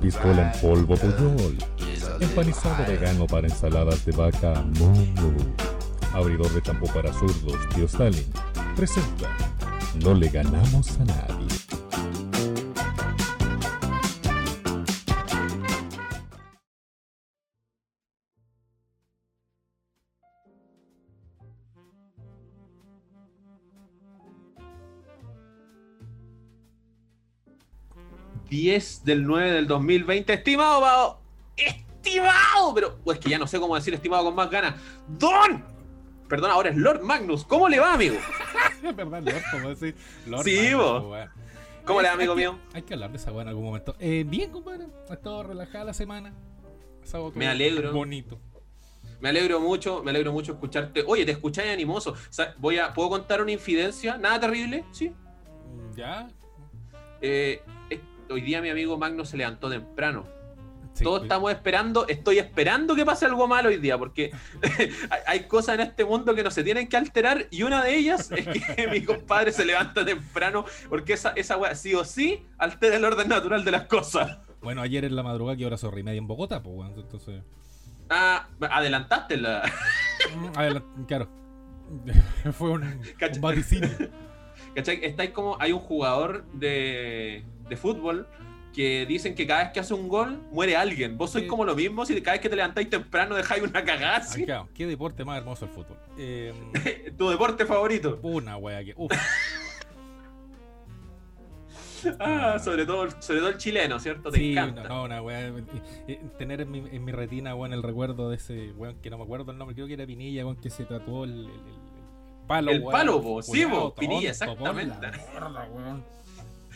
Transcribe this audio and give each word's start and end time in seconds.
piscola 0.00 0.52
en 0.52 0.60
polvo 0.60 0.96
Puyol, 0.96 1.56
empanizado 2.20 2.84
vegano 2.86 3.26
para 3.26 3.46
ensaladas 3.46 4.04
de 4.04 4.12
vaca 4.12 4.64
Mumu, 4.78 5.54
abridor 6.14 6.50
de 6.52 6.62
campo 6.62 6.86
para 6.92 7.12
zurdos 7.12 7.68
Tío 7.74 7.86
Stalin, 7.86 8.24
presenta 8.76 9.28
No 10.02 10.14
le 10.14 10.28
ganamos 10.28 10.98
a 11.00 11.04
nadie. 11.04 11.69
...10 28.50 29.02
del 29.04 29.24
9 29.26 29.52
del 29.52 29.66
2020... 29.66 30.32
¡Estimado, 30.32 30.80
Pao! 30.80 31.20
¡Estimado! 31.56 32.74
Pero, 32.74 32.98
pues 33.04 33.18
que 33.18 33.30
ya 33.30 33.38
no 33.38 33.46
sé 33.46 33.60
cómo 33.60 33.74
decir 33.76 33.94
estimado 33.94 34.24
con 34.24 34.34
más 34.34 34.50
ganas. 34.50 34.74
¡Don! 35.06 35.64
Perdón, 36.28 36.50
ahora 36.50 36.70
es 36.70 36.76
Lord 36.76 37.02
Magnus. 37.02 37.44
¿Cómo 37.44 37.68
le 37.68 37.78
va, 37.80 37.94
amigo? 37.94 38.16
Es 38.82 38.96
verdad, 38.96 39.22
Lord, 39.22 39.42
como 39.52 39.68
decir. 39.70 39.94
Lord 40.26 40.44
Sí, 40.44 40.56
Magnus, 40.56 41.04
weón. 41.10 41.30
¿Cómo 41.84 42.00
le 42.02 42.08
va, 42.08 42.12
Hay 42.14 42.18
amigo 42.18 42.34
que- 42.34 42.40
mío? 42.40 42.58
Hay 42.72 42.82
que 42.82 42.94
hablar 42.94 43.10
de 43.10 43.16
esa 43.18 43.30
weá 43.32 43.42
en 43.42 43.48
algún 43.48 43.64
momento. 43.64 43.94
Eh, 43.98 44.24
bien, 44.26 44.50
compadre. 44.50 44.86
Ha 45.08 45.14
estado 45.14 45.42
relajada 45.42 45.84
la 45.84 45.94
semana. 45.94 46.32
Me 47.34 47.46
alegro. 47.48 47.92
Bonito. 47.92 48.38
Me 49.20 49.28
alegro 49.28 49.60
mucho, 49.60 50.02
me 50.02 50.10
alegro 50.10 50.32
mucho 50.32 50.52
escucharte. 50.52 51.04
Oye, 51.06 51.24
te 51.26 51.32
escucháis 51.32 51.70
animoso. 51.72 52.14
Voy 52.58 52.78
a, 52.78 52.94
¿Puedo 52.94 53.10
contar 53.10 53.42
una 53.42 53.52
infidencia? 53.52 54.16
Nada 54.16 54.40
terrible, 54.40 54.84
¿sí? 54.92 55.12
Ya. 55.94 56.28
Eh, 57.20 57.62
hoy 58.30 58.40
día 58.40 58.60
mi 58.60 58.70
amigo 58.70 58.96
Magnus 58.98 59.30
se 59.30 59.36
levantó 59.36 59.68
temprano. 59.68 60.26
Sí, 60.92 61.04
Todos 61.04 61.22
estamos 61.22 61.52
esperando, 61.52 62.06
estoy 62.08 62.38
esperando 62.38 62.96
que 62.96 63.06
pase 63.06 63.24
algo 63.24 63.46
malo 63.46 63.68
hoy 63.68 63.76
día, 63.76 63.96
porque 63.96 64.32
hay, 65.26 65.44
cosas 65.44 65.76
en 65.76 65.82
este 65.82 66.04
mundo 66.04 66.34
que 66.34 66.42
no 66.42 66.50
se 66.50 66.64
tienen 66.64 66.88
que 66.88 66.96
alterar 66.96 67.46
y 67.50 67.62
una 67.62 67.84
de 67.84 67.96
ellas 67.96 68.30
es 68.32 68.46
que 68.46 68.88
mi 68.90 69.04
compadre 69.04 69.52
se 69.52 69.64
levanta 69.64 70.04
temprano, 70.04 70.64
porque 70.88 71.12
esa, 71.12 71.30
esa 71.36 71.56
wea 71.56 71.74
sí 71.74 71.94
o 71.94 72.04
sí 72.04 72.44
altera 72.58 72.96
el 72.96 73.04
orden 73.04 73.28
natural 73.28 73.64
de 73.64 73.70
las 73.70 73.84
cosas. 73.84 74.38
Bueno, 74.60 74.82
ayer 74.82 75.04
en 75.04 75.16
la 75.16 75.22
madrugada 75.22 75.56
que 75.56 75.64
hora 75.64 75.78
sorry 75.78 76.02
media 76.02 76.18
en 76.18 76.26
Bogotá, 76.26 76.62
pues 76.62 76.74
weón. 76.76 76.94
Entonces. 76.98 77.42
Ah, 78.10 78.48
adelantaste 78.60 79.36
la... 79.36 79.62
Mm, 80.36 81.04
claro. 81.04 81.28
Fue 82.52 82.70
un, 82.70 82.82
un. 82.82 83.00
¿Cachai? 84.74 85.04
Estáis 85.04 85.30
como, 85.30 85.56
hay 85.60 85.72
un 85.72 85.80
jugador 85.80 86.44
de, 86.52 87.44
de 87.70 87.76
fútbol 87.78 88.26
que 88.74 89.04
dicen 89.06 89.34
que 89.34 89.46
cada 89.46 89.64
vez 89.64 89.72
que 89.72 89.80
hace 89.80 89.94
un 89.94 90.06
gol 90.08 90.40
muere 90.52 90.76
alguien. 90.76 91.16
Vos 91.18 91.30
sois 91.30 91.44
Sí. 91.44 91.48
como 91.48 91.64
lo 91.64 91.74
mismo, 91.74 92.04
si 92.06 92.20
cada 92.20 92.32
vez 92.34 92.40
que 92.42 92.48
te 92.48 92.54
levantáis 92.56 92.88
temprano 92.90 93.34
dejáis 93.34 93.62
una 93.62 93.82
cagada 93.84 94.18
Ah, 94.22 94.34
claro, 94.44 94.68
qué 94.74 94.86
deporte 94.86 95.24
más 95.24 95.38
hermoso 95.38 95.64
el 95.64 95.70
fútbol. 95.72 95.96
Eh, 96.18 96.52
Tu 97.18 97.28
deporte 97.30 97.64
favorito. 97.66 98.20
una 98.22 98.56
wea 98.58 98.84
que. 98.84 98.94
Uf, 98.96 99.10
Ah, 102.18 102.58
sobre 102.58 102.86
todo, 102.86 103.10
sobre 103.20 103.40
todo 103.40 103.50
el 103.50 103.58
chileno, 103.58 103.98
¿cierto? 104.00 104.30
Te 104.30 104.38
sí, 104.38 104.52
encanta. 104.52 104.84
no, 104.84 104.88
no, 104.88 105.04
una 105.04 105.20
wea. 105.20 105.48
eh, 105.48 105.52
eh, 106.08 106.20
tener 106.38 106.62
en 106.62 106.70
mi, 106.70 106.78
en 106.78 107.04
mi 107.04 107.12
retina, 107.12 107.54
weón, 107.54 107.74
el 107.74 107.82
recuerdo 107.82 108.30
de 108.30 108.36
ese 108.36 108.72
weón 108.72 108.96
que 109.02 109.10
no 109.10 109.18
me 109.18 109.24
acuerdo 109.24 109.52
el 109.52 109.58
nombre, 109.58 109.74
creo 109.74 109.86
que 109.86 109.92
era 109.94 110.06
Pinilla, 110.06 110.44
weón, 110.46 110.56
que 110.56 110.70
se 110.70 110.84
tatuó 110.84 111.24
el, 111.24 111.32
el- 111.40 111.46
el- 111.50 112.46
palo, 112.46 112.70
El 112.70 112.80
weón. 112.80 112.92
palo, 112.92 113.20
po, 113.22 113.42
sí, 113.42 113.66
po, 113.66 113.94
Pinilla, 113.94 114.22
la 114.22 114.30
exactamente. 114.30 114.96
mierda, 115.08 115.68
weón. 115.70 116.04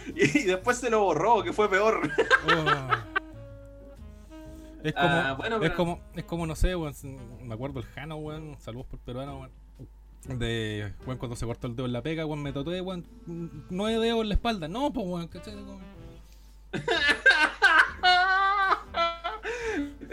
Y 0.16 0.42
después 0.44 0.76
se 0.78 0.91
lo 0.91 1.00
borró, 1.04 1.42
que 1.42 1.53
fue 1.53 1.69
peor. 1.70 2.00
Oh. 2.47 3.15
Es 4.82 4.92
como, 4.92 5.06
Ah, 5.09 5.34
bueno, 5.38 5.62
es 5.62 5.70
como, 5.72 6.00
es 6.15 6.25
como, 6.25 6.47
no 6.47 6.54
sé, 6.56 6.76
weón, 6.76 6.94
me 7.42 7.54
acuerdo 7.54 7.81
el 7.81 7.87
Jano, 7.87 8.16
weón, 8.16 8.56
saludos 8.60 8.87
por 8.87 8.98
peruano, 9.00 9.38
weón. 9.38 9.50
De, 10.38 10.92
weón, 11.06 11.19
cuando 11.19 11.37
se 11.37 11.47
cortó 11.47 11.66
el 11.69 11.76
dedo 11.76 11.87
en 11.87 11.92
la 11.94 12.03
pega, 12.03 12.26
weón, 12.26 12.42
me 12.42 12.53
tatué, 12.53 12.81
weón, 12.82 13.06
nueve 13.70 14.04
dedos 14.04 14.20
en 14.22 14.28
la 14.28 14.34
espalda. 14.34 14.69
No, 14.69 14.92
pues, 14.92 15.06
weón, 15.06 15.28
¿cachai? 15.28 15.54
Como- 15.54 15.81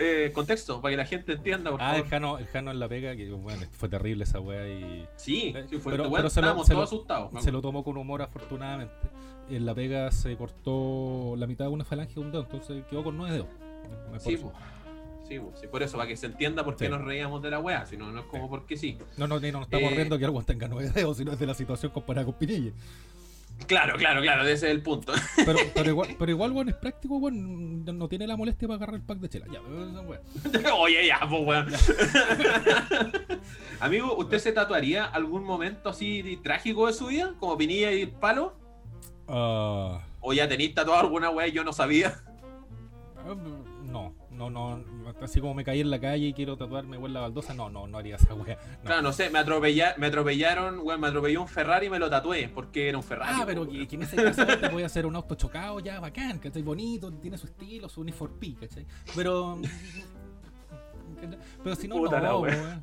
Eh, 0.04 0.32
contexto, 0.34 0.82
para 0.82 0.94
que 0.94 0.98
la 0.98 1.06
gente 1.06 1.34
entienda, 1.34 1.70
por 1.70 1.82
Ah, 1.82 1.98
el. 1.98 2.06
Jano, 2.06 2.40
el 2.40 2.48
Jano 2.48 2.72
en 2.72 2.80
la 2.80 2.88
pega, 2.88 3.16
que, 3.16 3.30
bueno, 3.32 3.66
fue 3.72 3.88
terrible 3.88 4.24
esa 4.24 4.40
weá 4.40 4.68
y... 4.68 5.06
Sí, 5.16 5.54
sí, 5.70 5.78
fue 5.78 5.92
pero- 5.92 6.10
pero 6.12 6.30
se 6.30 6.42
lo- 6.42 6.64
se 6.64 6.74
asustados. 6.74 7.46
lo 7.46 7.62
tomó 7.62 7.84
con 7.84 7.98
humor, 7.98 8.22
afortunadamente. 8.24 8.94
En 9.52 9.66
la 9.66 9.76
pega 9.76 10.12
se 10.12 10.36
cortó 10.38 11.36
la 11.38 11.46
mitad 11.48 11.66
de 11.66 11.72
una 11.72 11.84
falange 11.84 12.14
de 12.16 12.20
un 12.22 12.32
dedo, 12.32 12.44
entonces 12.44 12.84
quedó 12.90 13.04
con 13.04 13.18
nueve 13.18 13.34
dedos. 13.34 13.48
Sí, 14.20 14.38
po. 14.38 14.54
sí, 15.28 15.40
po, 15.40 15.52
sí, 15.60 15.68
por 15.68 15.84
eso, 15.84 15.98
para 15.98 16.08
que 16.08 16.16
se 16.16 16.28
entienda 16.28 16.64
por 16.64 16.76
qué 16.78 16.86
Sí. 16.86 16.92
nos 16.92 17.02
reíamos 17.04 17.42
de 17.42 17.50
la 17.52 17.60
wea, 17.60 17.86
si 17.86 17.98
no, 17.98 18.12
no 18.12 18.22
es 18.22 18.26
como 18.28 18.50
porque 18.50 18.78
sí. 18.78 18.98
No, 19.18 19.28
no, 19.28 19.40
ni 19.40 19.52
nos 19.52 19.64
estamos 19.64 19.92
Eh, 19.92 19.96
riendo 19.96 20.18
que 20.18 20.26
algo 20.26 20.42
tenga 20.44 20.68
nueve 20.68 20.90
dedos, 20.90 21.18
sino 21.18 21.34
es 21.34 21.40
de 21.40 21.48
la 21.48 21.54
situación 21.54 21.92
comparada 21.92 22.26
con 22.26 22.36
Pinilla. 22.36 22.72
Claro, 23.68 23.96
claro, 23.96 24.22
claro, 24.22 24.42
ese 24.44 24.54
es 24.68 24.72
el 24.72 24.82
punto. 24.82 25.14
Pero, 25.46 25.60
pero 25.76 25.90
igual, 25.90 26.16
pero 26.18 26.32
igual, 26.32 26.52
weón, 26.52 26.70
es 26.70 26.76
práctico, 26.76 27.18
weón. 27.18 27.86
No 27.86 28.08
tiene 28.08 28.26
la 28.26 28.36
molestia 28.36 28.68
para 28.68 28.78
agarrar 28.78 28.96
el 28.96 29.02
pack 29.02 29.20
de 29.20 29.30
chela. 29.30 29.46
Ya, 29.52 29.62
weá. 29.62 30.74
Oye, 30.80 31.06
ya, 31.06 31.20
pues 31.30 31.46
weón. 31.46 31.68
Amigo, 33.80 34.16
¿usted 34.18 34.40
se 34.40 34.52
tatuaría 34.52 35.06
algún 35.06 35.44
momento 35.44 35.90
así 35.90 36.40
trágico 36.44 36.88
de 36.88 36.94
su 36.94 37.08
vida? 37.08 37.34
Como 37.40 37.58
Pinilla 37.58 37.92
y 37.92 38.02
el 38.02 38.10
palo. 38.12 38.54
Ah, 39.34 40.02
¿O 40.20 40.34
ya 40.34 40.48
tenéis 40.48 40.74
tatuado 40.76 41.00
alguna 41.00 41.30
wea 41.30 41.48
y 41.48 41.52
yo 41.54 41.64
no 41.64 41.72
sabía? 41.74 42.22
no, 43.86 44.14
no, 44.32 44.50
no. 44.50 44.84
Así 45.22 45.40
como 45.40 45.54
me 45.54 45.64
caí 45.64 45.82
en 45.82 45.90
la 45.92 46.00
calle 46.00 46.28
y 46.28 46.34
quiero 46.34 46.58
tatuarme 46.58 46.98
igual 46.98 47.14
la 47.14 47.22
baldosa, 47.22 47.54
no, 47.54 47.70
no, 47.70 47.88
no 47.88 47.98
haría 47.98 48.16
esa 48.16 48.34
weá. 48.34 48.58
No. 48.80 48.86
Claro, 48.86 49.02
no 49.04 49.14
sé, 49.14 49.30
me, 49.30 49.40
atropella- 49.40 49.96
me 49.98 50.08
atropellaron, 50.08 50.80
weón, 50.84 51.00
me 51.00 51.08
atropelló 51.08 51.42
un 51.42 51.48
Ferrari 51.48 51.88
y 51.88 51.90
me 51.90 52.00
lo 52.00 52.10
tatué, 52.10 52.50
porque 52.54 52.90
era 52.90 52.98
un 52.98 53.04
Ferrari. 53.04 53.38
Ah, 53.40 53.44
pero 53.46 53.68
que, 53.70 53.88
que 53.88 53.96
en 53.96 54.04
ese 54.04 54.16
caso 54.16 54.46
te 54.46 54.70
puede 54.70 54.86
hacer 54.86 55.06
un 55.06 55.16
auto 55.16 55.36
chocado 55.36 55.80
ya 55.80 56.00
bacán, 56.00 56.40
¿cachai? 56.40 56.62
Bonito, 56.62 57.12
tiene 57.14 57.38
su 57.38 57.48
estilo, 57.48 57.88
su 57.90 58.02
uniform 58.02 58.34
P, 58.40 58.56
¿cachai? 58.60 58.86
Pero. 59.16 59.60
Pero 61.64 61.76
si 61.76 61.88
no, 61.88 61.98
Puta 61.98 62.20
la 62.20 62.30
no, 62.30 62.40
wea. 62.40 62.82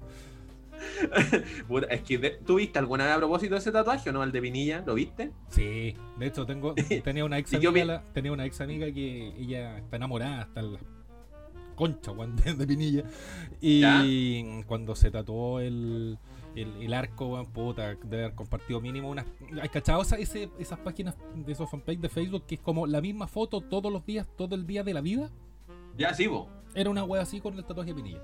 es 1.91 2.03
que 2.03 2.19
de- 2.19 2.31
¿tú 2.47 2.57
viste 2.57 2.79
alguna 2.79 3.05
vez 3.07 3.15
a 3.15 3.19
propósito 3.19 3.55
de 3.55 3.61
ese 3.61 3.73
tatuaje 3.73 4.11
o 4.11 4.13
no? 4.13 4.23
El 4.23 4.33
de 4.33 4.41
Pinilla, 4.43 4.83
¿lo 4.87 4.95
viste? 4.95 5.33
Sí, 5.49 5.95
de 6.19 6.27
hecho 6.27 6.45
tengo, 6.47 6.75
tenía 7.05 7.25
una 7.25 7.39
ex 7.39 7.53
¿Y 7.53 7.59
qué 7.61 7.67
amiga, 7.67 7.85
la- 7.85 8.03
tenía 8.13 8.33
una 8.33 8.45
ex 8.47 8.61
amiga 8.61 8.87
que 8.93 9.29
ella 9.39 9.79
está 9.79 9.97
enamorada 9.97 10.43
hasta 10.43 10.63
la 10.63 10.79
concha 11.75 12.13
de, 12.45 12.55
de 12.55 12.67
Pinilla. 12.67 13.05
Y 13.61 14.63
cuando 14.65 14.95
se 14.97 15.11
tatuó 15.11 15.61
el, 15.61 16.19
el, 16.57 16.83
el 16.83 16.93
arco, 16.95 17.45
puta, 17.53 17.95
debe 18.03 18.25
haber 18.25 18.35
compartido 18.35 18.81
mínimo 18.81 19.09
unas. 19.11 19.27
¿Hay 19.63 19.69
cachado 19.69 20.03
ese- 20.03 20.51
esas 20.59 20.79
páginas 20.81 21.15
de 21.35 21.53
esos 21.53 21.71
fanpage 21.71 22.01
de 22.01 22.09
Facebook 22.09 22.45
que 22.47 22.57
es 22.57 22.61
como 22.61 22.87
la 22.87 23.01
misma 23.01 23.27
foto 23.29 23.61
todos 23.61 23.93
los 23.93 24.05
días, 24.05 24.27
todo 24.37 24.55
el 24.57 24.67
día 24.67 24.83
de 24.83 24.95
la 24.95 25.01
vida? 25.01 25.31
Ya, 25.97 26.15
sí, 26.15 26.27
vos. 26.27 26.49
Era 26.75 26.91
una 26.91 27.03
wea 27.05 27.23
así 27.23 27.41
con 27.41 27.57
el 27.57 27.65
tatuaje 27.65 27.91
de 27.91 27.95
Pinilla. 28.03 28.21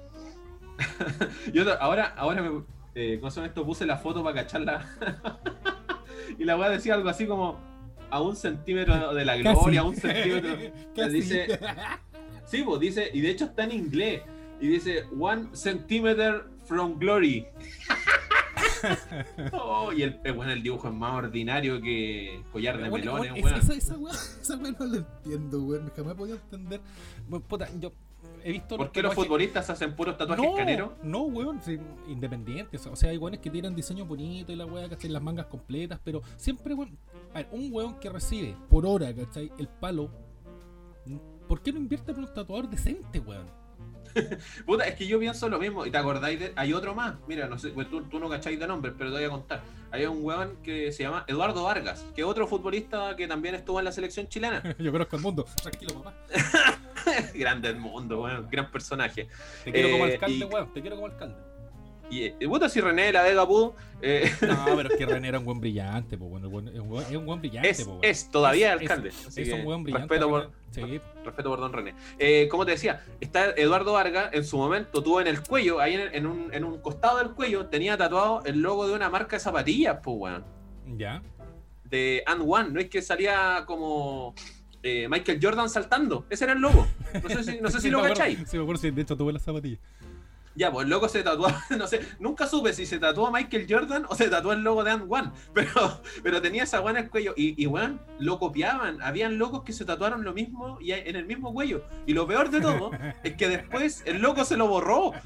Yo 1.52 1.64
ahora, 1.80 2.14
ahora 2.16 2.42
me. 2.42 2.62
Eh, 2.94 3.18
¿Cómo 3.20 3.30
se 3.30 3.36
llama 3.36 3.48
esto? 3.48 3.64
Puse 3.64 3.86
la 3.86 3.96
foto 3.98 4.22
para 4.22 4.42
cacharla. 4.42 4.88
y 6.38 6.44
la 6.44 6.56
weá 6.56 6.68
decía 6.70 6.94
algo 6.94 7.08
así 7.08 7.26
como. 7.26 7.58
A 8.10 8.20
un 8.20 8.36
centímetro 8.36 9.12
de 9.12 9.24
la 9.24 9.36
gloria, 9.36 9.80
a 9.80 9.84
un 9.84 9.96
centímetro. 9.96 10.56
Dice. 11.10 11.58
Sí, 12.44 12.62
pues 12.62 12.78
dice. 12.78 13.10
Y 13.12 13.20
de 13.22 13.30
hecho 13.30 13.46
está 13.46 13.64
en 13.64 13.72
inglés. 13.72 14.22
Y 14.60 14.68
dice. 14.68 15.04
One 15.18 15.48
centimeter 15.52 16.44
from 16.64 16.98
glory. 16.98 17.46
Oh, 19.52 19.92
y 19.92 20.02
el, 20.02 20.20
eh, 20.24 20.30
bueno, 20.30 20.52
el 20.52 20.62
dibujo 20.62 20.88
es 20.88 20.94
más 20.94 21.14
ordinario 21.14 21.80
que 21.80 22.42
collar 22.52 22.76
de 22.80 22.88
Bueno, 22.88 23.14
melones, 23.14 23.32
bueno, 23.32 23.46
weón. 23.46 23.60
esa, 23.60 23.74
esa 23.74 23.96
wea, 23.98 24.12
esa 24.12 24.56
wea 24.56 24.72
no 24.78 24.86
la 24.86 24.96
entiendo, 24.98 25.62
weón. 25.62 25.90
Jamás 25.96 26.12
he 26.12 26.16
podido 26.16 26.36
entender. 26.36 26.80
Bueno, 27.28 27.44
puta, 27.46 27.68
yo 27.80 27.92
he 28.44 28.52
visto 28.52 28.76
¿Por 28.76 28.92
qué 28.92 29.02
los 29.02 29.14
futbolistas 29.14 29.70
hacen 29.70 29.96
puros 29.96 30.18
tatuajes 30.18 30.44
no, 30.44 30.54
caneros? 30.54 30.90
No, 31.02 31.22
weón, 31.22 31.62
sí, 31.62 31.78
independientes. 32.08 32.86
O 32.86 32.94
sea, 32.94 33.10
hay 33.10 33.16
weones 33.16 33.40
que 33.40 33.50
tienen 33.50 33.74
diseño 33.74 34.04
bonito 34.04 34.52
y 34.52 34.56
la 34.56 34.66
weá, 34.66 34.86
¿cachai? 34.86 35.10
Las 35.10 35.22
mangas 35.22 35.46
completas, 35.46 35.98
pero 36.04 36.20
siempre, 36.36 36.74
weón. 36.74 36.98
A 37.32 37.38
ver, 37.38 37.48
un 37.52 37.72
weón 37.72 37.98
que 37.98 38.10
recibe 38.10 38.54
por 38.68 38.84
hora, 38.84 39.14
¿cachai? 39.14 39.50
El 39.58 39.66
palo. 39.68 40.10
¿Por 41.48 41.62
qué 41.62 41.72
no 41.72 41.78
invierte 41.78 42.12
en 42.12 42.18
un 42.18 42.34
tatuador 42.34 42.68
decente, 42.68 43.18
weón? 43.18 43.63
Puta, 44.66 44.84
es 44.86 44.94
que 44.94 45.06
yo 45.06 45.18
pienso 45.18 45.48
lo 45.48 45.58
mismo. 45.58 45.84
¿Y 45.86 45.90
te 45.90 45.98
acordáis 45.98 46.38
de.? 46.40 46.52
Hay 46.56 46.72
otro 46.72 46.94
más. 46.94 47.14
Mira, 47.26 47.46
no 47.48 47.58
sé, 47.58 47.70
pues 47.70 47.88
tú, 47.90 48.02
tú 48.04 48.18
no 48.18 48.28
cacháis 48.28 48.58
de 48.58 48.66
nombres, 48.66 48.94
pero 48.96 49.10
te 49.10 49.16
voy 49.16 49.24
a 49.24 49.30
contar. 49.30 49.62
Hay 49.90 50.06
un 50.06 50.24
weón 50.24 50.56
que 50.62 50.90
se 50.92 51.02
llama 51.04 51.24
Eduardo 51.28 51.62
Vargas, 51.62 52.04
que 52.14 52.22
es 52.22 52.26
otro 52.26 52.46
futbolista 52.48 53.14
que 53.16 53.28
también 53.28 53.54
estuvo 53.54 53.78
en 53.78 53.84
la 53.84 53.92
selección 53.92 54.26
chilena. 54.28 54.62
Yo 54.78 54.90
conozco 54.92 55.16
el 55.16 55.22
mundo. 55.22 55.44
Tranquilo, 55.62 56.02
papá. 56.02 56.14
Grande 57.34 57.68
el 57.68 57.76
mundo, 57.76 58.22
weón. 58.22 58.48
Gran 58.50 58.70
personaje. 58.70 59.28
Te 59.64 59.72
quiero 59.72 59.90
como 59.90 60.06
Eh, 60.06 60.12
alcalde, 60.14 60.36
y- 60.36 60.44
weón. 60.44 60.72
Te 60.72 60.80
quiero 60.80 60.96
como 60.96 61.06
alcalde. 61.08 61.36
Y, 62.10 62.24
eh, 62.24 62.36
puta, 62.46 62.68
si 62.68 62.80
René 62.80 63.04
de 63.06 63.12
la 63.12 63.22
Vega 63.22 63.46
pudo. 63.46 63.74
eh, 64.02 64.30
No, 64.42 64.64
pero 64.76 64.90
es 64.90 64.96
que 64.96 65.06
René 65.06 65.28
era 65.28 65.38
un 65.38 65.44
buen 65.44 65.58
brillante, 65.60 66.18
pues 66.18 66.30
bueno, 66.30 66.46
es 66.70 66.78
un 67.16 67.24
buen, 67.26 67.40
brillante, 67.40 67.70
es, 67.70 67.84
po, 67.84 68.00
todavía 68.30 68.74
Es- 68.74 68.80
alcalde. 68.82 69.08
es- 69.08 69.52
un 69.52 69.64
buen 69.64 69.82
brillante. 69.82 70.08
respeto 70.08 70.28
por. 70.28 70.50
Sí, 70.70 71.00
respeto 71.24 71.48
por 71.50 71.60
don 71.60 71.72
René. 71.72 71.94
Eh, 72.18 72.46
como 72.50 72.66
te 72.66 72.72
decía, 72.72 73.02
está 73.20 73.50
Eduardo 73.56 73.92
Vargas, 73.92 74.30
en 74.32 74.44
su 74.44 74.56
momento 74.58 75.02
tuvo 75.02 75.20
en 75.20 75.28
el 75.28 75.40
cuello, 75.42 75.80
ahí 75.80 75.94
en, 75.94 76.14
en 76.14 76.26
un, 76.26 76.52
en 76.52 76.64
un 76.64 76.78
costado 76.80 77.18
del 77.18 77.30
cuello, 77.30 77.66
tenía 77.66 77.96
tatuado 77.96 78.42
el 78.44 78.60
logo 78.60 78.86
de 78.86 78.94
una 78.94 79.08
marca 79.08 79.36
de 79.36 79.40
zapatillas, 79.40 79.98
pues, 80.02 80.16
weón. 80.18 80.44
ya. 80.98 81.22
De 81.84 82.22
And 82.26 82.42
One. 82.46 82.70
No 82.70 82.80
es 82.80 82.88
que 82.90 83.00
salía 83.02 83.62
como 83.66 84.34
eh, 84.82 85.06
Michael 85.08 85.38
Jordan 85.40 85.68
saltando. 85.70 86.26
Ese 86.28 86.44
era 86.44 86.54
el 86.54 86.60
logo. 86.60 86.86
No 87.22 87.28
sé 87.28 87.44
si, 87.44 87.60
no 87.60 87.70
sé 87.70 87.80
si 87.80 87.88
lo 87.90 88.02
cacháis. 88.02 88.38
Sí, 88.46 88.56
me 88.56 88.62
acuerdo, 88.64 88.82
sí, 88.82 88.90
de 88.90 89.02
hecho 89.02 89.16
tuve 89.16 89.32
las 89.32 89.42
zapatillas. 89.42 89.78
Ya, 90.56 90.70
pues 90.70 90.84
el 90.84 90.90
loco 90.90 91.08
se 91.08 91.22
tatuó, 91.22 91.48
no 91.78 91.86
sé, 91.86 92.00
nunca 92.20 92.46
supe 92.46 92.72
si 92.72 92.86
se 92.86 92.98
tatuó 92.98 93.26
a 93.26 93.30
Michael 93.30 93.66
Jordan 93.68 94.06
o 94.08 94.14
se 94.14 94.28
tatuó 94.28 94.52
el 94.52 94.62
logo 94.62 94.84
de 94.84 94.92
And 94.92 95.06
One, 95.08 95.30
pero, 95.52 96.00
pero 96.22 96.40
tenía 96.40 96.62
esa 96.62 96.80
weá 96.80 96.96
en 96.96 97.04
el 97.04 97.10
cuello 97.10 97.34
y, 97.36 97.60
y 97.60 97.66
weón, 97.66 98.00
lo 98.18 98.38
copiaban, 98.38 99.02
habían 99.02 99.38
locos 99.38 99.64
que 99.64 99.72
se 99.72 99.84
tatuaron 99.84 100.24
lo 100.24 100.32
mismo 100.32 100.78
y 100.80 100.92
en 100.92 101.16
el 101.16 101.26
mismo 101.26 101.52
cuello. 101.52 101.84
Y 102.06 102.12
lo 102.12 102.26
peor 102.26 102.50
de 102.50 102.60
todo 102.60 102.92
es 103.22 103.34
que 103.34 103.48
después 103.48 104.02
el 104.06 104.20
loco 104.22 104.44
se 104.44 104.56
lo 104.56 104.68
borró. 104.68 105.12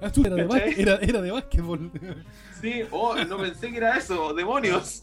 Ah, 0.00 0.12
tú, 0.12 0.24
era, 0.24 0.36
de 0.36 0.46
¿Cachai? 0.46 0.60
básquet, 0.60 0.78
era, 0.78 0.96
era 0.98 1.20
de 1.20 1.30
básquetbol. 1.32 1.90
Sí, 2.60 2.82
oh, 2.92 3.16
no 3.16 3.36
pensé 3.38 3.70
que 3.70 3.78
era 3.78 3.96
eso, 3.96 4.32
demonios. 4.32 5.02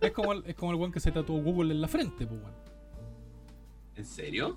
es 0.00 0.12
como 0.12 0.34
el, 0.34 0.44
es 0.46 0.54
como 0.54 0.70
el 0.70 0.78
weón 0.78 0.92
que 0.92 1.00
se 1.00 1.10
tatuó 1.10 1.36
Google 1.42 1.72
en 1.74 1.80
la 1.80 1.88
frente, 1.88 2.26
pues 2.26 2.40
weón. 2.40 2.54
¿En 3.96 4.04
serio? 4.04 4.56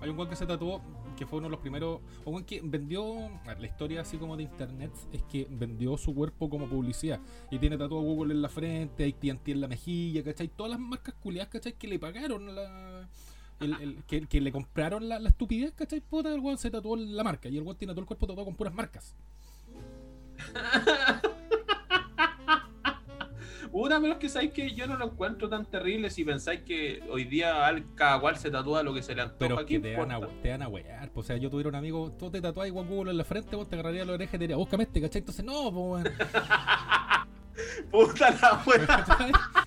Hay 0.00 0.10
un 0.10 0.16
weón 0.18 0.28
que 0.28 0.36
se 0.36 0.44
tatuó, 0.44 0.82
que 1.20 1.26
fue 1.26 1.38
uno 1.38 1.48
de 1.48 1.50
los 1.50 1.60
primeros. 1.60 2.00
Weón 2.24 2.44
que 2.44 2.62
vendió. 2.64 3.28
La 3.44 3.66
historia 3.66 4.00
así 4.00 4.16
como 4.16 4.38
de 4.38 4.44
internet 4.44 4.90
es 5.12 5.22
que 5.24 5.46
vendió 5.50 5.98
su 5.98 6.14
cuerpo 6.14 6.48
como 6.48 6.66
publicidad. 6.66 7.20
Y 7.50 7.58
tiene 7.58 7.76
tatuado 7.76 8.02
Google 8.02 8.32
en 8.32 8.40
la 8.40 8.48
frente, 8.48 9.04
ATT 9.04 9.48
en 9.48 9.60
la 9.60 9.68
mejilla, 9.68 10.24
¿cachai? 10.24 10.48
Todas 10.48 10.70
las 10.70 10.80
marcas 10.80 11.14
culiadas, 11.22 11.50
¿cachai? 11.50 11.74
Que 11.74 11.88
le 11.88 11.98
pagaron 11.98 12.54
la. 12.54 13.06
que 14.08 14.40
le 14.40 14.50
compraron 14.50 15.10
la, 15.10 15.18
la 15.18 15.28
estupidez, 15.28 15.74
¿cachai? 15.74 16.00
Puta, 16.00 16.32
el 16.32 16.40
weón 16.40 16.56
se 16.56 16.70
tatuó 16.70 16.96
la 16.96 17.22
marca. 17.22 17.50
Y 17.50 17.58
el 17.58 17.64
weón 17.64 17.76
tiene 17.76 17.92
todo 17.92 18.00
el 18.00 18.06
cuerpo 18.06 18.26
tatuado 18.26 18.46
con 18.46 18.56
puras 18.56 18.72
marcas. 18.72 19.14
Una, 23.72 24.00
pero 24.00 24.14
es 24.14 24.18
que 24.18 24.28
sabéis 24.28 24.52
que 24.52 24.72
yo 24.72 24.86
no 24.88 24.96
lo 24.96 25.04
encuentro 25.06 25.48
tan 25.48 25.64
terrible 25.64 26.10
si 26.10 26.24
pensáis 26.24 26.62
que 26.62 27.02
hoy 27.08 27.22
día 27.24 27.66
al- 27.66 27.94
cada 27.94 28.18
cual 28.20 28.36
se 28.36 28.50
tatúa 28.50 28.82
lo 28.82 28.92
que 28.92 29.00
se 29.02 29.14
le 29.14 29.22
antoja. 29.22 29.38
Pero 29.38 29.60
es 29.60 29.66
¿qué 29.66 29.74
que 29.80 29.90
te 29.90 29.96
van, 29.96 30.10
a, 30.10 30.20
te 30.42 30.50
van 30.50 30.62
a 30.62 30.68
wear. 30.68 31.10
O 31.14 31.22
sea, 31.22 31.36
yo 31.36 31.50
tuviera 31.50 31.68
un 31.68 31.76
amigo, 31.76 32.10
tú 32.18 32.30
te 32.30 32.40
tatuás 32.40 32.66
igual 32.66 32.86
Google 32.88 33.12
en 33.12 33.18
la 33.18 33.24
frente, 33.24 33.54
vos 33.54 33.68
te 33.68 33.76
agarraría 33.76 34.04
la 34.04 34.14
oreja 34.14 34.30
y 34.36 34.38
te 34.38 34.42
diría, 34.44 34.56
búscame 34.56 34.82
este, 34.84 35.00
¿cachai? 35.00 35.20
Entonces, 35.20 35.44
no, 35.44 35.70
pues, 35.72 36.04
weón. 36.04 36.04
Puta 37.90 38.30
la 38.30 38.62
wea. 38.66 39.66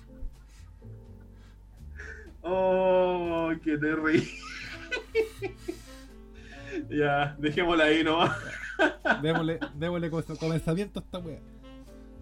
Oh, 2.46 3.50
qué 3.64 3.78
terrible. 3.78 4.22
ya, 6.90 7.34
dejémosla 7.38 7.84
ahí 7.84 8.04
nomás. 8.04 8.36
démosle, 9.22 9.58
démosle 9.74 10.10
co- 10.10 10.22
comenzamiento 10.38 11.00
a 11.00 11.02
esta 11.02 11.18
wea. 11.20 11.40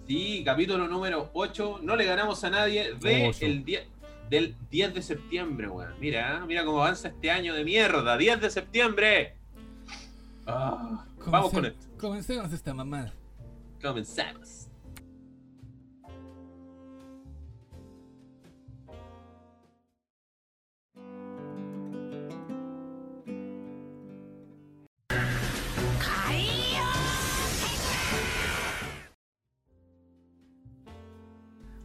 Sí, 0.06 0.42
capítulo 0.44 0.88
número 0.88 1.30
8. 1.32 1.80
No 1.82 1.96
le 1.96 2.04
ganamos 2.04 2.42
a 2.44 2.50
nadie 2.50 2.94
de 2.94 3.32
el 3.40 3.64
10 3.64 3.86
del 4.28 4.56
10 4.70 4.94
de 4.94 5.02
septiembre, 5.02 5.68
weón. 5.68 5.94
Mira, 6.00 6.44
mira 6.46 6.64
cómo 6.64 6.82
avanza 6.82 7.08
este 7.08 7.30
año 7.30 7.54
de 7.54 7.64
mierda. 7.64 8.16
10 8.16 8.40
de 8.40 8.50
septiembre. 8.50 9.36
Ah, 10.46 11.04
vamos 11.26 11.52
con 11.52 11.66
esto. 11.66 11.86
Comencemos 11.98 12.52
esta 12.52 12.74
mamada. 12.74 13.12
Comenzamos. 13.80 14.68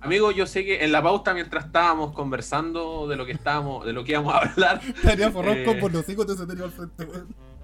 Amigo, 0.07 0.31
yo 0.31 0.47
sé 0.47 0.63
que 0.63 0.85
en 0.85 0.93
la 0.93 1.03
pauta 1.03 1.33
mientras 1.33 1.65
estábamos 1.65 2.13
conversando 2.13 3.07
de 3.07 3.17
lo 3.17 3.25
que 3.25 3.33
estábamos, 3.33 3.85
de 3.85 3.91
lo 3.91 4.05
que 4.05 4.13
íbamos 4.13 4.33
a 4.33 4.37
hablar, 4.37 4.79
Estaría 4.95 5.29
forrado 5.31 5.57
Eh. 5.57 5.65
con 5.65 5.79
por 5.79 5.91
los 5.93 6.07
hijos 6.07 6.25
de 6.25 6.33
ese 6.33 6.45
tenía 6.47 6.63
al 6.63 6.71
frente, 6.71 7.05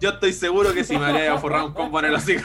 yo 0.02 0.10
estoy 0.10 0.34
seguro 0.34 0.74
que 0.74 0.84
si 0.84 0.98
me 0.98 1.06
habría 1.06 1.38
forrado 1.40 1.68
un 1.68 1.74
combo 1.74 2.00
en 2.00 2.06
el 2.06 2.16
hocico. 2.16 2.44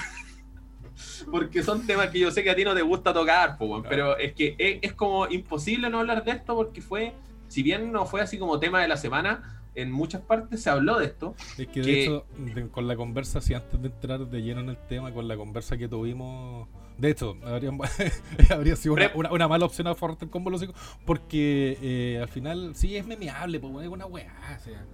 Porque 1.31 1.63
son 1.65 1.85
temas 1.87 2.11
que 2.11 2.21
yo 2.21 2.31
sé 2.31 2.43
que 2.45 2.51
a 2.51 2.55
ti 2.57 2.65
no 2.65 2.75
te 2.75 2.83
gusta 2.83 3.13
tocar, 3.13 3.59
po, 3.59 3.83
pero 3.89 4.17
es 4.17 4.35
que 4.35 4.55
es, 4.57 4.79
es 4.83 4.93
como 4.95 5.27
imposible 5.29 5.91
no 5.91 5.99
hablar 5.99 6.23
de 6.25 6.31
esto 6.31 6.55
porque 6.55 6.81
fue, 6.81 7.13
si 7.49 7.63
bien 7.65 7.91
no 7.93 8.07
fue 8.07 8.21
así 8.21 8.39
como 8.39 8.59
tema 8.61 8.81
de 8.81 8.89
la 8.89 8.97
semana, 8.97 9.61
en 9.81 9.91
muchas 9.93 10.21
partes 10.23 10.63
se 10.63 10.71
habló 10.71 10.99
de 10.99 11.07
esto. 11.07 11.35
Es 11.59 11.67
que 11.69 11.81
de 11.81 11.87
Que- 11.87 12.03
hecho, 12.05 12.27
de- 12.39 12.69
con 12.69 12.87
la 12.89 12.97
conversa, 12.97 13.41
si 13.41 13.55
antes 13.55 13.81
de 13.81 13.89
entrar 13.89 14.21
de 14.27 14.43
lleno 14.43 14.61
en 14.61 14.71
el 14.71 14.79
tema, 14.89 15.13
con 15.13 15.29
la 15.29 15.37
conversa 15.37 15.77
que 15.77 15.89
tuvimos. 15.89 16.69
De 16.97 17.11
hecho, 17.11 17.37
habría, 17.45 17.71
habría 18.51 18.77
sido 18.77 18.95
una, 18.95 19.11
una- 19.15 19.33
una 19.33 19.49
mala 19.49 19.65
opción 19.67 19.87
a 19.87 19.95
forrarte 19.95 20.25
el 20.25 20.31
combo 20.31 20.51
los 20.51 20.67
porque 21.05 21.79
eh, 21.81 22.19
al 22.21 22.29
final 22.29 22.73
sí 22.75 22.97
es 22.97 23.07
memeable, 23.07 23.61
pues, 23.61 23.85
es 23.85 23.89
una 23.91 24.07
weá. 24.07 24.33
O 24.59 24.63
sea. 24.65 24.85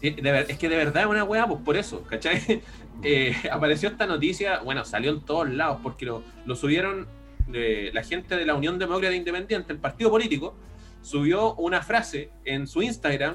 Sí, 0.00 0.10
de 0.10 0.32
ver- 0.32 0.46
es 0.50 0.58
que 0.58 0.68
de 0.68 0.76
verdad 0.76 1.02
es 1.04 1.08
una 1.08 1.24
weá, 1.24 1.46
pues 1.46 1.60
por 1.62 1.76
eso, 1.76 2.02
¿cachai? 2.02 2.62
Eh, 3.02 3.34
apareció 3.50 3.88
esta 3.88 4.06
noticia, 4.06 4.60
bueno, 4.60 4.84
salió 4.84 5.10
en 5.10 5.20
todos 5.22 5.50
lados, 5.50 5.80
porque 5.82 6.06
lo, 6.06 6.22
lo 6.46 6.54
subieron 6.54 7.08
eh, 7.52 7.90
la 7.92 8.04
gente 8.04 8.36
de 8.36 8.46
la 8.46 8.54
Unión 8.54 8.78
Demócrata 8.78 9.14
Independiente, 9.16 9.72
el 9.72 9.80
partido 9.80 10.10
político, 10.10 10.54
subió 11.02 11.54
una 11.56 11.82
frase 11.82 12.30
en 12.44 12.68
su 12.68 12.82
Instagram 12.82 13.34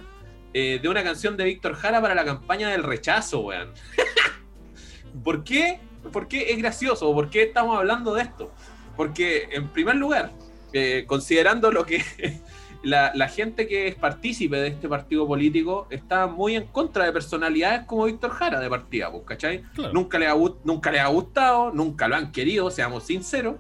eh, 0.54 0.80
de 0.82 0.90
una 0.90 1.04
canción 1.04 1.38
de 1.38 1.46
Víctor 1.46 1.76
Jara 1.76 2.02
para 2.02 2.16
la 2.16 2.26
campaña 2.26 2.70
del 2.70 2.84
rechazo, 2.84 3.42
weón. 3.42 3.72
¿Por 5.24 5.44
qué? 5.44 5.80
¿Por 6.12 6.28
qué 6.28 6.52
es 6.52 6.58
gracioso? 6.58 7.14
¿Por 7.14 7.30
qué 7.30 7.44
estamos 7.44 7.78
hablando 7.78 8.14
de 8.14 8.24
esto? 8.24 8.52
Porque, 8.96 9.50
en 9.52 9.68
primer 9.70 9.96
lugar, 9.96 10.32
eh, 10.74 11.06
considerando 11.08 11.72
lo 11.72 11.86
que 11.86 12.04
la, 12.84 13.12
la 13.14 13.28
gente 13.28 13.68
que 13.68 13.88
es 13.88 13.96
partícipe 13.96 14.58
de 14.58 14.70
este 14.70 14.88
partido 14.88 15.28
político 15.28 15.88
está 15.90 16.28
muy 16.28 16.56
en 16.56 16.68
contra 16.68 17.06
de 17.06 17.12
personalidades 17.12 17.86
como 17.86 18.06
Víctor 18.06 18.32
Jara 18.32 18.60
de 18.60 18.70
partida, 18.70 19.12
pues, 19.12 19.24
¿cachai? 19.26 19.64
Claro. 19.74 19.94
Nunca 19.94 20.18
le, 20.20 20.28
ha, 20.28 20.36
nunca 20.64 20.92
le 20.92 21.00
ha 21.00 21.08
gustado, 21.08 21.72
nunca 21.72 22.08
lo 22.08 22.16
han 22.16 22.32
querido, 22.32 22.72
seamos 22.72 23.04
sinceros, 23.04 23.56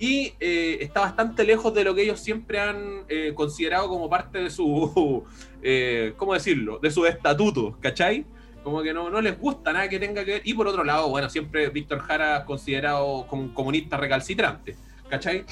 y 0.00 0.32
eh, 0.40 0.78
está 0.80 1.00
bastante 1.00 1.44
lejos 1.44 1.74
de 1.74 1.84
lo 1.84 1.94
que 1.94 2.02
ellos 2.02 2.18
siempre 2.18 2.58
han 2.58 3.04
eh, 3.06 3.32
considerado 3.34 3.86
como 3.86 4.08
parte 4.08 4.38
de 4.38 4.50
su, 4.50 5.22
eh, 5.62 6.14
¿cómo 6.16 6.32
decirlo?, 6.32 6.78
de 6.78 6.90
sus 6.90 7.06
estatutos, 7.06 7.76
¿cachai? 7.76 8.24
Como 8.64 8.82
que 8.82 8.94
no, 8.94 9.10
no 9.10 9.20
les 9.20 9.38
gusta 9.38 9.74
nada 9.74 9.90
que 9.90 9.98
tenga 9.98 10.24
que 10.24 10.32
ver. 10.32 10.42
Y 10.44 10.54
por 10.54 10.66
otro 10.66 10.84
lado, 10.84 11.10
bueno, 11.10 11.28
siempre 11.28 11.68
Víctor 11.68 11.98
Jara 12.00 12.46
considerado 12.46 13.26
como 13.26 13.42
un 13.42 13.48
comunista 13.50 13.98
recalcitrante, 13.98 14.74
¿cachai? 15.10 15.44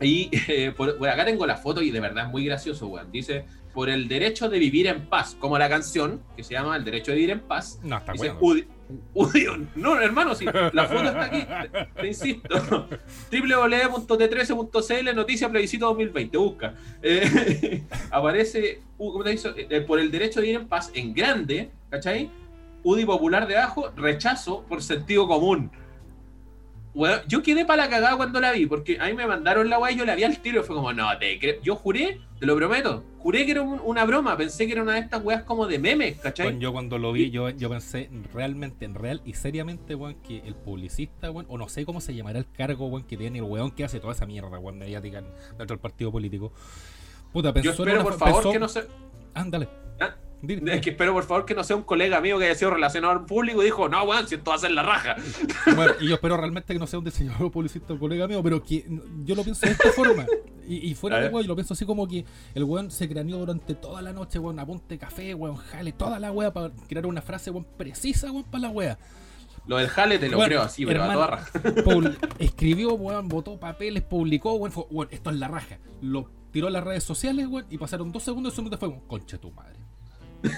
Y 0.00 0.30
por, 0.76 0.96
por 0.96 1.08
acá 1.08 1.24
tengo 1.24 1.44
la 1.44 1.56
foto 1.56 1.82
y 1.82 1.90
de 1.90 1.98
verdad 1.98 2.26
es 2.26 2.30
muy 2.30 2.44
gracioso, 2.44 2.86
weón. 2.86 3.10
Dice, 3.10 3.46
por 3.74 3.90
el 3.90 4.06
derecho 4.06 4.48
de 4.48 4.60
vivir 4.60 4.86
en 4.86 5.06
paz, 5.06 5.36
como 5.38 5.58
la 5.58 5.68
canción, 5.68 6.22
que 6.36 6.44
se 6.44 6.54
llama 6.54 6.76
El 6.76 6.84
derecho 6.84 7.10
de 7.10 7.16
vivir 7.16 7.30
en 7.30 7.40
paz. 7.40 7.80
No, 7.82 7.98
está 7.98 8.12
Dice, 8.12 8.30
bueno. 8.30 8.64
Udi- 9.14 9.30
Udión. 9.40 9.68
No, 9.76 10.00
hermano, 10.00 10.34
sí, 10.34 10.44
la 10.72 10.86
foto 10.86 11.04
está 11.04 11.24
aquí, 11.24 11.46
te, 12.00 12.06
insisto. 12.06 12.88
www.t13.cl, 13.30 15.14
noticia 15.14 15.48
plebiscito 15.48 15.86
2020, 15.86 16.36
busca. 16.38 16.74
Eh, 17.02 17.82
aparece, 18.10 18.80
uh, 18.98 19.12
¿cómo 19.12 19.24
te 19.24 19.30
dice? 19.30 19.50
Eh, 19.56 19.80
por 19.82 19.98
el 20.00 20.10
derecho 20.10 20.40
de 20.40 20.46
vivir 20.46 20.60
en 20.62 20.68
paz, 20.68 20.90
en 20.94 21.12
grande, 21.14 21.70
¿cachai? 21.88 22.30
UDI 22.82 23.04
popular 23.04 23.46
debajo, 23.46 23.90
rechazo 23.96 24.62
por 24.68 24.82
sentido 24.82 25.26
común. 25.28 25.70
Yo 27.28 27.42
quedé 27.42 27.64
para 27.64 27.84
la 27.84 27.90
cagada 27.90 28.16
cuando 28.16 28.40
la 28.40 28.52
vi, 28.52 28.66
porque 28.66 28.98
a 29.00 29.06
mí 29.06 29.14
me 29.14 29.26
mandaron 29.26 29.70
la 29.70 29.78
weá 29.78 29.92
y 29.92 29.96
yo 29.96 30.04
la 30.04 30.14
vi 30.16 30.24
al 30.24 30.38
tiro 30.38 30.60
y 30.60 30.64
fue 30.64 30.74
como, 30.74 30.92
no, 30.92 31.06
te. 31.18 31.38
Yo 31.62 31.76
juré, 31.76 32.20
te 32.40 32.46
lo 32.46 32.56
prometo, 32.56 33.04
juré 33.18 33.44
que 33.46 33.52
era 33.52 33.62
un- 33.62 33.80
una 33.84 34.04
broma, 34.04 34.36
pensé 34.36 34.66
que 34.66 34.72
era 34.72 34.82
una 34.82 34.94
de 34.94 35.00
estas 35.00 35.22
weas 35.24 35.44
como 35.44 35.66
de 35.68 35.78
memes, 35.78 36.18
¿cachai? 36.18 36.58
Yo 36.58 36.72
cuando 36.72 36.98
lo 36.98 37.12
vi, 37.12 37.30
yo, 37.30 37.48
yo 37.50 37.70
pensé 37.70 38.10
realmente, 38.34 38.84
en 38.86 38.94
real 38.96 39.22
y 39.24 39.34
seriamente, 39.34 39.94
weón, 39.94 40.16
que 40.16 40.38
el 40.44 40.54
publicista, 40.56 41.30
weón, 41.30 41.46
o 41.48 41.56
no 41.58 41.68
sé 41.68 41.84
cómo 41.86 42.00
se 42.00 42.14
llamará 42.14 42.40
el 42.40 42.50
cargo, 42.50 42.86
weón, 42.88 43.04
que 43.04 43.16
tiene 43.16 43.38
el 43.38 43.44
weón 43.44 43.70
que 43.70 43.84
hace 43.84 44.00
toda 44.00 44.12
esa 44.14 44.26
mierda, 44.26 44.58
weón, 44.58 44.78
mediática 44.78 45.18
en- 45.18 45.26
dentro 45.58 45.66
del 45.76 45.78
partido 45.78 46.10
político. 46.10 46.52
Puta, 47.32 47.52
pensó 47.52 47.68
Yo 47.68 47.84
espero, 47.84 48.02
por 48.02 48.18
favor, 48.18 48.34
pensó- 48.42 48.50
que 48.52 48.58
no 48.58 48.68
sea. 48.68 48.82
Ándale. 49.34 49.68
Dile. 50.42 50.74
Es 50.74 50.80
que 50.80 50.90
espero, 50.90 51.12
por 51.12 51.24
favor, 51.24 51.44
que 51.44 51.54
no 51.54 51.62
sea 51.62 51.76
un 51.76 51.82
colega 51.82 52.20
mío 52.20 52.38
que 52.38 52.46
haya 52.46 52.54
sido 52.54 52.70
relacionador 52.70 53.26
público 53.26 53.60
y 53.62 53.66
dijo, 53.66 53.88
no, 53.88 54.02
weón, 54.04 54.26
si 54.26 54.36
esto 54.36 54.50
va 54.50 54.56
a 54.56 54.60
ser 54.60 54.70
la 54.70 54.82
raja. 54.82 55.16
Bueno, 55.76 55.92
y 56.00 56.08
yo 56.08 56.14
espero 56.14 56.36
realmente 56.36 56.72
que 56.72 56.78
no 56.78 56.86
sea 56.86 56.98
un 56.98 57.04
diseñador 57.04 57.50
publicista 57.50 57.92
o 57.92 57.98
colega 57.98 58.26
mío, 58.26 58.42
pero 58.42 58.62
que 58.62 58.84
yo 59.24 59.34
lo 59.34 59.44
pienso 59.44 59.66
de 59.66 59.72
esta 59.72 59.92
forma. 59.92 60.26
Y, 60.66 60.90
y 60.90 60.94
fuera 60.94 61.20
de 61.20 61.28
weón, 61.28 61.42
yo 61.42 61.48
lo 61.48 61.54
pienso 61.56 61.74
así 61.74 61.84
como 61.84 62.06
que 62.06 62.24
el 62.54 62.64
weón 62.64 62.90
se 62.90 63.08
craneó 63.08 63.38
durante 63.38 63.74
toda 63.74 64.00
la 64.02 64.12
noche, 64.12 64.38
weón, 64.38 64.58
apunte 64.58 64.98
café, 64.98 65.34
weón, 65.34 65.56
jale 65.56 65.92
toda 65.92 66.18
la 66.18 66.32
wea 66.32 66.52
para 66.52 66.70
crear 66.88 67.06
una 67.06 67.22
frase, 67.22 67.50
weón, 67.50 67.66
precisa, 67.76 68.30
weón, 68.30 68.44
para 68.44 68.62
la 68.62 68.68
wea. 68.70 68.98
Lo 69.66 69.76
del 69.76 69.88
jale 69.88 70.18
te 70.18 70.28
lo 70.28 70.36
Bueno, 70.38 70.48
creo 70.48 70.62
así, 70.62 70.86
pero 70.86 71.02
hermano, 71.02 71.22
a 71.22 71.26
toda 71.26 71.36
raja. 71.36 72.18
Escribió, 72.38 72.94
weón, 72.94 73.28
votó 73.28 73.58
papeles, 73.58 74.02
publicó, 74.02 74.54
weón, 74.54 74.72
fue, 74.72 74.84
weón, 74.90 75.08
esto 75.10 75.30
es 75.30 75.36
la 75.36 75.48
raja. 75.48 75.78
Lo 76.00 76.30
tiró 76.50 76.68
a 76.68 76.70
las 76.70 76.84
redes 76.84 77.04
sociales, 77.04 77.46
weón, 77.46 77.66
y 77.68 77.78
pasaron 77.78 78.10
dos 78.12 78.22
segundos 78.22 78.52
y 78.52 78.56
su 78.56 78.76
fue 78.78 78.88
un 78.88 79.00
concha 79.00 79.38
tu 79.38 79.50
madre. 79.50 79.79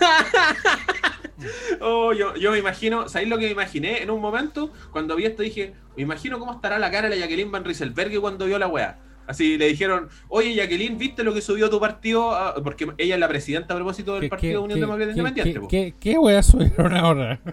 Oh, 1.81 2.13
yo, 2.13 2.37
yo 2.37 2.53
me 2.53 2.59
imagino, 2.59 3.09
¿sabéis 3.09 3.29
lo 3.29 3.37
que 3.37 3.47
me 3.47 3.51
imaginé 3.51 4.01
en 4.03 4.11
un 4.11 4.21
momento? 4.21 4.71
Cuando 4.93 5.17
vi 5.17 5.25
esto 5.25 5.43
dije, 5.43 5.73
me 5.97 6.05
imagino 6.05 6.39
cómo 6.39 6.53
estará 6.53 6.79
la 6.79 6.89
cara 6.93 7.09
de 7.09 7.17
la 7.17 7.21
Jacqueline 7.23 7.51
Van 7.51 7.65
Rieselberg 7.65 8.17
cuando 8.21 8.47
vio 8.47 8.61
la 8.61 8.69
weá. 8.69 9.01
Así 9.27 9.59
le 9.59 9.67
dijeron, 9.67 10.09
oye 10.29 10.55
Jacqueline, 10.55 10.97
¿viste 10.99 11.25
lo 11.25 11.35
que 11.35 11.41
subió 11.41 11.69
tu 11.69 11.81
partido? 11.81 12.31
Ah, 12.33 12.55
Porque 12.63 12.87
ella 12.97 13.15
es 13.15 13.21
la 13.21 13.27
presidenta 13.29 13.75
a 13.75 13.77
propósito 13.77 14.13
del 14.15 14.21
¿Qué- 14.23 14.29
Partido 14.29 14.53
qué- 14.61 14.65
Unión 14.67 14.81
Democrática 14.81 15.19
Independiente. 15.19 15.67
qué-. 15.69 15.95
¿Qué, 15.99 16.17
weá 16.19 16.43
subieron 16.45 16.95
ahora? 16.97 17.41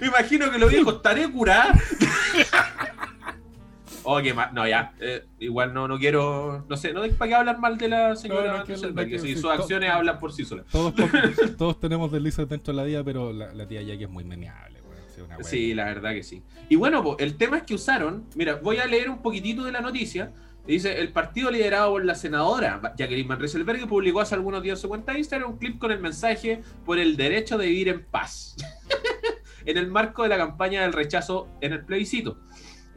Me 0.00 0.06
imagino 0.06 0.50
que 0.50 0.58
lo 0.58 0.68
dijo, 0.68 0.90
estaré 0.90 1.30
curada. 1.30 1.72
oh, 4.16 4.22
qué 4.22 4.32
mal. 4.34 4.50
No, 4.54 4.66
ya. 4.66 4.92
eh, 5.00 5.24
igual 5.38 5.74
no, 5.74 5.86
no 5.88 5.98
quiero. 5.98 6.64
No 6.68 6.76
sé, 6.76 6.92
no 6.92 7.02
hay 7.02 7.10
para 7.10 7.28
qué 7.28 7.34
hablar 7.34 7.58
mal 7.58 7.76
de 7.76 7.88
la 7.88 8.16
señora 8.16 8.58
No, 8.58 8.64
que- 8.64 9.18
si 9.18 9.36
sus 9.36 9.50
acciones 9.50 9.90
hablan 9.90 10.18
por 10.18 10.32
sí 10.32 10.44
solas. 10.44 10.66
Todos, 10.70 10.94
todos 11.58 11.78
tenemos 11.80 12.10
deslices 12.10 12.48
dentro 12.48 12.72
de 12.72 12.76
la 12.76 12.84
vida, 12.84 13.04
pero 13.04 13.32
la, 13.32 13.52
la 13.52 13.66
tía 13.66 13.82
Jackie 13.82 14.04
es 14.04 14.10
muy 14.10 14.24
memeable, 14.24 14.80
una. 14.80 15.42
Sí, 15.42 15.74
la 15.74 15.84
verdad 15.86 16.12
que 16.12 16.22
sí. 16.22 16.42
Y 16.68 16.76
bueno, 16.76 17.02
po, 17.02 17.16
el 17.18 17.36
tema 17.36 17.58
es 17.58 17.62
que 17.64 17.74
usaron, 17.74 18.24
mira, 18.34 18.56
voy 18.56 18.78
a 18.78 18.86
leer 18.86 19.10
un 19.10 19.18
poquitito 19.20 19.64
de 19.64 19.72
la 19.72 19.80
noticia. 19.80 20.32
Dice, 20.66 21.00
el 21.00 21.12
partido 21.12 21.50
liderado 21.50 21.92
por 21.92 22.04
la 22.04 22.14
senadora 22.14 22.80
Jacqueline 22.98 23.26
Van 23.26 23.40
Rieselberg 23.40 23.88
publicó 23.88 24.20
hace 24.20 24.34
algunos 24.34 24.62
días 24.62 24.78
en 24.78 24.82
su 24.82 24.88
cuenta 24.88 25.12
de 25.12 25.20
Instagram 25.20 25.52
un 25.52 25.56
clip 25.56 25.78
con 25.78 25.90
el 25.90 25.98
mensaje 25.98 26.60
por 26.84 26.98
el 26.98 27.16
derecho 27.16 27.56
de 27.56 27.66
vivir 27.68 27.88
en 27.88 28.04
paz. 28.04 28.54
en 29.64 29.76
el 29.78 29.88
marco 29.88 30.22
de 30.24 30.28
la 30.28 30.36
campaña 30.36 30.82
del 30.82 30.92
rechazo 30.92 31.48
en 31.62 31.72
el 31.72 31.84
plebiscito. 31.84 32.38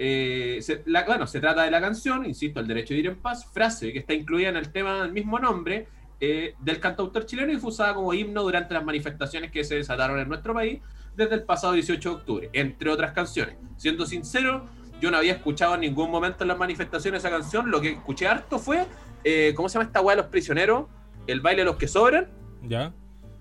Eh, 0.04 0.58
se- 0.64 0.82
la- 0.88 1.04
bueno, 1.04 1.28
se 1.28 1.40
trata 1.40 1.62
de 1.62 1.70
la 1.70 1.80
canción, 1.80 2.26
insisto, 2.26 2.60
el 2.60 2.66
derecho 2.68 2.90
de 2.90 2.96
vivir 2.96 3.12
en 3.12 3.18
paz, 3.20 3.46
frase 3.46 3.94
que 3.94 4.00
está 4.00 4.16
incluida 4.16 4.50
en 4.50 4.56
el 4.56 4.72
tema 4.72 5.04
del 5.04 5.12
mismo 5.14 5.38
nombre 5.38 5.86
eh, 6.20 6.56
del 6.60 6.80
cantautor 6.80 7.26
chileno 7.28 7.52
y 7.52 7.58
fue 7.58 7.70
usada 7.70 7.94
como 7.94 8.12
himno 8.14 8.42
durante 8.44 8.74
las 8.74 8.84
manifestaciones 8.84 9.52
que 9.52 9.64
se 9.64 9.76
desataron 9.76 10.20
en 10.20 10.28
nuestro 10.28 10.54
país 10.56 10.80
desde 11.16 11.36
el 11.36 11.44
pasado 11.44 11.74
18 11.74 12.10
de 12.10 12.16
octubre, 12.16 12.50
entre 12.54 12.90
otras 12.90 13.12
canciones. 13.12 13.56
Siendo 13.78 14.06
sincero, 14.08 14.66
yo 15.00 15.12
no 15.12 15.18
había 15.18 15.34
escuchado 15.34 15.76
en 15.76 15.82
ningún 15.82 16.10
momento 16.12 16.44
en 16.44 16.48
las 16.48 16.58
manifestaciones 16.58 17.20
esa 17.24 17.30
canción, 17.30 17.70
lo 17.70 17.80
que 17.82 17.90
escuché 17.94 18.28
harto 18.28 18.58
fue, 18.60 18.86
eh, 19.24 19.54
¿cómo 19.56 19.68
se 19.70 19.74
llama 19.80 19.86
esta 19.86 20.02
weá 20.02 20.16
de 20.16 20.22
los 20.24 20.32
prisioneros? 20.32 20.86
El 21.28 21.42
baile 21.42 21.62
de 21.62 21.66
los 21.66 21.76
que 21.78 21.88
sobran. 21.88 22.28
¿Ya? 22.68 22.92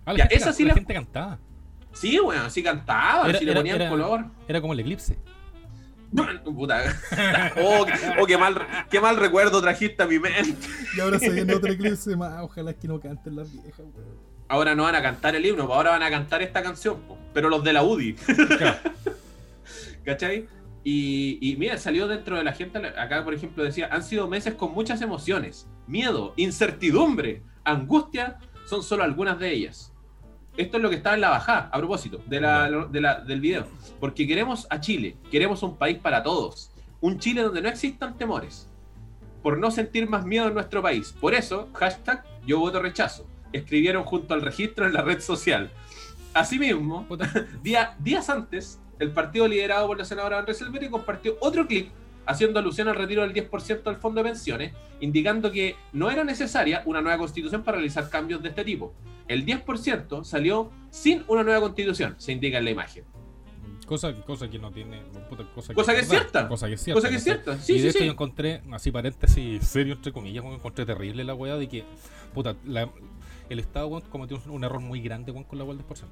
Ah, 0.07 0.13
la, 0.13 0.19
Ya, 0.19 0.23
gente, 0.25 0.35
esa 0.37 0.53
sí 0.53 0.65
la 0.65 0.69
la- 0.69 0.75
gente 0.75 0.93
cantaba. 0.95 1.39
Sí, 1.93 2.19
weón, 2.21 2.45
así 2.47 2.63
cantaban, 2.63 3.29
Era- 3.29 3.37
así 3.39 3.45
le 3.47 3.51
era- 3.53 3.61
ponían 3.61 3.77
era- 3.81 3.91
color. 3.91 4.25
Era 4.49 4.61
como 4.61 4.73
el 4.75 4.81
eclipse. 4.81 5.19
Puta. 6.45 6.83
Oh, 7.57 7.85
qué, 7.87 7.93
oh, 8.21 8.27
qué 8.27 8.39
mal, 8.39 8.67
qué 8.91 9.01
mal 9.01 9.17
recuerdo 9.17 9.61
trajiste 9.61 10.03
a 10.03 10.07
mi 10.07 10.19
mente. 10.19 10.57
Y 10.97 11.01
ahora 11.01 11.19
se 11.19 11.31
viene 11.31 11.55
otro 11.55 11.73
eclipse 11.73 12.17
más. 12.17 12.43
Ojalá 12.43 12.75
que 12.75 12.89
no 12.89 13.01
canten 13.01 13.37
las 13.37 13.53
viejas, 13.53 13.81
weón. 13.81 14.31
Ahora 14.49 14.75
no 14.75 14.83
van 14.83 14.97
a 14.97 15.03
cantar 15.03 15.37
el 15.37 15.47
himno, 15.47 15.65
pues 15.67 15.77
ahora 15.77 15.91
van 15.91 16.03
a 16.03 16.11
cantar 16.11 16.43
esta 16.43 16.61
canción, 16.61 17.01
po, 17.03 17.17
pero 17.33 17.49
los 17.49 17.63
de 17.63 17.73
la 17.73 17.85
UDI. 17.85 18.17
¿Cachai? 20.05 20.49
Y, 20.83 21.39
y 21.41 21.55
mira, 21.57 21.79
salió 21.79 22.09
dentro 22.09 22.37
de 22.37 22.43
la 22.43 22.53
gente, 22.53 22.79
acá 22.79 23.23
por 23.23 23.33
ejemplo 23.33 23.63
decía, 23.63 23.89
han 23.93 24.03
sido 24.03 24.27
meses 24.27 24.55
con 24.55 24.73
muchas 24.73 25.03
emociones, 25.03 25.69
miedo, 25.87 26.33
incertidumbre, 26.37 27.45
angustia, 27.63 28.39
son 28.67 28.83
solo 28.83 29.05
algunas 29.05 29.39
de 29.39 29.53
ellas. 29.53 29.90
Esto 30.57 30.77
es 30.77 30.83
lo 30.83 30.91
que 30.91 30.97
está 30.97 31.15
en 31.15 31.21
la 31.23 31.31
bajada, 31.31 31.71
a 31.73 31.79
propósito, 31.79 32.21
de 32.27 32.41
la, 32.41 32.69
de 32.91 33.01
la- 33.01 33.21
del 33.21 33.41
video. 33.41 33.67
Porque 33.99 34.27
queremos 34.27 34.67
a 34.71 34.81
Chile, 34.81 35.17
queremos 35.31 35.63
un 35.63 35.77
país 35.77 35.99
para 35.99 36.23
todos, 36.23 36.71
un 37.01 37.19
Chile 37.19 37.43
donde 37.43 37.63
no 37.63 37.69
existan 37.69 38.17
temores, 38.19 38.69
por 39.43 39.59
no 39.59 39.71
sentir 39.71 40.09
más 40.09 40.25
miedo 40.27 40.49
en 40.49 40.55
nuestro 40.55 40.83
país. 40.83 41.15
Por 41.21 41.35
eso, 41.35 41.69
hashtag 41.75 42.25
yo 42.47 42.59
voto 42.59 42.81
rechazo. 42.83 43.27
Escribieron 43.53 44.05
junto 44.05 44.35
al 44.35 44.43
registro 44.43 44.87
en 44.87 44.93
la 44.93 45.03
red 45.03 45.21
social. 45.21 45.71
Asimismo, 46.35 47.07
Día- 47.63 47.97
días 47.99 48.29
antes, 48.29 48.79
el 48.99 49.13
partido 49.13 49.49
liderado 49.49 49.87
por 49.87 49.99
la 49.99 50.05
senadora 50.05 50.37
Van 50.37 50.47
Rieselberg 50.47 50.91
compartió 50.91 51.37
otro 51.41 51.67
clip 51.67 51.91
haciendo 52.27 52.59
alusión 52.61 52.89
al 52.89 52.97
retiro 52.97 53.23
del 53.23 53.33
10% 53.33 53.83
del 53.83 53.97
fondo 53.97 54.23
de 54.23 54.31
pensiones, 54.31 54.73
indicando 55.01 55.51
que 55.51 55.77
no 55.93 56.11
era 56.11 56.25
necesaria 56.25 56.83
una 56.87 57.01
nueva 57.01 57.19
constitución 57.19 57.63
para 57.63 57.77
realizar 57.79 58.09
cambios 58.11 58.43
de 58.43 58.51
este 58.51 58.65
tipo. 58.65 58.95
El 59.29 59.47
10% 59.47 60.25
salió 60.25 60.71
sin 60.91 61.25
una 61.29 61.43
nueva 61.43 61.61
constitución, 61.61 62.15
se 62.19 62.33
indica 62.33 62.59
en 62.59 62.65
la 62.65 62.71
imagen. 62.71 63.05
Cosa, 63.87 64.15
cosa 64.25 64.49
que 64.49 64.59
no 64.59 64.71
tiene. 64.71 65.03
puta, 65.29 65.45
cosa, 65.53 65.75
Cosa 65.75 65.93
que 65.93 66.01
es 66.01 66.09
verdad, 66.09 66.23
cierta. 66.23 66.49
Cosa 66.49 66.69
que 66.69 66.75
es 66.75 66.81
cierta. 66.83 67.01
Cosa 67.01 67.09
que 67.11 67.17
es 67.17 67.25
cierta. 67.25 67.59
Sí, 67.59 67.73
y 67.73 67.77
de 67.77 67.81
sí, 67.83 67.89
hecho 67.89 67.99
sí. 67.99 68.05
yo 68.07 68.13
encontré, 68.13 68.63
así 68.71 68.93
paréntesis, 68.93 69.67
serio 69.67 69.95
entre 69.95 70.13
comillas, 70.13 70.45
encontré 70.45 70.87
terrible 70.87 71.25
la 71.25 71.35
weá 71.35 71.57
de 71.57 71.69
que, 71.69 71.85
puta, 72.33 72.55
la- 72.65 72.89
el 73.49 73.59
Estado 73.59 73.91
cometió 74.09 74.41
un, 74.47 74.63
error 74.63 74.81
muy 74.81 75.01
grande 75.01 75.33
con 75.33 75.59
la 75.59 75.65
weá 75.65 75.77
del 75.77 75.85
10%. 75.85 76.05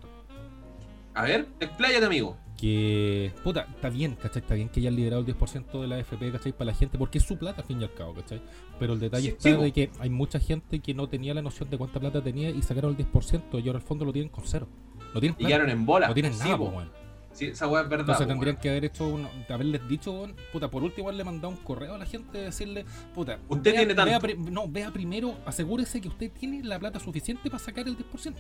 A 1.15 1.23
ver, 1.23 1.47
expláyate, 1.61 2.05
amigo. 2.05 2.37
Que, 2.61 3.33
puta, 3.45 3.69
está 3.73 3.89
bien, 3.89 4.17
¿cachai? 4.21 4.43
Está 4.43 4.55
bien 4.55 4.69
que 4.69 4.81
hayan 4.81 4.97
liberado 4.97 5.23
el 5.23 5.27
10% 5.29 5.81
de 5.81 5.87
la 5.87 5.97
AFP, 5.97 6.33
¿cachai? 6.33 6.53
Para 6.53 6.73
la 6.73 6.75
gente, 6.77 6.99
porque 6.99 7.19
es 7.19 7.25
su 7.25 7.37
plata, 7.39 7.61
al 7.63 7.67
fin 7.69 7.81
y 7.81 7.85
al 7.85 7.95
cabo, 7.95 8.15
¿cachai? 8.15 8.43
Pero 8.81 8.95
el 8.95 9.01
detalle 9.01 9.29
Sí, 9.29 9.35
está 9.37 9.51
sí, 9.51 9.57
de 9.63 9.73
que 9.73 9.91
hay 10.01 10.11
mucha 10.11 10.41
gente 10.41 10.81
que 10.81 10.93
no 10.93 11.09
tenía 11.09 11.35
la 11.35 11.43
noción 11.43 11.71
de 11.71 11.79
cuánta 11.79 12.01
plata 12.01 12.21
tenía 12.21 12.51
y 12.51 12.61
sacaron 12.63 12.97
el 12.99 13.07
10% 13.07 13.63
y 13.63 13.67
ahora 13.69 13.79
al 13.79 13.85
fondo 13.85 14.05
lo 14.05 14.13
tienen 14.13 14.29
con 14.29 14.45
cero. 14.45 14.67
No 15.15 15.21
tienen 15.21 15.37
Y 15.39 15.45
plata, 15.45 15.49
quedaron 15.49 15.71
en 15.71 15.87
bola. 15.87 16.09
no 16.09 16.15
tienen 16.15 16.35
Sí, 16.35 16.41
nada, 16.41 16.59
po. 16.59 16.65
weón. 16.65 16.91
Sí, 17.33 17.47
esa 17.47 17.69
weá 17.69 17.83
es 17.83 17.89
verdad. 17.89 18.01
Entonces 18.07 18.27
po, 18.27 18.33
tendrían 18.33 18.57
que 18.57 18.69
haber 18.71 18.85
hecho 18.87 19.07
un, 19.07 19.29
haberles 19.49 19.87
dicho, 19.89 20.27
puta, 20.53 20.69
por 20.69 20.83
último 20.83 21.07
haberle 21.07 21.23
mandado 21.23 21.51
un 21.51 21.57
correo 21.59 21.95
a 21.95 21.99
la 21.99 22.07
gente 22.07 22.39
decirle, 22.39 22.85
puta, 23.15 23.39
Usted 23.49 23.73
tiene 23.77 23.95
tanto. 23.95 24.27
vea 24.27 24.35
no, 24.51 24.67
vea 24.69 24.91
primero, 24.91 25.37
asegúrese 25.47 26.01
que 26.01 26.09
usted 26.09 26.33
tiene 26.33 26.65
la 26.65 26.81
plata 26.81 26.99
suficiente 26.99 27.49
para 27.49 27.63
sacar 27.63 27.87
el 27.87 27.97
10%. 27.97 28.35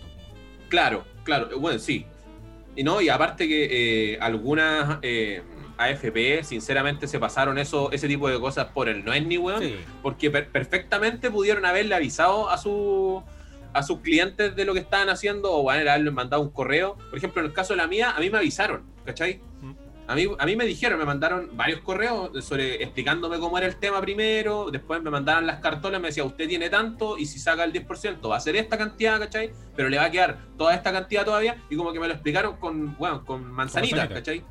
Claro, 0.68 1.04
claro, 1.22 1.48
bueno, 1.60 1.78
sí. 1.78 2.04
Y 2.78 2.84
no, 2.84 3.00
y 3.00 3.08
aparte 3.08 3.48
que 3.48 4.12
eh, 4.12 4.18
algunas 4.20 4.98
eh, 5.02 5.42
AFP, 5.78 6.44
sinceramente, 6.44 7.08
se 7.08 7.18
pasaron 7.18 7.58
eso, 7.58 7.90
ese 7.90 8.06
tipo 8.06 8.28
de 8.28 8.38
cosas 8.38 8.66
por 8.66 8.88
el 8.88 9.04
no 9.04 9.12
es 9.12 9.26
ni 9.26 9.36
weón, 9.36 9.60
Sí. 9.60 9.74
porque 10.00 10.30
per- 10.30 10.46
perfectamente 10.48 11.28
pudieron 11.28 11.64
haberle 11.66 11.96
avisado 11.96 12.48
a 12.48 12.56
su 12.56 13.20
a 13.74 13.82
sus 13.82 13.98
clientes 14.00 14.54
de 14.56 14.64
lo 14.64 14.72
que 14.74 14.80
estaban 14.80 15.10
haciendo 15.10 15.52
o 15.52 15.62
bueno, 15.62 15.90
haberle 15.90 16.10
mandado 16.12 16.40
un 16.40 16.50
correo. 16.50 16.96
Por 17.10 17.18
ejemplo, 17.18 17.42
en 17.42 17.48
el 17.48 17.52
caso 17.52 17.74
de 17.74 17.78
la 17.78 17.86
mía, 17.88 18.12
a 18.16 18.20
mí 18.20 18.30
me 18.30 18.38
avisaron, 18.38 18.82
¿cachai? 19.04 19.40
Mm. 19.60 19.72
A 20.08 20.14
mí, 20.14 20.26
a 20.38 20.46
mí 20.46 20.56
me 20.56 20.64
dijeron, 20.64 20.98
me 20.98 21.04
mandaron 21.04 21.50
varios 21.52 21.80
correos 21.80 22.30
sobre 22.42 22.82
explicándome 22.82 23.38
cómo 23.38 23.58
era 23.58 23.66
el 23.66 23.76
tema 23.76 24.00
primero, 24.00 24.70
después 24.70 25.02
me 25.02 25.10
mandaron 25.10 25.46
las 25.46 25.60
cartolas, 25.60 26.00
me 26.00 26.08
decía, 26.08 26.24
usted 26.24 26.48
tiene 26.48 26.70
tanto 26.70 27.18
y 27.18 27.26
si 27.26 27.38
saca 27.38 27.62
el 27.62 27.74
10% 27.74 28.30
va 28.30 28.38
a 28.38 28.40
ser 28.40 28.56
esta 28.56 28.78
cantidad, 28.78 29.18
¿cachai? 29.18 29.52
Pero 29.76 29.90
le 29.90 29.98
va 29.98 30.04
a 30.04 30.10
quedar 30.10 30.38
toda 30.56 30.74
esta 30.74 30.92
cantidad 30.92 31.26
todavía 31.26 31.62
y 31.68 31.76
como 31.76 31.92
que 31.92 32.00
me 32.00 32.08
lo 32.08 32.14
explicaron 32.14 32.56
con, 32.56 32.96
bueno, 32.96 33.22
con 33.26 33.52
manzanitas, 33.52 34.08
manzanita. 34.08 34.14
¿cachai? 34.14 34.44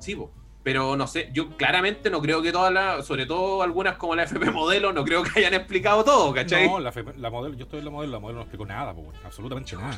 Sí, 0.00 0.16
po. 0.16 0.32
pero 0.64 0.96
no 0.96 1.06
sé, 1.06 1.30
yo 1.32 1.56
claramente 1.56 2.10
no 2.10 2.20
creo 2.20 2.42
que 2.42 2.50
todas 2.50 2.72
las, 2.72 3.06
sobre 3.06 3.24
todo 3.24 3.62
algunas 3.62 3.96
como 3.96 4.16
la 4.16 4.24
FP 4.24 4.50
Modelo, 4.50 4.92
no 4.92 5.04
creo 5.04 5.22
que 5.22 5.38
hayan 5.38 5.54
explicado 5.54 6.02
todo, 6.02 6.34
¿cachai? 6.34 6.66
No, 6.66 6.80
la, 6.80 6.88
FP 6.88 7.18
la 7.18 7.30
modelo, 7.30 7.54
yo 7.54 7.66
estoy 7.66 7.78
en 7.78 7.84
la 7.84 7.90
modelo, 7.92 8.12
la 8.14 8.18
modelo 8.18 8.38
no 8.38 8.42
explicó 8.42 8.66
nada, 8.66 8.92
po, 8.92 9.12
absolutamente 9.24 9.76
nada. 9.76 9.96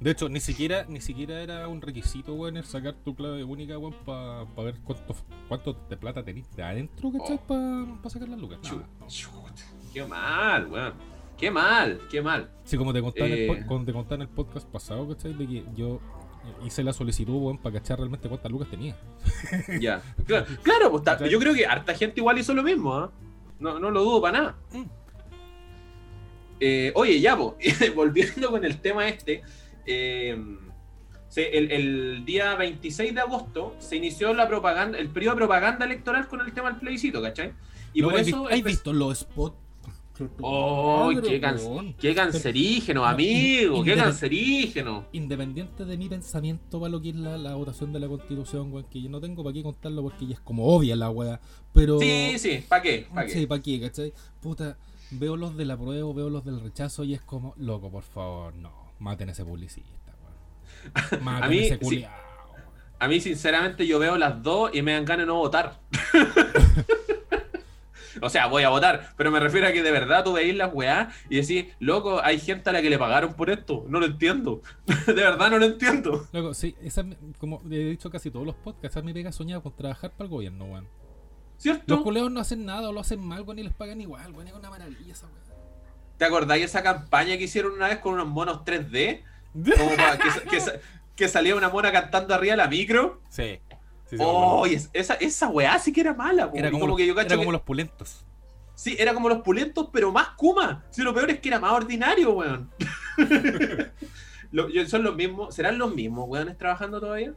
De 0.00 0.10
hecho, 0.10 0.28
ni 0.28 0.40
siquiera, 0.40 0.84
ni 0.88 1.00
siquiera 1.00 1.40
era 1.42 1.66
un 1.68 1.80
requisito, 1.80 2.34
weón, 2.34 2.56
el 2.56 2.64
sacar 2.64 2.94
tu 2.94 3.14
clave 3.14 3.42
única, 3.44 3.78
weón, 3.78 3.94
para 4.04 4.44
ver 4.64 4.74
cuánto, 4.84 5.14
cuánto 5.48 5.72
de 5.88 5.96
plata 5.96 6.22
tenés 6.22 6.50
de 6.54 6.62
adentro, 6.62 7.10
¿cachai? 7.12 7.36
Oh. 7.48 7.96
Para 8.02 8.10
sacar 8.10 8.28
las 8.28 8.38
lucas. 8.38 8.58
Chu- 8.62 8.76
Nada, 8.76 8.88
no. 9.00 9.06
chuta, 9.06 9.62
Qué 9.92 10.04
mal, 10.04 10.66
weón. 10.66 10.92
Qué 11.38 11.50
mal, 11.50 12.00
qué 12.10 12.20
mal. 12.22 12.50
Sí, 12.64 12.76
como 12.76 12.92
te 12.92 13.00
contaba, 13.00 13.26
en 13.26 13.32
el, 13.32 13.38
Eh. 13.50 13.64
te 13.86 13.92
contaba 13.92 14.14
en 14.16 14.22
el 14.22 14.28
podcast 14.28 14.68
pasado, 14.68 15.08
¿cachai? 15.08 15.32
De 15.34 15.46
que 15.46 15.64
yo 15.76 16.00
hice 16.66 16.82
la 16.84 16.92
solicitud, 16.92 17.32
weón, 17.34 17.58
para 17.58 17.78
cachar 17.78 17.98
realmente 17.98 18.28
cuántas 18.28 18.50
lucas 18.52 18.68
tenía. 18.68 18.96
Ya. 19.80 20.02
Claro, 20.26 20.46
claro, 20.62 20.90
pues, 20.90 21.02
ta- 21.04 21.26
yo 21.26 21.38
creo 21.38 21.54
que 21.54 21.64
harta 21.66 21.94
gente 21.94 22.20
igual 22.20 22.38
hizo 22.38 22.52
lo 22.52 22.62
mismo, 22.62 22.94
¿ah? 22.94 23.10
No, 23.58 23.78
no 23.78 23.90
lo 23.90 24.02
dudo 24.02 24.20
para 24.20 24.38
nada. 24.38 24.56
Mm. 24.72 24.84
Eh, 26.60 26.92
oye, 26.94 27.20
ya, 27.20 27.36
po, 27.36 27.56
volviendo 27.94 28.50
con 28.50 28.64
el 28.64 28.80
tema 28.80 29.06
este, 29.08 29.42
eh, 29.86 30.36
se- 31.28 31.56
el, 31.56 31.70
el 31.72 32.24
día 32.24 32.54
26 32.56 33.14
de 33.14 33.20
agosto 33.20 33.74
se 33.78 33.96
inició 33.96 34.32
la 34.34 34.46
propaganda, 34.48 34.98
el 34.98 35.08
periodo 35.10 35.34
de 35.34 35.38
propaganda 35.38 35.84
electoral 35.84 36.28
con 36.28 36.40
el 36.40 36.52
tema 36.52 36.70
del 36.70 36.80
plebiscito, 36.80 37.20
¿cachai? 37.22 37.52
Y 37.92 38.02
por 38.02 38.14
¿has 38.14 38.26
eso... 38.28 38.48
¿Has 38.48 38.62
visto 38.62 38.92
los 38.92 39.18
spots? 39.18 39.56
¡Oh, 40.40 41.10
qué, 41.24 41.40
can- 41.40 41.58
qué 41.98 42.14
cancerígeno, 42.14 43.00
No, 43.00 43.06
amigo! 43.08 43.82
¡Qué 43.82 43.96
cancerígeno! 43.96 45.06
Independiente 45.12 45.84
de 45.84 45.96
mi 45.96 46.08
pensamiento 46.08 46.78
para 46.78 46.90
lo 46.92 47.00
que 47.00 47.08
es 47.08 47.16
la, 47.16 47.36
la 47.36 47.56
votación 47.56 47.92
de 47.92 47.98
la 47.98 48.06
constitución, 48.06 48.72
weón, 48.72 48.86
que 48.88 49.02
yo 49.02 49.10
no 49.10 49.20
tengo 49.20 49.42
para 49.42 49.54
qué 49.54 49.64
contarlo 49.64 50.02
porque 50.02 50.26
ya 50.28 50.34
es 50.34 50.40
como 50.40 50.66
obvia 50.66 50.94
la 50.94 51.10
weá. 51.10 51.40
Pero. 51.72 51.98
Sí, 51.98 52.34
sí, 52.38 52.64
¿para 52.68 52.80
qué? 52.82 53.08
¿Pa' 53.12 53.26
qué? 53.26 53.32
Sí, 53.32 53.46
¿para 53.46 53.60
qué, 53.60 53.80
cachai? 53.80 54.12
Puta, 54.40 54.76
veo 55.10 55.36
los 55.36 55.56
del 55.56 55.72
apruebo, 55.72 56.14
veo 56.14 56.30
los 56.30 56.44
del 56.44 56.60
rechazo 56.60 57.02
y 57.02 57.14
es 57.14 57.20
como, 57.20 57.52
loco, 57.56 57.90
por 57.90 58.04
favor, 58.04 58.54
no, 58.54 58.70
maten 58.98 59.28
a 59.28 59.32
ese 59.32 59.44
publicista, 59.44 60.14
weón. 60.22 61.22
Maten 61.24 61.50
mí, 61.50 61.58
a 61.58 61.62
ese 61.62 61.74
sí. 61.74 61.80
culiao. 61.80 62.12
a 62.98 63.08
mí 63.08 63.20
sinceramente 63.20 63.86
yo 63.86 63.98
veo 63.98 64.16
las 64.16 64.42
dos 64.42 64.70
y 64.74 64.82
me 64.82 64.92
dan 64.92 65.04
ganas 65.04 65.24
de 65.24 65.26
no 65.26 65.36
votar. 65.36 65.80
o 68.22 68.30
sea, 68.30 68.46
voy 68.46 68.62
a 68.62 68.68
votar, 68.68 69.12
pero 69.16 69.30
me 69.30 69.40
refiero 69.40 69.66
a 69.66 69.72
que 69.72 69.82
de 69.82 69.90
verdad 69.90 70.24
tú 70.24 70.34
veis 70.34 70.54
las 70.54 70.72
weá 70.72 71.10
y 71.28 71.40
decís, 71.40 71.66
loco, 71.78 72.20
hay 72.22 72.38
gente 72.38 72.70
a 72.70 72.72
la 72.72 72.82
que 72.82 72.90
le 72.90 72.98
pagaron 72.98 73.34
por 73.34 73.50
esto. 73.50 73.84
No 73.88 74.00
lo 74.00 74.06
entiendo. 74.06 74.62
de 75.06 75.12
verdad 75.12 75.50
no 75.50 75.58
lo 75.58 75.66
entiendo. 75.66 76.26
Loco, 76.32 76.54
sí, 76.54 76.74
esa, 76.82 77.04
como 77.38 77.60
he 77.70 77.78
dicho 77.78 78.10
casi 78.10 78.30
todos 78.30 78.46
los 78.46 78.54
podcasts, 78.54 78.94
esa 78.94 79.00
es 79.00 79.04
mi 79.04 79.12
pega 79.12 79.32
soñada 79.32 79.62
con 79.62 79.74
trabajar 79.74 80.12
para 80.12 80.26
el 80.26 80.30
gobierno, 80.30 80.64
weón. 80.64 80.84
Los 80.84 81.62
¿Cierto? 81.62 82.02
culeos 82.02 82.30
no 82.30 82.40
hacen 82.40 82.64
nada 82.64 82.88
o 82.88 82.92
lo 82.92 83.00
hacen 83.00 83.20
mal, 83.20 83.42
weón, 83.42 83.58
y 83.58 83.62
les 83.62 83.72
pagan 83.72 84.00
igual, 84.00 84.32
weón. 84.32 84.48
Es 84.48 84.54
una 84.54 84.70
maravilla 84.70 85.12
esa 85.12 85.26
weón. 85.26 85.38
¿Te 86.18 86.24
acordáis 86.24 86.62
de 86.62 86.66
esa 86.66 86.82
campaña 86.82 87.36
que 87.36 87.44
hicieron 87.44 87.72
una 87.72 87.88
vez 87.88 87.98
con 87.98 88.14
unos 88.14 88.28
monos 88.28 88.60
3D? 88.64 89.22
Como 89.76 89.90
que, 89.90 90.30
sa- 90.30 90.40
que 90.50 90.60
sa- 90.60 90.72
que 91.16 91.28
salía 91.28 91.54
una 91.56 91.68
mona 91.68 91.92
cantando 91.92 92.34
arriba 92.34 92.52
de 92.52 92.56
la 92.58 92.66
micro. 92.68 93.20
Sí. 93.28 93.60
sí, 94.10 94.16
sí, 94.16 94.24
Oh, 94.24 94.66
y 94.66 94.74
esa, 94.92 95.14
esa 95.14 95.48
weá 95.48 95.78
sí 95.78 95.92
que 95.92 96.00
era 96.00 96.14
mala. 96.14 96.50
era 96.54 96.70
como, 96.70 96.80
como 96.86 96.96
que 96.96 97.06
yo 97.06 97.12
era 97.18 97.28
como 97.28 97.42
que- 97.44 97.52
los 97.52 97.60
pulentos. 97.62 98.24
Sí, 98.76 98.96
era 98.98 99.14
como 99.14 99.28
los 99.28 99.42
pulentos, 99.42 99.88
pero 99.92 100.10
más 100.10 100.30
Kuma. 100.30 100.84
Si 100.90 101.02
lo 101.02 101.14
peor 101.14 101.30
es 101.30 101.38
que 101.38 101.48
era 101.48 101.60
más 101.60 101.70
ordinario, 101.72 102.32
weón. 102.32 102.70
Son 104.88 105.02
los 105.02 105.14
mismos, 105.16 105.54
¿serán 105.54 105.78
los 105.78 105.94
mismos 105.94 106.26
weones 106.28 106.56
trabajando 106.58 107.00
todavía? 107.00 107.34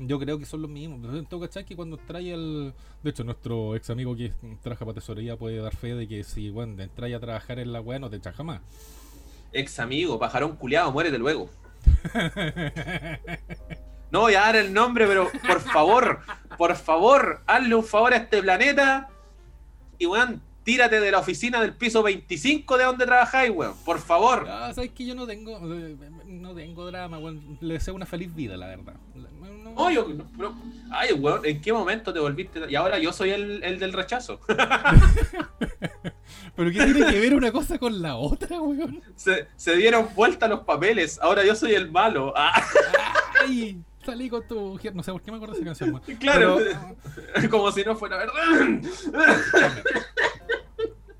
Yo 0.00 0.18
creo 0.18 0.38
que 0.38 0.44
son 0.46 0.62
los 0.62 0.70
mismos. 0.70 1.00
Tengo 1.28 1.42
que 1.42 1.48
cachar 1.48 1.64
que 1.64 1.74
cuando 1.76 1.96
trae 1.96 2.32
el. 2.32 2.72
De 3.02 3.10
hecho, 3.10 3.24
nuestro 3.24 3.74
ex 3.74 3.90
amigo 3.90 4.14
que 4.16 4.32
trabaja 4.62 4.84
para 4.84 4.94
tesorería 4.94 5.36
puede 5.36 5.58
dar 5.58 5.74
fe 5.74 5.94
de 5.94 6.06
que 6.06 6.22
si, 6.24 6.50
bueno, 6.50 6.80
entras 6.82 7.12
a 7.12 7.20
trabajar 7.20 7.58
en 7.58 7.72
la 7.72 7.80
weá 7.80 7.98
no 7.98 8.08
te 8.08 8.16
echas 8.16 8.34
jamás. 8.36 8.60
Ex 9.52 9.78
amigo, 9.80 10.18
pajarón 10.18 10.56
culiado, 10.56 10.92
muérete 10.92 11.18
luego. 11.18 11.48
No 14.10 14.20
voy 14.20 14.34
a 14.36 14.40
dar 14.40 14.56
el 14.56 14.72
nombre, 14.72 15.06
pero 15.06 15.28
por 15.46 15.60
favor, 15.60 16.20
por 16.56 16.74
favor, 16.76 17.42
hazle 17.46 17.74
un 17.74 17.84
favor 17.84 18.14
a 18.14 18.16
este 18.16 18.40
planeta 18.40 19.10
y 19.98 20.06
weón, 20.06 20.40
tírate 20.64 20.98
de 20.98 21.10
la 21.10 21.18
oficina 21.18 21.60
del 21.60 21.74
piso 21.74 22.02
25 22.02 22.78
de 22.78 22.84
donde 22.84 23.04
trabajáis, 23.04 23.50
weón. 23.54 23.74
Por 23.84 23.98
favor. 23.98 24.46
Ah, 24.48 24.72
sabes 24.74 24.92
que 24.92 25.04
yo 25.04 25.14
no 25.14 25.26
tengo. 25.26 25.58
eh, 25.74 25.94
No 26.26 26.54
tengo 26.54 26.86
drama, 26.86 27.18
weón. 27.18 27.58
Le 27.60 27.74
deseo 27.74 27.94
una 27.94 28.06
feliz 28.06 28.34
vida, 28.34 28.56
la 28.56 28.68
verdad. 28.68 28.94
No- 29.78 29.90
yo- 29.90 30.08
no, 30.36 30.54
ay, 30.90 31.12
weón, 31.14 31.46
¿en 31.46 31.60
qué 31.60 31.72
momento 31.72 32.12
te 32.12 32.18
volviste? 32.20 32.60
Y 32.68 32.74
ahora 32.74 32.98
yo 32.98 33.12
soy 33.12 33.30
el, 33.30 33.62
el 33.64 33.78
del 33.78 33.92
rechazo. 33.92 34.40
Pero 36.56 36.70
¿qué 36.72 36.84
tiene 36.84 37.06
que 37.06 37.20
ver 37.20 37.34
una 37.34 37.52
cosa 37.52 37.78
con 37.78 38.02
la 38.02 38.16
otra, 38.16 38.60
weón? 38.60 39.00
Se, 39.14 39.46
se 39.56 39.76
dieron 39.76 40.08
vuelta 40.14 40.48
los 40.48 40.60
papeles, 40.60 41.18
ahora 41.22 41.44
yo 41.44 41.54
soy 41.54 41.74
el 41.74 41.90
malo. 41.90 42.32
Ah, 42.36 42.60
Ay, 43.46 43.80
salí 44.04 44.28
con 44.28 44.46
tu 44.46 44.58
mujer. 44.72 44.94
No 44.94 45.02
sé 45.04 45.12
por 45.12 45.22
qué 45.22 45.30
me 45.30 45.36
acuerdo 45.36 45.54
de 45.54 45.60
esa 45.60 45.66
canción, 45.66 45.90
weón. 45.94 46.02
claro, 46.18 46.58
Pero, 47.34 47.50
como 47.50 47.70
si 47.70 47.84
no 47.84 47.94
fuera 47.96 48.16
verdad. 48.16 48.80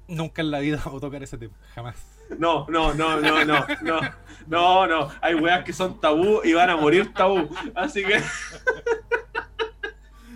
Nunca 0.09 0.43
en 0.43 0.51
la 0.51 0.59
vida 0.61 0.79
vamos 0.85 0.99
a 1.03 1.07
tocar 1.07 1.23
ese 1.23 1.39
tema. 1.39 1.55
Jamás. 1.75 1.97
No, 2.39 2.67
no, 2.69 2.93
no, 2.95 3.21
no, 3.21 3.45
no, 3.45 3.67
no, 3.83 4.01
no, 4.47 4.87
no. 4.87 5.09
Hay 5.23 5.35
weas 5.35 5.65
que 5.65 5.73
son 5.73 6.01
tabú 6.01 6.41
y 6.45 6.53
van 6.53 6.69
a 6.71 6.77
morir 6.77 7.13
tabú. 7.15 7.49
Así 7.75 8.05
que. 8.05 8.21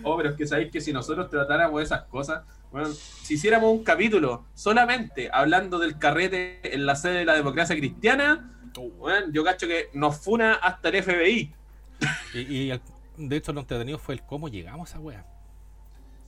Oh, 0.04 0.16
pero 0.16 0.30
es 0.30 0.36
que 0.36 0.46
sabéis 0.48 0.72
que 0.72 0.80
si 0.80 0.92
nosotros 0.92 1.30
tratáramos 1.30 1.80
esas 1.80 2.02
cosas, 2.06 2.42
bueno, 2.72 2.88
si 2.88 3.34
hiciéramos 3.34 3.70
un 3.70 3.84
capítulo 3.84 4.46
solamente 4.52 5.30
hablando 5.32 5.78
del 5.78 5.96
carrete 5.96 6.74
en 6.74 6.86
la 6.86 6.96
sede 6.96 7.18
de 7.18 7.24
la 7.24 7.34
democracia 7.34 7.76
cristiana, 7.76 8.50
bueno, 8.98 9.28
yo 9.32 9.44
cacho 9.44 9.68
que 9.68 9.90
nos 9.94 10.16
funa 10.18 10.54
hasta 10.54 10.88
el 10.88 11.02
FBI. 11.04 11.54
Y, 12.34 12.38
y 12.40 12.70
el- 12.72 12.80
de 13.16 13.36
hecho, 13.36 13.52
lo 13.52 13.60
entretenido 13.60 13.96
fue 13.98 14.14
el 14.16 14.22
cómo 14.22 14.48
llegamos 14.48 14.88
a 14.88 14.94
esa 14.94 15.00
wea. 15.00 15.24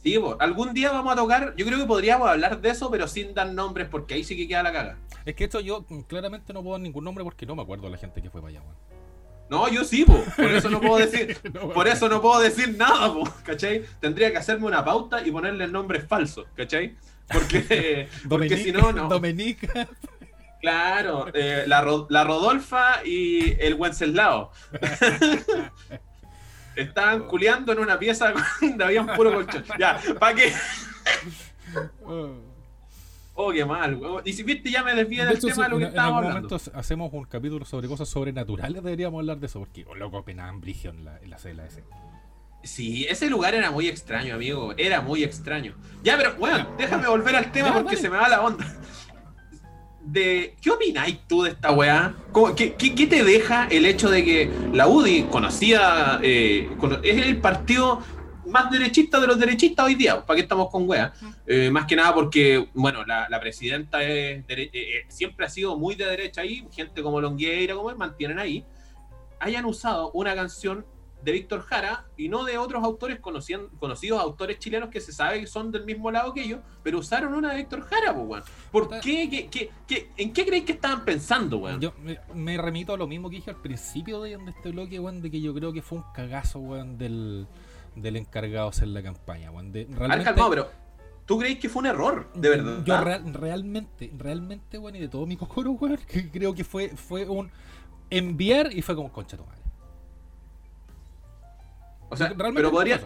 Sí, 0.05 0.19
po, 0.19 0.37
algún 0.39 0.75
día 0.75 0.93
vamos 0.93 1.15
a 1.15 1.17
tocar, 1.17 1.55
yo 1.57 1.65
creo 1.65 1.79
que 1.79 1.87
podríamos 1.87 2.29
hablar 2.29 2.61
de 2.61 2.69
eso, 2.69 2.91
pero 2.91 3.09
sin 3.09 3.33
dar 3.33 3.51
nombres, 3.51 3.89
porque 3.91 4.13
ahí 4.13 4.23
sí 4.23 4.37
que 4.37 4.47
queda 4.47 4.63
la 4.63 4.71
caga. 4.71 4.99
Es 5.25 5.35
que 5.35 5.45
esto 5.45 5.61
yo 5.61 5.87
mm, 5.89 6.01
claramente 6.01 6.53
no 6.53 6.63
puedo 6.63 6.75
dar 6.75 6.83
ningún 6.83 7.05
nombre 7.05 7.25
porque 7.25 7.47
no 7.47 7.57
me 7.57 7.63
acuerdo 7.63 7.85
de 7.85 7.93
la 7.93 7.97
gente 7.97 8.21
que 8.21 8.29
fue 8.29 8.43
para 8.43 8.51
allá, 8.51 8.61
weón. 8.61 8.77
No, 9.49 9.67
yo 9.69 9.83
sí, 9.83 10.05
po, 10.05 10.23
por 10.37 10.53
eso 10.53 10.69
no 10.69 10.79
puedo 10.79 10.97
decir, 11.07 11.39
No, 11.55 11.71
Por 11.71 11.89
eso 11.89 12.11
no 12.11 12.21
puedo 12.21 12.39
decir 12.41 12.77
nada, 12.77 13.15
po, 13.15 13.25
¿cachai? 13.45 13.83
Tendría 13.99 14.31
que 14.31 14.37
hacerme 14.37 14.67
una 14.67 14.85
pauta 14.85 15.27
y 15.27 15.31
ponerle 15.31 15.69
nombres 15.69 16.07
falsos, 16.07 16.47
¿cachai? 16.55 16.97
Porque, 17.33 18.09
porque 18.29 18.59
si 18.59 18.73
no, 18.73 18.93
no. 18.93 19.09
Dominica. 19.09 19.89
Claro, 20.61 21.29
eh, 21.33 21.65
la, 21.67 21.83
la 22.11 22.25
Rodolfa 22.25 23.03
y 23.07 23.59
el 23.59 23.73
Wenceslao. 23.75 24.51
Estaban 26.77 27.25
culeando 27.27 27.73
en 27.73 27.79
una 27.79 27.99
pieza 27.99 28.33
donde 28.61 28.85
había 28.85 29.01
un 29.03 29.09
puro 29.09 29.33
colchón. 29.33 29.65
Ya, 29.79 30.01
¿para 30.19 30.35
qué? 30.35 30.53
Oh. 32.05 32.31
Oh, 33.37 33.51
qué 33.51 33.65
mal, 33.65 33.97
weón. 33.97 34.23
Y 34.25 34.33
si 34.33 34.45
viste, 34.45 34.71
ya 34.71 34.85
me 34.85 34.95
desvié 34.95 35.23
De 35.23 35.27
del 35.27 35.37
hecho, 35.39 35.49
tema 35.49 35.65
de 35.65 35.71
lo 35.71 35.77
que 35.79 35.83
en, 35.85 35.89
en 35.89 35.95
estábamos 35.95 36.19
algún 36.19 36.31
hablando. 36.37 36.49
momento 36.57 36.79
hacemos 36.79 37.13
un 37.13 37.25
capítulo 37.25 37.65
sobre 37.65 37.89
cosas 37.89 38.09
sobrenaturales, 38.09 38.83
deberíamos 38.83 39.19
hablar 39.19 39.39
de 39.39 39.47
eso, 39.47 39.59
porque 39.59 39.85
oh, 39.89 39.95
loco 39.97 40.25
penaban 40.25 40.61
brigio 40.61 40.91
en 40.91 41.05
la, 41.05 41.19
en 41.19 41.31
la 41.31 41.39
sede 41.39 41.55
de 41.55 41.57
la 41.57 41.67
S. 41.67 41.85
Sí, 42.63 43.07
ese 43.11 43.29
lugar 43.29 43.55
era 43.55 43.71
muy 43.71 43.89
extraño, 43.89 44.37
amigo. 44.37 44.73
Era 44.79 45.01
muy 45.03 45.23
extraño. 45.25 45.75
Ya, 46.03 46.17
pero, 46.17 46.35
bueno, 46.37 46.67
déjame 46.79 47.09
volver 47.09 47.37
al 47.37 47.53
tema 47.53 47.69
Ya, 47.69 47.75
porque 47.75 47.97
se 47.97 48.09
me 48.09 48.17
va 48.17 48.29
la 48.29 48.41
onda. 48.41 48.65
De, 50.07 50.55
¿Qué 50.61 50.71
opináis 50.71 51.19
tú 51.27 51.43
de 51.43 51.51
esta 51.51 51.73
weá? 51.73 52.15
¿Cómo- 52.31 52.55
qué, 52.55 52.75
qué- 52.75 52.95
qué 52.95 53.07
te 53.07 53.25
deja 53.25 53.67
el 53.71 53.87
hecho 53.87 54.11
de 54.11 54.25
que 54.25 54.51
la 54.73 54.87
UDI, 54.87 55.23
conocida, 55.25 56.21
eh, 56.23 56.69
es 57.03 57.27
el 57.27 57.39
partido 57.39 58.03
más 58.47 58.71
derechista 58.71 59.19
de 59.19 59.27
los 59.27 59.39
derechistas 59.39 59.87
hoy 59.87 59.95
día? 59.95 60.25
¿Para 60.25 60.37
qué 60.37 60.43
estamos 60.43 60.69
con 60.71 60.87
weá? 60.89 61.13
Eh, 61.47 61.71
más 61.71 61.87
que 61.87 61.97
nada 61.97 62.13
porque, 62.15 62.69
bueno, 62.75 63.05
la, 63.07 63.29
la 63.31 63.41
presidenta 63.41 64.03
es 64.03 64.47
dere- 64.47 64.69
eh, 64.75 64.99
eh, 64.99 65.05
siempre 65.09 65.47
ha 65.47 65.49
sido 65.49 65.77
muy 65.79 65.95
de 65.95 66.05
derecha 66.05 66.43
ahí, 66.43 66.67
gente 66.71 67.03
como 67.03 67.21
Longueira, 67.21 67.75
como 67.75 67.89
él, 67.91 67.97
mantienen 67.97 68.39
ahí, 68.39 68.63
hayan 69.41 69.65
usado 69.65 70.11
una 70.13 70.35
canción 70.35 70.85
de 71.25 71.33
Víctor 71.33 71.63
Jara 71.63 72.05
y 72.17 72.29
no 72.29 72.45
de 72.45 72.59
otros 72.59 72.85
autores 72.85 73.19
conocían- 73.19 73.69
conocidos 73.81 74.21
autores 74.21 74.59
chilenos 74.59 74.91
que 74.91 75.01
se 75.01 75.11
sabe 75.13 75.41
que 75.41 75.47
son 75.47 75.71
del 75.73 75.85
mismo 75.85 76.11
lado 76.11 76.33
que 76.35 76.43
ellos, 76.43 76.61
pero 76.83 76.99
usaron 76.99 77.33
una 77.35 77.51
de 77.53 77.57
Víctor 77.57 77.81
Jara, 77.83 78.15
pues, 78.15 78.27
weón. 78.29 78.43
¿Por 78.71 79.01
qué? 79.01 79.29
¿Qué- 79.31 79.49
qué- 79.49 79.71
qué- 79.87 80.11
¿En 80.19 80.33
qué 80.33 80.45
creéis 80.45 80.65
que 80.67 80.73
estaban 80.73 81.05
pensando, 81.05 81.57
weón? 81.59 81.81
Yo 81.81 81.93
me, 82.03 82.19
me 82.35 82.57
remito 82.59 82.93
a 82.93 82.97
lo 82.99 83.07
mismo 83.07 83.31
que 83.31 83.37
dije 83.37 83.51
al 83.51 83.61
principio 83.61 84.21
de, 84.23 84.37
de 84.37 84.51
este 84.51 84.71
bloque, 84.71 85.01
weón, 85.01 85.23
de 85.23 85.31
que 85.31 85.41
yo 85.41 85.55
creo 85.55 85.73
que 85.73 85.81
fue 85.83 85.99
un 85.99 86.05
cagazo, 86.15 86.59
weón, 86.59 86.99
del, 86.99 87.47
del 87.97 88.17
encargado 88.17 88.67
de 88.67 88.77
hacer 88.77 88.89
la 88.89 89.03
campaña, 89.03 89.51
weón. 89.51 89.73
De, 89.73 89.87
calmado, 90.25 90.51
pero 90.51 90.71
¿tú 91.25 91.39
creéis 91.39 91.59
que 91.59 91.69
fue 91.71 91.81
un 91.81 91.87
error? 91.87 92.29
De 92.35 92.49
verdad. 92.51 92.85
Yo 92.85 93.01
real- 93.01 93.33
realmente, 93.33 94.13
realmente, 94.19 94.79
weón, 94.79 94.97
y 94.97 95.01
de 95.01 95.09
todo 95.09 95.25
mi 95.27 95.37
cocoro, 95.39 95.71
weón, 95.73 95.97
que 96.07 96.31
creo 96.31 96.55
que 96.55 96.65
fue, 96.65 96.91
fue 96.91 97.27
un 97.27 97.51
enviar 98.11 98.71
y 98.73 98.83
fue 98.83 98.95
como 98.95 99.11
concha 99.11 99.37
tu 99.39 99.45
madre. 99.47 99.64
O 102.11 102.17
sea, 102.17 102.29
Realmente 102.29 102.55
pero, 102.57 102.71
podría, 102.71 103.01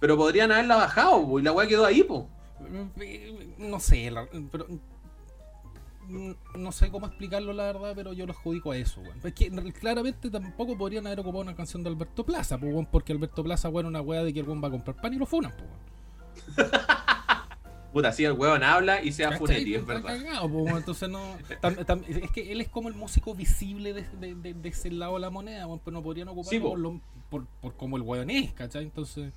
pero 0.00 0.16
podrían 0.16 0.52
haberla 0.52 0.76
bajado, 0.76 1.26
po, 1.26 1.38
y 1.40 1.42
la 1.42 1.52
weá 1.52 1.66
quedó 1.66 1.84
ahí, 1.86 2.02
pues. 2.02 2.24
No 3.58 3.80
sé, 3.80 4.10
la- 4.10 4.26
pero. 4.50 4.66
No 6.56 6.72
sé 6.72 6.90
cómo 6.90 7.06
explicarlo, 7.06 7.52
la 7.52 7.64
verdad, 7.64 7.92
pero 7.94 8.14
yo 8.14 8.24
lo 8.24 8.32
adjudico 8.32 8.70
a 8.70 8.76
eso, 8.78 9.02
weón. 9.02 9.20
Es 9.22 9.34
que 9.34 9.50
claramente 9.74 10.30
tampoco 10.30 10.76
podrían 10.78 11.06
haber 11.06 11.20
ocupado 11.20 11.42
una 11.42 11.54
canción 11.54 11.82
de 11.82 11.90
Alberto 11.90 12.24
Plaza, 12.24 12.56
pues, 12.56 12.74
porque 12.90 13.12
Alberto 13.12 13.44
Plaza, 13.44 13.68
weón, 13.68 13.86
una 13.86 14.00
weá 14.00 14.24
de 14.24 14.32
que 14.32 14.40
el 14.40 14.46
weón 14.46 14.62
va 14.64 14.68
a 14.68 14.70
comprar 14.70 14.96
pan 14.96 15.12
y 15.12 15.18
lo 15.18 15.26
funan, 15.26 15.52
pues. 16.56 16.70
Puta, 17.92 18.08
así 18.08 18.24
el 18.24 18.32
weón 18.32 18.62
habla 18.62 19.02
y 19.02 19.10
¿Cachai? 19.10 19.38
Funetti, 19.38 19.74
es 19.74 19.84
verdad. 19.86 20.16
cagado, 20.18 20.48
entonces 20.76 21.08
no. 21.08 21.20
tam- 21.60 21.84
tam- 21.86 22.04
es 22.06 22.30
que 22.30 22.52
él 22.52 22.60
es 22.60 22.68
como 22.68 22.88
el 22.88 22.94
músico 22.94 23.34
visible 23.34 23.92
de, 23.94 24.02
de- 24.18 24.34
de- 24.34 24.54
de 24.54 24.68
ese 24.68 24.90
lado 24.90 25.14
de 25.14 25.20
la 25.20 25.30
moneda, 25.30 25.66
weón, 25.66 25.80
pero 25.84 25.92
no 25.96 26.02
podrían 26.02 26.28
ocuparlo 26.28 26.50
Sí, 26.50 26.60
po. 26.60 26.70
por, 26.70 26.78
lo- 26.78 27.00
por, 27.30 27.44
por 27.60 27.74
como 27.74 27.96
el 27.96 28.02
weón 28.02 28.30
es, 28.30 28.52
¿cachai? 28.52 28.84
Entonces. 28.84 29.32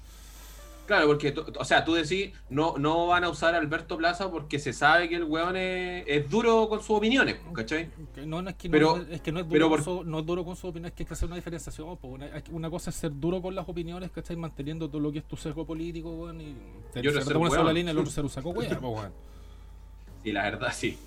Claro, 0.88 1.08
porque, 1.08 1.34
o 1.58 1.63
sea, 1.63 1.86
tú 1.86 1.93
decís, 1.93 2.32
no, 2.49 2.75
no 2.77 3.08
van 3.08 3.23
a 3.23 3.30
usar 3.30 3.56
a 3.56 3.60
Alberto 3.60 3.95
Plaza 3.97 4.30
porque 4.30 4.60
se 4.60 4.73
sabe 4.73 5.08
que 5.08 5.15
el 5.15 5.23
weón 5.23 5.56
es, 5.56 6.04
es 6.06 6.30
duro 6.30 6.67
con 6.67 6.80
sus 6.82 6.97
opiniones, 6.97 7.38
¿cachai? 7.54 7.89
Que 8.13 8.25
No, 8.25 8.41
no 8.41 8.49
es 8.49 8.56
que 8.58 8.69
Pero- 8.69 8.97
no, 8.97 9.04
es 9.13 9.21
que 9.21 9.32
no 9.32 9.39
es 9.39 9.47
duro, 9.47 9.69
por- 9.69 9.84
su, 9.84 10.04
no 10.04 10.19
es 10.19 10.25
duro 10.25 10.43
con 10.43 10.56
su 10.58 10.67
opinión, 10.67 10.88
es 10.88 10.93
que 10.93 11.04
hay 11.04 11.08
que 11.08 11.13
hacer 11.13 11.27
una 11.27 11.38
diferenciación. 11.38 11.95
po, 11.95 12.08
Una, 12.10 12.30
una 12.51 12.69
cosa 12.69 12.89
es 12.89 12.97
ser 12.97 13.12
duro 13.17 13.41
con 13.41 13.56
las 13.56 13.69
opiniones, 13.69 14.12
¿cachai? 14.12 14.36
Manteniendo 14.36 14.89
todo 14.89 14.99
lo 14.99 15.12
que 15.13 15.19
es 15.19 15.25
tu 15.25 15.38
sesgo 15.38 15.65
político, 15.65 16.10
weón, 16.12 16.41
y 16.41 16.56
ser 16.93 17.04
de 17.04 17.38
una 17.38 17.49
sola 17.51 17.71
línea, 17.71 17.91
el 17.91 17.97
otro 17.99 18.12
ser 18.12 18.23
un 18.25 18.30
saco 18.30 18.49
weón, 18.49 18.77
po, 18.80 18.89
weón. 18.89 19.12
Sí, 20.23 20.32
la 20.34 20.43
verdad, 20.43 20.73
sí. 20.73 20.97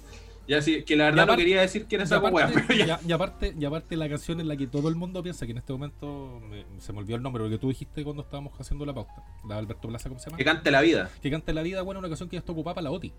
Ya 0.47 0.61
sí, 0.61 0.83
que 0.83 0.95
la 0.97 1.05
verdad 1.07 1.25
aparte- 1.25 1.43
no 1.43 1.47
quería 1.47 1.61
decir 1.63 1.87
que 1.87 1.95
era 1.95 2.05
Y 2.05 2.07
saco 2.09 2.27
weón, 2.29 2.49
aparte, 2.51 2.65
pero 2.69 2.79
ya. 2.79 2.87
y 2.87 2.91
a- 2.91 3.01
y 3.09 3.13
aparte, 3.13 3.55
y 3.59 3.65
aparte 3.65 3.97
la 3.97 4.09
canción 4.09 4.41
en 4.41 4.49
la 4.49 4.57
que 4.57 4.67
todo 4.67 4.89
el 4.89 4.95
mundo 4.97 5.23
piensa 5.23 5.47
que 5.47 5.53
en 5.53 5.59
este 5.59 5.73
momento 5.73 6.41
me- 6.49 6.65
se 6.81 6.93
me 6.93 6.99
olvidó 6.99 7.17
el 7.17 7.23
nombre, 7.23 7.43
porque 7.43 7.59
tú 7.59 7.69
dijiste 7.69 8.05
cuando 8.05 8.23
estábamos 8.23 8.53
haciendo 8.61 8.85
la 8.85 8.93
pauta, 8.93 9.15
la 9.49 9.55
de 9.55 9.61
Alberto 9.61 9.89
Plaza, 9.89 10.09
¿cómo 10.09 10.19
se 10.21 10.27
llama? 10.27 10.37
Que 10.39 10.45
cante 10.45 10.71
la 10.71 10.81
vida. 10.83 11.11
Que 11.23 11.31
canta 11.31 11.53
la 11.53 11.63
vida, 11.63 11.81
bueno, 11.83 11.99
una 12.01 12.09
canción 12.09 12.29
que 12.29 12.35
ya 12.37 12.41
está 12.41 12.53
ocupada 12.53 12.75
para 12.75 12.85
la 12.85 12.91
OTI. 12.91 13.13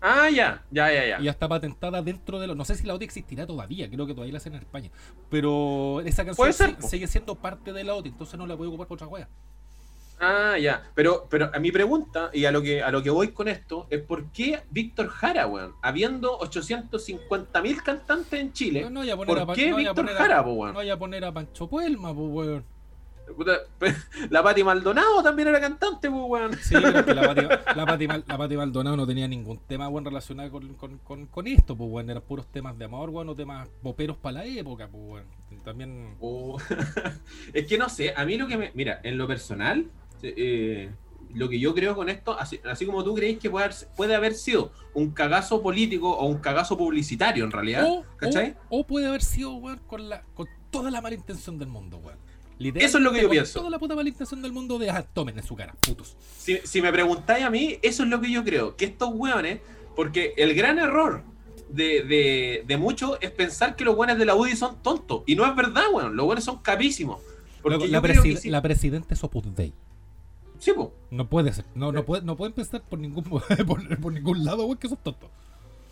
Ah, 0.00 0.30
ya, 0.30 0.64
ya, 0.70 0.92
ya, 0.92 1.06
ya. 1.06 1.20
Y 1.20 1.24
ya 1.24 1.30
está 1.32 1.48
patentada 1.48 2.00
dentro 2.02 2.38
de 2.38 2.46
lo. 2.46 2.54
No 2.54 2.64
sé 2.64 2.76
si 2.76 2.86
la 2.86 2.94
OTI 2.94 3.04
existirá 3.04 3.46
todavía, 3.46 3.90
creo 3.90 4.06
que 4.06 4.14
todavía 4.14 4.32
la 4.32 4.38
hacen 4.38 4.54
en 4.54 4.60
España. 4.60 4.90
Pero 5.28 6.00
esa 6.02 6.24
canción 6.24 6.46
sigue 6.88 7.06
siendo 7.08 7.34
parte 7.34 7.72
de 7.72 7.82
la 7.82 7.94
OTI, 7.94 8.10
entonces 8.10 8.38
no 8.38 8.46
la 8.46 8.56
puedo 8.56 8.70
ocupar 8.70 8.86
por 8.86 8.94
otra 8.96 9.08
wea. 9.08 9.28
Ah, 10.20 10.56
ya. 10.58 10.90
Pero, 10.94 11.26
pero 11.30 11.50
a 11.54 11.58
mi 11.58 11.70
pregunta, 11.70 12.30
y 12.32 12.44
a 12.44 12.50
lo 12.52 12.60
que 12.62 12.82
a 12.82 12.90
lo 12.90 13.02
que 13.02 13.10
voy 13.10 13.28
con 13.28 13.46
esto, 13.48 13.86
es 13.90 14.00
por 14.02 14.32
qué 14.32 14.60
Víctor 14.70 15.08
Jara, 15.08 15.46
weón, 15.46 15.74
habiendo 15.82 16.36
850 16.38 17.62
mil 17.62 17.82
cantantes 17.82 18.40
en 18.40 18.52
Chile, 18.52 18.82
No, 18.82 18.90
no 18.90 19.00
voy 19.00 19.10
a 19.10 19.16
poner 19.16 19.44
¿por 19.44 19.50
a 19.52 19.54
qué 19.54 19.68
no 19.70 19.76
voy 19.76 19.84
a 19.84 19.88
Víctor 19.90 20.04
poner 20.06 20.16
a- 20.16 20.20
Jara, 20.20 20.44
po, 20.44 20.50
No 20.50 20.56
weón? 20.56 20.74
voy 20.74 20.90
a 20.90 20.98
poner 20.98 21.24
a 21.24 21.32
Pancho 21.32 21.68
Puelma, 21.68 22.10
weón. 22.12 22.64
La 24.30 24.42
Pati 24.42 24.64
Maldonado 24.64 25.22
también 25.22 25.48
era 25.48 25.60
cantante, 25.60 26.10
pues, 26.10 26.22
weón. 26.26 26.54
Sí, 26.62 26.74
pero 26.74 26.98
es 27.00 27.04
que 27.04 27.14
la 27.14 27.22
Pati, 27.28 27.42
la, 27.76 27.86
Pati 27.86 28.06
la 28.06 28.38
Pati 28.38 28.56
Maldonado 28.56 28.96
no 28.96 29.06
tenía 29.06 29.28
ningún 29.28 29.58
tema 29.58 29.86
weón, 29.88 30.04
relacionado 30.04 30.50
con, 30.50 30.74
con, 30.74 30.98
con, 30.98 31.26
con 31.26 31.46
esto, 31.46 31.76
pues 31.76 31.90
weón. 31.90 32.08
Eran 32.10 32.22
puros 32.22 32.46
temas 32.46 32.76
de 32.78 32.86
amor, 32.86 33.10
weón, 33.10 33.28
o 33.28 33.34
temas 33.34 33.68
poperos 33.82 34.16
para 34.16 34.38
la 34.38 34.44
época, 34.46 34.88
pues 34.90 35.02
weón. 35.06 35.38
También. 35.64 36.16
Oh. 36.20 36.58
es 37.52 37.66
que 37.66 37.76
no 37.76 37.88
sé, 37.90 38.14
a 38.16 38.24
mí 38.24 38.36
lo 38.38 38.46
que 38.46 38.56
me. 38.56 38.70
Mira, 38.74 39.00
en 39.02 39.18
lo 39.18 39.26
personal, 39.26 39.86
eh, 40.22 40.90
lo 41.34 41.48
que 41.48 41.58
yo 41.58 41.74
creo 41.74 41.94
con 41.94 42.08
esto, 42.08 42.38
así, 42.38 42.60
así 42.64 42.86
como 42.86 43.04
tú 43.04 43.14
creéis 43.14 43.38
que 43.38 43.50
puede 43.50 43.66
haber, 43.66 43.76
puede 43.96 44.14
haber 44.14 44.34
sido 44.34 44.72
un 44.94 45.10
cagazo 45.10 45.62
político 45.62 46.10
o 46.10 46.26
un 46.26 46.38
cagazo 46.38 46.76
publicitario 46.76 47.44
en 47.44 47.50
realidad, 47.50 47.84
O, 47.86 48.04
¿cachai? 48.16 48.56
o, 48.68 48.80
o 48.80 48.86
puede 48.86 49.06
haber 49.06 49.22
sido, 49.22 49.54
weón, 49.54 49.80
con, 49.86 50.08
la, 50.08 50.22
con 50.34 50.48
toda 50.70 50.90
la 50.90 51.00
mala 51.00 51.14
intención 51.14 51.58
del 51.58 51.68
mundo, 51.68 51.98
weón. 51.98 52.18
Eso 52.58 52.98
es 52.98 53.04
lo 53.04 53.12
que 53.12 53.22
yo 53.22 53.30
pienso. 53.30 53.60
Toda 53.60 53.70
la 53.70 53.78
puta 53.78 53.94
mala 53.94 54.08
intención 54.08 54.42
del 54.42 54.52
mundo 54.52 54.78
de, 54.78 54.90
ah, 54.90 55.02
tomen 55.02 55.38
en 55.38 55.44
su 55.44 55.54
cara, 55.54 55.74
putos. 55.80 56.16
Si, 56.36 56.58
si 56.64 56.82
me 56.82 56.90
preguntáis 56.90 57.44
a 57.44 57.50
mí, 57.50 57.78
eso 57.82 58.02
es 58.02 58.08
lo 58.08 58.20
que 58.20 58.32
yo 58.32 58.42
creo, 58.42 58.74
que 58.74 58.86
estos 58.86 59.10
weones, 59.12 59.60
porque 59.94 60.34
el 60.36 60.54
gran 60.54 60.78
error 60.78 61.22
de, 61.68 62.02
de, 62.02 62.64
de 62.66 62.76
muchos 62.76 63.16
es 63.20 63.30
pensar 63.30 63.76
que 63.76 63.84
los 63.84 63.94
weones 63.96 64.18
de 64.18 64.24
la 64.24 64.34
UDI 64.34 64.56
son 64.56 64.82
tontos, 64.82 65.22
y 65.26 65.36
no 65.36 65.46
es 65.46 65.54
verdad, 65.54 65.84
weón, 65.92 66.16
los 66.16 66.26
weones 66.26 66.44
son 66.44 66.58
capísimos. 66.58 67.20
Porque 67.62 67.78
sí, 68.40 68.50
la 68.50 68.62
presidenta 68.62 69.14
es 69.14 69.22
Opus 69.22 69.54
Dei. 69.54 69.72
Sí, 70.58 70.72
po. 70.72 70.92
No 71.10 71.28
puede 71.28 71.52
ser. 71.52 71.64
No, 71.74 71.92
no, 71.92 72.04
puede, 72.04 72.22
no 72.22 72.36
pueden 72.36 72.52
pensar 72.52 72.82
por 72.82 72.98
ningún, 72.98 73.24
por, 73.66 74.00
por 74.00 74.12
ningún 74.12 74.44
lado, 74.44 74.64
weón, 74.64 74.78
que 74.78 74.88
son 74.88 74.98
tontos. 75.02 75.30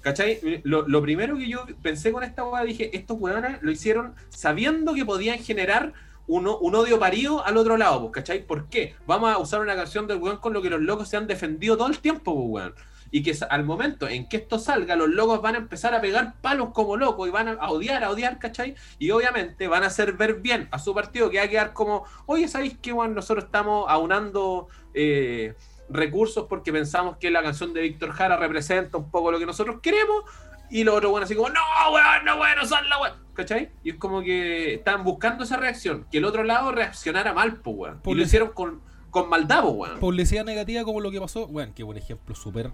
¿Cachai? 0.01 0.61
Lo, 0.63 0.87
lo 0.87 1.03
primero 1.03 1.37
que 1.37 1.49
yo 1.49 1.67
pensé 1.83 2.13
con 2.13 2.23
esta 2.23 2.45
weá, 2.45 2.63
dije, 2.63 2.97
estos 2.97 3.19
weones 3.19 3.61
lo 3.63 3.73
hicieron 3.73 4.15
sabiendo 4.29 4.95
que 4.95 5.05
podían 5.05 5.41
generar 5.41 5.95
uno, 6.29 6.59
un 6.59 6.75
odio 6.75 6.99
parido 6.99 7.45
al 7.45 7.57
otro 7.57 7.77
lado, 7.77 8.11
¿cachai? 8.13 8.47
¿Por 8.47 8.69
qué? 8.69 8.95
Vamos 9.07 9.33
a 9.33 9.39
usar 9.39 9.61
una 9.61 9.75
canción 9.75 10.07
del 10.07 10.19
weón 10.19 10.39
con 10.39 10.53
lo 10.53 10.63
que 10.63 10.71
los 10.71 10.81
locos 10.81 11.09
se 11.09 11.17
han 11.17 11.27
defendido 11.27 11.77
todo 11.77 11.89
el 11.89 11.99
tiempo, 11.99 12.35
pues, 12.35 12.47
weón. 12.49 12.75
Y 13.11 13.23
que 13.23 13.37
al 13.49 13.65
momento 13.65 14.09
en 14.09 14.29
que 14.29 14.39
esto 14.39 14.59
salga, 14.59 14.97
los 14.97 15.09
locos 15.09 15.41
van 15.41 15.55
a 15.55 15.59
empezar 15.59 15.95
a 15.95 16.01
pegar 16.01 16.35
palos 16.41 16.71
como 16.73 16.97
locos 16.97 17.29
y 17.29 17.31
van 17.31 17.49
a, 17.49 17.71
odiar, 17.71 18.05
a 18.05 18.11
odiar, 18.11 18.39
¿cachai? 18.39 18.75
Y 18.99 19.11
obviamente 19.11 19.69
van 19.69 19.85
a 19.85 19.87
hacer 19.87 20.15
ver 20.15 20.35
bien 20.37 20.69
a 20.71 20.79
su 20.79 20.95
partido 20.95 21.31
que 21.31 21.39
va 21.39 21.45
a 21.45 21.49
quedar 21.49 21.73
como, 21.73 22.05
oye, 22.27 22.49
¿sabéis 22.49 22.77
qué, 22.81 22.93
weón? 22.93 23.15
Nosotros 23.15 23.45
estamos 23.45 23.87
aunando 23.89 24.69
eh, 24.95 25.55
recursos 25.89 26.47
porque 26.49 26.73
pensamos 26.73 27.17
que 27.19 27.31
la 27.31 27.43
canción 27.43 27.73
de 27.73 27.83
Víctor 27.83 28.13
Jara 28.13 28.37
representa 28.37 28.99
un 28.99 29.11
poco 29.11 29.31
lo 29.31 29.39
que 29.39 29.47
nosotros 29.47 29.81
queremos. 29.81 30.25
Y 30.69 30.83
los 30.83 30.97
otros, 30.97 31.13
weón, 31.13 31.23
así 31.23 31.37
como, 31.37 31.49
no, 31.49 31.61
weón, 31.93 32.25
no, 32.25 32.41
weón, 32.41 32.57
no 32.57 32.67
son 32.67 32.89
la 32.89 33.01
weón. 33.01 33.15
¿Cachai? 33.35 33.71
Y 33.85 33.91
es 33.91 33.97
como 33.97 34.23
que 34.23 34.75
están 34.75 35.05
buscando 35.05 35.45
esa 35.45 35.59
reacción, 35.59 36.07
que 36.11 36.19
el 36.19 36.25
otro 36.25 36.43
lado 36.43 36.73
reaccionara 36.73 37.33
mal, 37.33 37.57
pues, 37.57 37.77
weón. 37.77 38.01
Y 38.05 38.15
lo 38.15 38.23
hicieron 38.23 38.49
con, 38.53 38.81
con 39.11 39.29
maldad, 39.29 39.63
pues, 39.63 39.75
weón. 39.75 40.01
Publicidad 40.01 40.45
negativa 40.45 40.85
como 40.85 41.01
lo 41.01 41.11
que 41.11 41.21
pasó, 41.21 41.47
bueno, 41.47 41.73
que 41.75 41.85
un 41.85 41.97
ejemplo 41.97 42.35
súper 42.35 42.71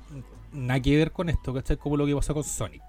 nada 0.52 0.80
que 0.80 0.96
ver 0.96 1.12
con 1.12 1.28
esto, 1.28 1.54
¿cachai? 1.54 1.76
Como 1.76 1.96
lo 1.96 2.06
que 2.06 2.14
pasó 2.14 2.34
con 2.34 2.44
Sonic. 2.44 2.82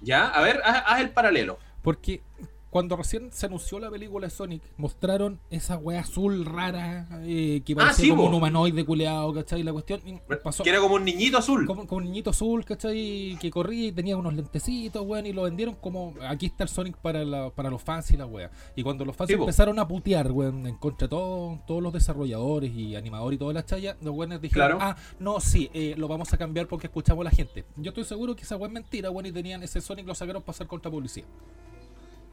Ya, 0.00 0.28
a 0.28 0.40
ver, 0.42 0.60
haz, 0.64 0.82
haz 0.86 1.00
el 1.00 1.10
paralelo. 1.10 1.58
Porque 1.82 2.22
cuando 2.70 2.96
recién 2.96 3.32
se 3.32 3.46
anunció 3.46 3.78
la 3.78 3.90
película 3.90 4.26
de 4.26 4.30
Sonic, 4.30 4.62
mostraron 4.76 5.40
esa 5.50 5.76
wea 5.78 6.00
azul 6.00 6.44
rara 6.44 7.08
eh, 7.24 7.62
que 7.64 7.74
parecía 7.74 7.92
Ah, 7.92 7.94
sí, 8.04 8.08
como 8.10 8.22
po. 8.24 8.28
un 8.28 8.34
humanoide 8.34 8.84
culeado, 8.84 9.32
¿cachai? 9.32 9.62
La 9.62 9.72
cuestión 9.72 10.00
pasó 10.42 10.62
Que 10.64 10.70
era 10.70 10.80
como 10.80 10.96
un 10.96 11.04
niñito 11.04 11.38
azul. 11.38 11.66
como, 11.66 11.86
como 11.86 11.98
un 11.98 12.04
niñito 12.04 12.30
azul, 12.30 12.64
¿cachai? 12.64 13.36
Que 13.40 13.50
corría 13.50 13.86
y 13.88 13.92
tenía 13.92 14.16
unos 14.16 14.34
lentecitos, 14.34 15.02
weón, 15.06 15.26
y 15.26 15.32
lo 15.32 15.42
vendieron 15.44 15.76
como 15.76 16.14
aquí 16.28 16.46
está 16.46 16.64
el 16.64 16.68
Sonic 16.68 16.96
para, 16.98 17.24
la- 17.24 17.50
para 17.50 17.70
los 17.70 17.80
fans 17.82 18.10
y 18.10 18.16
la 18.16 18.26
wea. 18.26 18.50
Y 18.76 18.82
cuando 18.82 19.04
los 19.04 19.16
fans 19.16 19.28
Sí, 19.30 19.36
po. 19.36 19.42
empezaron 19.44 19.78
a 19.78 19.88
putear, 19.88 20.30
weón, 20.30 20.66
en 20.66 20.76
contra 20.76 21.06
de 21.06 21.10
todo- 21.10 21.60
todos 21.66 21.82
los 21.82 21.92
desarrolladores 21.92 22.70
y 22.74 22.96
animadores 22.96 23.36
y 23.36 23.38
todas 23.38 23.54
las 23.54 23.64
chayas, 23.66 23.96
los 24.02 24.14
weones 24.14 24.40
dijeron, 24.42 24.78
Claro. 24.78 24.78
ah, 24.80 24.96
no, 25.18 25.40
sí, 25.40 25.70
eh, 25.72 25.94
lo 25.96 26.06
vamos 26.08 26.32
a 26.32 26.36
cambiar 26.36 26.66
porque 26.68 26.86
escuchamos 26.88 27.22
a 27.22 27.24
la 27.24 27.30
gente. 27.30 27.64
Yo 27.76 27.90
estoy 27.90 28.04
seguro 28.04 28.36
que 28.36 28.42
esa 28.42 28.56
wea 28.56 28.66
es 28.68 28.72
mentira, 28.74 29.10
weón, 29.10 29.26
y 29.26 29.32
tenían 29.32 29.62
ese 29.62 29.80
Sonic, 29.80 30.06
lo 30.06 30.14
sacaron 30.14 30.42
para 30.42 30.50
hacer 30.50 30.66
contra 30.66 30.90
publicidad. 30.90 31.26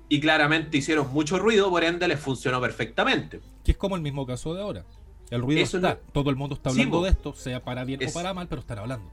Y 0.09 0.19
claramente 0.19 0.77
hicieron 0.77 1.11
mucho 1.11 1.39
ruido, 1.39 1.69
por 1.69 1.83
ende 1.83 2.07
les 2.07 2.19
funcionó 2.19 2.61
perfectamente. 2.61 3.39
Que 3.63 3.71
es 3.71 3.77
como 3.77 3.95
el 3.95 4.01
mismo 4.01 4.25
caso 4.25 4.53
de 4.53 4.61
ahora. 4.61 4.85
El 5.31 5.41
ruido 5.41 5.61
Eso 5.61 5.77
está, 5.77 5.95
no- 5.95 5.99
todo 6.13 6.29
el 6.29 6.35
mundo 6.35 6.53
está 6.55 6.69
hablando 6.69 7.03
de 7.03 7.09
esto, 7.09 7.33
sea 7.33 7.63
para 7.63 7.83
bien 7.83 8.01
Es- 8.03 8.11
o 8.11 8.13
para 8.13 8.33
mal, 8.33 8.47
pero 8.47 8.61
están 8.61 8.77
hablando. 8.77 9.09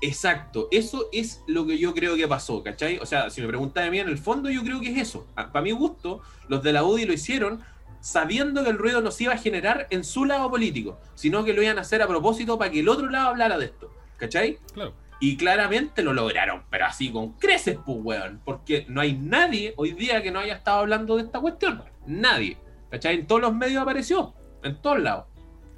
Exacto, 0.00 0.68
eso 0.72 1.08
es 1.12 1.42
lo 1.46 1.64
que 1.66 1.78
yo 1.78 1.94
creo 1.94 2.16
que 2.16 2.26
pasó, 2.26 2.62
¿cachai? 2.62 2.98
O 2.98 3.06
sea, 3.06 3.30
si 3.30 3.40
me 3.40 3.46
preguntas 3.46 3.86
a 3.86 3.90
mí, 3.90 4.00
en 4.00 4.08
el 4.08 4.18
fondo 4.18 4.50
yo 4.50 4.62
creo 4.64 4.80
que 4.80 4.90
es 4.90 4.98
eso. 4.98 5.26
A- 5.36 5.52
Para 5.52 5.62
mi 5.62 5.70
gusto, 5.70 6.20
los 6.48 6.62
de 6.62 6.72
la 6.72 6.82
UDI 6.82 7.04
lo 7.04 7.12
hicieron 7.12 7.60
sabiendo 8.00 8.64
que 8.64 8.70
el 8.70 8.78
ruido 8.78 9.00
no 9.00 9.12
se 9.12 9.24
iba 9.24 9.34
a 9.34 9.38
generar 9.38 9.86
en 9.90 10.02
su 10.02 10.24
lado 10.24 10.50
político, 10.50 10.98
sino 11.14 11.44
que 11.44 11.52
lo 11.52 11.62
iban 11.62 11.78
a 11.78 11.82
hacer 11.82 12.02
a 12.02 12.08
propósito 12.08 12.58
para 12.58 12.70
que 12.72 12.80
el 12.80 12.88
otro 12.88 13.08
lado 13.10 13.28
hablara 13.28 13.56
de 13.58 13.66
esto, 13.66 13.92
¿cachai? 14.16 14.58
Claro. 14.74 14.92
Y 15.24 15.36
claramente 15.36 16.02
lo 16.02 16.12
lograron, 16.12 16.64
pero 16.68 16.84
así 16.86 17.12
con 17.12 17.34
creces, 17.34 17.78
pues, 17.86 17.96
weón. 18.02 18.40
Porque 18.44 18.86
no 18.88 19.00
hay 19.00 19.12
nadie 19.12 19.72
hoy 19.76 19.92
día 19.92 20.20
que 20.20 20.32
no 20.32 20.40
haya 20.40 20.54
estado 20.54 20.78
hablando 20.80 21.16
de 21.16 21.22
esta 21.22 21.38
cuestión. 21.38 21.80
Nadie. 22.06 22.58
¿Cachai? 22.90 23.20
En 23.20 23.26
todos 23.28 23.40
los 23.40 23.54
medios 23.54 23.80
apareció. 23.80 24.34
En 24.64 24.82
todos 24.82 24.98
lados. 25.00 25.26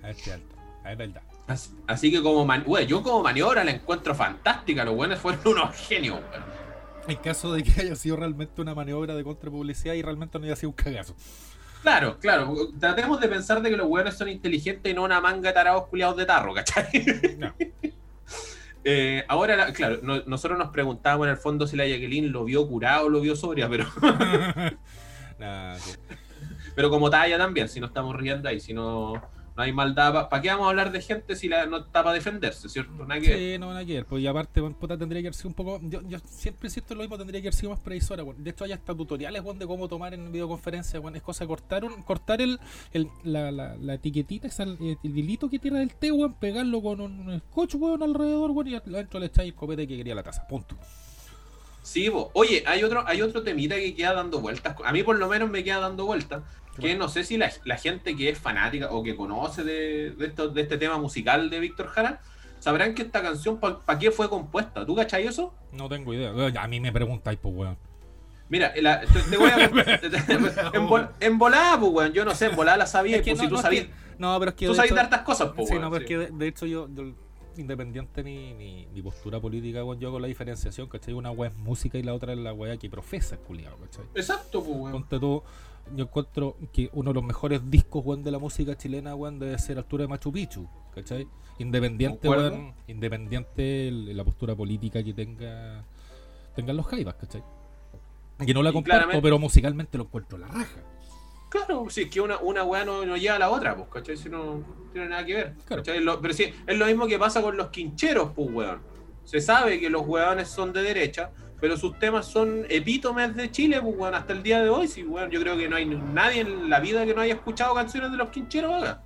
A 0.03 0.07
ver 0.07 0.17
qué 0.17 0.33
alto. 0.33 0.57
A 0.83 0.89
ver, 0.89 0.97
verdad. 0.97 1.23
Así, 1.47 1.71
así 1.87 2.11
que 2.11 2.23
como 2.23 2.47
man- 2.47 2.65
yo 2.89 3.03
como 3.03 3.23
maniobra 3.23 3.63
la 3.65 3.73
encuentro 3.73 4.15
fantástica. 4.15 4.83
Los 4.83 4.95
buenos 4.97 5.19
fueron 5.19 5.41
unos 5.47 5.77
genios, 5.77 6.21
weón. 6.31 6.45
En 7.07 7.17
caso 7.19 7.53
de 7.53 7.63
que 7.63 7.83
haya 7.83 7.97
sido 7.97 8.17
realmente 8.17 8.63
una 8.63 8.75
maniobra 8.75 9.15
de 9.15 9.25
contrapublicidad 9.25 9.93
y 9.93 10.01
realmente 10.01 10.39
no 10.39 10.47
haya 10.47 10.57
sido 10.57 10.71
un 10.71 10.77
cagazo. 10.77 11.15
Claro, 11.83 12.19
claro. 12.19 12.55
Tratemos 12.81 13.21
de 13.21 13.29
pensar 13.29 13.61
de 13.61 13.69
que 13.69 13.77
los 13.77 13.89
buenos 13.89 14.15
son 14.17 14.31
inteligentes 14.31 14.91
y 14.91 14.95
no 14.95 15.03
una 15.03 15.21
manga 15.21 15.51
de 15.51 15.53
tarados 15.53 15.87
culiados 15.89 16.17
de 16.17 16.25
tarro, 16.25 16.55
¿cachai? 16.55 16.87
No. 17.37 17.53
Eh, 18.85 19.25
ahora, 19.29 19.57
la- 19.57 19.73
claro, 19.73 19.99
no- 20.03 20.23
nosotros 20.27 20.59
nos 20.59 20.69
preguntábamos 20.71 21.27
en 21.27 21.31
el 21.33 21.37
fondo 21.39 21.67
si 21.67 21.77
la 21.77 21.87
Jacqueline 21.87 22.31
lo 22.31 22.45
vio 22.45 22.67
curado 22.69 23.07
o 23.07 23.09
lo 23.09 23.21
vio 23.21 23.35
sobria, 23.35 23.69
pero 23.69 23.87
Nah. 25.39 25.77
Pero 26.75 26.91
como 26.91 27.09
talla 27.11 27.39
también, 27.39 27.69
si 27.69 27.81
no 27.81 27.87
estamos 27.87 28.15
riendo 28.17 28.49
ahí, 28.49 28.61
si 28.61 28.75
no, 28.75 29.15
no 29.57 29.63
hay 29.63 29.73
maldad, 29.73 30.29
¿para 30.29 30.43
qué 30.43 30.49
vamos 30.49 30.67
a 30.67 30.71
hablar 30.71 30.91
de 30.91 31.01
gente 31.01 31.37
si 31.37 31.49
la, 31.49 31.67
no 31.67 31.77
está 31.79 32.03
para 32.03 32.13
defenderse, 32.13 32.69
¿cierto? 32.69 32.93
Nada 33.07 33.21
que 33.21 33.29
ver. 33.29 33.39
Sí, 33.39 33.59
no 33.59 33.69
van 33.69 33.77
a 33.77 33.85
querer. 33.85 34.05
Pues 34.05 34.23
y 34.23 34.27
aparte, 34.27 34.61
puta, 34.63 34.99
tendría 34.99 35.23
que 35.23 35.29
haber 35.29 35.35
sido 35.35 35.49
un 35.51 35.55
poco. 35.55 35.81
Yo, 35.83 36.01
yo 36.09 36.19
siempre 36.25 36.69
en 36.69 36.97
lo 36.97 37.03
mismo, 37.05 37.17
tendría 37.19 37.41
que 37.41 37.49
haber 37.49 37.55
sido 37.55 37.71
más 37.71 37.81
previsora. 37.81 38.23
bueno. 38.23 38.43
De 38.43 38.51
hecho, 38.51 38.65
hay 38.65 38.73
hasta 38.73 38.95
tutoriales 38.95 39.43
bueno, 39.43 39.61
de 39.61 39.67
cómo 39.67 39.87
tomar 39.89 40.13
en 40.15 40.33
videoconferencia. 40.33 40.99
Bueno, 41.01 41.17
es 41.17 41.23
cosa 41.23 41.47
cortar, 41.47 41.85
un, 41.85 42.03
cortar 42.03 42.41
el, 42.43 42.59
el- 42.93 43.09
la, 43.23 43.53
la, 43.53 43.77
la 43.77 43.95
etiquetita, 43.95 44.49
esa, 44.49 44.65
el, 44.65 44.99
el 45.03 45.19
hilito 45.19 45.49
que 45.49 45.59
tiene 45.59 45.79
del 45.79 45.95
té, 45.95 46.11
weón, 46.11 46.35
pegarlo 46.35 46.83
con 46.83 47.01
un 47.01 47.41
scotch, 47.51 47.75
weón, 47.77 48.03
alrededor, 48.03 48.51
weón, 48.51 48.69
y 48.69 48.75
adentro 48.75 49.21
le 49.21 49.27
echáis 49.27 49.51
el 49.51 49.55
copete 49.55 49.87
que 49.87 49.97
quería 49.97 50.15
la 50.15 50.23
taza. 50.23 50.47
Punto. 50.49 50.77
Sí, 51.85 52.09
bo. 52.09 52.31
oye, 52.33 52.65
hay 52.67 52.83
otro, 52.83 53.05
hay 53.07 53.21
otro 53.21 53.43
temita 53.43 53.75
que 53.77 53.95
queda 53.95 54.15
dando 54.15 54.41
vueltas. 54.41 54.75
A 54.85 54.91
mí 54.93 55.03
por 55.03 55.17
lo 55.19 55.29
menos 55.29 55.51
me 55.51 55.63
queda 55.63 55.81
dando 55.81 56.07
vueltas. 56.07 56.43
Que 56.81 56.97
no 56.97 57.09
sé 57.09 57.23
si 57.25 57.37
la, 57.37 57.53
la 57.65 57.77
gente 57.77 58.17
que 58.17 58.31
es 58.31 58.39
fanática 58.39 58.89
o 58.91 59.03
que 59.05 59.15
conoce 59.15 59.63
de, 59.63 60.11
de, 60.13 60.27
esto, 60.27 60.49
de 60.49 60.63
este 60.63 60.79
tema 60.79 60.97
musical 60.99 61.51
de 61.51 61.61
Víctor 61.61 61.87
Jara, 61.89 62.21
sabrán 62.59 62.95
que 62.95 63.03
esta 63.03 63.23
canción, 63.23 63.61
¿para 63.61 63.99
qué 63.99 64.11
fue 64.11 64.29
compuesta? 64.31 64.85
¿Tú 64.87 64.97
cachai 64.97 65.27
eso? 65.27 65.55
No 65.73 65.89
tengo 65.89 66.13
idea. 66.15 66.33
A 66.61 66.67
mí 66.67 66.81
me 66.81 66.91
preguntáis, 66.91 67.39
pues, 67.41 67.55
weón. 67.55 67.77
Mira, 68.49 68.73
la- 68.81 69.03
te, 69.03 69.21
te 69.21 69.37
voy 69.37 69.51
a... 69.51 69.57
en, 70.73 70.89
vol- 70.89 71.11
en 71.21 71.39
volada, 71.39 71.79
pues, 71.79 71.93
weón. 71.93 72.13
Yo 72.13 72.25
no 72.25 72.35
sé, 72.35 72.47
en 72.47 72.57
volada 72.57 72.79
la 72.79 72.87
sabía. 72.87 73.17
Es 73.19 73.23
que 73.23 73.33
pues, 73.33 73.39
no, 73.39 73.43
si 73.45 73.49
tú 73.49 73.55
no, 73.55 73.59
es 73.61 73.63
sabías, 73.63 73.85
que- 73.85 73.93
no, 74.19 74.39
pero 74.39 74.49
es 74.51 74.57
que. 74.57 74.67
tú 74.67 74.75
sabías 74.75 74.97
hartas 74.99 75.21
cosas, 75.23 75.51
pues, 75.55 75.69
Sí, 75.69 75.75
weón, 75.75 75.83
no, 75.85 75.91
pero 75.91 76.03
es 76.05 76.09
sí. 76.09 76.15
que 76.15 76.19
de, 76.19 76.31
de 76.33 76.47
hecho 76.49 76.67
yo, 76.67 76.89
yo- 76.93 77.13
independiente 77.59 78.23
mi, 78.23 78.55
mi, 78.55 78.87
mi 78.93 79.03
postura 79.03 79.41
política, 79.41 79.85
weón, 79.85 79.99
yo 80.01 80.09
hago 80.09 80.19
la 80.21 80.27
diferenciación, 80.29 80.89
¿cachai? 80.89 81.15
Una 81.15 81.31
weá 81.31 81.51
es 81.51 81.57
música 81.57 81.99
y 81.99 82.03
la 82.03 82.15
otra 82.15 82.33
es 82.33 82.39
la 82.39 82.53
weá 82.53 82.77
que 82.77 82.89
profesa, 82.91 83.37
culiado, 83.37 83.77
¿cachai? 83.79 84.05
Exacto, 84.15 84.63
pues, 84.63 84.77
weón. 84.77 84.93
Ponte 84.93 85.19
tú, 85.19 85.43
yo 85.97 86.05
encuentro 86.05 86.57
que 86.73 86.91
uno 86.93 87.11
de 87.11 87.15
los 87.15 87.25
mejores 87.25 87.61
discos, 87.71 88.05
weón, 88.05 88.23
de 88.25 88.31
la 88.31 88.39
música 88.39 88.77
chilena, 88.77 89.15
weón, 89.15 89.39
debe 89.39 89.59
ser 89.59 89.79
Altura 89.79 90.03
de 90.05 90.09
Machu 90.09 90.33
Picchu, 90.33 90.67
¿cachai? 90.95 91.27
Independiente, 91.59 92.29
weón, 92.29 92.73
independiente 92.89 93.89
el- 93.89 94.17
la 94.17 94.25
postura 94.25 94.55
política 94.55 95.03
que 95.03 95.13
tenga 95.15 95.85
tengan 96.57 96.77
los 96.77 96.87
jaivas, 96.87 97.15
¿cachai? 97.15 97.43
Que 98.45 98.55
no 98.55 98.63
la 98.63 98.71
Y 98.71 98.73
comparto, 98.73 98.97
claramente- 98.99 99.23
pero 99.23 99.39
musicalmente 99.39 99.97
lo 99.99 100.05
encuentro 100.05 100.39
la 100.39 100.49
raja. 100.49 100.81
Claro, 101.55 101.87
sí, 101.89 102.03
es 102.03 102.11
que 102.11 102.21
una, 102.21 102.39
una 102.39 102.65
weá 102.65 102.85
no, 102.85 103.07
no 103.07 103.17
lleva 103.17 103.37
a 103.37 103.39
la 103.39 103.49
otra, 103.49 103.77
pues, 103.77 103.89
¿cachai? 103.89 104.17
Si 104.17 104.29
no, 104.29 104.57
no 104.57 104.91
tiene 104.93 105.09
nada 105.09 105.25
que 105.25 105.35
ver. 105.35 105.55
Claro. 105.65 105.85
pero 106.21 106.35
sí, 106.35 106.53
es 106.67 106.77
lo 106.77 106.87
mismo 106.87 107.07
que 107.07 107.17
pasa 107.17 107.41
con 107.43 107.57
los 107.57 107.69
quincheros, 107.69 108.33
pues, 108.35 108.51
weón. 108.51 108.81
Se 109.23 109.41
sabe 109.41 109.79
que 109.79 109.89
los 109.89 110.05
hueones 110.05 110.49
son 110.49 110.73
de 110.73 110.83
derecha, 110.83 111.31
pero 111.61 111.77
sus 111.77 111.97
temas 112.01 112.27
son 112.27 112.67
epítomes 112.69 113.37
de 113.37 113.53
Chile, 113.53 113.81
pues, 113.81 113.95
weón, 113.97 114.17
hasta 114.17 114.33
el 114.33 114.43
día 114.43 114.65
de 114.65 114.69
hoy. 114.69 114.89
Sí, 114.89 115.05
weón, 115.05 115.31
yo 115.31 115.39
creo 115.39 115.57
que 115.57 115.69
no 115.69 115.77
hay 115.77 115.87
nadie 115.87 116.41
en 116.41 116.69
la 116.69 116.81
vida 116.81 117.07
que 117.07 117.15
no 117.15 117.21
haya 117.21 117.35
escuchado 117.35 117.73
canciones 117.73 118.11
de 118.11 118.17
los 118.17 118.31
quincheros 118.31 118.83
acá. 118.83 119.05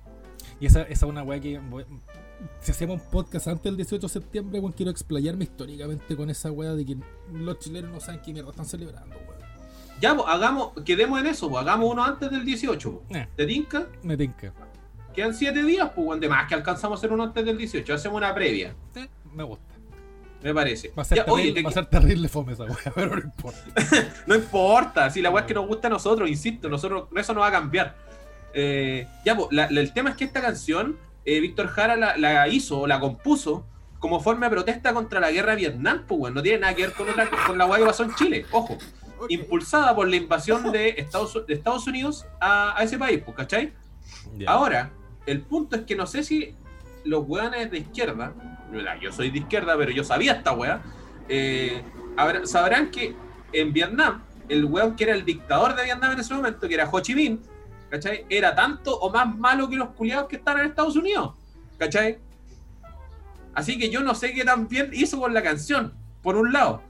Y 0.59 0.65
esa, 0.65 0.81
esa 0.81 0.91
es 0.91 1.03
una 1.03 1.21
weá 1.21 1.39
que. 1.39 1.61
Si 2.61 2.71
hacemos 2.71 2.99
un 2.99 3.11
podcast 3.11 3.47
antes 3.47 3.65
del 3.65 3.77
18 3.77 4.07
de 4.07 4.11
septiembre, 4.11 4.59
weón, 4.59 4.73
quiero 4.73 4.89
explayarme 4.89 5.43
históricamente 5.43 6.15
con 6.15 6.31
esa 6.31 6.51
weá 6.51 6.73
de 6.73 6.83
que 6.83 6.97
los 7.31 7.59
chilenos 7.59 7.91
no 7.91 7.99
saben 7.99 8.21
qué 8.25 8.33
mierda 8.33 8.49
están 8.49 8.65
celebrando, 8.65 9.15
weón. 9.17 9.38
Ya, 10.01 10.15
pues, 10.15 10.27
hagamos, 10.29 10.71
quedemos 10.85 11.19
en 11.19 11.27
eso, 11.27 11.49
pues, 11.49 11.61
hagamos 11.61 11.91
uno 11.91 12.03
antes 12.03 12.29
del 12.31 12.45
18. 12.45 13.03
Pues. 13.07 13.21
Eh. 13.21 13.27
¿Te 13.35 13.45
tinca? 13.45 13.87
Me 14.03 14.15
tinca. 14.17 14.53
Quedan 15.13 15.33
7 15.33 15.63
días, 15.63 15.89
pues, 15.95 16.19
de 16.19 16.29
más 16.29 16.47
que 16.47 16.55
alcanzamos 16.55 16.97
a 16.97 16.99
hacer 16.99 17.11
uno 17.11 17.23
antes 17.23 17.43
del 17.45 17.57
18. 17.57 17.93
Hacemos 17.93 18.17
una 18.17 18.33
previa, 18.33 18.73
Eh, 18.95 19.07
me 19.33 19.43
gusta. 19.43 19.65
me 20.41 20.53
parece. 20.53 20.93
Va 20.97 21.01
a 21.01 21.05
ser, 21.05 21.17
Ya, 21.17 21.25
terrible, 21.25 21.43
oye, 21.43 21.53
te- 21.53 21.63
va 21.63 21.69
a 21.69 21.73
ser 21.73 21.85
terrible 21.87 22.29
fome 22.29 22.53
esa 22.53 22.63
weá, 22.63 22.77
pero 22.95 23.15
no 23.17 23.21
importa. 23.21 23.59
No 24.27 24.35
importa, 24.35 25.09
si 25.09 25.21
la 25.21 25.29
weá 25.31 25.41
es 25.41 25.47
que 25.47 25.53
nos 25.53 25.67
gusta 25.67 25.87
a 25.87 25.89
nosotros, 25.91 26.29
insisto, 26.29 26.69
nosotros 26.69 27.07
eso 27.15 27.33
no 27.33 27.41
va 27.41 27.47
a 27.47 27.51
cambiar. 27.51 27.95
Eh, 28.53 29.07
ya, 29.25 29.35
pues, 29.35 29.47
la- 29.51 29.69
la- 29.69 29.81
el 29.81 29.91
tema 29.93 30.11
es 30.11 30.15
que 30.15 30.23
esta 30.25 30.41
canción, 30.41 30.97
eh, 31.25 31.39
Víctor 31.41 31.67
Jara 31.67 31.95
la, 31.97 32.15
la 32.17 32.47
hizo 32.47 32.81
o 32.81 32.87
la 32.87 32.99
compuso 32.99 33.65
como 33.99 34.21
forma 34.21 34.45
de 34.45 34.51
protesta 34.51 34.93
contra 34.93 35.19
la 35.19 35.29
guerra 35.29 35.51
de 35.51 35.57
Vietnam, 35.57 36.05
pues, 36.07 36.33
no 36.33 36.41
tiene 36.41 36.59
nada 36.59 36.73
que 36.73 36.83
ver 36.83 36.93
con, 36.93 37.09
otra- 37.09 37.29
con 37.45 37.57
la 37.57 37.65
weá 37.65 37.79
que 37.79 37.85
pasó 37.85 38.03
en 38.03 38.15
Chile, 38.15 38.45
ojo. 38.51 38.77
Impulsada 39.27 39.95
por 39.95 40.07
la 40.07 40.15
invasión 40.15 40.71
de 40.71 40.89
Estados, 40.89 41.45
de 41.45 41.53
Estados 41.53 41.87
Unidos 41.87 42.25
a, 42.39 42.79
a 42.79 42.83
ese 42.83 42.97
país, 42.97 43.21
pues, 43.23 43.35
¿cachai? 43.35 43.73
Ahora, 44.47 44.91
el 45.25 45.41
punto 45.41 45.75
es 45.75 45.83
que 45.83 45.95
no 45.95 46.07
sé 46.07 46.23
si 46.23 46.55
los 47.03 47.23
weones 47.27 47.71
de 47.71 47.79
izquierda, 47.79 48.33
yo 49.01 49.11
soy 49.11 49.29
de 49.29 49.39
izquierda, 49.39 49.75
pero 49.77 49.91
yo 49.91 50.03
sabía 50.03 50.33
esta 50.33 50.51
wea, 50.53 50.81
eh, 51.27 51.83
sabrán 52.43 52.91
que 52.91 53.15
en 53.53 53.73
Vietnam, 53.73 54.23
el 54.47 54.65
weón 54.65 54.95
que 54.95 55.05
era 55.05 55.13
el 55.13 55.25
dictador 55.25 55.75
de 55.75 55.83
Vietnam 55.83 56.13
en 56.13 56.19
ese 56.19 56.33
momento, 56.33 56.67
que 56.67 56.73
era 56.73 56.89
Ho 56.89 56.99
Chi 56.99 57.15
Minh, 57.15 57.39
¿cachai? 57.89 58.25
Era 58.29 58.55
tanto 58.55 58.97
o 58.97 59.11
más 59.11 59.35
malo 59.35 59.69
que 59.69 59.75
los 59.75 59.89
culiados 59.89 60.27
que 60.27 60.37
están 60.37 60.59
en 60.59 60.65
Estados 60.65 60.95
Unidos, 60.95 61.33
¿cachai? 61.77 62.19
Así 63.53 63.77
que 63.77 63.89
yo 63.89 64.01
no 64.01 64.15
sé 64.15 64.33
qué 64.33 64.43
tan 64.43 64.67
bien 64.67 64.91
hizo 64.93 65.19
con 65.19 65.33
la 65.33 65.41
canción, 65.41 65.93
por 66.21 66.35
un 66.35 66.53
lado. 66.53 66.81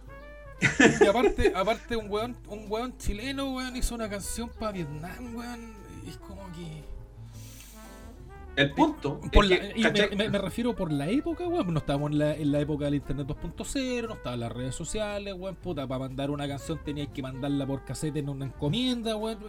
Y 1.01 1.05
aparte, 1.07 1.53
aparte 1.55 1.95
un 1.95 2.09
weón, 2.09 2.35
un 2.47 2.65
weón 2.69 2.97
chileno, 2.97 3.53
weón, 3.55 3.75
hizo 3.75 3.95
una 3.95 4.09
canción 4.09 4.49
para 4.59 4.71
Vietnam, 4.73 5.35
weón. 5.35 5.73
Es 6.07 6.17
como 6.17 6.41
que. 6.53 6.83
El 8.55 8.71
punto 8.71 9.21
Por 9.31 9.45
es 9.45 9.51
la- 9.51 9.59
que, 9.59 9.71
y 9.79 9.83
me, 9.83 9.89
¿cachai? 9.93 10.15
me- 10.17 10.29
me 10.29 10.37
refiero 10.37 10.75
por 10.75 10.91
la 10.91 11.07
época, 11.07 11.47
weón. 11.47 11.71
No 11.73 11.79
estábamos 11.79 12.11
en 12.11 12.17
la, 12.19 12.33
en 12.35 12.51
la 12.51 12.59
época 12.59 12.85
del 12.85 12.95
internet 12.95 13.27
2.0, 13.27 14.07
no 14.07 14.13
estaban 14.15 14.39
las 14.39 14.51
redes 14.51 14.75
sociales, 14.75 15.33
weón. 15.37 15.55
Puta, 15.55 15.87
para 15.87 15.99
mandar 15.99 16.29
una 16.29 16.47
canción 16.47 16.77
tenías 16.83 17.07
que 17.13 17.21
mandarla 17.21 17.65
por 17.65 17.85
cassette 17.85 18.17
en 18.17 18.27
una 18.29 18.45
encomienda, 18.45 19.15
weón. 19.15 19.39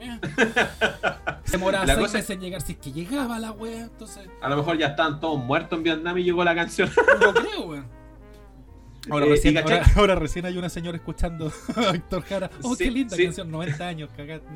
Eh. 0.00 0.18
Se 1.44 1.52
demoraba 1.52 1.86
La 1.86 1.94
seis 1.94 2.06
cosa- 2.06 2.18
meses 2.18 2.30
en 2.30 2.40
llegar 2.40 2.60
si 2.62 2.72
es 2.72 2.78
que 2.78 2.90
llegaba 2.90 3.38
la 3.38 3.52
weá, 3.52 3.82
entonces. 3.82 4.28
A 4.40 4.48
lo 4.48 4.56
mejor 4.56 4.76
ya 4.78 4.88
estaban 4.88 5.20
todos 5.20 5.38
muertos 5.44 5.76
en 5.76 5.84
Vietnam 5.84 6.18
y 6.18 6.24
llegó 6.24 6.42
la 6.42 6.54
canción. 6.56 6.90
No 7.20 7.32
creo, 7.32 7.66
weón. 7.66 8.01
Ahora, 9.10 9.26
Eh, 9.26 9.28
recién, 9.30 9.58
ahora, 9.58 9.82
ahora 9.96 10.14
recién 10.14 10.46
hay 10.46 10.56
una 10.56 10.68
señora 10.68 10.96
escuchando 10.96 11.52
a 11.76 11.92
Víctor 11.92 12.22
Jara. 12.22 12.50
Oh, 12.62 12.74
Sí, 12.76 12.84
qué 12.84 12.90
linda 12.90 13.16
sí. 13.16 13.24
canción, 13.24 13.50
90 13.50 13.86
años, 13.88 14.10
cagá. 14.16 14.40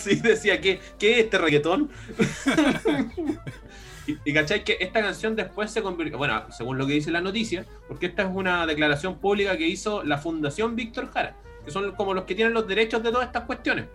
Sí, 0.00 0.16
decía, 0.16 0.60
¿qué, 0.60 0.80
qué 0.98 1.12
es 1.12 1.24
este 1.24 1.38
reggaetón? 1.38 1.90
y, 4.06 4.16
y 4.24 4.32
cachai 4.32 4.64
que 4.64 4.76
esta 4.80 5.02
canción 5.02 5.36
después 5.36 5.70
se 5.70 5.82
convirtió, 5.82 6.16
bueno, 6.18 6.44
según 6.50 6.78
lo 6.78 6.86
que 6.86 6.94
dice 6.94 7.10
la 7.10 7.20
noticia, 7.20 7.66
porque 7.88 8.06
esta 8.06 8.22
es 8.22 8.28
una 8.32 8.66
declaración 8.66 9.18
pública 9.18 9.56
que 9.56 9.66
hizo 9.66 10.02
la 10.04 10.18
Fundación 10.18 10.76
Víctor 10.76 11.10
Jara, 11.12 11.36
que 11.64 11.70
son 11.70 11.92
como 11.92 12.14
los 12.14 12.24
que 12.24 12.34
tienen 12.34 12.54
los 12.54 12.66
derechos 12.66 13.02
de 13.02 13.10
todas 13.10 13.26
estas 13.26 13.42
cuestiones. 13.44 13.86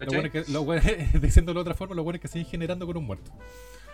Lo 0.00 0.06
bueno 0.06 0.26
es 0.26 0.32
que, 0.32 0.52
lo 0.52 0.64
bueno- 0.64 0.82
diciéndolo 1.20 1.60
de 1.60 1.62
otra 1.62 1.74
forma, 1.74 1.94
lo 1.94 2.04
bueno 2.04 2.16
es 2.16 2.20
que 2.22 2.28
siguen 2.28 2.46
generando 2.46 2.86
con 2.86 2.96
un 2.96 3.04
muerto. 3.06 3.32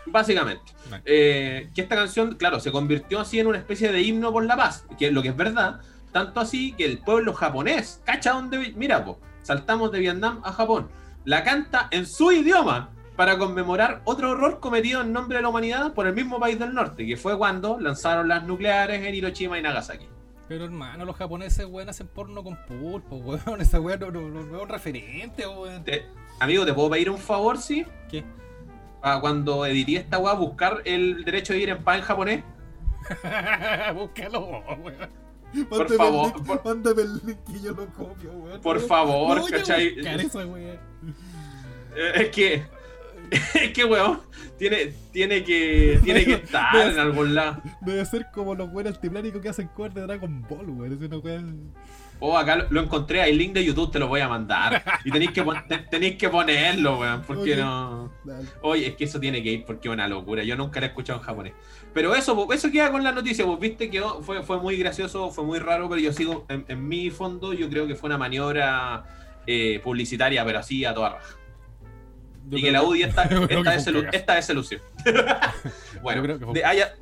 Básicamente. 0.06 0.72
Vale. 0.90 1.02
Eh, 1.06 1.70
que 1.74 1.82
esta 1.82 1.96
canción, 1.96 2.34
claro, 2.36 2.58
se 2.60 2.72
convirtió 2.72 3.20
así 3.20 3.38
en 3.38 3.46
una 3.46 3.58
especie 3.58 3.92
de 3.92 4.00
himno 4.02 4.32
por 4.32 4.44
la 4.44 4.56
paz, 4.56 4.84
que 4.98 5.06
es 5.08 5.12
lo 5.12 5.22
que 5.22 5.28
es 5.28 5.36
verdad, 5.36 5.80
tanto 6.12 6.40
así 6.40 6.72
que 6.72 6.84
el 6.84 6.98
pueblo 6.98 7.32
japonés, 7.34 8.00
cacha 8.04 8.32
donde, 8.32 8.72
mira, 8.76 9.04
po, 9.04 9.18
saltamos 9.42 9.92
de 9.92 10.00
Vietnam 10.00 10.40
a 10.44 10.52
Japón, 10.52 10.88
la 11.24 11.44
canta 11.44 11.88
en 11.90 12.06
su 12.06 12.32
idioma 12.32 12.90
para 13.14 13.36
conmemorar 13.38 14.00
otro 14.04 14.30
horror 14.30 14.60
cometido 14.60 15.02
en 15.02 15.12
nombre 15.12 15.36
de 15.36 15.42
la 15.42 15.48
humanidad 15.50 15.92
por 15.92 16.06
el 16.06 16.14
mismo 16.14 16.40
país 16.40 16.58
del 16.58 16.72
norte, 16.74 17.06
que 17.06 17.16
fue 17.16 17.36
cuando 17.36 17.78
lanzaron 17.78 18.26
las 18.28 18.44
nucleares 18.44 19.04
en 19.06 19.14
Hiroshima 19.14 19.58
y 19.58 19.62
Nagasaki. 19.62 20.06
Pero 20.48 20.64
hermano, 20.64 21.04
los 21.04 21.14
japoneses, 21.14 21.66
weón, 21.66 21.88
hacen 21.90 22.08
porno 22.08 22.42
con 22.42 22.56
pulpo, 22.66 23.16
weón. 23.16 23.60
Esa 23.60 23.78
weón 23.78 24.00
no, 24.00 24.10
no- 24.10 24.28
no- 24.28 24.42
no 24.42 24.56
es 24.56 24.62
un 24.62 24.68
referente, 24.68 25.46
weón. 25.46 25.84
Te- 25.84 26.06
amigo, 26.40 26.64
¿te 26.64 26.72
puedo 26.72 26.90
pedir 26.90 27.10
un 27.10 27.18
favor, 27.18 27.58
sí? 27.58 27.84
¿Qué? 28.10 28.24
Para 29.00 29.20
cuando 29.20 29.64
edité 29.66 29.96
esta 29.96 30.18
weá, 30.18 30.34
buscar 30.34 30.82
el 30.84 31.24
derecho 31.24 31.52
de 31.54 31.60
ir 31.60 31.68
en 31.70 31.82
paz 31.82 31.98
en 31.98 32.02
japonés. 32.02 32.44
Búscalo, 33.94 34.62
weón. 34.82 35.08
Por 35.68 35.88
favor, 35.96 36.26
el 36.28 36.34
link- 36.34 36.46
por- 36.46 36.64
Mándame 36.64 37.02
el 37.02 37.14
link 37.26 37.38
y 37.48 37.60
yo 37.62 37.72
lo 37.72 37.86
copio, 37.86 38.30
weón. 38.32 38.60
Por 38.60 38.78
favor, 38.80 39.38
no 39.38 39.46
¿cachai? 39.46 39.98
esa. 39.98 40.42
Eh, 40.42 40.78
Es 42.14 42.28
que, 42.30 42.62
es 43.54 43.72
que, 43.72 43.84
weón, 43.84 44.20
tiene, 44.58 44.92
tiene 45.12 45.42
que, 45.42 46.00
tiene 46.04 46.24
que 46.24 46.34
estar 46.34 46.76
en 46.88 46.98
algún 46.98 47.34
lado. 47.34 47.62
Debe 47.80 48.04
ser 48.04 48.26
como 48.32 48.54
los 48.54 48.68
weones 48.72 48.94
altiplánicos 48.94 49.40
que 49.40 49.48
hacen 49.48 49.68
cover 49.68 49.92
de 49.92 50.02
Dragon 50.02 50.42
Ball, 50.48 50.68
weón. 50.70 50.92
Es 50.92 51.00
una 51.00 51.18
weón. 51.18 51.72
Oh, 52.22 52.36
acá 52.36 52.66
lo, 52.68 52.80
encontré, 52.82 53.22
hay 53.22 53.34
link 53.34 53.54
de 53.54 53.64
YouTube, 53.64 53.90
te 53.90 53.98
lo 53.98 54.06
voy 54.06 54.20
a 54.20 54.28
mandar. 54.28 54.82
Y 55.04 55.10
tenéis 55.10 55.30
que, 55.30 55.42
pon- 55.42 55.64
te- 55.66 55.78
tenéis 55.78 56.16
que 56.16 56.28
ponerlo, 56.28 56.98
weón, 56.98 57.22
porque 57.22 57.56
no... 57.56 58.12
Dale. 58.24 58.46
Oye, 58.60 58.88
es 58.88 58.94
que 58.96 59.04
eso 59.04 59.18
tiene 59.18 59.42
que 59.42 59.50
ir 59.52 59.64
porque 59.64 59.88
es 59.88 59.94
una 59.94 60.06
locura. 60.06 60.44
Yo 60.44 60.54
nunca 60.54 60.80
lo 60.80 60.86
he 60.86 60.88
escuchado 60.90 61.18
en 61.18 61.24
japonés. 61.24 61.52
Pero 61.94 62.14
eso, 62.14 62.52
eso 62.52 62.70
queda 62.70 62.90
con 62.92 63.02
la 63.02 63.12
noticia. 63.12 63.46
Pues 63.46 63.58
viste 63.58 63.88
que 63.88 64.02
fue, 64.22 64.42
fue 64.42 64.60
muy 64.60 64.76
gracioso, 64.76 65.30
fue 65.30 65.44
muy 65.44 65.58
raro, 65.58 65.88
pero 65.88 66.00
yo 66.00 66.12
sigo, 66.12 66.44
en, 66.50 66.64
en 66.68 66.86
mi 66.86 67.08
fondo, 67.10 67.54
yo 67.54 67.70
creo 67.70 67.86
que 67.86 67.94
fue 67.96 68.08
una 68.08 68.18
maniobra 68.18 69.04
eh, 69.46 69.80
publicitaria, 69.82 70.44
pero 70.44 70.58
así 70.58 70.84
a 70.84 70.92
toda 70.92 71.10
raja. 71.14 71.34
Yo 72.50 72.58
y 72.58 72.62
que 72.62 72.70
la 72.70 72.82
UDI 72.82 73.02
esta, 73.04 73.22
esta, 73.24 73.70
vez 73.70 73.84
se 73.84 74.08
esta 74.12 74.34
vez 74.34 74.48
lució. 74.50 74.78
bueno, 76.02 76.38
de- 76.52 76.64
haya, 76.64 76.94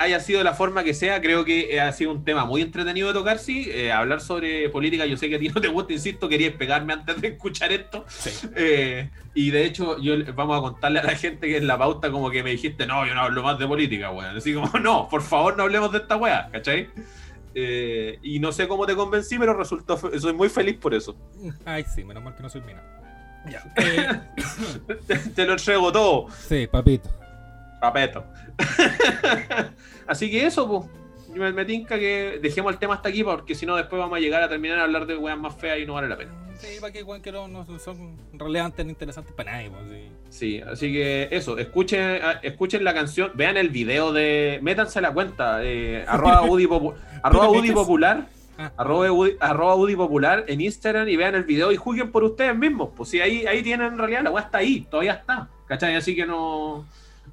haya 0.00 0.18
sido 0.18 0.42
la 0.42 0.54
forma 0.54 0.82
que 0.82 0.94
sea, 0.94 1.20
creo 1.20 1.44
que 1.44 1.78
ha 1.78 1.92
sido 1.92 2.10
un 2.10 2.24
tema 2.24 2.46
muy 2.46 2.62
entretenido 2.62 3.08
de 3.08 3.14
tocar, 3.14 3.38
sí. 3.38 3.68
Eh, 3.70 3.92
hablar 3.92 4.22
sobre 4.22 4.70
política, 4.70 5.04
yo 5.04 5.18
sé 5.18 5.28
que 5.28 5.36
a 5.36 5.38
ti 5.38 5.50
no 5.50 5.60
te 5.60 5.68
gusta, 5.68 5.92
insisto, 5.92 6.26
querías 6.26 6.54
pegarme 6.54 6.94
antes 6.94 7.20
de 7.20 7.28
escuchar 7.28 7.70
esto. 7.70 8.06
Sí. 8.08 8.48
Eh, 8.56 9.10
y 9.34 9.50
de 9.50 9.66
hecho, 9.66 9.98
yo 9.98 10.14
vamos 10.34 10.58
a 10.58 10.62
contarle 10.62 11.00
a 11.00 11.02
la 11.02 11.14
gente 11.14 11.46
que 11.46 11.58
en 11.58 11.66
la 11.66 11.76
pauta 11.76 12.10
como 12.10 12.30
que 12.30 12.42
me 12.42 12.50
dijiste, 12.50 12.86
no, 12.86 13.06
yo 13.06 13.14
no 13.14 13.20
hablo 13.20 13.42
más 13.42 13.58
de 13.58 13.66
política, 13.66 14.10
weón. 14.10 14.38
Así 14.38 14.54
como, 14.54 14.70
no, 14.78 15.06
por 15.06 15.20
favor 15.20 15.54
no 15.54 15.64
hablemos 15.64 15.92
de 15.92 15.98
esta 15.98 16.16
weá, 16.16 16.48
¿cachai? 16.50 16.88
Eh, 17.54 18.18
y 18.22 18.38
no 18.38 18.52
sé 18.52 18.66
cómo 18.68 18.86
te 18.86 18.96
convencí, 18.96 19.38
pero 19.38 19.52
resultó, 19.52 19.98
soy 19.98 20.32
muy 20.32 20.48
feliz 20.48 20.78
por 20.78 20.94
eso. 20.94 21.14
Ay, 21.66 21.84
sí, 21.94 22.04
menos 22.04 22.24
mal 22.24 22.34
que 22.34 22.42
no 22.42 22.48
soy 22.48 22.62
mina. 22.62 22.82
Ya. 23.50 23.62
Eh, 23.76 24.20
te, 25.06 25.16
te 25.18 25.44
lo 25.44 25.52
entrego 25.52 25.92
todo, 25.92 26.28
sí, 26.48 26.66
papito. 26.66 27.19
Papeto. 27.80 28.24
Así 30.06 30.30
que 30.30 30.46
eso, 30.46 30.68
pues. 30.68 31.00
Me, 31.36 31.52
me 31.52 31.64
tinca 31.64 31.96
que 31.96 32.40
dejemos 32.42 32.72
el 32.72 32.78
tema 32.80 32.94
hasta 32.94 33.08
aquí 33.08 33.22
porque 33.22 33.54
si 33.54 33.64
no 33.64 33.76
después 33.76 34.00
vamos 34.00 34.16
a 34.16 34.20
llegar 34.20 34.42
a 34.42 34.48
terminar 34.48 34.80
a 34.80 34.82
hablar 34.82 35.06
de 35.06 35.16
weas 35.16 35.38
más 35.38 35.54
feas 35.54 35.78
y 35.78 35.86
no 35.86 35.94
vale 35.94 36.08
la 36.08 36.16
pena. 36.16 36.32
Sí, 36.58 36.78
para 36.80 36.92
que 36.92 37.04
weón 37.04 37.22
que 37.22 37.30
no, 37.30 37.46
no 37.46 37.64
son 37.78 38.16
relevantes 38.32 38.84
ni 38.84 38.90
interesantes 38.90 39.32
para 39.34 39.52
nadie, 39.52 39.70
pues, 39.70 39.82
sí. 39.88 40.08
Sí, 40.28 40.60
así 40.60 40.92
que 40.92 41.28
eso, 41.30 41.56
escuchen, 41.58 42.18
ah, 42.22 42.40
escuchen 42.42 42.82
la 42.82 42.92
canción, 42.94 43.30
vean 43.34 43.56
el 43.56 43.68
video 43.68 44.12
de. 44.12 44.58
Métanse 44.60 44.98
a 44.98 45.02
la 45.02 45.12
cuenta, 45.12 45.60
eh, 45.62 46.04
arroba 46.08 46.42
Udi, 46.42 46.64
arroba 46.64 46.94
¿Pero 47.22 47.52
qué 47.52 47.58
Udi 47.58 47.68
es? 47.68 47.74
Popular, 47.74 48.26
Ah. 48.58 48.72
arroba 48.76 49.10
Udi, 49.12 49.36
arroba 49.40 49.74
Udi 49.76 49.94
Popular 49.96 50.44
en 50.48 50.60
Instagram 50.60 51.08
y 51.08 51.16
vean 51.16 51.34
el 51.36 51.44
video 51.44 51.70
y 51.72 51.76
juzguen 51.76 52.10
por 52.10 52.24
ustedes 52.24 52.54
mismos. 52.56 52.90
Pues 52.96 53.08
sí, 53.08 53.20
ahí, 53.20 53.46
ahí 53.46 53.62
tienen 53.62 53.86
en 53.92 53.98
realidad, 53.98 54.22
la 54.24 54.30
wea 54.32 54.42
está 54.42 54.58
ahí, 54.58 54.80
todavía 54.90 55.12
está, 55.12 55.48
¿cachai? 55.66 55.94
Así 55.94 56.14
que 56.16 56.26
no, 56.26 56.84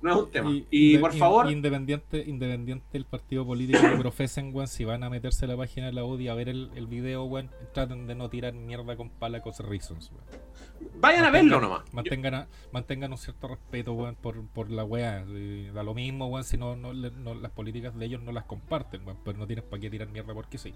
no 0.02 0.12
es 0.12 0.18
un 0.24 0.32
tema. 0.32 0.52
Y, 0.72 0.98
por 0.98 1.14
in- 1.14 1.20
favor, 1.20 1.52
Independiente, 1.52 2.24
independiente 2.28 2.86
del 2.94 3.06
partido 3.06 3.46
político 3.46 3.80
que 3.82 3.96
profesen, 3.98 4.54
weón, 4.54 4.68
si 4.68 4.86
van 4.86 5.04
a 5.04 5.10
meterse 5.10 5.46
a 5.46 5.48
la 5.48 5.58
página 5.58 5.88
de 5.88 5.94
la 5.94 6.04
UDI 6.04 6.28
a 6.28 6.34
ver 6.36 6.50
el, 6.50 6.70
el 6.76 6.88
video, 6.88 7.24
weón, 7.26 7.50
traten 7.74 8.08
de 8.08 8.16
no 8.16 8.30
tirar 8.30 8.54
mierda 8.54 8.96
con 8.96 9.10
pala 9.10 9.42
cos 9.42 9.60
reasons, 9.60 10.12
weón. 10.12 10.92
vayan 11.02 11.26
a 11.26 11.32
verlo 11.32 11.60
nomás. 11.62 11.82
Mantengan, 11.94 12.34
a- 12.34 12.48
mantengan 12.72 13.12
un 13.12 13.18
cierto 13.18 13.48
respeto, 13.48 13.94
weón, 13.94 14.16
por, 14.16 14.42
por 14.48 14.70
la 14.70 14.84
weá. 14.84 15.26
Da 15.74 15.84
lo 15.84 15.94
mismo, 15.94 16.28
weón, 16.28 16.44
si 16.44 16.58
no, 16.58 16.76
no, 16.76 16.94
las 16.94 17.52
políticas 17.52 17.98
de 17.98 18.06
ellos 18.06 18.22
no 18.22 18.32
las 18.32 18.46
comparten, 18.46 19.06
weón, 19.06 19.18
pero 19.24 19.38
no 19.38 19.48
tienes 19.48 19.66
para 19.66 19.80
qué 19.82 19.90
tirar 19.90 20.08
mierda 20.10 20.34
porque 20.34 20.58
sí. 20.58 20.74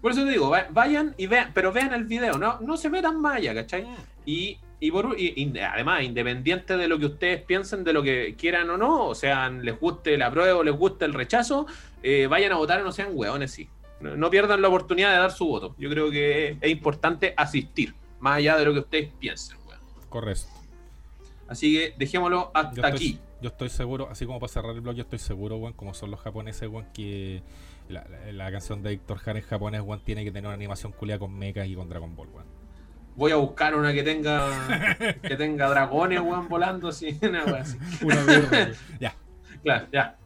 Por 0.00 0.12
eso 0.12 0.24
te 0.24 0.32
digo, 0.32 0.50
va- 0.50 0.66
vayan 0.70 1.14
y 1.16 1.26
vean, 1.26 1.52
pero 1.54 1.72
vean 1.72 1.94
el 1.94 2.04
video, 2.04 2.36
no, 2.36 2.60
no 2.60 2.76
se 2.76 2.90
metan 2.90 3.20
más 3.22 3.36
allá, 3.36 3.54
¿cachai? 3.54 3.86
Y, 4.26 4.58
Y, 4.84 4.90
por, 4.90 5.16
además, 5.72 6.02
independiente 6.02 6.76
de 6.76 6.88
lo 6.88 6.98
que 6.98 7.06
ustedes 7.06 7.40
piensen, 7.40 7.84
de 7.84 7.94
lo 7.94 8.02
que 8.02 8.34
quieran 8.36 8.68
o 8.68 8.76
no, 8.76 9.06
o 9.06 9.14
sea, 9.14 9.48
les 9.48 9.80
guste 9.80 10.18
la 10.18 10.30
prueba 10.30 10.58
o 10.58 10.62
les 10.62 10.74
guste 10.74 11.06
el 11.06 11.14
rechazo, 11.14 11.66
eh, 12.02 12.26
vayan 12.26 12.52
a 12.52 12.56
votar 12.56 12.82
o 12.82 12.84
no 12.84 12.92
sean 12.92 13.08
hueones, 13.12 13.50
sí. 13.50 13.66
No, 14.00 14.28
pierdan 14.28 14.60
la 14.60 14.68
oportunidad 14.68 15.12
de 15.12 15.16
dar 15.16 15.32
su 15.32 15.46
voto. 15.46 15.74
Yo 15.78 15.88
creo 15.88 16.10
que 16.10 16.58
es, 16.60 16.70
importante 16.70 17.32
asistir, 17.34 17.94
más 18.20 18.36
allá 18.36 18.58
de 18.58 18.66
lo 18.66 18.74
que 18.74 18.80
ustedes 18.80 19.10
piensen, 19.18 19.56
weón. 19.66 19.80
Correcto. 20.10 20.48
Así 21.48 21.72
que 21.72 21.94
dejémoslo 21.96 22.50
hasta 22.52 22.86
aquí. 22.86 23.18
Yo 23.40 23.48
estoy 23.48 23.70
seguro, 23.70 24.08
así 24.10 24.26
como 24.26 24.38
para 24.38 24.52
cerrar 24.52 24.74
el 24.74 24.82
blog, 24.82 24.96
yo 24.96 25.04
estoy 25.04 25.18
seguro, 25.18 25.56
weón, 25.56 25.72
como 25.72 25.94
son 25.94 26.10
los 26.10 26.20
japoneses, 26.20 26.68
weón, 26.68 26.88
que 26.92 27.42
la, 27.88 28.50
canción 28.50 28.82
de 28.82 28.90
Víctor 28.90 29.16
Jara 29.16 29.38
en 29.38 29.46
japonés, 29.46 29.80
weón, 29.80 30.00
tiene 30.00 30.24
que 30.24 30.30
tener 30.30 30.48
una 30.48 30.54
animación 30.56 30.92
culia 30.92 31.18
con 31.18 31.32
mechas 31.38 31.66
y 31.68 31.74
con 31.74 31.88
Dragon 31.88 32.14
Ball, 32.14 32.28
weón. 32.28 32.53
Voy 33.16 33.30
a 33.30 33.36
buscar 33.36 33.76
una 33.76 33.92
que 33.92 34.02
tenga 34.02 34.48
que 35.22 35.36
tenga 35.36 35.68
dragones, 35.68 36.20
weón, 36.20 36.48
volando 36.48 36.88
así, 36.88 37.16
una 37.22 37.44
weón 37.44 37.56
así. 37.56 37.78
Una 38.02 38.22
verde, 38.24 38.74
ya. 39.00 39.14
Claro, 39.62 39.86
ya. 39.92 40.16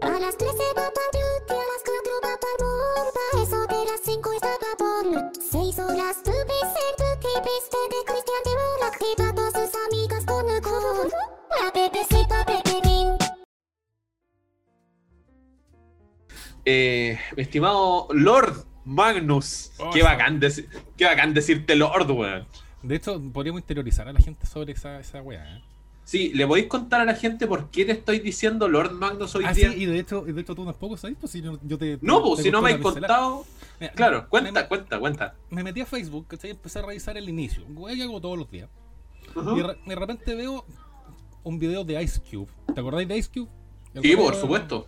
A 0.00 0.20
las 0.20 0.36
13 0.36 0.56
va 0.76 0.86
a 0.86 0.92
las 1.54 1.82
4 2.56 2.66
va 2.66 3.04
para 3.12 3.42
eso 3.42 3.66
de 3.66 3.84
las 3.84 4.00
5 4.02 4.32
está 4.32 4.48
para 4.78 5.32
6 5.32 5.78
horas 5.80 6.22
tu 6.22 6.30
ser 6.30 6.92
tu 6.96 7.28
viste 7.42 7.78
de 7.90 8.04
Cristian 8.06 8.42
de 8.44 8.52
Rock 8.80 8.96
y 9.00 9.16
para 9.16 9.50
sus 9.50 9.74
amigas 9.86 10.24
con 10.24 10.48
alcohol. 10.48 11.10
La 11.50 11.70
bebecita 11.72 12.44
pequeñín. 12.46 13.08
Eh, 16.64 17.18
estimado 17.36 18.08
Lord 18.12 18.64
Magnus, 18.84 19.72
oh, 19.78 19.90
qué, 19.90 20.02
bacán 20.02 20.40
qué 20.96 21.04
bacán 21.04 21.34
decirte 21.34 21.74
Lord, 21.76 22.10
weón. 22.10 22.46
De 22.82 22.96
hecho, 22.96 23.20
podríamos 23.32 23.60
interiorizar 23.60 24.08
a 24.08 24.12
la 24.12 24.20
gente 24.20 24.46
sobre 24.46 24.72
esa, 24.72 25.00
esa 25.00 25.20
weá, 25.20 25.44
¿eh? 25.56 25.62
Sí, 26.08 26.32
¿le 26.32 26.46
podéis 26.46 26.68
contar 26.68 27.02
a 27.02 27.04
la 27.04 27.14
gente 27.14 27.46
por 27.46 27.70
qué 27.70 27.84
te 27.84 27.92
estoy 27.92 28.20
diciendo 28.20 28.66
Lord 28.66 28.92
Magnus 28.92 29.34
hoy 29.34 29.44
ah, 29.46 29.52
día? 29.52 29.70
Sí, 29.70 29.82
y 29.82 29.84
de 29.84 29.98
hecho, 29.98 30.22
de 30.22 30.40
hecho 30.40 30.54
tú 30.54 30.64
tampoco 30.64 30.96
sabes, 30.96 31.18
pues 31.20 31.30
si 31.30 31.42
yo, 31.42 31.58
te. 31.76 31.98
No, 32.00 32.22
pues 32.22 32.42
si 32.42 32.50
no 32.50 32.62
me 32.62 32.70
has 32.70 32.78
contado. 32.78 33.44
claro, 33.94 34.26
cuenta, 34.30 34.66
cuenta, 34.68 34.98
cuenta. 34.98 35.34
Me 35.50 35.62
metí 35.62 35.82
a 35.82 35.84
Facebook, 35.84 36.26
¿cachai? 36.26 36.48
Y 36.48 36.52
empecé 36.54 36.78
a 36.78 36.82
revisar 36.86 37.18
el 37.18 37.28
inicio. 37.28 37.62
que 37.66 38.02
hago 38.02 38.22
todos 38.22 38.38
los 38.38 38.50
días. 38.50 38.70
y 39.36 39.86
de 39.86 39.94
repente 39.94 40.34
veo 40.34 40.64
un 41.42 41.58
video 41.58 41.84
de 41.84 42.02
Ice 42.02 42.22
Cube. 42.22 42.48
¿Te 42.74 42.80
acordáis 42.80 43.06
de 43.06 43.18
Ice 43.18 43.30
Cube? 43.30 43.50
sí, 44.00 44.16
por 44.16 44.34
supuesto. 44.34 44.86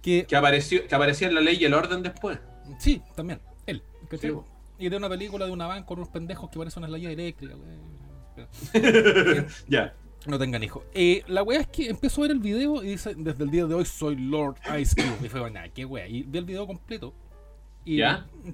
Que, 0.00 0.24
que, 0.24 0.34
apareció, 0.34 0.88
que 0.88 0.94
aparecía 0.94 1.28
en 1.28 1.34
la 1.34 1.42
ley 1.42 1.58
y 1.60 1.66
el 1.66 1.74
orden 1.74 2.02
después. 2.02 2.38
Sí, 2.78 3.02
también. 3.14 3.38
Él. 3.66 3.82
y 4.78 4.88
de 4.88 4.96
una 4.96 5.10
película 5.10 5.44
de 5.44 5.52
una 5.52 5.66
van 5.66 5.84
con 5.84 5.98
unos 5.98 6.08
pendejos 6.08 6.48
que 6.48 6.58
parecen 6.58 6.84
una 6.84 6.90
leyes 6.90 7.12
eléctricas, 7.12 7.58
ya. 9.68 9.94
No 10.26 10.38
tengan 10.38 10.62
hijos. 10.62 10.84
Eh, 10.94 11.24
la 11.26 11.42
wea 11.42 11.60
es 11.60 11.66
que 11.66 11.88
empezó 11.88 12.20
a 12.20 12.28
ver 12.28 12.30
el 12.32 12.38
video 12.38 12.82
y 12.82 12.90
dice, 12.90 13.14
desde 13.16 13.42
el 13.42 13.50
día 13.50 13.66
de 13.66 13.74
hoy 13.74 13.84
soy 13.84 14.16
Lord 14.16 14.56
Ice 14.78 14.94
Cube. 14.94 15.26
Y 15.26 15.28
fue, 15.28 15.50
nada, 15.50 15.68
qué 15.68 15.84
wea. 15.84 16.06
Y 16.06 16.22
vi 16.22 16.38
el 16.38 16.44
video 16.44 16.66
completo. 16.66 17.12
Y 17.84 18.00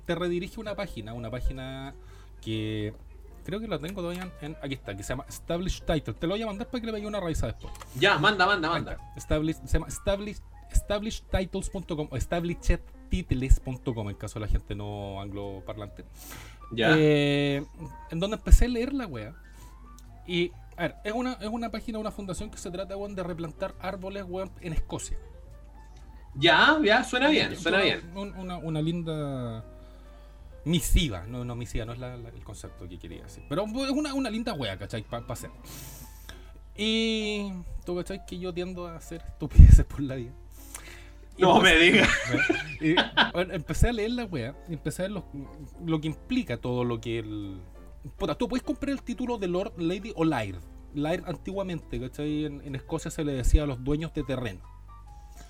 te 0.06 0.14
redirige 0.14 0.56
a 0.56 0.60
una 0.60 0.74
página, 0.74 1.12
una 1.12 1.30
página 1.30 1.94
que 2.40 2.94
creo 3.44 3.60
que 3.60 3.68
la 3.68 3.78
tengo 3.78 4.00
todavía 4.00 4.32
en, 4.40 4.56
aquí 4.62 4.74
está, 4.74 4.96
que 4.96 5.02
se 5.02 5.10
llama 5.10 5.26
Establish 5.28 5.82
Title. 5.82 6.14
Te 6.14 6.26
lo 6.26 6.34
voy 6.34 6.42
a 6.42 6.46
mandar 6.46 6.68
para 6.68 6.80
que 6.80 6.86
le 6.86 6.92
vaya 6.92 7.06
una 7.06 7.20
raíz 7.20 7.40
después. 7.42 7.72
Ya, 7.96 8.18
manda, 8.18 8.46
manda, 8.46 8.70
manda. 8.70 8.96
Establish, 9.16 9.56
se 9.66 9.74
llama 9.74 9.88
Establish, 9.88 10.38
establishTitles.com 10.70 12.08
o 12.10 12.16
establishetitles.com 12.16 14.10
en 14.10 14.16
caso 14.16 14.38
de 14.38 14.46
la 14.46 14.50
gente 14.50 14.74
no 14.74 15.20
angloparlante. 15.20 16.06
Ya. 16.72 16.94
Eh, 16.96 17.64
en 18.10 18.20
donde 18.20 18.36
empecé 18.36 18.64
a 18.64 18.68
leer 18.68 18.94
la 18.94 19.06
wea 19.06 19.34
y, 20.28 20.52
a 20.76 20.82
ver, 20.82 20.96
es 21.04 21.12
una, 21.14 21.32
es 21.40 21.48
una 21.48 21.70
página, 21.70 21.98
una 21.98 22.10
fundación 22.12 22.50
que 22.50 22.58
se 22.58 22.70
trata, 22.70 22.94
de 22.94 23.22
replantar 23.22 23.74
árboles, 23.80 24.26
en 24.60 24.74
Escocia. 24.74 25.16
Ya, 26.34 26.78
ya, 26.84 27.02
suena 27.02 27.28
bien, 27.28 27.56
suena 27.56 27.80
bien. 27.80 28.02
una, 28.14 28.82
linda 28.82 29.64
misiva, 30.66 31.24
no, 31.26 31.46
no 31.46 31.56
misiva, 31.56 31.86
no 31.86 31.94
es 31.94 32.00
el 32.34 32.44
concepto 32.44 32.86
que 32.86 32.98
quería 32.98 33.22
decir. 33.22 33.42
Pero 33.48 33.64
es 33.64 33.90
una, 33.90 34.12
una 34.12 34.28
linda 34.28 34.52
wea, 34.52 34.78
¿cachai? 34.78 35.02
Para 35.02 35.24
hacer. 35.28 35.50
Y 36.76 37.50
tú, 37.86 37.96
¿cachai? 37.96 38.26
Que 38.26 38.38
yo 38.38 38.52
tiendo 38.52 38.86
a 38.86 38.96
hacer 38.96 39.24
estupideces 39.26 39.86
por 39.86 40.02
la 40.02 40.16
vida. 40.16 40.32
no 41.38 41.58
me 41.62 41.74
digas. 41.74 42.10
empecé 43.34 43.88
a 43.88 43.92
leer 43.92 44.10
la 44.10 44.24
wea 44.26 44.54
empecé 44.68 45.02
a 45.02 45.08
ver 45.08 45.22
lo 45.84 46.00
que 46.00 46.06
implica 46.06 46.58
todo 46.58 46.84
lo 46.84 47.00
que 47.00 47.18
el 47.18 47.60
tú 48.38 48.48
puedes 48.48 48.64
comprar 48.64 48.90
el 48.90 49.02
título 49.02 49.38
de 49.38 49.48
Lord, 49.48 49.74
Lady 49.76 50.12
o 50.16 50.24
Laird. 50.24 50.60
Laird 50.94 51.24
antiguamente, 51.28 52.00
¿cachai? 52.00 52.44
En, 52.46 52.74
Escocia 52.74 53.10
se 53.10 53.24
le 53.24 53.32
decía 53.32 53.64
a 53.64 53.66
los 53.66 53.82
dueños 53.84 54.12
de 54.14 54.24
terreno. 54.24 54.60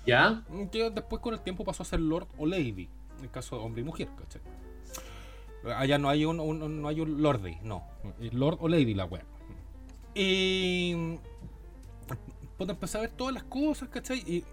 ¿Ya? 0.05 0.43
Que 0.71 0.89
después 0.89 1.21
con 1.21 1.33
el 1.33 1.41
tiempo 1.41 1.63
pasó 1.63 1.83
a 1.83 1.85
ser 1.85 1.99
Lord 1.99 2.27
o 2.37 2.45
Lady, 2.45 2.89
en 3.17 3.25
el 3.25 3.31
caso 3.31 3.57
de 3.57 3.63
hombre 3.63 3.81
y 3.81 3.85
mujer, 3.85 4.09
¿cachai? 4.17 4.41
Allá 5.75 5.97
no 5.97 6.09
hay 6.09 6.25
un, 6.25 6.37
no 6.81 6.87
hay 6.87 7.01
un 7.01 7.21
Lordy, 7.21 7.57
no. 7.63 7.83
Lord 8.31 8.57
o 8.61 8.67
Lady 8.69 8.93
la 8.93 9.05
wea. 9.05 9.25
Y. 10.15 11.17
Puta, 12.57 12.73
empecé 12.73 12.97
a 12.97 13.01
ver 13.01 13.11
todas 13.11 13.33
las 13.33 13.43
cosas, 13.43 13.89
¿cachai? 13.89 14.19
Y. 14.19 14.43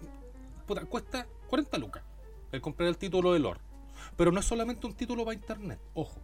Puta, 0.65 0.85
cuesta 0.85 1.25
40 1.49 1.77
lucas 1.77 2.03
el 2.51 2.61
comprar 2.61 2.89
el 2.89 2.97
título 2.97 3.33
de 3.33 3.39
Lord. 3.39 3.59
Pero 4.15 4.31
no 4.31 4.39
es 4.39 4.45
solamente 4.45 4.85
un 4.87 4.93
título 4.93 5.25
para 5.25 5.35
internet, 5.35 5.79
ojo. 5.93 6.19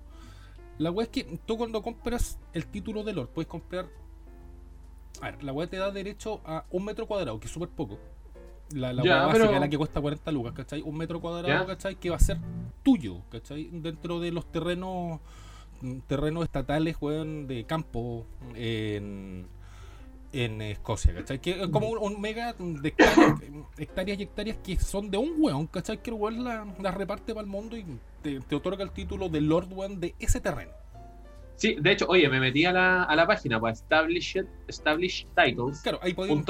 La 0.78 0.92
weá 0.92 1.06
es 1.06 1.10
que 1.10 1.40
tú 1.46 1.58
cuando 1.58 1.82
compras 1.82 2.40
el 2.54 2.66
título 2.68 3.04
de 3.04 3.14
Lord 3.14 3.30
puedes 3.30 3.48
comprar. 3.48 3.88
A 5.22 5.32
ver, 5.32 5.44
la 5.44 5.54
weá 5.54 5.68
te 5.68 5.78
da 5.78 5.92
derecho 5.92 6.42
a 6.46 6.66
un 6.72 6.86
metro 6.86 7.06
cuadrado, 7.06 7.40
que 7.40 7.48
es 7.48 7.54
súper 7.54 7.70
poco. 7.70 8.00
La, 8.72 8.92
la 8.92 9.28
básica, 9.28 9.60
la 9.60 9.70
que 9.70 9.78
cuesta 9.78 10.02
40 10.02 10.32
lucas, 10.32 10.54
¿cachai? 10.54 10.82
Un 10.82 10.98
metro 10.98 11.22
cuadrado, 11.22 11.68
¿cachai? 11.68 11.96
Que 11.96 12.10
va 12.10 12.16
a 12.16 12.20
ser 12.20 12.38
tuyo, 12.82 13.22
¿cachai? 13.30 13.70
Dentro 13.72 14.20
de 14.20 14.32
los 14.32 14.52
terrenos 14.52 15.20
terrenos 16.08 16.44
estatales, 16.44 16.96
weón, 17.00 17.48
de 17.48 17.66
campo 17.66 18.26
en, 18.56 19.48
en 20.34 20.62
Escocia, 20.62 21.14
¿cachai? 21.14 21.40
Que 21.40 21.52
es 21.52 21.68
como 21.68 21.90
un, 21.90 22.20
mega 22.20 22.54
de 22.58 22.94
hectáreas, 23.78 24.20
y 24.20 24.24
hectáreas 24.24 24.58
que 24.58 24.78
son 24.80 25.10
de 25.10 25.18
un 25.18 25.36
weón, 25.38 25.68
¿cachai? 25.68 26.02
Que 26.02 26.10
el 26.10 26.18
weón 26.18 26.44
las 26.44 26.68
la 26.80 26.92
reparte 26.92 27.34
para 27.34 27.46
el 27.46 27.50
mundo 27.50 27.78
y 27.78 27.86
te, 28.22 28.56
otorga 28.56 28.84
el 28.84 28.92
título 28.92 29.30
de 29.30 29.42
Lord 29.42 29.70
One 29.76 29.98
de 29.98 30.16
ese 30.20 30.42
terreno. 30.42 30.72
Sí, 31.56 31.76
de 31.80 31.92
hecho, 31.92 32.08
oye, 32.10 32.28
me 32.30 32.40
metí 32.40 32.66
a 32.66 32.74
la, 32.74 33.04
a 33.04 33.16
la 33.16 33.28
página 33.28 33.60
para 33.62 33.74
establish, 33.74 34.44
establish 34.68 35.28
titles. 35.36 35.82
Claro, 35.82 36.00
ahí 36.02 36.14
podéis, 36.14 36.44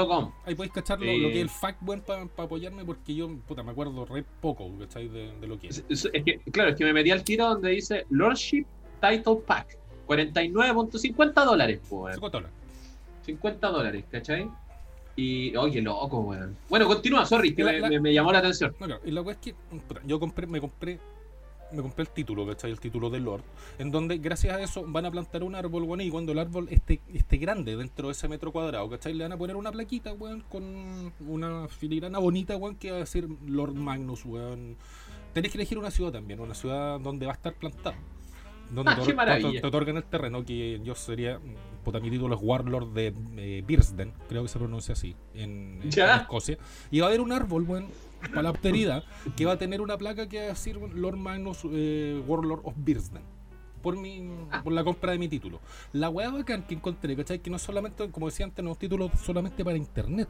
ahí 0.46 0.56
podéis 0.56 0.74
cachar 0.74 0.98
lo, 1.00 1.06
que 1.06 1.30
es 1.30 1.42
el 1.42 1.50
fact 1.50 1.80
bueno 1.82 2.04
para 2.04 2.22
apoyarme 2.38 2.86
porque 2.86 3.14
yo, 3.14 3.30
puta, 3.46 3.64
me 3.64 3.72
acuerdo 3.72 4.06
re 4.06 4.24
poco, 4.42 4.72
¿cachai? 4.80 5.10
De, 5.10 5.38
de 5.38 5.48
lo 5.48 5.60
que 5.60 5.68
es. 5.68 5.84
Es, 5.90 6.10
que, 6.24 6.40
claro, 6.52 6.70
es 6.70 6.78
que 6.78 6.86
me 6.86 6.94
metí 6.94 7.12
al 7.12 7.24
tiro 7.24 7.50
donde 7.50 7.72
dice 7.72 8.06
Lordship 8.10 8.66
Title 9.02 9.42
Pack, 9.46 9.78
49.50 10.08 11.46
dólares, 11.46 11.82
pues. 11.90 12.16
50 12.16 12.38
dólares. 12.38 12.63
50 13.26 13.68
dólares, 13.70 14.06
¿cachai? 14.12 14.50
Y, 15.16 15.56
oye, 15.56 15.82
loco, 15.82 16.20
weón. 16.22 16.58
Bueno, 16.70 16.88
continúa, 16.88 17.26
sorry, 17.26 17.54
que 17.54 17.64
me, 17.64 18.14
llamó 18.14 18.32
la 18.32 18.40
atención. 18.40 18.76
No, 18.80 18.88
claro, 18.88 19.02
y 19.06 19.12
la 19.12 19.22
weá 19.22 19.34
es 19.34 19.40
que 19.40 19.56
yo 20.06 20.20
compré, 20.20 20.48
me 20.48 20.60
compré 20.60 21.00
me 21.74 21.82
compré 21.82 22.04
el 22.04 22.10
título, 22.10 22.46
¿cachai? 22.46 22.72
El 22.72 22.80
título 22.80 23.10
de 23.10 23.20
Lord, 23.20 23.44
en 23.80 23.92
donde 23.92 24.18
gracias 24.18 24.56
a 24.56 24.62
eso 24.62 24.84
van 24.88 25.06
a 25.06 25.12
plantar 25.12 25.44
un 25.44 25.56
árbol, 25.56 25.84
weón, 25.84 26.02
y 26.02 26.10
cuando 26.10 26.32
el 26.32 26.40
árbol 26.40 26.68
esté, 26.70 27.02
esté 27.14 27.38
grande 27.38 27.76
dentro 27.76 28.08
de 28.08 28.14
ese 28.14 28.28
metro 28.28 28.52
cuadrado, 28.52 28.90
¿cachai? 28.90 29.14
Le 29.14 29.24
van 29.24 29.34
a 29.34 29.38
poner 29.38 29.56
una 29.56 29.72
plaquita, 29.72 30.14
weón, 30.14 30.42
con 30.50 31.12
una 31.28 31.68
filigrana 31.68 32.20
bonita, 32.20 32.56
weón, 32.56 32.76
que 32.76 32.92
va 32.92 32.98
a 32.98 33.00
decir 33.02 33.28
Lord 33.46 33.74
Magnus, 33.74 34.26
weón. 34.26 34.78
Tenés 35.34 35.52
que 35.52 35.58
elegir 35.58 35.78
una 35.80 35.90
ciudad 35.90 36.12
también, 36.12 36.40
una 36.40 36.54
ciudad 36.54 37.00
donde 37.00 37.26
va 37.26 37.32
a 37.32 37.36
estar 37.36 37.54
plantado. 37.56 37.96
Donde 38.70 38.92
ah, 38.92 39.38
te, 39.40 39.60
te, 39.60 39.68
otorgan 39.68 39.98
el 39.98 40.04
terreno, 40.04 40.46
que 40.46 40.80
yo 40.84 40.96
sería, 40.96 41.40
puta, 41.84 42.00
mi 42.00 42.10
título 42.10 42.36
es 42.36 42.42
Warlord 42.42 42.94
de 42.94 43.14
eh, 43.38 43.64
Birsden, 43.66 44.14
creo 44.28 44.44
que 44.44 44.50
se 44.50 44.60
pronuncia 44.60 44.94
así, 44.94 45.16
en, 45.34 45.80
Escocia. 45.84 46.58
Y 46.92 47.00
va 47.00 47.08
a 47.08 47.10
haber 47.10 47.22
un 47.22 47.32
árbol, 47.32 47.64
weón 47.64 47.88
para 48.30 48.44
la 48.44 48.50
austeridad, 48.50 49.04
que 49.36 49.46
va 49.46 49.54
a 49.54 49.58
tener 49.58 49.82
una 49.82 49.98
placa 49.98 50.28
que 50.28 50.38
va 50.38 50.44
a 50.46 50.48
decir 50.50 50.78
Lord 50.78 51.18
Magnus 51.18 51.60
eh, 51.72 52.22
Warlord 52.26 52.62
of 52.64 52.74
Birsden. 52.78 53.22
Por, 53.82 53.98
mi, 53.98 54.30
por 54.64 54.72
la 54.72 54.82
compra 54.82 55.12
de 55.12 55.18
mi 55.18 55.28
título. 55.28 55.60
La 55.92 56.10
weá 56.10 56.30
bacán 56.30 56.64
que 56.64 56.74
encontré, 56.74 57.18
¿cachai? 57.18 57.40
Que 57.40 57.50
no 57.50 57.60
solamente, 57.60 58.10
como 58.12 58.28
decía 58.28 58.46
antes, 58.46 58.64
no 58.64 58.72
es 58.72 58.78
un 58.78 58.80
título 58.80 59.12
solamente 59.22 59.66
para 59.66 59.76
internet. 59.76 60.30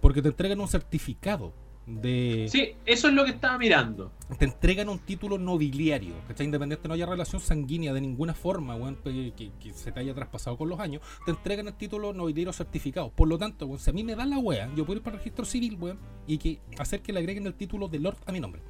Porque 0.00 0.22
te 0.22 0.28
entregan 0.28 0.58
un 0.58 0.68
certificado 0.68 1.52
de... 1.86 2.46
Sí, 2.48 2.74
eso 2.86 3.08
es 3.08 3.14
lo 3.14 3.24
que 3.24 3.32
estaba 3.32 3.58
mirando. 3.58 4.12
Te 4.38 4.44
entregan 4.44 4.88
un 4.88 4.98
título 4.98 5.38
nobiliario, 5.38 6.14
¿cachai? 6.28 6.46
Independiente 6.46 6.88
no 6.88 6.94
haya 6.94 7.06
relación 7.06 7.40
sanguínea 7.40 7.92
de 7.92 8.00
ninguna 8.00 8.34
forma, 8.34 8.76
weón, 8.76 8.96
que, 9.02 9.32
que, 9.58 9.72
se 9.72 9.92
te 9.92 10.00
haya 10.00 10.14
traspasado 10.14 10.56
con 10.56 10.68
los 10.68 10.78
años, 10.80 11.02
te 11.24 11.32
entregan 11.32 11.66
el 11.66 11.74
título 11.74 12.12
nobiliario 12.12 12.52
certificado. 12.52 13.10
Por 13.10 13.28
lo 13.28 13.38
tanto, 13.38 13.66
weón, 13.66 13.78
si 13.78 13.90
a 13.90 13.92
mí 13.92 14.04
me 14.04 14.14
dan 14.14 14.30
la 14.30 14.38
wea, 14.38 14.70
yo 14.76 14.86
puedo 14.86 14.98
ir 14.98 15.02
para 15.02 15.16
el 15.16 15.20
registro 15.20 15.44
civil, 15.44 15.76
weón, 15.80 15.98
y 16.26 16.38
que 16.38 16.60
hacer 16.78 17.02
que 17.02 17.12
le 17.12 17.18
agreguen 17.18 17.46
el 17.46 17.54
título 17.54 17.88
de 17.88 17.98
Lord 17.98 18.18
a 18.26 18.32
mi 18.32 18.40
nombre. 18.40 18.62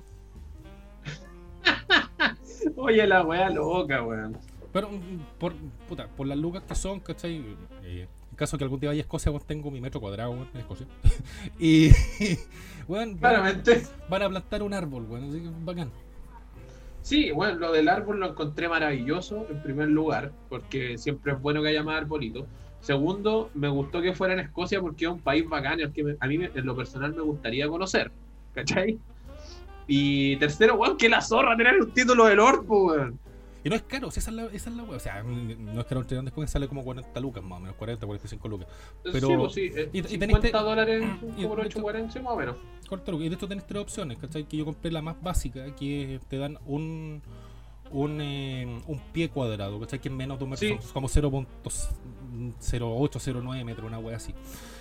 Oye, 2.76 3.06
la 3.06 3.22
wea 3.22 3.50
loca, 3.50 4.02
weón. 4.02 4.38
Pero 4.72 4.90
mm, 4.90 5.38
por, 5.38 5.54
puta, 5.88 6.08
por 6.08 6.26
las 6.26 6.38
lucas 6.38 6.62
que 6.62 6.74
son, 6.74 7.00
¿cachai? 7.00 7.44
Eh, 7.82 8.08
caso 8.43 8.59
que 8.59 8.64
algún 8.64 8.80
día 8.80 8.90
vaya 8.90 9.01
a 9.01 9.03
Escocia, 9.03 9.30
pues 9.32 9.45
tengo 9.45 9.70
mi 9.70 9.80
metro 9.80 10.01
cuadrado 10.01 10.34
en 10.34 10.61
Escocia. 10.61 10.86
y, 11.59 11.90
bueno, 12.88 13.16
Claramente. 13.18 13.82
Van 14.09 14.22
a 14.22 14.28
plantar 14.28 14.62
un 14.62 14.74
árbol, 14.74 15.05
bueno, 15.05 15.28
así 15.28 15.40
que 15.40 15.49
bacán. 15.64 15.90
Sí, 17.03 17.32
bueno, 17.32 17.59
lo 17.59 17.72
del 17.72 17.88
árbol 17.88 18.20
lo 18.20 18.30
encontré 18.30 18.68
maravilloso, 18.68 19.47
en 19.51 19.62
primer 19.62 19.88
lugar, 19.88 20.32
porque 20.49 20.99
siempre 20.99 21.32
es 21.32 21.40
bueno 21.40 21.62
que 21.62 21.68
haya 21.68 21.82
más 21.82 21.97
arbolitos. 21.97 22.45
Segundo, 22.80 23.51
me 23.55 23.68
gustó 23.68 24.03
que 24.03 24.12
fuera 24.12 24.34
en 24.34 24.40
Escocia 24.40 24.80
porque 24.80 25.05
es 25.05 25.11
un 25.11 25.20
país 25.20 25.49
bacán, 25.49 25.80
el 25.80 25.93
que 25.93 26.16
a 26.18 26.26
mí 26.26 26.36
en 26.36 26.66
lo 26.66 26.76
personal 26.76 27.14
me 27.14 27.22
gustaría 27.22 27.68
conocer, 27.68 28.11
¿cachai? 28.55 28.99
Y 29.86 30.36
tercero, 30.36 30.74
weón, 30.76 30.97
que 30.97 31.09
la 31.09 31.20
zorra 31.20 31.57
tener 31.57 31.80
un 31.80 31.93
título 31.93 32.26
del 32.26 32.40
orpo, 32.40 32.86
weón. 32.86 33.18
Y 33.64 33.68
no 33.68 33.76
es 33.76 33.82
caro, 33.82 34.08
esa 34.08 34.18
es 34.18 34.32
la, 34.32 34.44
esa 34.46 34.70
es 34.70 34.76
la. 34.76 34.82
O 34.82 34.98
sea, 34.98 35.22
no 35.22 35.80
es 35.80 35.86
caro 35.86 36.00
el 36.00 36.06
tren 36.06 36.24
después 36.24 36.50
sale 36.50 36.68
como 36.68 36.84
40 36.84 37.20
lucas 37.20 37.44
más 37.44 37.58
o 37.58 37.60
menos, 37.60 37.76
40, 37.76 38.06
45 38.06 38.48
lucas. 38.48 38.68
Pero, 39.04 39.28
sí, 39.28 39.34
pues 39.36 39.52
sí, 39.52 39.70
eh, 39.74 39.90
y, 39.92 40.02
50 40.02 40.62
dólares 40.62 41.04
por 41.46 41.60
8, 41.60 41.80
40 41.80 42.22
más 42.22 42.32
o 42.32 42.36
menos. 42.36 42.56
Corta 42.88 43.12
Y 43.12 43.28
de 43.28 43.34
hecho 43.34 43.48
tenés 43.48 43.66
tres 43.66 43.82
opciones, 43.82 44.18
¿cachai? 44.18 44.44
Que 44.44 44.56
yo 44.56 44.64
compré 44.64 44.90
la 44.90 45.02
más 45.02 45.20
básica, 45.22 45.74
que 45.76 46.20
te 46.28 46.38
dan 46.38 46.58
un 46.66 47.22
un, 47.92 48.20
eh, 48.20 48.80
un 48.86 49.00
pie 49.12 49.28
cuadrado, 49.28 49.78
¿cachai? 49.80 50.00
Que 50.00 50.08
es 50.08 50.14
menos 50.14 50.38
de 50.38 50.44
un 50.44 50.50
metro, 50.50 50.78
como 50.92 51.08
0.08, 51.08 53.42
09 53.42 53.64
metros, 53.64 53.86
una 53.86 53.98
wea 53.98 54.16
así. 54.16 54.34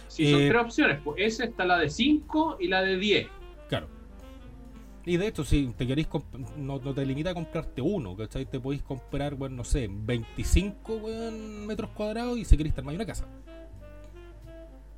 Sí, 0.08 0.32
son 0.32 0.42
eh, 0.42 0.50
tres 0.50 0.62
opciones. 0.62 1.00
Pues 1.04 1.18
esa 1.20 1.46
está 1.46 1.66
la 1.66 1.78
de 1.78 1.90
5 1.90 2.58
y 2.60 2.68
la 2.68 2.82
de 2.82 2.98
10. 2.98 3.28
Claro. 3.70 3.88
Y 5.06 5.18
de 5.18 5.28
hecho, 5.28 5.44
si 5.44 5.68
te 5.78 5.88
queréis, 5.88 6.08
no, 6.58 6.80
te 6.80 7.06
limita 7.06 7.32
a 7.32 7.34
comprarte 7.34 7.82
uno, 7.82 8.16
¿cachai? 8.16 8.46
Te 8.46 8.60
podéis 8.60 8.84
comprar, 8.84 9.36
bueno, 9.36 9.58
no 9.58 9.64
sé, 9.64 9.90
25 9.90 11.00
metros 11.66 11.90
cuadrados 11.92 12.38
y 12.38 12.46
si 12.46 12.56
queréis 12.56 12.76
tener 12.76 12.94
una 12.94 13.06
casa. 13.06 13.26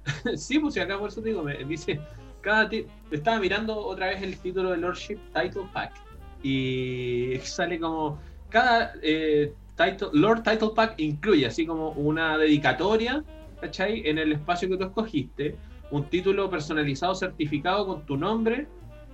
sí, 0.35 0.59
pues 0.59 0.73
si 0.73 0.79
acá 0.81 0.99
por 0.99 1.09
eso 1.09 1.21
te 1.21 1.29
digo, 1.29 1.43
me 1.43 1.55
dice, 1.63 2.01
cada 2.41 2.69
estaba 3.11 3.39
mirando 3.39 3.77
otra 3.77 4.07
vez 4.07 4.21
el 4.21 4.37
título 4.37 4.71
de 4.71 4.77
Lordship 4.77 5.17
Title 5.33 5.69
Pack 5.71 5.93
y 6.43 7.37
sale 7.43 7.79
como, 7.79 8.19
cada 8.49 8.93
eh, 9.01 9.53
title, 9.77 10.09
Lord 10.11 10.43
Title 10.43 10.71
Pack 10.75 10.99
incluye 10.99 11.45
así 11.45 11.65
como 11.65 11.91
una 11.91 12.37
dedicatoria, 12.37 13.23
¿cachai? 13.61 14.05
En 14.05 14.17
el 14.17 14.33
espacio 14.33 14.67
que 14.67 14.75
tú 14.75 14.83
escogiste, 14.83 15.55
un 15.91 16.03
título 16.09 16.49
personalizado 16.49 17.15
certificado 17.15 17.87
con 17.87 18.05
tu 18.05 18.17
nombre, 18.17 18.67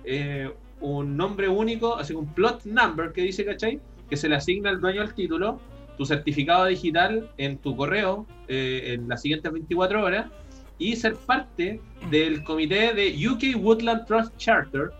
eh, 0.04 0.52
un 0.80 1.16
nombre 1.16 1.48
único, 1.48 1.96
así 1.96 2.14
un 2.14 2.26
plot 2.32 2.64
number 2.64 3.12
que 3.12 3.22
dice, 3.22 3.44
¿cachai? 3.44 3.80
Que 4.08 4.16
se 4.16 4.28
le 4.28 4.36
asigna 4.36 4.70
al 4.70 4.80
dueño 4.80 5.02
del 5.02 5.14
título, 5.14 5.60
tu 5.96 6.06
certificado 6.06 6.66
digital 6.66 7.30
en 7.36 7.58
tu 7.58 7.76
correo 7.76 8.26
eh, 8.48 8.94
en 8.94 9.08
las 9.08 9.22
siguientes 9.22 9.52
24 9.52 10.02
horas 10.02 10.30
y 10.78 10.96
ser 10.96 11.14
parte 11.14 11.80
del 12.10 12.42
comité 12.42 12.94
de 12.94 13.14
UK 13.28 13.62
Woodland 13.62 14.06
Trust 14.06 14.34
Charter, 14.38 14.90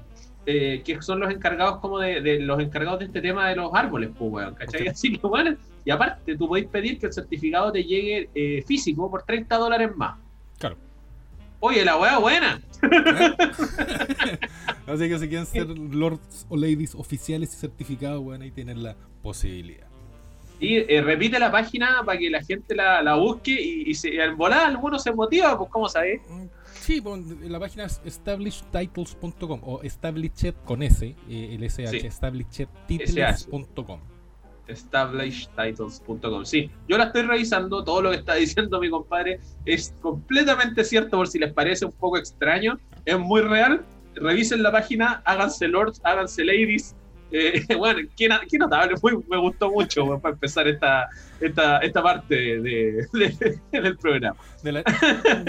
eh, 0.44 0.82
que 0.84 1.00
son 1.00 1.20
los 1.20 1.32
encargados 1.32 1.78
como 1.78 1.98
de, 1.98 2.40
los 2.40 2.60
encargados 2.60 2.98
de 2.98 3.06
este 3.06 3.22
tema 3.22 3.48
de 3.48 3.56
los 3.56 3.70
árboles, 3.72 4.10
pues, 4.18 4.46
¿cachai? 4.56 4.88
Así 4.88 5.16
que 5.16 5.26
bueno, 5.26 5.56
y 5.84 5.90
aparte 5.90 6.36
tú 6.36 6.48
podéis 6.48 6.68
pedir 6.68 6.98
que 6.98 7.06
el 7.06 7.12
certificado 7.12 7.72
te 7.72 7.82
llegue 7.82 8.28
eh, 8.34 8.62
físico 8.66 9.10
por 9.10 9.22
30 9.22 9.56
dólares 9.56 9.90
más. 9.96 10.18
Claro. 10.58 10.76
Oye, 11.60 11.84
la 11.84 11.98
weá 11.98 12.18
buena. 12.18 12.60
Así 14.86 15.08
que 15.08 15.18
si 15.18 15.28
quieren 15.28 15.46
ser 15.46 15.68
lords 15.68 16.46
o 16.48 16.56
ladies 16.56 16.94
oficiales 16.94 17.52
y 17.54 17.56
certificados, 17.58 18.22
bueno, 18.22 18.44
ahí 18.44 18.50
tienen 18.50 18.82
la 18.82 18.96
posibilidad. 19.22 19.86
Y 20.58 20.76
eh, 20.76 21.02
repite 21.02 21.38
la 21.38 21.52
página 21.52 22.02
para 22.04 22.18
que 22.18 22.30
la 22.30 22.42
gente 22.42 22.74
la, 22.74 23.14
busque 23.14 23.52
y, 23.52 23.94
si 23.94 24.08
en 24.08 24.36
volada 24.36 24.66
alguno 24.66 24.98
se 24.98 25.12
motiva, 25.12 25.56
pues 25.56 25.70
¿cómo 25.70 25.88
sabes? 25.88 26.20
Mm, 26.28 26.46
sí, 26.80 27.00
pues, 27.00 27.20
la 27.42 27.58
página 27.60 27.84
es 27.84 28.00
establishedtitles.com 28.04 29.60
o 29.62 29.82
established 29.82 30.54
con 30.64 30.82
S, 30.82 31.06
eh, 31.06 31.16
el 31.28 31.64
SH, 31.64 32.00
sí. 32.00 32.08
establishedtitles.com. 34.70 36.44
Sí, 36.44 36.70
yo 36.88 36.98
la 36.98 37.04
estoy 37.04 37.22
revisando, 37.22 37.84
todo 37.84 38.02
lo 38.02 38.10
que 38.10 38.16
está 38.16 38.34
diciendo 38.36 38.80
mi 38.80 38.90
compadre 38.90 39.40
es 39.64 39.94
completamente 40.00 40.84
cierto, 40.84 41.16
por 41.16 41.28
si 41.28 41.38
les 41.38 41.52
parece 41.52 41.86
un 41.86 41.92
poco 41.92 42.18
extraño, 42.18 42.78
es 43.04 43.18
muy 43.18 43.40
real. 43.42 43.84
Revisen 44.14 44.62
la 44.62 44.72
página, 44.72 45.22
háganse 45.24 45.68
lords, 45.68 46.00
háganse 46.04 46.44
ladies, 46.44 46.96
eh, 47.30 47.64
bueno, 47.78 48.08
qué, 48.16 48.28
qué 48.48 48.58
notable, 48.58 48.94
me 49.28 49.38
gustó 49.38 49.70
mucho 49.70 50.18
para 50.20 50.34
empezar 50.34 50.66
esta, 50.68 51.08
esta, 51.40 51.78
esta 51.78 52.02
parte 52.02 52.34
de, 52.60 53.06
del 53.72 53.96
programa. 53.96 54.36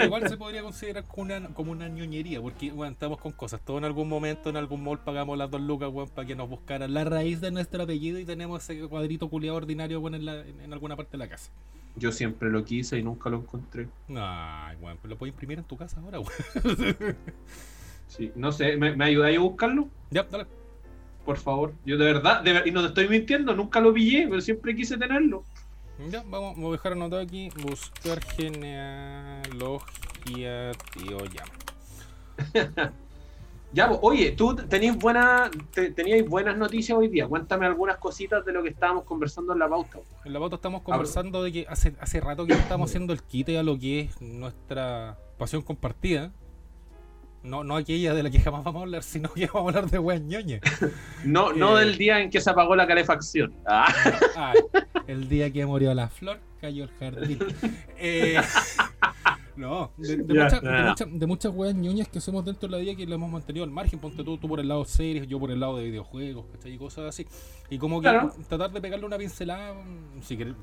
igual 0.04 0.28
se 0.28 0.36
podría 0.36 0.62
considerar 0.62 1.04
como 1.04 1.22
una, 1.22 1.48
como 1.48 1.72
una 1.72 1.88
ñoñería, 1.88 2.40
porque 2.40 2.70
bueno, 2.70 2.92
estamos 2.92 3.18
con 3.18 3.32
cosas. 3.32 3.60
Todo 3.64 3.78
en 3.78 3.84
algún 3.84 4.08
momento, 4.08 4.50
en 4.50 4.56
algún 4.56 4.82
mall, 4.82 5.00
pagamos 5.00 5.36
las 5.36 5.50
dos 5.50 5.60
lucas 5.60 5.90
para 6.14 6.26
que 6.26 6.34
nos 6.34 6.48
buscaran 6.48 6.92
la 6.94 7.04
raíz 7.04 7.40
de 7.40 7.50
nuestro 7.50 7.82
apellido 7.82 8.18
y 8.18 8.24
tenemos 8.24 8.62
ese 8.62 8.86
cuadrito 8.88 9.28
culiado 9.28 9.56
ordinario 9.56 10.00
bueno, 10.00 10.16
en, 10.16 10.28
en, 10.60 10.72
alguna 10.72 10.96
parte 10.96 11.12
de 11.12 11.18
la 11.18 11.28
casa. 11.28 11.50
Yo 11.96 12.10
siempre 12.10 12.50
lo 12.50 12.64
quise 12.64 12.98
y 12.98 13.02
nunca 13.02 13.28
lo 13.28 13.38
encontré. 13.38 13.88
Ay, 14.08 14.76
bueno, 14.80 14.98
pues 15.00 15.10
lo 15.10 15.18
puedes 15.18 15.32
imprimir 15.34 15.58
en 15.58 15.64
tu 15.64 15.76
casa 15.76 16.00
ahora, 16.00 16.18
Sí, 18.06 18.30
no 18.34 18.52
sé, 18.52 18.76
¿me, 18.76 18.94
me 18.94 19.06
ayudáis 19.06 19.38
a 19.38 19.40
buscarlo? 19.40 19.88
Ya, 20.10 20.22
dale 20.24 20.44
por 21.24 21.38
favor. 21.38 21.72
Yo 21.84 21.96
de 21.98 22.04
verdad, 22.04 22.44
y 22.64 22.70
no 22.70 22.80
te 22.82 22.88
estoy 22.88 23.08
mintiendo, 23.08 23.54
nunca 23.54 23.80
lo 23.80 23.92
pillé, 23.92 24.26
pero 24.28 24.40
siempre 24.40 24.74
quise 24.74 24.96
tenerlo. 24.96 25.44
Ya, 26.10 26.24
vamos, 26.26 26.56
a 26.58 26.70
dejar 26.72 26.92
anotado 26.92 27.22
aquí, 27.22 27.50
buscar 27.62 28.20
genealogía, 28.24 29.42
tío, 30.94 31.18
ya. 31.26 31.44
ya, 33.72 33.90
oye, 34.00 34.32
tú 34.32 34.56
tenías 34.56 34.96
buena, 34.98 35.50
teníais 35.94 36.28
buenas 36.28 36.56
noticias 36.56 36.98
hoy 36.98 37.08
día. 37.08 37.28
Cuéntame 37.28 37.66
algunas 37.66 37.98
cositas 37.98 38.44
de 38.44 38.52
lo 38.52 38.62
que 38.62 38.70
estábamos 38.70 39.04
conversando 39.04 39.52
en 39.52 39.60
la 39.60 39.68
pauta. 39.68 39.98
En 40.24 40.32
la 40.32 40.40
pauta 40.40 40.56
estamos 40.56 40.82
conversando 40.82 41.44
de 41.44 41.52
que 41.52 41.66
hace, 41.68 41.94
hace 42.00 42.20
rato 42.20 42.46
que 42.46 42.54
estamos 42.54 42.90
haciendo 42.90 43.12
el 43.12 43.22
quite 43.22 43.58
a 43.58 43.62
lo 43.62 43.78
que 43.78 44.00
es 44.00 44.20
nuestra 44.20 45.18
pasión 45.38 45.62
compartida 45.62 46.32
no, 47.42 47.64
no 47.64 47.76
aquella 47.76 48.14
de 48.14 48.22
la 48.22 48.30
que 48.30 48.38
jamás 48.38 48.62
vamos 48.62 48.80
a 48.80 48.84
hablar, 48.84 49.02
sino 49.02 49.32
que 49.32 49.46
vamos 49.46 49.74
a 49.74 49.78
hablar 49.78 49.90
de 49.90 49.98
weas 49.98 50.22
no, 51.24 51.52
no 51.52 51.78
eh, 51.78 51.84
del 51.84 51.98
día 51.98 52.20
en 52.20 52.30
que 52.30 52.40
se 52.40 52.50
apagó 52.50 52.76
la 52.76 52.86
calefacción. 52.86 53.54
Ah. 53.66 53.92
Ah, 54.34 54.54
el 55.06 55.28
día 55.28 55.52
que 55.52 55.66
murió 55.66 55.92
la 55.94 56.08
flor, 56.08 56.40
cayó 56.60 56.84
el 56.84 56.90
jardín. 56.90 57.38
Eh, 58.04 58.40
no, 59.54 59.92
de, 59.96 60.16
de, 60.16 61.26
muchas 61.26 61.52
weas 61.54 61.74
ñoñas 61.74 62.08
que 62.08 62.18
hacemos 62.18 62.44
dentro 62.44 62.68
de 62.68 62.72
la 62.72 62.78
vida 62.78 62.96
que 62.96 63.06
le 63.06 63.14
hemos 63.14 63.30
mantenido 63.30 63.64
al 63.64 63.70
margen. 63.70 63.98
Ponte 63.98 64.24
tú, 64.24 64.38
tú 64.38 64.48
por 64.48 64.58
el 64.58 64.66
lado 64.66 64.84
series, 64.84 65.28
yo 65.28 65.38
por 65.38 65.50
el 65.50 65.60
lado 65.60 65.76
de 65.76 65.84
videojuegos, 65.84 66.46
¿cachai? 66.52 66.72
Y 66.72 66.78
cosas 66.78 67.04
así. 67.04 67.26
Y 67.70 67.78
como 67.78 68.00
que 68.00 68.08
tratar 68.48 68.72
de 68.72 68.80
pegarle 68.80 69.04
una 69.04 69.18
pincelada, 69.18 69.76
si 70.22 70.36
querés, 70.36 70.54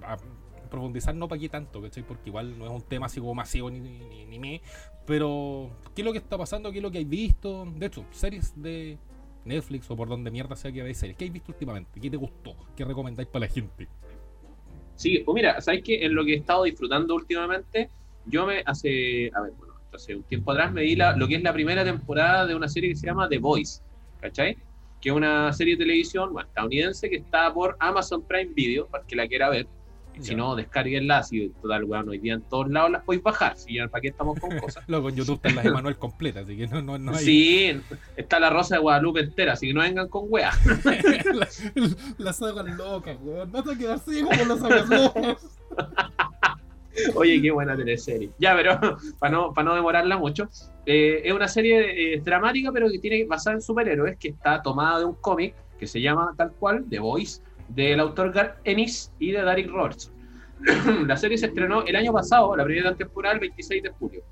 profundizar 0.70 1.16
no 1.16 1.28
para 1.28 1.40
qué 1.40 1.50
tanto, 1.50 1.82
¿cachai? 1.82 2.04
Porque 2.04 2.30
igual 2.30 2.58
no 2.58 2.66
es 2.66 2.72
un 2.72 2.82
tema 2.82 3.08
así 3.08 3.20
como 3.20 3.36
masivo 3.36 3.70
ni, 3.70 3.80
ni, 3.80 4.26
ni 4.26 4.40
me. 4.40 4.62
Pero, 5.06 5.70
¿qué 5.96 6.02
es 6.02 6.06
lo 6.06 6.12
que 6.12 6.20
está 6.20 6.38
pasando? 6.38 6.72
¿Qué 6.72 6.78
es 6.78 6.84
lo 6.84 6.92
que 6.92 7.00
hay 7.00 7.06
visto? 7.06 7.66
De 7.76 7.88
hecho, 7.88 8.06
series 8.12 8.54
de 8.62 8.98
Netflix 9.46 9.90
o 9.90 9.96
por 9.96 10.08
donde 10.08 10.32
mierda 10.32 10.56
sea 10.56 10.72
que 10.72 10.82
veáis 10.82 10.98
series. 10.98 11.18
¿Qué 11.18 11.26
hay 11.26 11.32
visto 11.32 11.52
últimamente? 11.52 12.00
¿Qué 12.00 12.10
te 12.10 12.18
gustó? 12.18 12.56
¿Qué 12.76 12.86
recomendáis 12.86 13.28
para 13.28 13.46
la 13.46 13.52
gente? 13.52 13.88
Sí, 14.96 15.20
pues 15.26 15.34
mira, 15.34 15.60
¿sabes 15.62 15.82
qué? 15.84 16.06
En 16.06 16.14
lo 16.14 16.26
que 16.26 16.34
he 16.34 16.38
estado 16.38 16.64
disfrutando 16.64 17.16
últimamente, 17.16 17.90
yo 18.26 18.46
me 18.46 18.62
hace, 18.66 19.32
a 19.34 19.42
ver, 19.42 19.54
bueno, 19.58 19.74
hace 19.94 20.16
un 20.16 20.24
tiempo 20.24 20.52
atrás 20.52 20.72
me 20.74 20.82
di 20.82 20.96
la, 20.96 21.16
lo 21.16 21.28
que 21.28 21.36
es 21.36 21.42
la 21.42 21.54
primera 21.54 21.84
temporada 21.84 22.46
de 22.46 22.54
una 22.54 22.68
serie 22.68 22.90
que 22.90 22.96
se 22.96 23.08
llama 23.08 23.30
The 23.30 23.38
Voice, 23.38 23.82
¿cachai? 24.20 24.58
Que 25.00 25.10
es 25.10 25.16
una 25.16 25.54
serie 25.54 25.76
de 25.76 25.86
televisión 25.86 26.34
bueno, 26.34 26.50
estadounidense 26.50 27.10
que 27.10 27.16
está 27.16 27.54
por 27.54 27.78
Amazon 27.80 28.24
Prime 28.24 28.52
Video, 28.54 28.88
para 28.88 29.06
que 29.06 29.16
la 29.16 29.28
quiera 29.28 29.50
ver. 29.50 29.68
Si 30.22 30.36
no, 30.36 30.56
descarguenla. 30.56 31.24
Si 31.24 31.50
total, 31.62 31.84
weón, 31.86 32.10
hoy 32.10 32.20
día 32.20 32.34
en 32.34 32.42
todos 32.42 32.70
lados 32.70 32.92
las 32.92 33.04
podéis 33.04 33.24
bajar. 33.24 33.58
Si 33.58 33.76
ya, 33.76 33.88
¿para 33.88 34.02
qué 34.02 34.10
estamos 34.10 34.40
con 34.40 34.58
cosas? 34.60 34.84
Luego 34.88 35.10
en 35.10 35.16
YouTube 35.16 35.36
están 35.36 35.56
las 35.56 35.66
Emanuel 35.66 35.98
completas, 35.98 36.44
así 36.44 36.58
que 36.58 36.68
no, 36.68 36.82
no, 36.82 36.98
no 36.98 37.12
hay. 37.12 37.24
Sí, 37.24 37.82
está 38.16 38.40
la 38.40 38.50
Rosa 38.50 38.76
de 38.76 38.82
Guadalupe 38.82 39.22
entera, 39.22 39.54
así 39.54 39.68
que 39.68 39.74
no 39.74 39.82
vengan 39.82 40.08
con 40.08 40.26
weas. 40.28 40.58
las 42.18 42.38
sagas 42.38 42.78
locas, 42.78 43.18
weón. 43.22 43.52
Vas 43.52 43.68
a 43.68 43.78
quedar 43.78 43.96
así 43.96 44.22
como 44.24 44.46
las 44.46 44.60
sagas 44.60 44.90
locas. 44.90 45.60
Oye, 47.16 47.42
qué 47.42 47.52
buena 47.52 47.76
teleserie. 47.76 48.32
Ya, 48.40 48.56
pero 48.56 48.80
para 49.20 49.32
no, 49.32 49.54
para 49.54 49.70
no 49.70 49.76
demorarla 49.76 50.18
mucho, 50.18 50.50
eh, 50.86 51.22
es 51.24 51.34
una 51.34 51.48
serie 51.48 52.16
eh, 52.16 52.22
dramática, 52.22 52.72
pero 52.72 52.90
que 52.90 53.00
tiene 53.00 53.24
basada 53.26 53.56
en 53.56 53.62
superhéroes, 53.62 54.18
que 54.18 54.30
está 54.30 54.62
tomada 54.62 55.00
de 55.00 55.06
un 55.06 55.16
cómic 55.16 55.56
que 55.80 55.88
se 55.88 56.02
llama 56.02 56.34
tal 56.38 56.52
cual, 56.52 56.86
The 56.90 57.00
Voice, 57.00 57.42
del 57.70 58.00
autor 58.00 58.32
Garth 58.32 58.60
Ennis 58.64 59.12
y 59.20 59.32
de 59.32 59.44
Derek 59.44 59.70
Roberts. 59.70 60.12
la 61.08 61.16
serie 61.16 61.38
se 61.38 61.48
estrenó 61.48 61.84
el 61.84 61.96
año 61.96 62.12
pasado, 62.12 62.56
la 62.56 62.66
primera 62.66 62.96
temporada, 62.96 63.36
el 63.36 63.40
26 63.42 63.84
de 63.84 63.90
julio. 63.92 64.24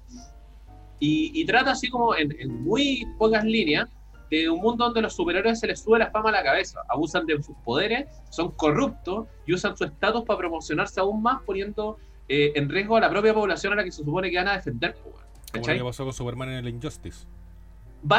Y, 1.00 1.46
trata 1.46 1.72
así 1.72 1.90
como 1.90 2.16
en, 2.16 2.36
en 2.40 2.64
muy 2.64 3.06
pocas 3.20 3.44
líneas 3.44 3.88
de 4.32 4.50
un 4.50 4.60
mundo 4.60 4.86
donde 4.86 5.02
los 5.02 5.16
superhéroes 5.16 5.60
se 5.60 5.68
les 5.68 5.82
sube 5.82 6.00
la 6.00 6.10
fama 6.10 6.30
a 6.30 6.32
la 6.32 6.44
cabeza, 6.44 6.82
abusan 6.90 7.26
de 7.26 7.42
sus 7.42 7.56
poderes, 7.64 8.08
son 8.30 8.52
corruptos 8.52 9.28
y 9.46 9.54
usan 9.54 9.78
su 9.78 9.86
estatus 9.86 10.24
para 10.26 10.40
promocionarse 10.40 11.00
aún 11.00 11.22
más, 11.22 11.42
poniendo 11.44 11.98
eh, 12.28 12.52
en 12.56 12.68
riesgo 12.68 12.98
a 12.98 13.00
la 13.00 13.10
propia 13.10 13.34
población 13.34 13.74
a 13.74 13.76
la 13.78 13.84
que 13.84 13.92
se 13.92 14.04
supone 14.04 14.30
que 14.30 14.38
van 14.38 14.48
a 14.50 14.54
defender. 14.54 14.96
Como 14.96 15.68
lo 15.68 15.74
que 15.74 15.84
pasó 15.84 16.04
con 16.04 16.14
Superman 16.14 16.50
en 16.50 16.56
el 16.56 16.68
Injustice. 16.68 17.26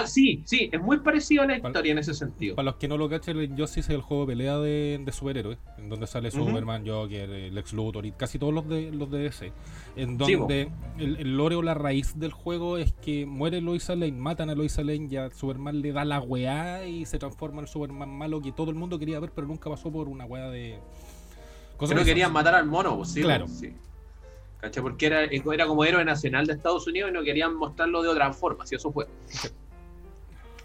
Sí, 0.06 0.42
sí, 0.44 0.68
es 0.72 0.80
muy 0.80 0.98
parecido 0.98 1.42
a 1.42 1.46
la 1.46 1.56
historia 1.56 1.92
en 1.92 1.98
ese 1.98 2.14
sentido. 2.14 2.56
Para 2.56 2.66
los 2.66 2.76
que 2.76 2.88
no 2.88 2.96
lo 2.96 3.08
cachen, 3.08 3.38
el 3.38 3.44
Injustice 3.44 3.80
es 3.80 3.90
el 3.90 4.02
juego 4.02 4.24
de 4.24 4.32
pelea 4.32 4.58
de, 4.58 5.12
superhéroes, 5.12 5.58
en 5.78 5.88
donde 5.88 6.06
sale 6.06 6.30
Superman, 6.30 6.86
Joker, 6.86 7.28
Lex 7.28 7.72
Luthor 7.72 8.06
y 8.06 8.12
casi 8.12 8.38
todos 8.38 8.52
los 8.52 8.68
de 8.68 8.90
los 8.92 9.10
de 9.10 9.18
DC. 9.18 9.52
En 9.96 10.18
donde 10.18 10.70
el, 10.98 11.16
el, 11.16 11.36
lore 11.36 11.56
o 11.56 11.62
la 11.62 11.74
raíz 11.74 12.18
del 12.18 12.32
juego 12.32 12.78
es 12.78 12.92
que 12.92 13.26
muere 13.26 13.60
Lois 13.60 13.88
Lane, 13.88 14.12
matan 14.12 14.50
a 14.50 14.54
Lois 14.54 14.76
Lane, 14.78 15.08
ya 15.08 15.30
Superman 15.30 15.80
le 15.80 15.92
da 15.92 16.04
la 16.04 16.20
weá 16.20 16.86
y 16.86 17.04
se 17.06 17.18
transforma 17.18 17.60
en 17.60 17.66
Superman 17.66 18.10
malo 18.10 18.40
que 18.40 18.52
todo 18.52 18.70
el 18.70 18.76
mundo 18.76 18.98
quería 18.98 19.20
ver, 19.20 19.32
pero 19.34 19.46
nunca 19.46 19.70
pasó 19.70 19.90
por 19.90 20.08
una 20.08 20.24
weá 20.24 20.50
de. 20.50 20.78
Cosa 21.76 21.94
que 21.94 22.00
no 22.00 22.04
querían 22.04 22.32
matar 22.32 22.54
al 22.54 22.66
mono, 22.66 22.96
pues, 22.96 23.10
sí. 23.10 23.22
Claro. 23.22 23.46
Sí. 23.46 23.72
¿Cachai? 24.60 24.82
Porque 24.82 25.06
era, 25.06 25.24
era 25.24 25.66
como 25.66 25.84
héroe 25.84 26.04
nacional 26.04 26.46
de 26.46 26.54
Estados 26.54 26.86
Unidos 26.88 27.10
y 27.10 27.12
no 27.12 27.22
querían 27.22 27.54
mostrarlo 27.54 28.02
de 28.02 28.08
otra 28.08 28.32
forma, 28.32 28.66
si 28.66 28.74
eso 28.74 28.90
fue. 28.90 29.06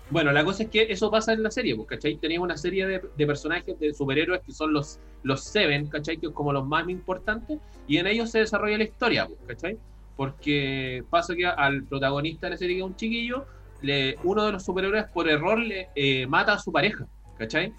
Bueno, 0.10 0.32
la 0.32 0.44
cosa 0.44 0.64
es 0.64 0.70
que 0.70 0.88
eso 0.90 1.10
pasa 1.10 1.34
en 1.34 1.44
la 1.44 1.50
serie, 1.50 1.76
pues, 1.76 1.88
¿cachai? 1.88 2.18
Tenías 2.18 2.42
una 2.42 2.58
serie 2.58 2.86
de, 2.86 3.26
personajes, 3.26 3.80
de 3.80 3.94
superhéroes 3.94 4.42
que 4.42 4.52
son 4.52 4.74
los, 4.74 5.00
los 5.24 5.44
Seven, 5.44 5.88
¿cachai? 5.88 6.18
Que 6.18 6.28
es 6.28 6.34
como 6.34 6.54
los 6.54 6.66
más 6.66 6.88
importantes, 6.90 7.60
y 7.88 7.98
en 7.98 8.08
ellos 8.08 8.30
se 8.30 8.40
desarrolla 8.40 8.78
la 8.78 8.84
historia, 8.84 9.28
pues, 9.28 9.40
¿cachai? 9.48 9.78
Porque 10.16 11.04
pasa 11.10 11.36
que 11.36 11.46
al 11.46 11.84
protagonista 11.86 12.48
de 12.48 12.52
la 12.52 12.58
serie, 12.58 12.76
que 12.76 12.82
es 12.82 12.88
un 12.88 12.96
chiquillo, 12.96 13.46
le, 13.82 14.18
uno 14.24 14.46
de 14.46 14.52
los 14.52 14.64
superhéroes 14.64 15.06
por 15.06 15.28
error 15.28 15.60
le 15.60 15.90
eh, 15.96 16.28
mata 16.28 16.54
a 16.54 16.60
su 16.60 16.72
pareja, 16.72 17.08
¿cachai? 17.38 17.74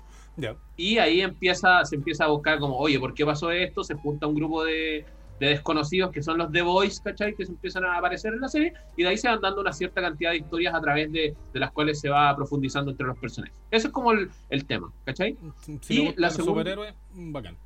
Y 0.76 0.98
ahí 0.98 1.20
empieza, 1.20 1.84
se 1.84 1.94
empieza 1.96 2.24
a 2.24 2.28
buscar 2.28 2.58
como, 2.58 2.76
oye, 2.76 2.98
¿por 2.98 3.14
qué 3.14 3.24
pasó 3.24 3.52
esto? 3.52 3.84
Se 3.84 3.94
junta 3.94 4.26
un 4.26 4.34
grupo 4.34 4.64
de, 4.64 5.04
de 5.40 5.48
desconocidos 5.48 6.12
que 6.12 6.22
son 6.22 6.38
los 6.38 6.52
The 6.52 6.62
Boys, 6.62 7.00
¿cachai? 7.00 7.34
Que 7.34 7.44
se 7.44 7.52
empiezan 7.52 7.84
a 7.84 7.98
aparecer 7.98 8.32
en 8.34 8.40
la 8.40 8.48
serie 8.48 8.72
y 8.96 9.02
de 9.02 9.08
ahí 9.08 9.18
se 9.18 9.28
van 9.28 9.40
dando 9.40 9.60
una 9.60 9.72
cierta 9.72 10.00
cantidad 10.00 10.30
de 10.30 10.38
historias 10.38 10.74
a 10.74 10.80
través 10.80 11.10
de, 11.10 11.34
de 11.52 11.60
las 11.60 11.72
cuales 11.72 12.00
se 12.00 12.08
va 12.08 12.34
profundizando 12.36 12.90
entre 12.90 13.06
los 13.06 13.18
personajes. 13.18 13.56
Eso 13.70 13.88
es 13.88 13.92
como 13.92 14.12
el, 14.12 14.30
el 14.50 14.64
tema, 14.64 14.92
¿cachai? 15.04 15.36
Si 15.80 16.02
y 16.02 16.14
la 16.16 16.30
superhéroes, 16.30 16.94
bacán. 17.12 17.56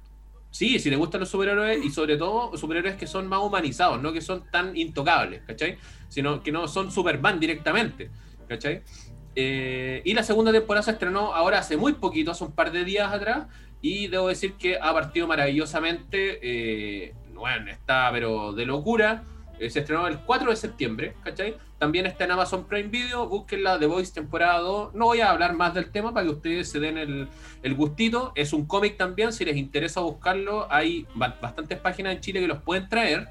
Sí, 0.50 0.78
si 0.78 0.88
le 0.88 0.96
gustan 0.96 1.20
los 1.20 1.28
superhéroes 1.28 1.84
y 1.84 1.90
sobre 1.90 2.16
todo 2.16 2.56
superhéroes 2.56 2.96
que 2.96 3.06
son 3.06 3.28
más 3.28 3.40
humanizados, 3.40 4.00
no 4.00 4.12
que 4.12 4.22
son 4.22 4.44
tan 4.50 4.74
intocables, 4.76 5.42
¿cachai? 5.46 5.76
Sino 6.08 6.42
que 6.42 6.50
no 6.50 6.66
son 6.68 6.90
Superman 6.90 7.38
directamente, 7.38 8.10
¿cachai? 8.48 8.82
Eh, 9.36 10.00
y 10.04 10.14
la 10.14 10.22
segunda 10.22 10.50
temporada 10.50 10.82
se 10.82 10.92
estrenó 10.92 11.34
ahora 11.34 11.58
hace 11.58 11.76
muy 11.76 11.92
poquito, 11.92 12.30
hace 12.30 12.44
un 12.44 12.52
par 12.52 12.72
de 12.72 12.84
días 12.84 13.12
atrás, 13.12 13.46
y 13.82 14.08
debo 14.08 14.28
decir 14.28 14.54
que 14.54 14.78
ha 14.78 14.92
partido 14.92 15.26
maravillosamente. 15.28 16.38
Eh, 16.42 17.14
bueno, 17.38 17.70
está 17.70 18.10
pero 18.12 18.52
de 18.52 18.66
locura. 18.66 19.22
Eh, 19.58 19.70
se 19.70 19.80
estrenó 19.80 20.06
el 20.06 20.18
4 20.20 20.50
de 20.50 20.56
septiembre, 20.56 21.14
¿cachai? 21.24 21.56
También 21.78 22.06
está 22.06 22.24
en 22.24 22.32
Amazon 22.32 22.64
Prime 22.64 22.88
Video, 22.88 23.28
búsquenla 23.28 23.78
The 23.78 23.86
Voice 23.86 24.12
temporada 24.12 24.58
2. 24.60 24.94
No 24.94 25.06
voy 25.06 25.20
a 25.20 25.30
hablar 25.30 25.54
más 25.54 25.74
del 25.74 25.90
tema 25.90 26.12
para 26.12 26.26
que 26.26 26.32
ustedes 26.32 26.70
se 26.70 26.78
den 26.80 26.98
el, 26.98 27.28
el 27.62 27.74
gustito. 27.74 28.32
Es 28.34 28.52
un 28.52 28.66
cómic 28.66 28.96
también, 28.96 29.32
si 29.32 29.44
les 29.44 29.56
interesa 29.56 30.00
buscarlo, 30.00 30.66
hay 30.70 31.06
bastantes 31.14 31.78
páginas 31.78 32.14
en 32.14 32.20
Chile 32.20 32.40
que 32.40 32.48
los 32.48 32.62
pueden 32.62 32.88
traer. 32.88 33.28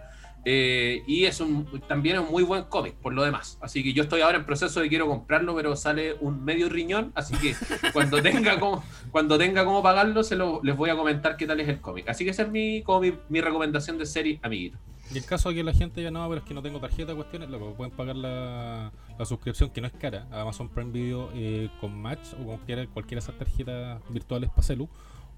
Eh, 0.50 1.04
y 1.06 1.26
es 1.26 1.42
un, 1.42 1.66
también 1.90 2.20
un 2.20 2.32
muy 2.32 2.42
buen 2.42 2.64
cómic, 2.64 2.94
por 2.94 3.14
lo 3.14 3.22
demás. 3.22 3.58
Así 3.60 3.84
que 3.84 3.92
yo 3.92 4.04
estoy 4.04 4.22
ahora 4.22 4.38
en 4.38 4.46
proceso 4.46 4.80
de 4.80 4.88
quiero 4.88 5.06
comprarlo, 5.06 5.54
pero 5.54 5.76
sale 5.76 6.14
un 6.22 6.46
medio 6.46 6.70
riñón. 6.70 7.12
Así 7.16 7.36
que 7.36 7.54
cuando 7.92 8.22
tenga 8.22 8.58
como, 8.58 8.82
cuando 9.12 9.38
tenga 9.38 9.66
como 9.66 9.84
pagarlo, 9.84 10.24
se 10.24 10.38
lo, 10.38 10.62
les 10.64 10.78
voy 10.78 10.90
a 10.90 10.96
comentar 10.96 11.36
qué 11.36 11.48
tal 11.48 11.60
es 11.60 11.68
el 11.68 11.82
cómic. 11.82 12.08
Así 12.08 12.24
que 12.24 12.32
esa 12.32 12.44
es 12.44 12.50
mi, 12.50 12.82
como 12.82 13.02
mi, 13.28 13.42
recomendación 13.42 13.98
de 13.98 14.06
serie, 14.06 14.40
amiguito. 14.42 14.78
Y 15.14 15.18
el 15.18 15.26
caso 15.26 15.50
de 15.50 15.56
que 15.56 15.64
la 15.66 15.74
gente 15.74 16.02
ya 16.02 16.12
no, 16.12 16.26
pero 16.30 16.40
es 16.40 16.48
que 16.48 16.54
no 16.54 16.62
tengo 16.62 16.80
tarjeta, 16.80 17.14
cuestiones, 17.14 17.50
lo 17.50 17.74
pueden 17.74 17.94
pagar 17.94 18.16
la, 18.16 18.94
la, 19.20 19.26
suscripción, 19.26 19.72
que 19.72 19.82
no 19.82 19.88
es 19.88 19.94
cara, 19.94 20.28
a 20.32 20.44
Amazon 20.44 20.70
Prime 20.70 20.92
Video 20.92 21.30
eh, 21.34 21.70
con 21.82 21.94
Match 21.94 22.26
o 22.42 22.46
cualquiera, 22.46 22.88
cualquiera 22.88 23.20
de 23.20 23.26
esas 23.26 23.38
tarjetas 23.38 24.02
virtuales 24.08 24.50
para 24.50 24.64
celu. 24.64 24.88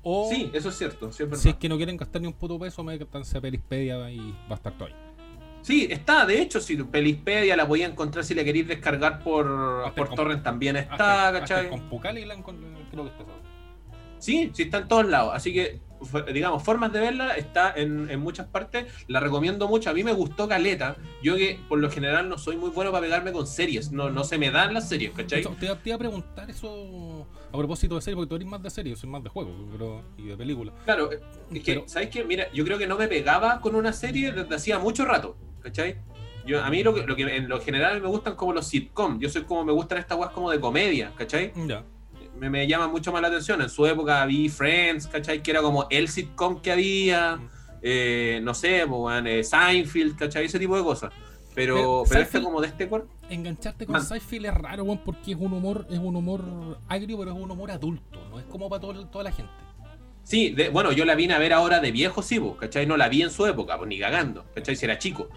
O, 0.01 0.29
sí, 0.29 0.49
eso 0.53 0.69
es 0.69 0.77
cierto. 0.77 1.11
si 1.11 1.49
es 1.49 1.55
que 1.55 1.67
no 1.67 1.77
quieren 1.77 1.97
gastar 1.97 2.21
ni 2.21 2.27
un 2.27 2.33
puto 2.33 2.57
peso, 2.57 2.83
me 2.83 2.93
a 2.93 3.41
Pelispedia 3.41 4.09
y 4.09 4.17
va 4.17 4.51
a 4.51 4.55
estar 4.55 4.73
todo 4.77 4.87
ahí. 4.87 4.95
Sí, 5.61 5.87
está, 5.89 6.25
de 6.25 6.41
hecho, 6.41 6.61
si 6.61 6.77
Pelispedia 6.77 7.57
la 7.57 7.65
voy 7.65 7.83
a 7.83 7.87
encontrar 7.87 8.23
si 8.23 8.33
la 8.33 8.43
queréis 8.43 8.67
descargar 8.67 9.21
por, 9.23 9.93
por 9.93 10.13
torrent 10.15 10.43
también 10.43 10.77
está, 10.77 11.31
¿cachai? 11.33 11.69
con 11.69 11.89
Pucali 11.89 12.25
la 12.25 12.35
creo 12.41 13.03
que 13.03 13.09
está 13.09 13.25
Sí, 14.19 14.51
sí 14.53 14.63
está 14.63 14.79
en 14.79 14.87
todos 14.87 15.07
lados. 15.07 15.31
Así 15.33 15.53
que, 15.53 15.79
digamos, 16.33 16.61
formas 16.61 16.91
de 16.91 16.99
verla 16.99 17.35
está 17.35 17.73
en, 17.73 18.09
en, 18.09 18.19
muchas 18.19 18.47
partes. 18.47 18.85
La 19.07 19.21
recomiendo 19.21 19.67
mucho. 19.67 19.89
A 19.89 19.93
mí 19.93 20.03
me 20.03 20.11
gustó 20.11 20.47
Caleta. 20.47 20.97
Yo 21.23 21.37
que 21.37 21.57
por 21.69 21.79
lo 21.79 21.89
general 21.89 22.27
no 22.27 22.37
soy 22.37 22.57
muy 22.57 22.69
bueno 22.69 22.91
para 22.91 23.01
pegarme 23.01 23.31
con 23.31 23.47
series. 23.47 23.93
No, 23.93 24.09
no 24.09 24.25
se 24.25 24.37
me 24.37 24.51
dan 24.51 24.73
las 24.73 24.89
series, 24.89 25.11
¿cachai? 25.11 25.41
te, 25.41 25.67
te, 25.67 25.89
iba 25.89 25.95
a 25.95 25.99
preguntar 25.99 26.49
eso 26.49 27.25
a 27.51 27.57
propósito 27.57 27.95
de 27.95 28.01
series, 28.01 28.15
porque 28.15 28.29
tú 28.29 28.35
eres 28.35 28.47
más 28.47 28.61
de 28.61 28.69
series, 28.69 28.97
yo 28.97 29.01
soy 29.01 29.09
más 29.09 29.23
de 29.23 29.29
juegos 29.29 29.53
pero, 29.71 30.03
y 30.17 30.27
de 30.27 30.37
películas. 30.37 30.75
Claro, 30.85 31.09
es 31.11 31.63
que, 31.63 31.83
¿sabes 31.87 32.09
qué? 32.09 32.23
Mira, 32.23 32.51
yo 32.53 32.63
creo 32.63 32.77
que 32.77 32.87
no 32.87 32.97
me 32.97 33.07
pegaba 33.07 33.59
con 33.61 33.75
una 33.75 33.93
serie 33.93 34.31
desde 34.31 34.55
hacía 34.55 34.79
mucho 34.79 35.05
rato, 35.05 35.35
¿cachai? 35.61 35.97
Yo, 36.45 36.63
a 36.63 36.69
mí 36.69 36.83
lo 36.83 36.93
que, 36.93 37.05
lo 37.05 37.15
que 37.15 37.23
en 37.23 37.49
lo 37.49 37.59
general 37.61 38.01
me 38.01 38.07
gustan 38.07 38.35
como 38.35 38.53
los 38.53 38.67
sitcoms. 38.67 39.19
Yo 39.19 39.29
soy 39.29 39.43
como, 39.43 39.63
me 39.65 39.73
gustan 39.73 39.97
estas 39.99 40.17
guas 40.17 40.31
como 40.31 40.49
de 40.49 40.59
comedia, 40.59 41.11
¿cachai? 41.15 41.51
Ya 41.67 41.83
me, 42.39 42.49
me, 42.49 42.67
llama 42.67 42.87
mucho 42.87 43.11
más 43.11 43.21
la 43.21 43.27
atención. 43.27 43.61
En 43.61 43.69
su 43.69 43.85
época 43.85 44.25
vi 44.25 44.49
Friends, 44.49 45.07
¿cachai? 45.07 45.43
Que 45.43 45.51
era 45.51 45.61
como 45.61 45.87
el 45.89 46.07
sitcom 46.07 46.61
que 46.61 46.71
había. 46.71 47.35
Mm. 47.35 47.49
Eh, 47.81 48.39
no 48.43 48.53
sé, 48.53 48.85
pues, 48.87 49.23
eh, 49.25 49.43
Seinfeld, 49.43 50.17
¿cachai? 50.17 50.45
Ese 50.45 50.59
tipo 50.59 50.75
de 50.75 50.83
cosas. 50.83 51.13
Pero, 51.55 52.03
pero, 52.07 52.43
como 52.43 52.61
de 52.61 52.67
este 52.67 52.87
cuerpo. 52.87 53.09
Engancharte 53.29 53.85
con 53.85 54.01
Seinfeld 54.01 54.45
es 54.45 54.53
raro, 54.53 54.83
weón, 54.83 54.99
porque 54.99 55.31
es 55.31 55.37
un 55.37 55.53
humor, 55.53 55.87
es 55.89 55.99
un 55.99 56.15
humor 56.15 56.79
agrio, 56.87 57.17
pero 57.17 57.31
es 57.31 57.37
un 57.37 57.49
humor 57.51 57.71
adulto, 57.71 58.19
no 58.29 58.39
es 58.39 58.45
como 58.45 58.69
para 58.69 58.81
toda 58.81 59.23
la 59.23 59.31
gente. 59.31 59.51
Sí, 60.23 60.55
bueno, 60.71 60.91
yo 60.91 61.05
la 61.05 61.15
vine 61.15 61.33
a 61.33 61.39
ver 61.39 61.53
ahora 61.53 61.79
de 61.79 61.91
viejo, 61.91 62.21
sí, 62.21 62.39
pues, 62.39 62.53
¿cachai? 62.59 62.85
No 62.85 62.97
la 62.97 63.09
vi 63.09 63.23
en 63.23 63.31
su 63.31 63.47
época, 63.47 63.77
pues 63.77 63.89
ni 63.89 63.97
cagando, 63.97 64.45
¿cachai? 64.53 64.75
Si 64.75 64.85
era 64.85 64.99
chico. 64.99 65.27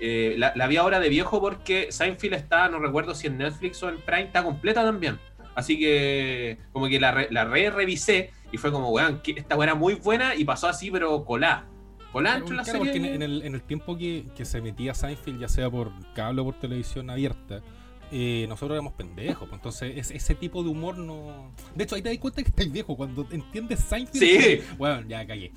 Eh, 0.00 0.34
la, 0.38 0.52
la, 0.56 0.66
vi 0.66 0.76
ahora 0.76 0.98
de 0.98 1.08
viejo 1.08 1.40
porque 1.40 1.92
Seinfeld 1.92 2.34
está, 2.34 2.68
no 2.68 2.80
recuerdo 2.80 3.14
si 3.14 3.28
en 3.28 3.38
Netflix 3.38 3.80
o 3.84 3.88
en 3.88 4.00
Prime, 4.00 4.24
está 4.24 4.42
completa 4.42 4.82
también. 4.82 5.20
Así 5.54 5.78
que 5.78 6.58
como 6.72 6.88
que 6.88 6.98
la, 6.98 7.28
la 7.30 7.44
re 7.44 7.70
revisé 7.70 8.32
y 8.50 8.56
fue 8.56 8.72
como, 8.72 8.90
weón, 8.90 9.20
esta 9.24 9.56
weá 9.56 9.66
era 9.66 9.74
muy 9.74 9.94
buena 9.94 10.34
y 10.34 10.44
pasó 10.44 10.66
así, 10.66 10.90
pero 10.90 11.24
colá. 11.24 11.66
Entre 12.14 12.56
la 12.56 12.64
serie. 12.64 12.94
En, 12.94 13.22
el, 13.22 13.42
en 13.42 13.54
el 13.54 13.62
tiempo 13.62 13.96
que, 13.96 14.26
que, 14.34 14.44
se 14.44 14.58
emitía 14.58 14.94
Seinfeld, 14.94 15.40
ya 15.40 15.48
sea 15.48 15.70
por 15.70 15.92
cable 16.14 16.40
o 16.40 16.44
por 16.44 16.54
televisión 16.58 17.08
abierta, 17.10 17.62
eh, 18.10 18.46
nosotros 18.48 18.76
éramos 18.76 18.94
pendejos. 18.94 19.48
Pues, 19.48 19.58
entonces, 19.58 20.10
ese 20.10 20.34
tipo 20.34 20.62
de 20.62 20.70
humor 20.70 20.98
no. 20.98 21.52
De 21.74 21.84
hecho, 21.84 21.94
ahí 21.94 22.02
te 22.02 22.08
das 22.08 22.18
cuenta 22.18 22.42
que 22.42 22.48
estás 22.48 22.70
viejo. 22.70 22.96
Cuando 22.96 23.26
entiendes 23.30 23.80
Seinfeld, 23.80 24.18
sí. 24.18 24.60
bueno, 24.76 25.06
ya 25.08 25.26
cagué. 25.26 25.52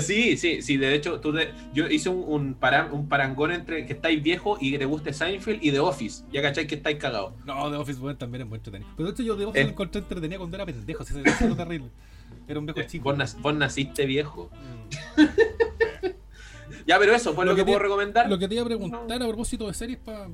Sí, 0.00 0.36
sí, 0.36 0.62
sí, 0.62 0.76
de 0.76 0.94
hecho, 0.94 1.20
tú 1.20 1.34
yo 1.74 1.86
hice 1.86 2.08
un, 2.08 2.24
un, 2.26 2.56
un, 2.92 3.08
parangón 3.08 3.52
entre 3.52 3.84
que 3.84 3.92
estáis 3.92 4.22
viejo 4.22 4.56
y 4.60 4.70
que 4.70 4.78
te 4.78 4.84
guste 4.84 5.12
Seinfeld 5.12 5.62
y 5.62 5.70
The 5.70 5.80
Office. 5.80 6.24
Ya 6.32 6.40
cacháis 6.40 6.66
que 6.66 6.76
estáis 6.76 6.98
cagados. 6.98 7.34
No, 7.44 7.70
The 7.70 7.76
Office 7.76 8.00
bueno, 8.00 8.16
también 8.16 8.42
es 8.42 8.48
muy 8.48 8.56
entretenido. 8.56 8.90
Pero 8.96 9.08
de 9.08 9.12
hecho 9.12 9.22
yo 9.22 9.36
The 9.36 9.44
Office 9.46 9.64
lo 9.64 9.70
encontré 9.70 10.00
entretenido 10.00 10.38
cuando 10.38 10.56
era 10.56 10.66
pendejo, 10.66 11.04
lo 11.46 11.56
terrible. 11.56 11.90
Era 12.48 12.58
un 12.58 12.66
viejo 12.66 12.80
eh, 12.80 12.86
chico. 12.86 13.14
Vos, 13.40 13.54
naciste 13.54 14.06
viejo. 14.06 14.50
Mm. 15.16 15.22
ya, 16.86 16.98
pero 16.98 17.14
eso, 17.14 17.34
pues 17.34 17.46
lo, 17.46 17.54
que, 17.54 17.64
puedo 17.64 17.78
recomendar. 17.78 18.28
Lo 18.28 18.38
que 18.38 18.48
te 18.48 18.54
iba 18.54 18.62
a 18.62 18.66
preguntar 18.66 19.22
a 19.22 19.26
propósito 19.26 19.66
de 19.66 19.74
series 19.74 19.98
para 19.98 20.28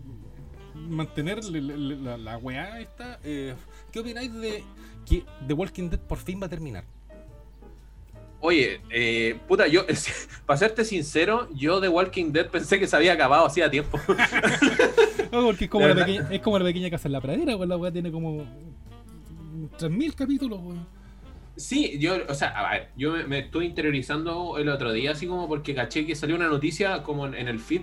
mantener 0.75 1.45
la, 1.45 2.17
la, 2.17 2.39
weá 2.39 2.81
esta. 2.81 3.19
Eh, 3.25 3.55
¿Qué 3.93 4.01
opináis 4.01 4.33
de 4.35 4.65
que 5.07 5.25
The 5.47 5.53
Walking 5.53 5.91
Dead 5.91 6.01
por 6.01 6.19
fin 6.19 6.41
va 6.41 6.47
a 6.47 6.49
terminar? 6.51 6.85
Oye, 8.41 8.81
eh, 8.91 9.37
puta, 9.49 9.67
yo, 9.67 9.85
para 10.47 10.57
serte 10.57 10.85
sincero, 10.85 11.49
yo 11.55 11.81
de 11.81 11.89
Walking 11.89 12.31
Dead 12.33 12.47
pensé 12.49 12.79
que 12.79 12.87
se 12.87 12.95
había 12.97 13.13
acabado 13.15 13.47
hacía 13.47 13.71
tiempo. 13.71 13.99
no, 15.33 15.45
porque 15.45 15.65
es 15.65 15.71
como, 15.71 15.87
la 15.89 15.95
pequeña, 15.95 16.29
es 16.31 16.41
como 16.41 16.59
la 16.59 16.65
pequeña 16.65 16.91
casa 16.91 17.09
en 17.09 17.13
la 17.13 17.21
pradera, 17.21 17.57
pues 17.57 17.69
la 17.69 17.77
weá 17.77 17.91
tiene 17.93 18.13
como 18.13 18.45
3.000 19.79 20.15
capítulos, 20.15 20.61
weón. 20.63 20.87
Sí, 21.57 21.99
yo, 21.99 22.15
o 22.29 22.35
sea, 22.35 22.51
a 22.51 22.71
ver, 22.73 22.91
yo 22.97 23.11
me, 23.13 23.25
me 23.25 23.39
estuve 23.41 23.65
interiorizando 23.65 24.59
el 24.59 24.69
otro 24.69 24.93
día, 24.93 25.11
así 25.11 25.27
como 25.27 25.49
porque 25.49 25.75
caché 25.75 26.07
que 26.07 26.15
salió 26.15 26.37
una 26.37 26.47
noticia 26.47 27.03
como 27.03 27.27
en, 27.27 27.35
en 27.35 27.49
el 27.49 27.59
feed 27.59 27.81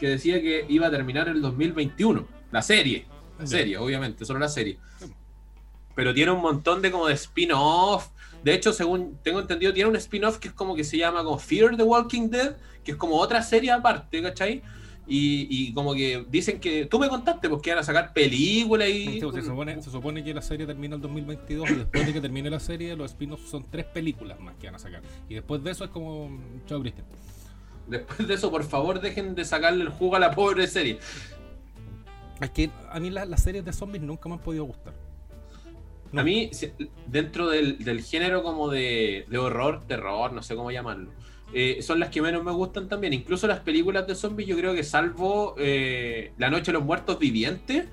que 0.00 0.08
decía 0.08 0.40
que 0.40 0.64
iba 0.70 0.86
a 0.86 0.90
terminar 0.90 1.28
el 1.28 1.42
2021, 1.42 2.26
la 2.50 2.62
serie, 2.62 3.04
la 3.38 3.44
Ya. 3.44 3.50
serie, 3.50 3.76
obviamente, 3.76 4.24
solo 4.24 4.38
la 4.38 4.48
serie. 4.48 4.78
Pero 5.94 6.14
tiene 6.14 6.30
un 6.30 6.40
montón 6.40 6.80
de 6.80 6.90
como 6.90 7.06
de 7.08 7.14
spin-off. 7.14 8.08
De 8.48 8.54
hecho, 8.54 8.72
según 8.72 9.18
tengo 9.22 9.40
entendido, 9.40 9.72
tiene 9.72 9.90
un 9.90 9.96
spin-off 9.96 10.38
que 10.38 10.48
es 10.48 10.54
como 10.54 10.74
que 10.74 10.84
se 10.84 10.96
llama 10.96 11.22
como 11.22 11.38
Fear 11.38 11.76
the 11.76 11.82
Walking 11.82 12.28
Dead, 12.30 12.56
que 12.82 12.92
es 12.92 12.96
como 12.96 13.16
otra 13.16 13.42
serie 13.42 13.70
aparte, 13.70 14.22
¿cachai? 14.22 14.62
Y, 15.10 15.46
y 15.50 15.72
como 15.72 15.94
que 15.94 16.24
dicen 16.28 16.60
que. 16.60 16.84
Tú 16.86 16.98
me 16.98 17.08
contaste, 17.08 17.48
porque 17.48 17.70
iban 17.70 17.80
a 17.80 17.82
sacar 17.82 18.12
películas 18.12 18.88
y. 18.90 19.04
Sí, 19.14 19.20
pues, 19.22 19.34
se, 19.36 19.42
supone, 19.42 19.82
se 19.82 19.90
supone 19.90 20.22
que 20.24 20.34
la 20.34 20.42
serie 20.42 20.66
termina 20.66 20.96
el 20.96 21.00
2022 21.02 21.70
y 21.70 21.74
después 21.76 22.06
de 22.06 22.12
que 22.12 22.20
termine 22.20 22.50
la 22.50 22.60
serie, 22.60 22.94
los 22.96 23.10
spin-offs 23.12 23.48
son 23.48 23.64
tres 23.70 23.86
películas 23.86 24.38
más 24.40 24.54
que 24.56 24.66
van 24.66 24.74
a 24.74 24.78
sacar. 24.78 25.02
Y 25.28 25.34
después 25.34 25.62
de 25.64 25.70
eso 25.70 25.84
es 25.84 25.90
como. 25.90 26.30
Chao, 26.66 26.80
Cristian. 26.80 27.06
Después 27.86 28.28
de 28.28 28.34
eso, 28.34 28.50
por 28.50 28.64
favor, 28.64 29.00
dejen 29.00 29.34
de 29.34 29.44
sacarle 29.46 29.82
el 29.84 29.88
jugo 29.88 30.16
a 30.16 30.18
la 30.18 30.30
pobre 30.30 30.66
serie. 30.66 30.98
Es 32.40 32.50
que 32.50 32.70
a 32.90 33.00
mí 33.00 33.08
la- 33.10 33.24
las 33.24 33.42
series 33.42 33.64
de 33.64 33.72
zombies 33.72 34.02
nunca 34.02 34.28
me 34.28 34.34
han 34.34 34.40
podido 34.42 34.64
gustar. 34.64 34.92
No. 36.12 36.20
A 36.20 36.24
mí, 36.24 36.50
dentro 37.06 37.48
del, 37.48 37.84
del 37.84 38.02
género 38.02 38.42
como 38.42 38.68
de, 38.68 39.26
de 39.28 39.38
horror, 39.38 39.84
terror, 39.86 40.32
no 40.32 40.42
sé 40.42 40.54
cómo 40.56 40.70
llamarlo, 40.70 41.10
eh, 41.52 41.80
son 41.82 42.00
las 42.00 42.08
que 42.10 42.20
menos 42.22 42.44
me 42.44 42.52
gustan 42.52 42.88
también. 42.88 43.12
Incluso 43.12 43.46
las 43.46 43.60
películas 43.60 44.06
de 44.06 44.14
zombies, 44.14 44.48
yo 44.48 44.56
creo 44.56 44.74
que 44.74 44.84
salvo 44.84 45.54
eh, 45.58 46.32
La 46.38 46.50
Noche 46.50 46.66
de 46.66 46.72
los 46.74 46.84
Muertos 46.84 47.18
Vivientes, 47.18 47.86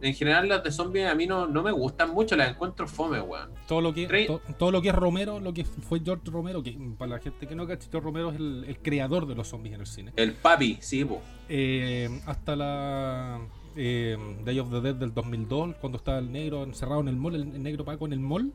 en 0.00 0.14
general 0.14 0.48
las 0.48 0.64
de 0.64 0.72
zombies 0.72 1.06
a 1.06 1.14
mí 1.14 1.26
no, 1.26 1.46
no 1.46 1.62
me 1.62 1.70
gustan 1.70 2.10
mucho, 2.10 2.34
las 2.34 2.50
encuentro 2.50 2.88
fome, 2.88 3.20
weón. 3.20 3.50
Todo 3.68 3.80
lo 3.80 3.94
que 3.94 4.06
to- 4.26 4.40
todo 4.58 4.72
lo 4.72 4.82
que 4.82 4.88
es 4.88 4.94
Romero, 4.94 5.38
lo 5.38 5.52
que 5.54 5.64
fue 5.64 6.00
George 6.04 6.28
Romero, 6.30 6.60
que 6.62 6.76
para 6.98 7.12
la 7.12 7.18
gente 7.20 7.46
que 7.46 7.54
no 7.54 7.66
George 7.66 7.88
Romero 8.00 8.30
es 8.30 8.36
el, 8.36 8.64
el 8.66 8.78
creador 8.80 9.26
de 9.26 9.34
los 9.36 9.46
zombies 9.48 9.76
en 9.76 9.80
el 9.82 9.86
cine. 9.86 10.12
El 10.16 10.32
papi, 10.32 10.78
sí, 10.80 11.04
po. 11.04 11.22
Eh, 11.48 12.20
hasta 12.26 12.56
la 12.56 13.40
eh, 13.76 14.16
Day 14.44 14.58
of 14.58 14.70
the 14.70 14.80
Dead 14.80 14.94
del 14.94 15.12
2002, 15.14 15.76
cuando 15.80 15.98
estaba 15.98 16.18
el 16.18 16.30
negro 16.32 16.62
encerrado 16.64 17.00
en 17.00 17.08
el 17.08 17.16
mall, 17.16 17.34
el, 17.34 17.42
el 17.54 17.62
negro 17.62 17.84
Paco 17.84 18.06
en 18.06 18.12
el 18.12 18.20
mall. 18.20 18.52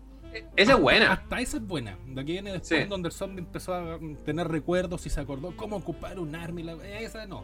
Esa 0.56 0.74
es 0.74 0.80
buena. 0.80 1.14
Hasta 1.14 1.40
esa 1.42 1.58
es 1.58 1.66
buena. 1.66 1.98
De 2.06 2.22
aquí 2.22 2.34
viene 2.34 2.52
después 2.52 2.84
Sí. 2.84 2.88
donde 2.90 3.08
el 3.08 3.14
zombie 3.14 3.40
empezó 3.40 3.74
a 3.74 3.98
tener 4.26 4.48
recuerdos 4.48 5.06
y 5.06 5.10
se 5.10 5.20
acordó 5.20 5.56
cómo 5.56 5.78
ocupar 5.78 6.20
un 6.20 6.36
arma 6.36 6.60
y 6.60 6.64
la... 6.64 6.74
Esa 7.00 7.26
no. 7.26 7.44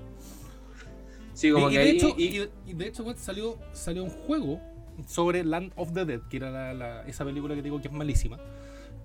Sí, 1.33 1.51
como 1.51 1.71
y, 1.71 1.75
de 1.75 1.79
ahí. 1.81 1.89
hecho, 1.97 2.13
y- 2.17 2.73
de 2.73 2.87
hecho, 2.87 3.05
salió, 3.17 3.57
salió 3.71 4.03
un 4.03 4.09
juego 4.11 4.59
sobre 5.07 5.43
Land 5.43 5.71
of 5.75 5.93
the 5.93 6.05
Dead, 6.05 6.21
que 6.29 6.37
era 6.37 6.51
la- 6.51 6.73
la- 6.73 7.07
esa 7.07 7.25
película 7.25 7.55
que 7.55 7.61
digo 7.63 7.81
que 7.81 7.87
es 7.87 7.93
malísima, 7.93 8.37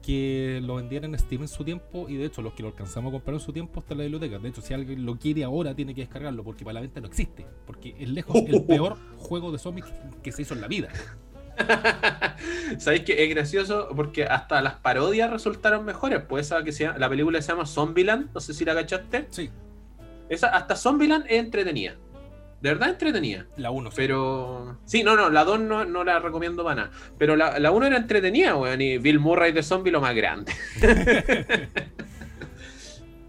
que 0.03 0.61
lo 0.63 0.77
vendían 0.77 1.05
en 1.05 1.19
Steam 1.19 1.43
en 1.43 1.49
su 1.49 1.65
tiempo, 1.65 2.09
y 2.09 2.17
de 2.17 2.25
hecho 2.27 2.41
los 2.43 2.55
que 2.55 2.63
lo 2.63 2.69
alcanzamos 2.71 3.11
a 3.11 3.13
comprar 3.13 3.35
en 3.35 3.41
su 3.41 3.53
tiempo 3.53 3.81
está 3.81 3.95
en 3.95 3.99
la 3.99 4.05
biblioteca. 4.05 4.39
De 4.39 4.49
hecho, 4.49 4.61
si 4.63 4.73
alguien 4.75 5.05
lo 5.05 5.19
quiere 5.19 5.45
ahora, 5.45 5.75
tiene 5.75 5.95
que 5.95 6.01
descargarlo, 6.03 6.43
porque 6.45 6.65
para 6.65 6.75
la 6.75 6.81
venta 6.81 7.01
no 7.01 7.07
existe, 7.09 7.47
porque 7.67 7.95
es 7.99 8.09
lejos 8.09 8.37
el 8.47 8.63
peor 8.67 8.97
juego 9.17 9.53
de 9.53 9.59
zombies 9.59 9.87
que- 9.87 10.23
que 10.23 10.33
se 10.33 10.43
hizo 10.43 10.55
en 10.55 10.61
la 10.63 10.69
vida. 10.69 10.89
¿Sabéis 12.79 13.03
que 13.03 13.25
es 13.25 13.31
gracioso? 13.31 13.89
Porque 13.95 14.25
hasta 14.25 14.61
las 14.63 14.75
parodias 14.75 15.31
resultaron 15.31 15.85
mejores. 15.85 16.23
Pues 16.29 16.47
esa 16.47 16.63
que 16.63 16.73
se 16.73 16.85
llama- 16.85 16.99
la 16.99 17.09
película 17.09 17.43
se 17.43 17.49
llama 17.53 17.67
Zombieland, 17.67 18.31
no 18.35 18.41
sé 18.41 18.55
si 18.55 18.65
la 18.65 18.75
cachaste. 18.75 19.27
Sí, 19.31 19.51
Esa, 20.29 20.49
hasta 20.49 20.77
Zombieland 20.77 21.25
es 21.27 21.39
entretenida. 21.39 21.97
De 22.61 22.71
verdad 22.71 22.89
entretenida. 22.91 23.47
la 23.57 23.71
1. 23.71 23.91
Pero. 23.95 24.79
Sí, 24.85 25.03
no, 25.05 25.15
no, 25.17 25.31
la 25.31 25.45
2 25.45 25.61
no, 25.61 25.85
no 25.85 26.03
la 26.05 26.19
recomiendo 26.19 26.65
para 26.65 26.75
nada. 26.87 26.91
Pero 27.17 27.37
la, 27.37 27.59
la 27.61 27.71
1 27.71 27.87
era 27.87 27.97
entretenida, 27.97 28.57
weón. 28.57 28.81
Y 28.81 28.99
Bill 28.99 29.21
Murray 29.21 29.53
de 29.53 29.63
zombie 29.63 29.93
lo 29.93 30.01
más 30.01 30.15
grande. 30.15 30.53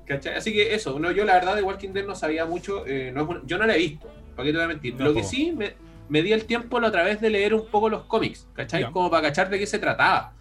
¿Cachai? 0.05 0.35
Así 0.35 0.51
que 0.51 0.73
eso, 0.73 0.97
no, 0.99 1.11
yo 1.11 1.23
la 1.25 1.35
verdad 1.35 1.55
de 1.55 1.61
Walking 1.61 1.89
Dead 1.89 2.05
no 2.05 2.15
sabía 2.15 2.45
mucho. 2.45 2.85
eh, 2.87 3.11
no 3.13 3.21
es 3.23 3.27
una- 3.29 3.41
yo 3.45 3.57
no 3.59 3.67
la 3.67 3.75
he 3.75 3.77
visto, 3.77 4.07
¿para 4.35 4.45
qué 4.47 4.51
te 4.51 4.57
voy 4.57 4.65
a 4.65 4.67
mentir? 4.67 4.95
No, 4.95 5.05
lo 5.05 5.13
que 5.13 5.23
sí, 5.23 5.51
me, 5.55 5.73
me 6.09 6.23
di 6.23 6.33
el 6.33 6.45
tiempo 6.45 6.77
a 6.79 6.91
través 6.91 7.21
de 7.21 7.29
leer 7.29 7.53
un 7.53 7.67
poco 7.67 7.89
los 7.89 8.05
cómics, 8.05 8.47
¿cachai? 8.53 8.81
Ya. 8.81 8.91
Como 8.91 9.11
para 9.11 9.27
cachar 9.27 9.49
de 9.51 9.59
qué 9.59 9.67
se 9.67 9.77
trataba. 9.77 10.33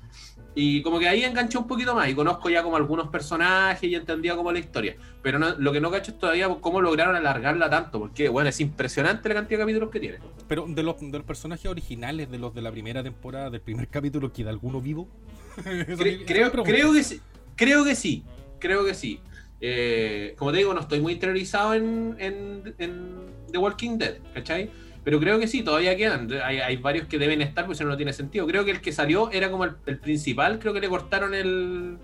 Y 0.60 0.82
como 0.82 0.98
que 0.98 1.06
ahí 1.08 1.22
enganché 1.22 1.56
un 1.56 1.68
poquito 1.68 1.94
más 1.94 2.08
y 2.08 2.14
conozco 2.16 2.50
ya 2.50 2.64
como 2.64 2.76
algunos 2.76 3.08
personajes 3.10 3.88
y 3.88 3.94
entendía 3.94 4.34
como 4.34 4.50
la 4.50 4.58
historia. 4.58 4.96
Pero 5.22 5.38
no- 5.38 5.54
lo 5.56 5.70
que 5.72 5.80
no 5.80 5.88
cacho 5.88 6.10
es 6.10 6.18
todavía 6.18 6.48
cómo 6.60 6.80
lograron 6.80 7.14
alargarla 7.14 7.70
tanto, 7.70 8.00
porque 8.00 8.28
bueno, 8.28 8.48
es 8.50 8.58
impresionante 8.58 9.28
la 9.28 9.36
cantidad 9.36 9.58
de 9.60 9.62
capítulos 9.62 9.90
que 9.90 10.00
tiene. 10.00 10.18
Pero 10.48 10.66
de 10.66 10.82
los, 10.82 10.96
de 11.00 11.16
los 11.16 11.22
personajes 11.24 11.66
originales, 11.70 12.28
de 12.28 12.38
los 12.38 12.52
de 12.56 12.62
la 12.62 12.72
primera 12.72 13.04
temporada, 13.04 13.50
del 13.50 13.60
primer 13.60 13.86
capítulo, 13.96 14.32
¿queda 14.32 14.50
alguno 14.50 14.80
vivo? 14.80 15.06
Cre- 15.58 16.24
creo, 16.26 16.50
creo 16.50 16.92
que 16.92 17.04
sí. 17.04 17.20
Creo 17.54 17.84
que 17.84 17.94
sí. 17.94 18.24
Creo 18.58 18.84
que 18.84 18.94
sí. 18.94 19.20
Eh, 19.60 20.34
como 20.38 20.50
te 20.50 20.58
digo, 20.58 20.74
no 20.74 20.80
estoy 20.80 20.98
muy 21.00 21.12
interiorizado 21.12 21.74
en, 21.74 22.16
en, 22.18 22.74
en 22.78 23.26
The 23.52 23.58
Walking 23.58 23.96
Dead, 23.98 24.16
¿cachai? 24.34 24.70
Pero 25.08 25.20
creo 25.20 25.38
que 25.38 25.48
sí, 25.48 25.62
todavía 25.62 25.96
quedan. 25.96 26.30
Hay, 26.44 26.58
hay 26.58 26.76
varios 26.76 27.06
que 27.06 27.16
deben 27.18 27.40
estar, 27.40 27.64
pues 27.64 27.78
si 27.78 27.84
no, 27.84 27.88
no 27.88 27.96
tiene 27.96 28.12
sentido. 28.12 28.46
Creo 28.46 28.66
que 28.66 28.72
el 28.72 28.82
que 28.82 28.92
salió 28.92 29.30
era 29.30 29.50
como 29.50 29.64
el, 29.64 29.72
el 29.86 29.98
principal, 29.98 30.58
creo 30.58 30.74
que 30.74 30.80
le 30.80 30.88
cortaron 30.90 31.32
el, 31.32 31.96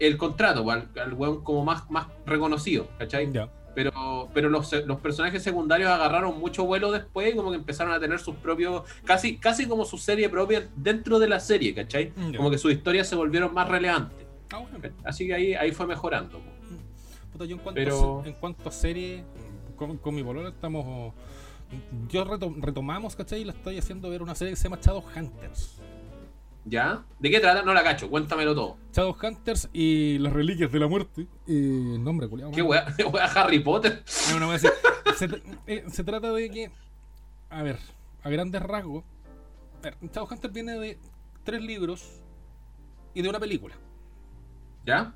el 0.00 0.16
contrato, 0.16 0.70
al, 0.70 0.88
al 0.98 1.12
weón 1.12 1.44
como 1.44 1.62
más, 1.62 1.90
más 1.90 2.06
reconocido, 2.24 2.88
¿cachai? 2.98 3.30
Pero, 3.74 4.30
pero 4.32 4.48
los, 4.48 4.72
los 4.86 4.98
personajes 5.00 5.42
secundarios 5.42 5.90
agarraron 5.90 6.40
mucho 6.40 6.64
vuelo 6.64 6.90
después 6.90 7.34
y 7.34 7.36
como 7.36 7.50
que 7.50 7.58
empezaron 7.58 7.92
a 7.92 8.00
tener 8.00 8.18
sus 8.18 8.34
propios, 8.36 8.84
casi, 9.04 9.36
casi 9.36 9.66
como 9.66 9.84
su 9.84 9.98
serie 9.98 10.30
propia 10.30 10.66
dentro 10.74 11.18
de 11.18 11.28
la 11.28 11.38
serie, 11.38 11.74
¿cachai? 11.74 12.14
Como 12.34 12.50
que 12.50 12.56
sus 12.56 12.72
historias 12.72 13.06
se 13.10 13.14
volvieron 13.14 13.52
más 13.52 13.68
relevantes. 13.68 14.26
Ah, 14.54 14.60
bueno. 14.60 14.94
Así 15.04 15.26
que 15.26 15.34
ahí, 15.34 15.52
ahí 15.52 15.70
fue 15.70 15.86
mejorando. 15.86 16.40
Puta, 17.30 17.44
yo 17.44 17.56
en 17.56 17.60
cuanto, 17.60 17.78
Pero- 17.78 18.22
a, 18.24 18.26
en 18.26 18.32
cuanto 18.32 18.66
a 18.70 18.72
serie, 18.72 19.22
con, 19.76 19.98
con 19.98 20.14
mi 20.14 20.22
bolón 20.22 20.46
estamos. 20.46 21.12
Yo 22.08 22.24
reto- 22.24 22.54
retomamos, 22.60 23.16
¿cachai? 23.16 23.40
Y 23.40 23.44
la 23.44 23.52
estoy 23.52 23.78
haciendo 23.78 24.08
ver 24.10 24.22
una 24.22 24.34
serie 24.34 24.52
que 24.52 24.56
se 24.56 24.64
llama 24.64 24.78
Shadowhunters. 24.80 25.80
¿Ya? 26.64 27.04
¿De 27.20 27.30
qué 27.30 27.38
trata? 27.38 27.62
No 27.62 27.72
la 27.74 27.82
cacho, 27.84 28.10
cuéntamelo 28.10 28.54
todo. 28.54 28.76
Shadowhunters 28.92 29.68
y 29.72 30.18
las 30.18 30.32
reliquias 30.32 30.72
de 30.72 30.80
la 30.80 30.88
muerte. 30.88 31.22
Eh, 31.46 31.92
el 31.94 32.02
nombre, 32.02 32.28
culiao, 32.28 32.50
¿Qué 32.50 32.62
wea? 32.62 32.86
¿Wea 33.12 33.24
Harry 33.26 33.60
Potter? 33.60 34.02
No, 34.32 34.40
no 34.40 34.46
voy 34.46 34.54
a 34.56 34.58
decir. 34.58 34.70
se, 35.16 35.28
tr- 35.28 35.42
eh, 35.66 35.84
se 35.90 36.02
trata 36.04 36.32
de 36.32 36.50
que. 36.50 36.70
A 37.50 37.62
ver, 37.62 37.78
a 38.22 38.30
grandes 38.30 38.60
rasgos. 38.62 39.04
A 39.78 39.82
ver, 39.82 39.96
Shadowhunters 40.02 40.52
viene 40.52 40.72
de 40.78 40.98
tres 41.44 41.62
libros 41.62 42.20
y 43.14 43.22
de 43.22 43.28
una 43.28 43.38
película. 43.38 43.76
¿Ya? 44.84 45.14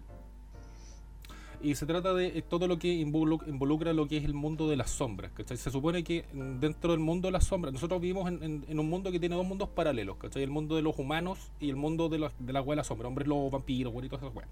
Y 1.62 1.74
se 1.74 1.84
trata 1.84 2.14
de 2.14 2.26
eh, 2.38 2.42
todo 2.42 2.66
lo 2.66 2.78
que 2.78 2.88
involu- 3.04 3.46
involucra 3.46 3.92
lo 3.92 4.08
que 4.08 4.16
es 4.16 4.24
el 4.24 4.32
mundo 4.32 4.68
de 4.68 4.76
las 4.76 4.90
sombras. 4.90 5.30
¿cachai? 5.32 5.58
Se 5.58 5.70
supone 5.70 6.02
que 6.02 6.24
mm, 6.32 6.58
dentro 6.58 6.92
del 6.92 7.00
mundo 7.00 7.28
de 7.28 7.32
las 7.32 7.44
sombras, 7.44 7.74
nosotros 7.74 8.00
vivimos 8.00 8.28
en, 8.28 8.42
en- 8.42 8.64
en 8.66 8.78
un 8.80 8.88
mundo 8.88 9.12
que 9.12 9.20
tiene 9.20 9.34
dos 9.36 9.46
mundos 9.46 9.68
paralelos, 9.68 10.16
¿cachai? 10.16 10.42
El 10.42 10.50
mundo 10.50 10.74
de 10.76 10.82
los 10.82 10.98
humanos 10.98 11.50
y 11.60 11.68
el 11.68 11.76
mundo 11.76 12.08
de, 12.08 12.18
los, 12.18 12.32
de 12.38 12.52
la 12.54 12.62
de 12.62 12.76
la 12.76 12.84
sombra, 12.84 13.08
hombres 13.08 13.28
lobos, 13.28 13.52
vampiros, 13.52 13.92
güeritos, 13.92 14.20
esas 14.22 14.34
weas. 14.34 14.48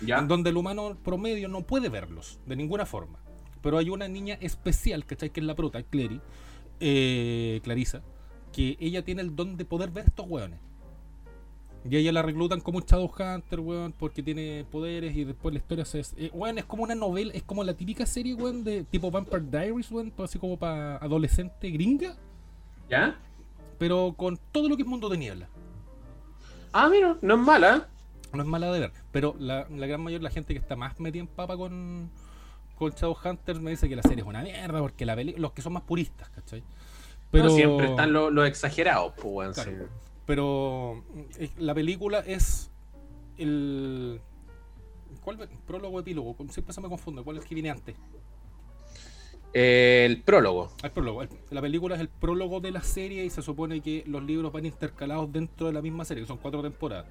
¿Ya? 0.00 0.18
En 0.18 0.28
donde 0.28 0.50
el 0.50 0.56
humano 0.56 0.96
promedio 1.02 1.48
no 1.48 1.62
puede 1.62 1.88
verlos, 1.88 2.38
de 2.46 2.54
ninguna 2.54 2.86
forma. 2.86 3.18
Pero 3.62 3.78
hay 3.78 3.90
una 3.90 4.06
niña 4.06 4.38
especial, 4.40 5.04
¿cachai? 5.04 5.30
Que 5.30 5.40
es 5.40 5.46
la 5.46 5.56
prota, 5.56 5.82
Clary, 5.82 6.20
eh, 6.80 7.60
Clarisa, 7.64 8.02
que 8.52 8.76
ella 8.78 9.04
tiene 9.04 9.22
el 9.22 9.34
don 9.34 9.56
de 9.56 9.64
poder 9.64 9.90
ver 9.90 10.04
estos 10.06 10.26
weones. 10.28 10.60
Y 11.88 11.96
ella 11.96 12.12
la 12.12 12.22
reclutan 12.22 12.60
como 12.60 12.78
un 12.78 12.84
Shadowhunter, 12.84 13.60
weón, 13.60 13.92
porque 13.92 14.22
tiene 14.22 14.64
poderes 14.70 15.16
y 15.16 15.24
después 15.24 15.52
la 15.52 15.58
historia 15.58 15.84
se... 15.84 16.00
Eh, 16.16 16.30
weón, 16.32 16.58
es 16.58 16.64
como 16.64 16.82
una 16.82 16.94
novela, 16.94 17.32
es 17.32 17.42
como 17.42 17.62
la 17.62 17.74
típica 17.74 18.06
serie, 18.06 18.34
weón, 18.34 18.64
de 18.64 18.84
tipo 18.84 19.10
Vampire 19.10 19.40
Diaries, 19.40 19.90
weón, 19.90 20.10
pues 20.10 20.30
así 20.30 20.38
como 20.38 20.56
para 20.56 20.96
adolescente 20.96 21.70
gringa, 21.70 22.16
¿Ya? 22.88 23.18
pero 23.78 24.14
con 24.16 24.38
todo 24.52 24.68
lo 24.68 24.76
que 24.76 24.82
es 24.82 24.88
mundo 24.88 25.08
de 25.08 25.18
niebla. 25.18 25.48
Ah, 26.72 26.88
mira, 26.88 27.16
no 27.22 27.34
es 27.34 27.40
mala. 27.40 27.88
No 28.32 28.42
es 28.42 28.48
mala 28.48 28.72
de 28.72 28.80
ver, 28.80 28.92
pero 29.12 29.34
la, 29.38 29.66
la 29.70 29.86
gran 29.86 30.00
mayoría 30.00 30.18
de 30.18 30.24
la 30.24 30.30
gente 30.30 30.52
que 30.52 30.58
está 30.58 30.76
más 30.76 30.98
metida 30.98 31.20
en 31.20 31.28
papa 31.28 31.56
con, 31.56 32.10
con 32.76 32.90
Shadowhunters 32.90 33.60
me 33.60 33.70
dice 33.70 33.88
que 33.88 33.96
la 33.96 34.02
serie 34.02 34.22
es 34.22 34.26
una 34.26 34.42
mierda, 34.42 34.80
porque 34.80 35.06
la 35.06 35.14
los 35.14 35.52
que 35.52 35.62
son 35.62 35.72
más 35.72 35.84
puristas, 35.84 36.28
¿cachai? 36.30 36.62
Pero 37.30 37.50
siempre 37.50 37.88
están 37.88 38.12
los 38.12 38.46
exagerados, 38.46 39.12
pues, 39.14 39.26
weón. 39.26 39.52
Claro. 39.52 39.70
sí. 39.70 40.05
Pero 40.26 41.04
eh, 41.38 41.50
la 41.58 41.74
película 41.74 42.20
es 42.20 42.70
el. 43.38 44.20
¿Cuál? 45.22 45.48
Prólogo, 45.66 46.00
epílogo. 46.00 46.36
Siempre 46.50 46.74
se 46.74 46.80
me 46.80 46.88
confunde. 46.88 47.22
¿Cuál 47.22 47.36
es 47.36 47.42
el 47.42 47.48
que 47.48 47.54
viene 47.54 47.70
antes? 47.70 47.96
El 49.52 50.22
prólogo. 50.22 50.70
El 50.82 50.90
prólogo. 50.90 51.24
La 51.50 51.62
película 51.62 51.94
es 51.94 52.00
el 52.00 52.08
prólogo 52.08 52.60
de 52.60 52.72
la 52.72 52.82
serie 52.82 53.24
y 53.24 53.30
se 53.30 53.40
supone 53.40 53.80
que 53.80 54.04
los 54.06 54.22
libros 54.22 54.52
van 54.52 54.66
intercalados 54.66 55.32
dentro 55.32 55.68
de 55.68 55.72
la 55.72 55.80
misma 55.80 56.04
serie, 56.04 56.24
que 56.24 56.28
son 56.28 56.36
cuatro 56.36 56.60
temporadas. 56.60 57.06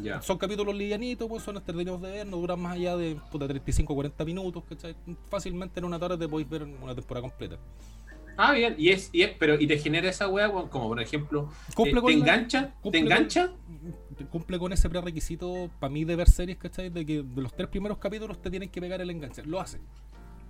Ya. 0.00 0.22
Son 0.22 0.38
capítulos 0.38 0.74
livianitos, 0.74 1.28
pues 1.28 1.42
son 1.42 1.56
entretenidos 1.56 2.00
de 2.00 2.10
ver, 2.10 2.26
no 2.26 2.36
duran 2.36 2.60
más 2.60 2.74
allá 2.74 2.96
de 2.96 3.16
puta, 3.32 3.48
35 3.48 3.94
40 3.94 4.24
minutos, 4.24 4.62
¿cachai? 4.68 4.94
Fácilmente 5.28 5.80
en 5.80 5.84
una 5.84 5.98
tarde 5.98 6.16
te 6.16 6.28
podéis 6.28 6.48
ver 6.48 6.62
una 6.62 6.94
temporada 6.94 7.28
completa. 7.28 7.58
Ah, 8.38 8.52
bien. 8.52 8.76
Y 8.78 8.90
es, 8.90 9.10
y 9.12 9.22
es, 9.22 9.32
pero, 9.38 9.60
y 9.60 9.66
te 9.66 9.76
genera 9.78 10.08
esa 10.08 10.28
weá, 10.28 10.48
como 10.50 10.88
por 10.88 11.00
ejemplo, 11.02 11.50
Cumple 11.74 12.00
¿te, 12.00 12.06
la- 12.06 12.12
engancha? 12.12 12.66
¿Te 12.68 12.72
con- 12.82 12.94
engancha? 12.94 13.50
Cumple 14.30 14.58
con 14.58 14.72
ese 14.72 14.88
prerequisito 14.88 15.70
para 15.80 15.92
mí 15.92 16.04
de 16.04 16.16
ver 16.16 16.28
series, 16.30 16.56
¿cachai? 16.58 16.88
De 16.90 17.04
que 17.04 17.22
de 17.22 17.42
los 17.42 17.54
tres 17.54 17.68
primeros 17.68 17.98
capítulos 17.98 18.40
te 18.40 18.48
tienen 18.50 18.68
que 18.68 18.80
pegar 18.80 19.00
el 19.00 19.10
enganche. 19.10 19.42
Lo 19.44 19.60
hace. 19.60 19.78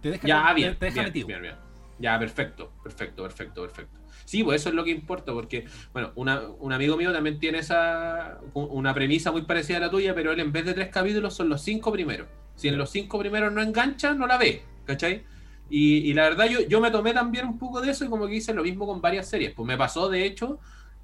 Te 0.03 0.11
deja, 0.11 0.27
Ya, 0.29 0.49
te- 0.49 0.55
bien, 0.55 0.77
te 0.79 0.85
deja 0.87 0.95
bien, 0.97 1.05
metido. 1.07 1.27
bien, 1.29 1.43
bien. 1.43 1.55
Ya, 1.99 2.19
perfecto, 2.19 2.71
perfecto, 2.83 3.23
perfecto, 3.25 3.63
perfecto. 3.63 3.99
Sí, 4.25 4.45
pues 4.45 4.61
eso 4.61 4.69
es 4.69 4.75
lo 4.75 4.85
que 4.85 4.91
importa, 4.91 5.33
porque, 5.33 5.65
bueno, 5.93 6.13
una- 6.15 6.43
un 6.43 6.73
amigo 6.73 6.97
mío 6.97 7.13
también 7.13 7.39
tiene 7.41 7.59
esa 7.59 8.39
una 8.55 8.93
premisa 8.95 9.33
muy 9.33 9.43
parecida 9.43 9.79
a 9.79 9.81
la 9.81 9.91
tuya, 9.91 10.15
pero 10.15 10.31
él 10.33 10.41
en 10.41 10.53
vez 10.53 10.65
de 10.67 10.75
tres 10.75 10.89
capítulos 10.91 11.35
son 11.35 11.49
los 11.49 11.63
cinco 11.63 11.91
primeros. 11.91 12.29
Si 12.55 12.69
en 12.69 12.77
los 12.77 12.91
cinco 12.91 13.19
primeros 13.19 13.53
no 13.53 13.63
engancha, 13.63 14.13
no 14.15 14.27
la 14.27 14.37
ve, 14.37 14.63
¿cachai? 14.85 15.25
Y, 15.71 15.99
y 16.11 16.15
la 16.15 16.23
verdad 16.25 16.47
yo, 16.47 16.61
yo 16.63 16.81
me 16.81 16.91
tomé 16.91 17.13
también 17.13 17.47
un 17.47 17.59
poco 17.59 17.81
de 17.81 17.91
eso 17.91 18.05
y 18.05 18.09
como 18.09 18.27
que 18.27 18.37
hice 18.37 18.55
lo 18.55 18.63
mismo 18.63 18.87
con 18.87 19.01
varias 19.01 19.27
series. 19.29 19.53
Pues 19.53 19.67
me 19.67 19.77
pasó, 19.77 20.09
de 20.09 20.25
hecho, 20.25 20.59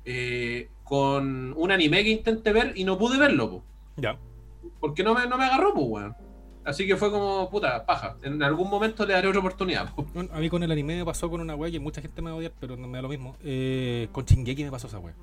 eh, 0.04 0.70
con 0.82 1.52
un 1.56 1.70
anime 1.70 2.02
que 2.04 2.10
intenté 2.10 2.52
ver 2.52 2.72
y 2.76 2.84
no 2.84 2.96
pude 2.98 3.18
verlo, 3.18 3.50
pues, 3.50 3.62
Ya. 3.96 4.18
porque 4.80 5.02
no 5.02 5.14
me, 5.14 5.26
no 5.26 5.36
me 5.38 5.44
agarró, 5.44 5.74
pues, 5.74 5.86
weón. 5.88 6.16
Así 6.64 6.86
que 6.86 6.96
fue 6.96 7.10
como, 7.10 7.50
puta, 7.50 7.84
paja. 7.84 8.16
En 8.22 8.42
algún 8.42 8.70
momento 8.70 9.04
le 9.04 9.12
daré 9.12 9.28
otra 9.28 9.40
oportunidad. 9.40 9.94
pues. 9.94 10.10
Bueno, 10.14 10.30
A 10.32 10.38
mí 10.38 10.48
con 10.48 10.62
el 10.62 10.70
anime 10.72 10.96
me 10.96 11.04
pasó 11.04 11.28
con 11.28 11.42
una 11.42 11.54
wea 11.54 11.70
que 11.70 11.78
mucha 11.78 12.00
gente 12.00 12.22
me 12.22 12.30
va 12.30 12.36
a 12.36 12.38
odiar, 12.38 12.52
pero 12.58 12.74
no 12.76 12.88
me 12.88 12.96
da 12.96 13.02
lo 13.02 13.08
mismo. 13.10 13.36
Eh, 13.44 14.08
con 14.12 14.24
Shingeki 14.24 14.64
me 14.64 14.70
pasó 14.70 14.86
esa 14.86 14.98
wea. 14.98 15.14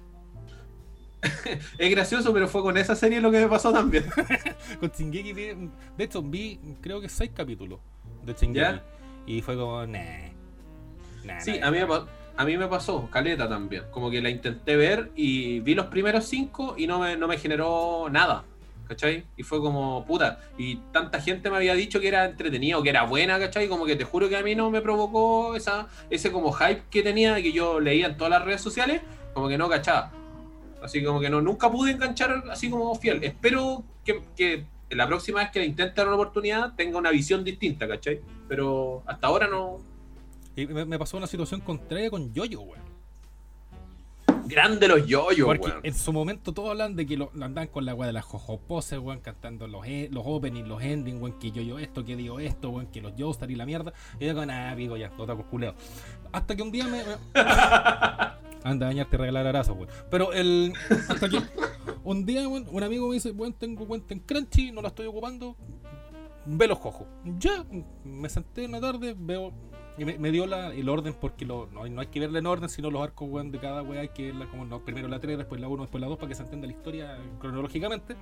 Es 1.77 1.89
gracioso, 1.91 2.33
pero 2.33 2.47
fue 2.47 2.61
con 2.61 2.77
esa 2.77 2.95
serie 2.95 3.21
lo 3.21 3.31
que 3.31 3.39
me 3.39 3.47
pasó 3.47 3.71
también. 3.71 4.05
Con 4.79 4.89
Shingeki 4.89 5.33
vi, 5.33 5.43
de 5.97 6.03
hecho 6.03 6.21
vi 6.23 6.59
creo 6.81 6.99
que 6.99 7.09
seis 7.09 7.31
capítulos 7.33 7.79
de 8.23 8.33
Shingeki. 8.33 8.59
¿Ya? 8.59 8.83
Y 9.25 9.41
fue 9.41 9.55
como, 9.55 9.85
nah. 9.85 9.99
nah 11.23 11.39
Sí, 11.39 11.59
nah, 11.59 11.67
a 11.67 11.71
mí, 11.71 11.79
nah. 11.79 12.05
a 12.37 12.45
mí 12.45 12.57
me 12.57 12.67
pasó, 12.67 13.09
Caleta 13.09 13.47
también. 13.47 13.83
Como 13.91 14.09
que 14.09 14.21
la 14.21 14.29
intenté 14.29 14.75
ver 14.75 15.11
y 15.15 15.59
vi 15.59 15.75
los 15.75 15.87
primeros 15.87 16.25
cinco 16.25 16.75
y 16.77 16.87
no 16.87 16.99
me, 16.99 17.17
no 17.17 17.27
me 17.27 17.37
generó 17.37 18.07
nada. 18.09 18.43
¿Cachai? 18.87 19.23
Y 19.37 19.43
fue 19.43 19.61
como, 19.61 20.05
puta. 20.05 20.39
Y 20.57 20.75
tanta 20.91 21.21
gente 21.21 21.49
me 21.49 21.55
había 21.55 21.75
dicho 21.75 22.01
que 22.01 22.09
era 22.09 22.25
entretenido, 22.25 22.83
que 22.83 22.89
era 22.89 23.03
buena, 23.03 23.39
¿cachai? 23.39 23.69
Como 23.69 23.85
que 23.85 23.95
te 23.95 24.03
juro 24.03 24.27
que 24.27 24.35
a 24.35 24.43
mí 24.43 24.53
no 24.53 24.69
me 24.69 24.81
provocó 24.81 25.55
esa, 25.55 25.87
ese 26.09 26.29
como 26.29 26.51
hype 26.51 26.83
que 26.89 27.01
tenía, 27.01 27.35
que 27.41 27.53
yo 27.53 27.79
leía 27.79 28.07
en 28.07 28.17
todas 28.17 28.31
las 28.31 28.43
redes 28.43 28.59
sociales, 28.59 29.01
como 29.33 29.47
que 29.47 29.57
no 29.57 29.69
cachaba. 29.69 30.11
Así 30.83 31.01
como 31.03 31.21
que 31.21 31.29
no, 31.29 31.41
nunca 31.41 31.71
pude 31.71 31.91
enganchar 31.91 32.43
así 32.51 32.69
como 32.69 32.93
fiel. 32.95 33.23
Espero 33.23 33.83
que, 34.03 34.21
que 34.35 34.65
la 34.95 35.07
próxima 35.07 35.39
vez 35.41 35.51
que 35.51 35.59
le 35.59 35.65
intente 35.65 35.93
dar 35.95 36.07
una 36.07 36.15
oportunidad 36.15 36.73
tenga 36.75 36.97
una 36.97 37.11
visión 37.11 37.43
distinta, 37.43 37.87
¿cachai? 37.87 38.21
Pero 38.47 39.03
hasta 39.05 39.27
ahora 39.27 39.47
no. 39.47 39.77
Y 40.55 40.65
me, 40.67 40.85
me 40.85 40.99
pasó 40.99 41.17
una 41.17 41.27
situación 41.27 41.61
contraria 41.61 42.09
con 42.09 42.33
Yoyo, 42.33 42.61
weón. 42.61 42.91
Grande 44.45 44.87
los 44.87 45.05
yoyos, 45.07 45.45
Porque 45.47 45.67
weón. 45.67 45.79
en 45.83 45.93
su 45.93 46.11
momento 46.11 46.51
todos 46.51 46.71
hablan 46.71 46.95
de 46.95 47.05
que 47.05 47.15
lo, 47.15 47.31
lo 47.33 47.45
andan 47.45 47.67
con 47.67 47.85
la 47.85 47.93
weá 47.93 48.07
de 48.07 48.13
las 48.13 48.25
jojo 48.25 48.59
poses, 48.59 48.99
weón, 48.99 49.19
cantando 49.21 49.65
los, 49.67 49.85
e- 49.85 50.09
los 50.11 50.23
openings, 50.25 50.67
los 50.67 50.81
endings, 50.81 51.21
weón, 51.21 51.39
que 51.39 51.51
yo 51.51 51.61
yo 51.61 51.79
esto, 51.79 52.03
que 52.03 52.17
digo 52.17 52.39
esto, 52.39 52.69
weón, 52.69 52.87
que 52.87 53.01
los 53.01 53.13
Joestar 53.17 53.49
y 53.49 53.55
la 53.55 53.65
mierda. 53.65 53.93
Y 54.19 54.25
yo 54.25 54.35
con 54.35 54.47
nada, 54.47 54.75
pico 54.75 54.97
ya, 54.97 55.09
no 55.17 55.25
te 55.25 55.35
culeo. 55.45 55.73
Hasta 56.33 56.55
que 56.55 56.63
un 56.63 56.71
día 56.71 56.85
me. 56.87 57.01
Anda 58.63 58.87
a 58.87 58.89
bañarte 58.89 59.15
y 59.15 59.19
regalar 59.19 59.47
arazos, 59.47 59.75
weón. 59.75 59.89
Pero 60.09 60.33
el. 60.33 60.73
Hasta 61.09 61.29
que 61.29 61.39
un 62.03 62.25
día, 62.25 62.47
weón, 62.47 62.67
un 62.69 62.83
amigo 62.83 63.07
me 63.07 63.15
dice, 63.15 63.31
weón, 63.31 63.53
tengo 63.53 63.87
cuenta 63.87 64.13
en 64.13 64.19
Crunchy, 64.19 64.71
no 64.71 64.81
la 64.81 64.89
estoy 64.89 65.07
ocupando. 65.07 65.55
Ve 66.45 66.67
los 66.67 66.79
jojos. 66.79 67.07
Ya, 67.39 67.65
me 68.03 68.29
senté 68.29 68.65
en 68.65 68.71
la 68.71 68.81
tarde, 68.81 69.15
veo. 69.17 69.51
Y 69.97 70.05
me, 70.05 70.17
me 70.17 70.31
dio 70.31 70.47
la, 70.47 70.73
el 70.73 70.87
orden 70.89 71.13
porque 71.19 71.45
lo, 71.45 71.67
no, 71.67 71.87
no 71.87 72.01
hay 72.01 72.07
que 72.07 72.19
verla 72.19 72.39
en 72.39 72.45
orden, 72.45 72.69
sino 72.69 72.89
los 72.89 73.03
arcos 73.03 73.29
weón, 73.29 73.51
de 73.51 73.59
cada 73.59 73.83
weá 73.83 74.01
hay 74.01 74.09
que 74.09 74.27
verla 74.27 74.49
como 74.49 74.65
no, 74.65 74.83
primero 74.83 75.07
la 75.07 75.19
3, 75.19 75.37
después 75.37 75.59
la 75.59 75.67
1, 75.67 75.83
después 75.83 76.01
la 76.01 76.07
2 76.07 76.17
para 76.17 76.29
que 76.29 76.35
se 76.35 76.43
entienda 76.43 76.65
la 76.65 76.73
historia 76.73 77.17
cronológicamente. 77.39 78.15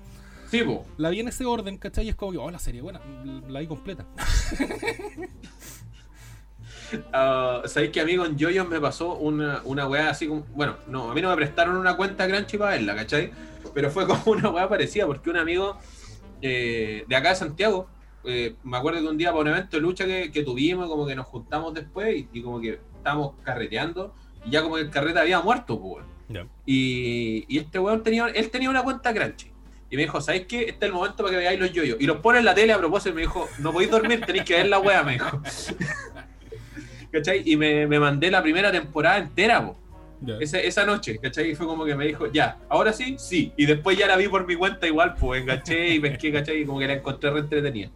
Sí. 0.50 0.64
La 0.98 1.10
vi 1.10 1.20
en 1.20 1.28
ese 1.28 1.46
orden, 1.46 1.78
¿cachai? 1.78 2.08
Y 2.08 2.10
es 2.10 2.16
como 2.16 2.32
que, 2.32 2.40
oh, 2.40 2.50
la 2.50 2.58
serie 2.58 2.82
buena, 2.82 3.00
la 3.48 3.60
vi 3.60 3.68
completa. 3.68 4.08
Ah, 7.14 7.62
¿Sabéis 7.66 7.92
que 7.92 8.02
a 8.02 8.06
mí 8.06 8.16
con 8.18 8.38
Yoyos 8.38 8.68
me 8.68 8.80
pasó 8.80 9.16
una, 9.16 9.62
una 9.66 9.88
weá 9.88 10.10
así 10.10 10.28
como. 10.28 10.42
Bueno, 10.54 10.78
no, 10.88 11.12
a 11.12 11.14
mí 11.14 11.22
no 11.22 11.30
me 11.30 11.36
prestaron 11.36 11.76
una 11.78 11.96
cuenta 11.96 12.28
Crunchy 12.28 12.58
para 12.58 12.72
verla, 12.72 12.96
¿cachai? 12.96 13.32
Pero 13.74 13.92
fue 13.92 14.08
como 14.08 14.22
una 14.32 14.50
weá 14.50 14.68
parecida, 14.68 15.06
porque 15.06 15.30
un 15.30 15.38
amigo 15.38 15.78
eh, 16.42 17.06
de 17.08 17.16
acá 17.16 17.30
de 17.30 17.36
Santiago, 17.36 17.88
eh, 18.24 18.56
me 18.64 18.78
acuerdo 18.78 19.02
que 19.02 19.08
un 19.08 19.18
día 19.18 19.30
para 19.32 19.42
un 19.42 19.48
evento 19.48 19.78
de 19.78 19.82
lucha 19.82 20.06
que, 20.06 20.32
que 20.32 20.44
tuvimos, 20.44 20.88
como 20.88 21.06
que 21.06 21.16
nos 21.16 21.28
juntamos 21.28 21.74
después 21.74 22.16
y, 22.16 22.30
y 22.34 22.42
como 22.42 22.60
que 22.60 22.80
estábamos 22.98 23.36
carreteando, 23.44 24.14
y 24.46 24.52
ya 24.52 24.62
como 24.62 24.76
que 24.76 24.82
el 24.82 24.90
carrete 24.90 25.20
había 25.20 25.42
muerto, 25.42 25.80
pues, 25.80 26.06
y 26.66 27.58
este 27.58 27.80
weón 27.80 28.04
tenía, 28.04 28.28
él 28.28 28.50
tenía 28.50 28.70
una 28.70 28.84
cuenta 28.84 29.14
Crunchy. 29.14 29.52
Y 29.92 29.96
me 29.96 30.04
dijo, 30.04 30.22
¿sabéis 30.22 30.46
qué? 30.46 30.62
Este 30.62 30.72
es 30.72 30.84
el 30.84 30.94
momento 30.94 31.18
para 31.18 31.32
que 31.32 31.38
veáis 31.38 31.60
los 31.60 31.72
yoyos. 31.72 31.98
Y 32.00 32.06
los 32.06 32.18
pone 32.18 32.40
en 32.40 32.46
la 32.46 32.54
tele 32.54 32.74
a 32.74 32.78
propósito 32.78 33.10
y 33.10 33.14
me 33.14 33.22
dijo, 33.22 33.48
no 33.58 33.74
podéis 33.74 33.90
dormir, 33.90 34.22
tenéis 34.24 34.46
que 34.46 34.54
ver 34.54 34.68
la 34.68 34.80
wea, 34.80 35.02
me 35.04 35.14
dijo. 35.14 35.42
¿Cachai? 37.12 37.41
Y 37.45 37.55
me, 37.57 37.88
me 37.88 37.99
mandé 37.99 38.30
la 38.32 38.41
primera 38.41 38.72
temporada 38.72 39.18
entera, 39.18 39.66
po. 39.66 39.76
Ese- 40.39 40.68
esa 40.68 40.86
noche, 40.86 41.18
¿cachai? 41.18 41.51
Y 41.51 41.55
fue 41.55 41.66
como 41.66 41.86
que 41.86 41.95
me 41.95 42.05
dijo, 42.05 42.30
ya, 42.32 42.57
ahora 42.68 42.91
sí, 42.91 43.16
sí. 43.18 43.53
Y 43.55 43.66
después 43.66 43.97
ya 43.97 44.05
la 44.05 44.18
vi 44.18 44.28
por 44.28 44.45
mi 44.45 44.55
cuenta 44.55 44.86
igual, 44.86 45.16
pues 45.20 45.41
enganché 45.41 45.95
y 45.95 45.99
pesqué, 45.99 46.32
¿cachai? 46.34 46.62
Y 46.62 46.66
como 46.66 46.80
que 46.80 46.88
la 46.88 46.93
encontré 46.93 47.32
re 47.32 47.39
entretenida. 47.39 47.89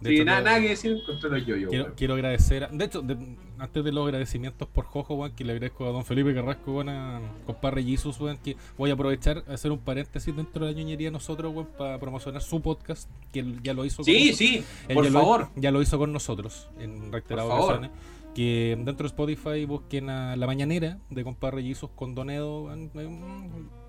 De 0.00 0.08
Sí, 0.10 0.14
hecho, 0.16 0.24
nada, 0.24 0.40
nada 0.42 0.60
que 0.60 0.68
decir, 0.68 0.92
encontré 0.92 1.30
los. 1.30 1.42
Quiero, 1.42 1.70
weón. 1.70 1.92
quiero 1.96 2.14
agradecer, 2.14 2.64
a- 2.64 2.68
de 2.68 2.84
hecho, 2.84 3.02
de- 3.02 3.16
antes 3.58 3.84
de 3.84 3.92
los 3.92 4.04
agradecimientos 4.06 4.66
por 4.68 4.84
Jojo, 4.86 5.14
weón, 5.14 5.32
que 5.34 5.44
le 5.44 5.52
agradezco 5.52 5.86
a 5.86 5.90
don 5.92 6.04
Felipe 6.06 6.34
Carrasco, 6.34 6.72
weón, 6.72 6.88
a 6.90 7.20
compadre 7.46 7.82
Jesus, 7.82 8.18
weón, 8.20 8.36
que 8.38 8.56
voy 8.78 8.90
a 8.90 8.94
aprovechar 8.94 9.42
a 9.48 9.54
hacer 9.54 9.70
un 9.72 9.78
paréntesis 9.78 10.34
dentro 10.36 10.64
de 10.66 10.72
la 10.72 10.78
ñoñería 10.78 11.10
nosotros, 11.10 11.52
weón, 11.54 11.68
para 11.78 11.98
promocionar 11.98 12.40
su 12.42 12.60
podcast, 12.62 13.10
que 13.32 13.40
él 13.40 13.58
ya 13.62 13.72
lo 13.74 13.84
hizo 13.86 13.96
con 13.98 14.04
Sí, 14.06 14.12
nosotros. 14.30 14.38
sí, 14.38 14.64
Él 14.88 14.94
por 14.94 15.04
ya 15.04 15.10
favor. 15.12 15.40
Lo, 15.54 15.62
ya 15.62 15.70
lo 15.70 15.80
hizo 15.82 15.98
con 15.98 16.12
nosotros 16.12 16.68
en 16.78 17.10
reiteradas 17.12 17.50
favor. 17.50 17.90
Que 18.34 18.76
dentro 18.84 19.04
de 19.04 19.08
Spotify 19.08 19.64
busquen 19.64 20.08
a 20.08 20.36
La 20.36 20.46
Mañanera 20.46 20.98
de 21.10 21.24
compadre 21.24 21.74
con 21.96 22.14
Donedo. 22.14 22.72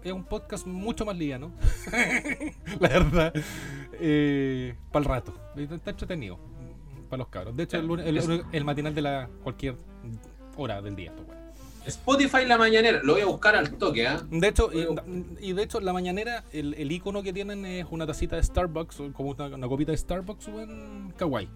Es 0.03 0.11
un- 0.11 0.23
podcast 0.27 0.65
mucho 0.65 1.05
más 1.05 1.15
liviano. 1.15 1.51
la 2.79 2.87
verdad. 2.89 3.33
para 4.91 5.03
el 5.03 5.05
rato. 5.05 5.33
Está 5.55 5.91
entretenido. 5.91 6.39
Para 7.09 7.19
los 7.19 7.27
cabros. 7.27 7.55
De 7.55 7.63
hecho, 7.63 7.77
el, 7.77 7.99
el- 7.99 8.17
el- 8.17 8.43
el 8.51 8.65
matinal 8.65 8.95
de 8.95 9.01
la 9.01 9.29
cualquier 9.43 9.75
hora 10.57 10.81
del 10.81 10.95
día. 10.95 11.13
pues. 11.15 11.37
Spotify 11.85 12.45
La 12.45 12.57
Mañanera, 12.59 13.01
lo 13.03 13.13
voy 13.13 13.23
a 13.23 13.25
buscar 13.25 13.55
al 13.55 13.71
toque, 13.77 14.07
¿ah? 14.07 14.21
De 14.29 14.47
hecho, 14.47 14.69
y, 14.71 14.85
y 15.49 15.53
de 15.53 15.63
hecho, 15.63 15.79
la 15.81 15.93
mañanera, 15.93 16.43
el, 16.51 16.75
el 16.75 16.91
icono 16.91 17.23
que 17.23 17.33
tienen 17.33 17.65
es 17.65 17.87
una 17.89 18.05
tacita 18.05 18.35
de 18.35 18.43
Starbucks, 18.43 18.99
o 18.99 19.11
como 19.13 19.31
una, 19.31 19.47
una 19.47 19.67
copita 19.67 19.91
de 19.91 19.97
Starbucks, 19.97 20.47
weón, 20.47 21.11
kawaii. 21.17 21.49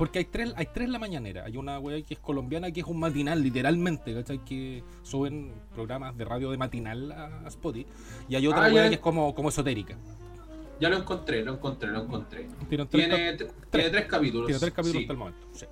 Porque 0.00 0.20
hay 0.20 0.24
tres, 0.24 0.54
hay 0.56 0.66
tres 0.72 0.88
la 0.88 0.98
mañanera. 0.98 1.44
Hay 1.44 1.58
una 1.58 1.78
weá 1.78 2.00
que 2.00 2.14
es 2.14 2.20
colombiana, 2.20 2.70
que 2.70 2.80
es 2.80 2.86
un 2.86 2.98
matinal, 2.98 3.42
literalmente, 3.42 4.14
¿cachai? 4.14 4.38
Que 4.42 4.82
suben 5.02 5.52
programas 5.74 6.16
de 6.16 6.24
radio 6.24 6.50
de 6.50 6.56
matinal 6.56 7.12
a, 7.12 7.42
a 7.44 7.48
Spotify. 7.48 7.86
Y 8.26 8.34
hay 8.34 8.46
otra 8.46 8.64
Ah, 8.64 8.72
weá 8.72 8.88
que 8.88 8.94
es 8.94 9.00
como, 9.02 9.34
como 9.34 9.50
esotérica. 9.50 9.98
Ya 10.80 10.88
lo 10.88 10.96
encontré, 10.96 11.44
lo 11.44 11.52
encontré, 11.52 11.90
lo 11.90 12.04
encontré. 12.04 12.48
Tres, 12.70 12.88
Tiene, 12.88 13.36
tres 13.70 14.06
capítulos. 14.06 14.46
tiene 14.46 14.58
tres 14.58 14.72
capítulos 14.72 14.92
sí. 14.92 15.02
hasta 15.02 15.12
el 15.12 15.18
momento. 15.18 15.46
Sí. 15.52 15.66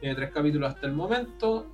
Tiene 0.00 0.14
tres 0.16 0.30
capítulos 0.32 0.74
hasta 0.74 0.86
el 0.86 0.92
momento. 0.92 1.66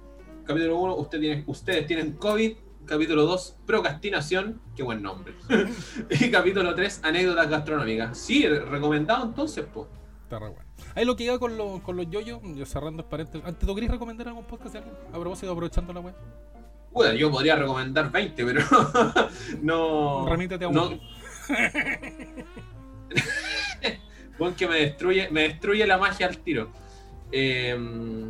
Capítulo 0.45 0.79
1, 0.79 0.95
usted 0.99 1.19
tiene, 1.19 1.43
ustedes 1.49 1.85
tienen 1.89 2.13
COVID. 2.13 2.53
Capítulo 2.87 3.27
2, 3.27 3.57
procrastinación. 3.67 4.61
Qué 4.77 4.85
buen 4.85 5.03
nombre. 5.03 5.35
y 6.11 6.31
capítulo 6.31 6.77
3, 6.77 7.01
anécdotas 7.03 7.51
gastronómicas. 7.51 8.17
Sí, 8.17 8.47
recomendado 8.47 9.25
entonces, 9.25 9.65
po. 9.65 9.89
Está 10.23 10.39
re 10.39 10.49
bueno. 10.51 10.68
Ahí 10.99 11.05
lo 11.05 11.15
que 11.15 11.23
iba 11.23 11.39
con, 11.39 11.57
los 11.57 11.81
con 11.83 11.97
los 11.97 12.11
yoyos, 12.11 12.41
yo 12.57 12.67
cerrando 12.67 13.05
el 13.05 13.09
paréntesis. 13.09 13.47
Antes, 13.47 13.65
¿tú 13.67 13.73
querías 13.73 13.93
recomendar 13.93 14.27
algún 14.27 14.43
podcast 14.45 14.73
de 14.73 14.79
alguien? 14.81 14.97
A 15.13 15.19
propósito, 15.21 15.53
aprovechando 15.53 15.93
la 15.93 16.01
web. 16.01 16.15
Puta, 16.93 17.15
yo 17.15 17.31
podría 17.31 17.55
recomendar 17.55 18.11
20, 18.11 18.45
pero 18.45 18.61
no. 19.63 20.27
Remítete 20.29 20.65
a 20.65 20.71
no- 20.73 20.89
uno. 20.89 20.99
Buen 24.39 24.55
que 24.55 24.67
me 24.67 24.77
destruye, 24.77 25.29
me 25.31 25.43
destruye 25.43 25.87
la 25.87 25.99
magia 25.99 26.27
al 26.27 26.39
tiro. 26.39 26.71
Eh, 27.31 28.29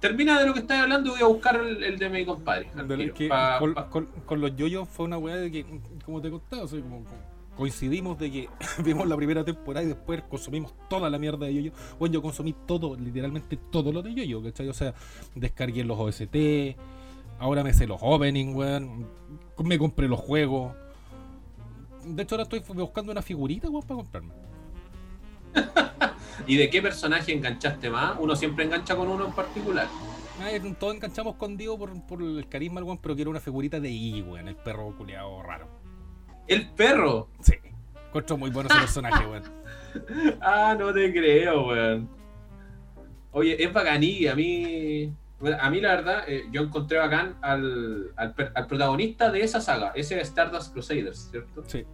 termina 0.00 0.38
de 0.38 0.46
lo 0.46 0.52
que 0.54 0.60
estás 0.60 0.82
hablando 0.82 1.08
y 1.08 1.12
voy 1.12 1.22
a 1.22 1.26
buscar 1.26 1.56
el, 1.56 1.82
el 1.82 1.98
de 1.98 2.08
mi 2.10 2.26
compadre. 2.26 2.68
al 2.76 2.88
lo 2.88 2.96
tiro, 2.96 3.14
que 3.14 3.28
pa- 3.28 3.58
con, 3.58 3.74
pa- 3.74 3.88
con- 3.88 4.06
con 4.26 4.40
los 4.40 4.54
yoyos 4.56 4.86
fue 4.88 5.06
una 5.06 5.16
weá 5.16 5.36
de 5.36 5.50
que, 5.50 5.64
como 6.04 6.20
te 6.20 6.30
contaba, 6.30 6.66
como, 6.68 7.04
como 7.04 7.29
coincidimos 7.60 8.18
de 8.18 8.30
que 8.32 8.48
vimos 8.82 9.06
la 9.06 9.16
primera 9.16 9.44
temporada 9.44 9.84
y 9.84 9.88
después 9.88 10.22
consumimos 10.22 10.72
toda 10.88 11.10
la 11.10 11.18
mierda 11.18 11.44
de 11.44 11.54
yoyo. 11.54 11.72
Bueno, 11.98 12.14
yo 12.14 12.22
consumí 12.22 12.54
todo, 12.66 12.96
literalmente 12.96 13.58
todo 13.70 13.92
lo 13.92 14.00
de 14.00 14.14
yoyo, 14.14 14.42
¿cachai? 14.42 14.68
O 14.68 14.72
sea, 14.72 14.94
descargué 15.34 15.84
los 15.84 15.98
OST, 15.98 16.34
ahora 17.38 17.62
me 17.62 17.74
sé 17.74 17.86
los 17.86 17.98
openings, 18.00 18.56
weón, 18.56 19.06
me 19.58 19.78
compré 19.78 20.08
los 20.08 20.18
juegos. 20.18 20.74
De 22.02 22.22
hecho, 22.22 22.36
ahora 22.36 22.44
estoy 22.44 22.60
buscando 22.60 23.12
una 23.12 23.20
figurita, 23.20 23.68
weón, 23.68 23.82
para 23.82 23.96
comprarme. 23.96 24.32
¿Y 26.46 26.56
de 26.56 26.70
qué 26.70 26.80
personaje 26.80 27.34
enganchaste 27.34 27.90
más? 27.90 28.16
Uno 28.18 28.34
siempre 28.36 28.64
engancha 28.64 28.96
con 28.96 29.06
uno 29.06 29.26
en 29.26 29.32
particular. 29.32 29.86
Ay, 30.42 30.58
todos 30.80 30.94
enganchamos 30.94 31.36
con 31.36 31.58
Dio 31.58 31.76
por, 31.76 31.92
por 32.06 32.22
el 32.22 32.48
carisma, 32.48 32.82
weón, 32.82 32.96
pero 32.96 33.14
quiero 33.14 33.30
una 33.30 33.40
figurita 33.40 33.78
de 33.78 33.90
Iggy, 33.90 34.22
weón, 34.22 34.48
el 34.48 34.56
perro 34.56 34.96
culiado 34.96 35.42
raro. 35.42 35.79
¿El 36.50 36.68
perro? 36.70 37.28
Sí. 37.40 37.54
Encuentro 38.08 38.36
muy 38.36 38.50
bueno 38.50 38.68
ese 38.68 38.80
personaje, 38.80 39.24
weón. 39.24 39.44
Ah, 40.40 40.76
no 40.76 40.92
te 40.92 41.12
creo, 41.12 41.68
weón. 41.68 42.08
Oye, 43.30 43.62
es 43.62 43.72
bacaní, 43.72 44.26
a 44.26 44.34
mí. 44.34 45.14
A 45.60 45.70
mí, 45.70 45.80
la 45.80 45.94
verdad, 45.94 46.24
eh, 46.26 46.44
yo 46.50 46.62
encontré 46.62 46.98
bacán 46.98 47.36
al, 47.40 48.12
al, 48.16 48.34
al, 48.54 48.66
protagonista 48.66 49.30
de 49.30 49.42
esa 49.42 49.60
saga, 49.60 49.92
ese 49.94 50.20
Stardust 50.20 50.72
Crusaders, 50.72 51.30
¿cierto? 51.30 51.62
Sí. 51.66 51.86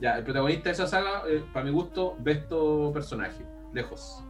Ya, 0.00 0.16
el 0.16 0.24
protagonista 0.24 0.70
de 0.70 0.72
esa 0.72 0.86
saga, 0.86 1.24
eh, 1.28 1.44
para 1.52 1.66
mi 1.66 1.72
gusto, 1.72 2.16
besto 2.20 2.90
personaje, 2.94 3.44
lejos. 3.74 4.24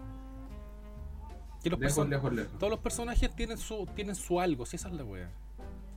los 1.65 1.79
lejos, 1.79 2.09
lejos, 2.09 2.33
lejos. 2.33 2.59
Todos 2.59 2.71
los 2.71 2.81
personajes 2.81 3.33
tienen 3.37 3.59
su, 3.59 3.87
tienen 3.95 4.17
su 4.17 4.41
algo, 4.41 4.67
si 4.67 4.77
esa 4.77 4.89
es 4.89 4.95
la 4.95 5.05
wea. 5.05 5.31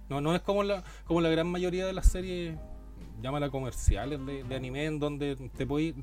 No, 0.10 0.22
no 0.22 0.36
es 0.36 0.42
como 0.42 0.64
la, 0.64 0.84
como 1.06 1.22
la 1.22 1.30
gran 1.30 1.48
mayoría 1.48 1.88
de 1.88 1.94
las 1.94 2.06
series 2.06 2.56
llámala 3.22 3.50
comerciales 3.50 4.24
de, 4.26 4.44
de, 4.44 4.56
anime 4.56 4.86
en 4.86 5.00
donde 5.00 5.36
te 5.36 5.66
podéis 5.66 5.96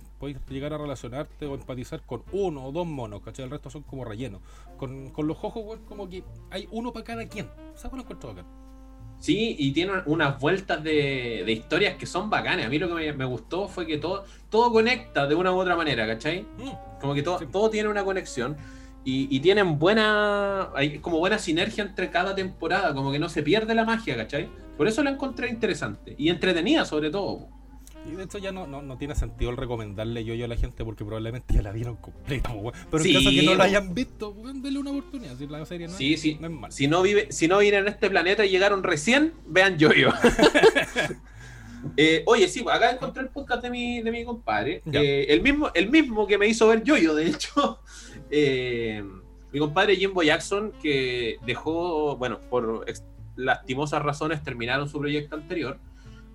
llegar 0.49 0.73
a 0.73 0.79
relacionarte 0.79 1.47
o 1.47 1.55
empatizar 1.55 2.03
con 2.03 2.23
uno 2.33 2.67
o 2.67 2.73
dos 2.73 2.87
monos, 2.87 3.23
¿cachai? 3.23 3.45
El 3.45 3.51
resto 3.51 3.71
son 3.71 3.83
como 3.83 4.05
relleno. 4.05 4.41
Con, 4.77 5.11
con 5.11 5.27
los 5.27 5.39
ojos, 5.43 5.79
como 5.89 6.09
que 6.09 6.25
hay 6.51 6.69
uno 6.71 6.93
para 6.93 7.05
cada 7.05 7.29
quien. 7.29 7.49
¿Sabes 7.75 7.97
lo 7.97 8.03
encuentro 8.03 8.31
acá? 8.31 8.45
Sí, 9.19 9.57
y 9.59 9.73
tiene 9.73 9.93
unas 10.07 10.39
vueltas 10.39 10.83
de, 10.83 11.45
de, 11.47 11.53
historias 11.53 11.97
que 11.97 12.05
son 12.05 12.29
bacanas. 12.29 12.67
A 12.67 12.69
mí 12.69 12.79
lo 12.79 12.89
que 12.89 12.95
me, 12.95 13.13
me, 13.13 13.25
gustó 13.25 13.69
fue 13.69 13.87
que 13.87 13.97
todo, 13.97 14.25
todo 14.51 14.73
conecta 14.73 15.27
de 15.27 15.35
una 15.35 15.53
u 15.53 15.57
otra 15.57 15.77
manera, 15.77 16.07
¿cachai? 16.07 16.43
Mm. 16.43 17.01
Como 17.01 17.15
que 17.15 17.23
todo, 17.23 17.39
sí. 17.39 17.47
todo 17.51 17.71
tiene 17.71 17.89
una 17.89 18.05
conexión. 18.05 18.57
Y, 19.05 19.35
y, 19.35 19.41
tienen 19.41 19.79
buena. 19.79 20.71
Hay 20.75 20.99
como 20.99 21.19
buena 21.19 21.39
sinergia 21.39 21.85
entre 21.85 22.11
cada 22.11 22.35
temporada, 22.35 22.95
como 22.95 23.13
que 23.13 23.19
no 23.19 23.29
se 23.29 23.43
pierde 23.43 23.75
la 23.75 23.85
magia, 23.85 24.17
¿cachai? 24.17 24.49
Por 24.77 24.89
eso 24.89 25.03
la 25.03 25.11
encontré 25.11 25.49
interesante 25.49 26.15
y 26.19 26.29
entretenida, 26.29 26.85
sobre 26.85 27.11
todo. 27.11 27.49
Y 28.07 28.17
de 28.17 28.25
hecho 28.25 28.39
ya 28.39 28.53
no, 28.53 28.67
no, 28.67 28.83
no 28.83 28.99
tiene 28.99 29.15
sentido 29.15 29.51
el 29.51 29.57
recomendarle 29.57 30.25
yo, 30.25 30.35
yo 30.35 30.45
a 30.45 30.49
la 30.49 30.57
gente 30.57 30.85
porque 30.85 31.05
probablemente 31.05 31.55
ya 31.55 31.63
la 31.63 31.73
vieron 31.73 31.97
completa, 31.97 32.53
Pero 32.91 33.03
sí, 33.03 33.11
en 33.11 33.15
caso 33.17 33.31
que 33.31 33.43
no 33.43 33.55
la 33.55 33.65
hayan 33.65 33.95
visto, 33.95 34.35
denle 34.63 34.79
una 34.79 34.91
oportunidad. 34.91 35.37
Si 35.37 35.47
la 35.47 35.65
serie 35.65 35.89
no, 35.89 35.97
sí, 35.97 36.15
es, 36.15 36.21
sí. 36.21 36.37
no 36.39 36.49
es 36.49 36.53
mala. 36.53 36.71
Si 36.71 36.87
no, 36.87 37.01
vive, 37.03 37.29
si 37.31 37.49
no 37.49 37.59
viven 37.59 37.81
en 37.81 37.89
este 37.89 38.11
planeta 38.11 38.45
y 38.45 38.51
llegaron 38.51 38.83
recién, 38.83 39.33
vean 39.47 39.79
yo-yo. 39.79 40.11
eh, 41.97 42.23
oye, 42.27 42.47
sí, 42.49 42.63
acá 42.71 42.91
encontré 42.91 43.23
el 43.23 43.31
podcast 43.31 43.63
de 43.63 43.71
mi, 43.71 44.03
de 44.03 44.11
mi 44.11 44.25
compadre. 44.25 44.83
Eh, 44.93 45.27
el, 45.31 45.41
mismo, 45.41 45.71
el 45.73 45.89
mismo 45.91 46.27
que 46.27 46.37
me 46.37 46.47
hizo 46.47 46.69
ver 46.69 46.83
yo-yo, 46.83 47.15
de 47.15 47.29
hecho. 47.29 47.81
Eh, 48.31 49.05
mi 49.53 49.61
compadre 49.61 49.95
Jimbo 49.95 50.23
Jackson, 50.23 50.73
que 50.83 51.37
dejó, 51.47 52.17
bueno, 52.17 52.41
por 52.51 52.85
lastimosas 53.37 54.03
razones 54.03 54.43
terminaron 54.43 54.89
su 54.89 54.99
proyecto 54.99 55.37
anterior 55.37 55.79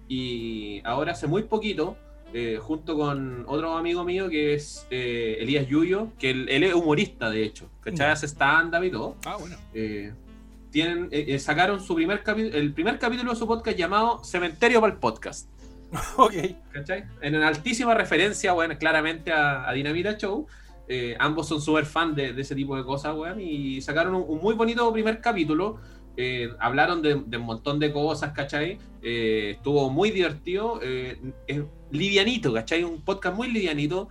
y 0.07 0.81
ahora 0.85 1.11
hace 1.11 1.27
muy 1.27 1.43
poquito, 1.43 1.97
eh, 2.33 2.59
junto 2.61 2.97
con 2.97 3.45
otro 3.47 3.77
amigo 3.77 4.03
mío 4.03 4.29
que 4.29 4.53
es 4.53 4.87
eh, 4.89 5.37
Elías 5.39 5.67
Yuyo, 5.67 6.09
que 6.17 6.31
él, 6.31 6.47
él, 6.49 6.63
es 6.63 6.73
humorista 6.73 7.29
de 7.29 7.43
hecho, 7.43 7.69
¿cachai? 7.81 8.11
Hace 8.11 8.27
stand-up 8.27 8.83
y 8.83 8.91
todo. 8.91 9.15
Ah, 9.25 9.37
bueno. 9.39 9.55
Eh, 9.73 10.13
tienen, 10.71 11.09
sacaron 11.39 11.79
su 11.79 11.95
primer 11.95 12.21
el 12.27 12.73
primer 12.73 12.99
capítulo 12.99 13.31
de 13.31 13.37
su 13.37 13.47
podcast 13.47 13.77
llamado 13.77 14.23
Cementerio 14.23 14.81
para 14.81 14.93
el 14.93 14.99
Podcast. 14.99 15.49
ok. 16.17 16.33
¿Cachai? 16.71 17.05
En 17.21 17.35
una 17.35 17.47
altísima 17.47 17.93
referencia, 17.93 18.53
bueno, 18.53 18.77
claramente 18.77 19.31
a, 19.31 19.67
a 19.67 19.73
Dinamita 19.73 20.17
Show. 20.17 20.47
Eh, 20.87 21.15
ambos 21.19 21.47
son 21.47 21.61
súper 21.61 21.85
fan 21.85 22.15
de, 22.15 22.33
de, 22.33 22.41
ese 22.41 22.55
tipo 22.55 22.75
de 22.75 22.83
cosas, 22.83 23.15
weón, 23.15 23.39
y 23.39 23.79
sacaron 23.79 24.15
un, 24.15 24.25
un, 24.27 24.39
muy 24.39 24.55
bonito 24.55 24.91
primer 24.91 25.21
capítulo. 25.21 25.79
Eh, 26.21 26.49
hablaron 26.59 27.01
de, 27.01 27.23
de, 27.25 27.37
un 27.37 27.45
montón 27.45 27.79
de 27.79 27.93
cosas, 27.93 28.33
¿cachai? 28.33 28.77
Eh, 29.01 29.51
estuvo 29.55 29.89
muy 29.89 30.11
divertido, 30.11 30.81
es 30.81 31.63
livianito, 31.91 32.53
¿cachai? 32.53 32.83
Un 32.83 33.05
podcast 33.05 33.37
muy 33.37 33.49
livianito, 33.49 34.09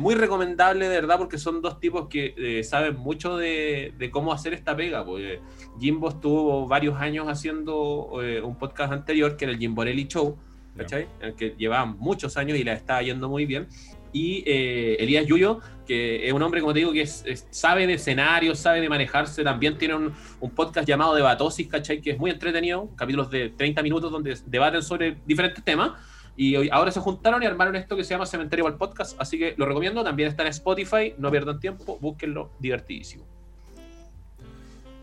muy 0.00 0.16
recomendable, 0.16 0.88
de 0.88 0.96
verdad, 0.96 1.16
porque 1.16 1.38
son 1.38 1.62
dos 1.62 1.78
tipos 1.78 2.08
que 2.08 2.60
saben 2.64 2.96
mucho 2.96 3.36
de, 3.36 3.94
de, 3.96 4.10
cómo 4.10 4.32
hacer 4.32 4.52
esta 4.52 4.74
pega. 4.74 5.04
Pues, 5.04 5.38
Jimbo 5.78 6.08
estuvo 6.08 6.66
varios 6.66 7.00
años 7.00 7.28
haciendo 7.28 8.14
un 8.42 8.58
podcast 8.58 8.92
anterior, 8.92 9.36
que 9.36 9.44
era 9.44 9.52
el 9.52 9.60
Jimborelli 9.60 10.08
Show, 10.08 10.36
¿cachai? 10.76 11.06
Yeah. 11.20 11.28
El 11.28 11.34
que 11.36 11.54
llevaba 11.56 11.86
muchos 11.86 12.36
años 12.36 12.58
y 12.58 12.64
la 12.64 12.72
estaba 12.72 13.00
yendo 13.00 13.28
muy 13.28 13.46
bien 13.46 13.68
y 14.14 14.44
eh, 14.46 14.96
Elías 15.00 15.26
Yuyo, 15.26 15.60
que 15.86 16.26
es 16.26 16.32
un 16.32 16.40
hombre, 16.40 16.60
como 16.60 16.72
te 16.72 16.78
digo, 16.78 16.92
que 16.92 17.04
sabe 17.04 17.86
de 17.86 17.94
escenarios, 17.94 18.60
sabe 18.60 18.80
de 18.80 18.88
manejarse, 18.88 19.42
también 19.42 19.76
tiene 19.76 19.96
un, 19.96 20.14
podcast 20.54 20.88
llamado 20.88 21.14
Debatosis, 21.16 21.66
¿cachai? 21.66 22.00
Que 22.00 22.12
es 22.12 22.18
muy 22.18 22.30
entretenido, 22.30 22.88
capítulos 22.94 23.28
de 23.28 23.50
30 23.50 23.82
minutos 23.82 24.12
donde 24.12 24.38
debaten 24.46 24.82
sobre 24.82 25.18
diferentes 25.26 25.62
temas. 25.64 25.92
Y 26.36 26.68
ahora 26.70 26.90
se 26.90 27.00
juntaron 27.00 27.42
y 27.42 27.46
armaron 27.46 27.76
esto 27.76 27.96
que 27.96 28.04
se 28.04 28.10
llama 28.10 28.26
Cementerio 28.26 28.66
al 28.66 28.76
Podcast, 28.76 29.20
así 29.20 29.38
que 29.38 29.54
lo 29.56 29.66
recomiendo, 29.66 30.02
también 30.02 30.28
está 30.28 30.42
en 30.44 30.48
Spotify, 30.48 31.14
no 31.18 31.30
pierdan 31.30 31.60
tiempo, 31.60 31.98
búsquenlo, 32.00 32.50
divertidísimo. 32.58 33.24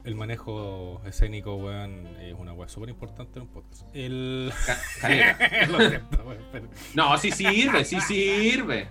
El 0.03 0.15
manejo 0.15 0.99
escénico, 1.05 1.55
weón, 1.55 2.07
es 2.19 2.33
una 2.33 2.53
weá 2.53 2.67
súper 2.67 2.89
importante 2.89 3.37
en 3.37 3.43
un 3.43 3.49
podcast. 3.49 3.83
El. 3.93 4.47
Lo 5.69 5.79
siento, 5.79 6.23
weón, 6.25 6.43
pero... 6.51 6.67
No, 6.95 7.15
sí 7.19 7.29
sirve, 7.31 7.85
sí 7.85 8.01
sirve. 8.01 8.89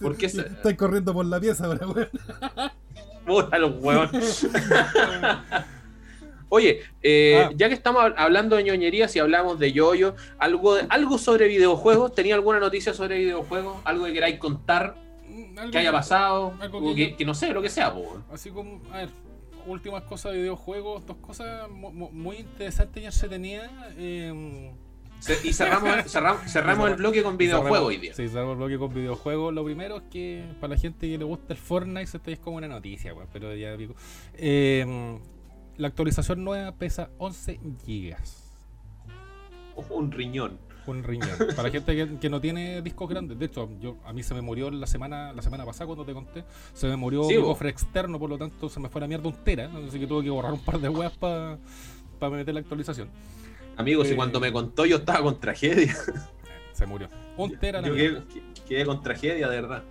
Porque 0.00 0.26
es... 0.26 0.34
Estoy 0.36 0.74
corriendo 0.74 1.12
por 1.12 1.26
la 1.26 1.38
pieza 1.38 1.66
ahora, 1.66 1.86
weón. 1.86 2.08
Puta 3.26 3.58
los 3.58 3.82
weón. 3.82 4.10
Oye, 6.50 6.80
eh, 7.02 7.44
ah. 7.44 7.50
ya 7.54 7.68
que 7.68 7.74
estamos 7.74 8.10
hablando 8.16 8.56
de 8.56 8.64
ñoñerías 8.64 9.14
y 9.14 9.18
hablamos 9.18 9.58
de 9.58 9.72
yoyo, 9.72 10.16
algo, 10.38 10.76
algo 10.88 11.18
sobre 11.18 11.46
videojuegos, 11.46 12.14
¿tenía 12.14 12.34
alguna 12.36 12.58
noticia 12.58 12.94
sobre 12.94 13.18
videojuegos? 13.18 13.76
¿Algo 13.84 14.06
que 14.06 14.14
queráis 14.14 14.38
contar? 14.38 14.96
¿Algo 15.58 15.70
que 15.70 15.76
haya 15.76 15.92
pasado? 15.92 16.54
Algo 16.58 16.94
que, 16.94 17.10
que, 17.10 17.16
que, 17.16 17.24
no 17.26 17.34
sé, 17.34 17.52
lo 17.52 17.60
que 17.60 17.68
sea, 17.68 17.92
po. 17.92 18.22
Así 18.32 18.48
como, 18.48 18.80
a 18.90 18.96
ver, 18.98 19.10
últimas 19.68 20.02
cosas 20.04 20.32
de 20.32 20.38
videojuegos, 20.38 21.06
dos 21.06 21.16
cosas 21.18 21.68
muy 21.70 22.36
interesantes 22.36 23.02
ya 23.02 23.12
se 23.12 23.28
tenía. 23.28 23.70
Eh, 23.96 24.72
y 25.44 25.52
cerramos, 25.52 26.04
cerramos, 26.10 26.50
cerramos 26.50 26.90
el 26.90 26.96
bloque 26.96 27.22
con 27.22 27.36
videojuegos 27.36 27.88
hoy 27.88 27.96
día. 27.96 28.14
Sí, 28.14 28.28
cerramos 28.28 28.52
el 28.52 28.58
bloque 28.58 28.78
con 28.78 28.94
videojuegos. 28.94 29.52
Lo 29.52 29.64
primero 29.64 29.96
es 29.98 30.02
que 30.10 30.44
para 30.60 30.74
la 30.74 30.80
gente 30.80 31.08
que 31.08 31.18
le 31.18 31.24
gusta 31.24 31.52
el 31.52 31.58
Fortnite, 31.58 32.02
esto 32.02 32.30
es 32.30 32.38
como 32.38 32.56
una 32.56 32.68
noticia, 32.68 33.14
pues, 33.14 33.28
pero 33.32 33.54
ya 33.54 33.76
digo. 33.76 33.94
Eh, 34.34 35.18
la 35.76 35.88
actualización 35.88 36.44
nueva 36.44 36.72
pesa 36.72 37.10
11 37.18 37.60
gigas. 37.84 38.44
Un 39.90 40.10
riñón 40.10 40.58
un 40.90 41.02
riñón. 41.02 41.30
Para 41.56 41.70
gente 41.70 41.94
que, 41.94 42.18
que, 42.18 42.30
no 42.30 42.40
tiene 42.40 42.82
discos 42.82 43.08
grandes. 43.08 43.38
De 43.38 43.46
hecho, 43.46 43.68
yo 43.80 43.96
a 44.04 44.12
mí 44.12 44.22
se 44.22 44.34
me 44.34 44.40
murió 44.40 44.70
la 44.70 44.86
semana 44.86 45.32
la 45.32 45.42
semana 45.42 45.64
pasada 45.64 45.86
cuando 45.86 46.04
te 46.04 46.12
conté. 46.12 46.44
Se 46.72 46.86
me 46.86 46.96
murió 46.96 47.24
sí, 47.24 47.36
mi 47.36 47.42
cofre 47.42 47.70
externo, 47.70 48.18
por 48.18 48.30
lo 48.30 48.38
tanto 48.38 48.68
se 48.68 48.80
me 48.80 48.88
fue 48.88 49.00
la 49.00 49.06
mierda 49.06 49.28
un 49.28 49.34
tera. 49.44 49.70
Así 49.86 49.98
que 49.98 50.06
tuve 50.06 50.24
que 50.24 50.30
borrar 50.30 50.52
un 50.52 50.60
par 50.60 50.78
de 50.80 50.88
weas 50.88 51.16
para 51.16 51.58
pa 52.18 52.30
meter 52.30 52.54
la 52.54 52.60
actualización. 52.60 53.08
Amigos, 53.76 54.08
eh, 54.08 54.12
y 54.12 54.16
cuando 54.16 54.40
me 54.40 54.52
contó 54.52 54.86
yo 54.86 54.96
estaba 54.96 55.22
con 55.22 55.38
tragedia. 55.38 55.94
Se 56.72 56.86
murió. 56.86 57.08
Un 57.36 57.58
tera 57.58 57.80
Yo 57.80 57.94
quedé, 57.94 58.22
quedé, 58.68 58.84
con 58.84 59.02
tragedia, 59.02 59.48
de 59.48 59.60
verdad. 59.60 59.82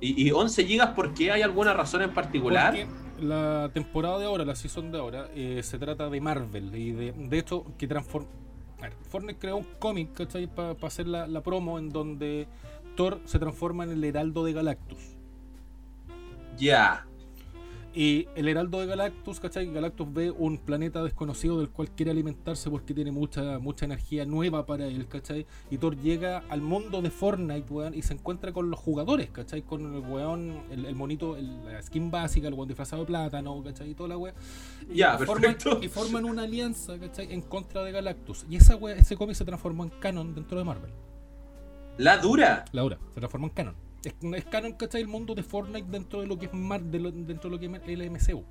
¿Y, 0.00 0.28
y 0.28 0.32
11 0.32 0.64
gigas 0.64 0.90
por 0.90 1.14
qué? 1.14 1.30
¿Hay 1.30 1.42
alguna 1.42 1.72
razón 1.72 2.02
en 2.02 2.10
particular? 2.10 2.74
La 3.20 3.70
temporada 3.72 4.18
de 4.18 4.26
ahora, 4.26 4.44
la 4.44 4.56
season 4.56 4.90
de 4.90 4.98
ahora, 4.98 5.28
eh, 5.36 5.60
se 5.62 5.78
trata 5.78 6.10
de 6.10 6.20
Marvel. 6.20 6.74
Y 6.74 6.90
de, 6.90 7.12
de 7.12 7.38
hecho, 7.38 7.64
que 7.78 7.86
transforma 7.86 8.28
Fortnite 9.08 9.38
creó 9.38 9.56
un 9.58 9.66
cómic, 9.78 10.12
¿cachai? 10.14 10.46
Para 10.46 10.74
pa 10.74 10.86
hacer 10.86 11.06
la, 11.06 11.40
promo 11.42 11.78
en 11.78 11.90
donde 11.90 12.46
Thor 12.96 13.20
se 13.24 13.38
transforma 13.38 13.84
en 13.84 13.90
el 13.90 14.04
Heraldo 14.04 14.44
de 14.44 14.52
Galactus. 14.52 15.16
Ya. 16.56 17.06
Y 17.94 18.26
el 18.36 18.48
Heraldo 18.48 18.80
de 18.80 18.86
Galactus, 18.86 19.38
¿cachai? 19.38 19.70
Galactus 19.70 20.10
ve 20.10 20.30
un 20.30 20.56
planeta 20.56 21.02
desconocido 21.02 21.58
del 21.58 21.68
cual 21.68 21.90
quiere 21.90 22.10
alimentarse 22.10 22.70
porque 22.70 22.94
tiene 22.94 23.12
mucha 23.12 23.58
mucha 23.58 23.84
energía 23.84 24.24
nueva 24.24 24.64
para 24.64 24.86
él, 24.86 25.06
¿cachai? 25.08 25.46
Y 25.70 25.76
Thor 25.76 25.98
llega 25.98 26.42
al 26.48 26.62
mundo 26.62 27.02
de 27.02 27.10
Fortnite, 27.10 27.70
weón, 27.70 27.94
y 27.94 28.00
se 28.00 28.14
encuentra 28.14 28.50
con 28.52 28.70
los 28.70 28.80
jugadores, 28.80 29.28
¿cachai? 29.30 29.60
Con 29.60 29.94
el 29.94 30.00
weón, 30.00 30.62
el, 30.70 30.86
el 30.86 30.94
monito, 30.94 31.36
el, 31.36 31.66
la 31.66 31.82
skin 31.82 32.10
básica, 32.10 32.48
el 32.48 32.54
weón 32.54 32.68
disfrazado 32.68 33.02
de 33.02 33.06
plátano, 33.06 33.62
¿cachai? 33.62 33.90
Y 33.90 33.94
toda 33.94 34.08
la 34.08 34.16
weá. 34.16 34.32
Ya, 34.88 34.94
yeah, 34.94 35.18
forman, 35.18 35.56
y 35.82 35.88
forman 35.88 36.24
una 36.24 36.44
alianza, 36.44 36.98
¿cachai? 36.98 37.30
En 37.30 37.42
contra 37.42 37.82
de 37.82 37.92
Galactus. 37.92 38.46
Y 38.48 38.56
esa 38.56 38.74
weá, 38.76 38.96
ese 38.96 39.16
cómic 39.16 39.36
se 39.36 39.44
transformó 39.44 39.84
en 39.84 39.90
canon 39.90 40.34
dentro 40.34 40.56
de 40.56 40.64
Marvel. 40.64 40.90
¿La 41.98 42.16
dura? 42.16 42.64
La 42.72 42.80
dura, 42.80 42.98
se 43.12 43.20
transformó 43.20 43.48
en 43.48 43.52
canon. 43.52 43.91
Es, 44.04 44.14
es 44.20 44.44
canon, 44.46 44.72
¿cachai? 44.72 45.02
El 45.02 45.08
mundo 45.08 45.34
de 45.34 45.42
Fortnite 45.42 45.88
dentro 45.90 46.20
de 46.20 46.26
lo 46.26 46.38
que 46.38 46.46
es 46.46 46.54
Mar, 46.54 46.82
de 46.82 46.98
lo, 46.98 47.10
dentro 47.10 47.50
de 47.50 47.56
lo 47.56 47.60
que 47.60 47.66
es 47.66 48.00
el 48.00 48.10
MCU. 48.10 48.44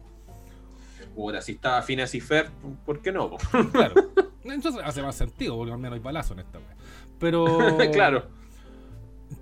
Puta, 1.15 1.41
si 1.41 1.53
estaba 1.53 1.81
Phineas 1.81 2.15
y 2.15 2.21
Fer, 2.21 2.49
¿por 2.85 3.01
qué 3.01 3.11
no? 3.11 3.37
claro. 3.71 3.95
Entonces 4.43 4.81
hace 4.83 5.01
más 5.01 5.15
sentido, 5.15 5.55
porque 5.55 5.71
al 5.71 5.77
menos 5.77 5.97
hay 5.97 6.03
balazo 6.03 6.33
en 6.33 6.39
esta 6.39 6.59
wea. 6.59 6.75
Pero. 7.19 7.45
claro. 7.91 8.25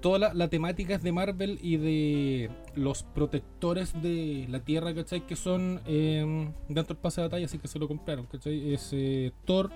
toda 0.01 0.33
la, 0.33 0.47
temática 0.49 0.95
es 0.95 1.03
de 1.03 1.11
Marvel 1.11 1.59
y 1.61 1.77
de 1.77 2.51
los 2.75 3.03
protectores 3.03 3.93
de 4.01 4.45
la 4.49 4.61
Tierra, 4.61 4.93
¿cachai? 4.93 5.25
Que 5.25 5.35
son 5.35 5.81
eh, 5.85 6.51
dentro 6.67 6.95
del 6.95 7.01
pase 7.01 7.21
de 7.21 7.27
batalla, 7.27 7.45
así 7.45 7.59
que 7.59 7.67
se 7.67 7.79
lo 7.79 7.87
compraron, 7.87 8.25
¿cachai? 8.25 8.73
Es 8.73 8.89
eh, 8.93 9.31
Thor, 9.45 9.69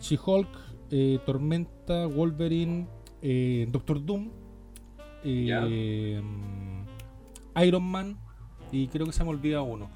She-Hulk, 0.00 0.48
eh, 0.90 1.18
Tormenta, 1.26 2.06
Wolverine, 2.06 2.86
eh, 3.22 3.66
Doctor 3.70 4.04
Doom, 4.04 4.30
Iron 5.24 6.22
Man 7.82 8.16
y 8.72 8.88
creo 8.88 9.06
que 9.06 9.12
se 9.12 9.24
me 9.24 9.30
olvida 9.30 9.62
uno. 9.62 9.90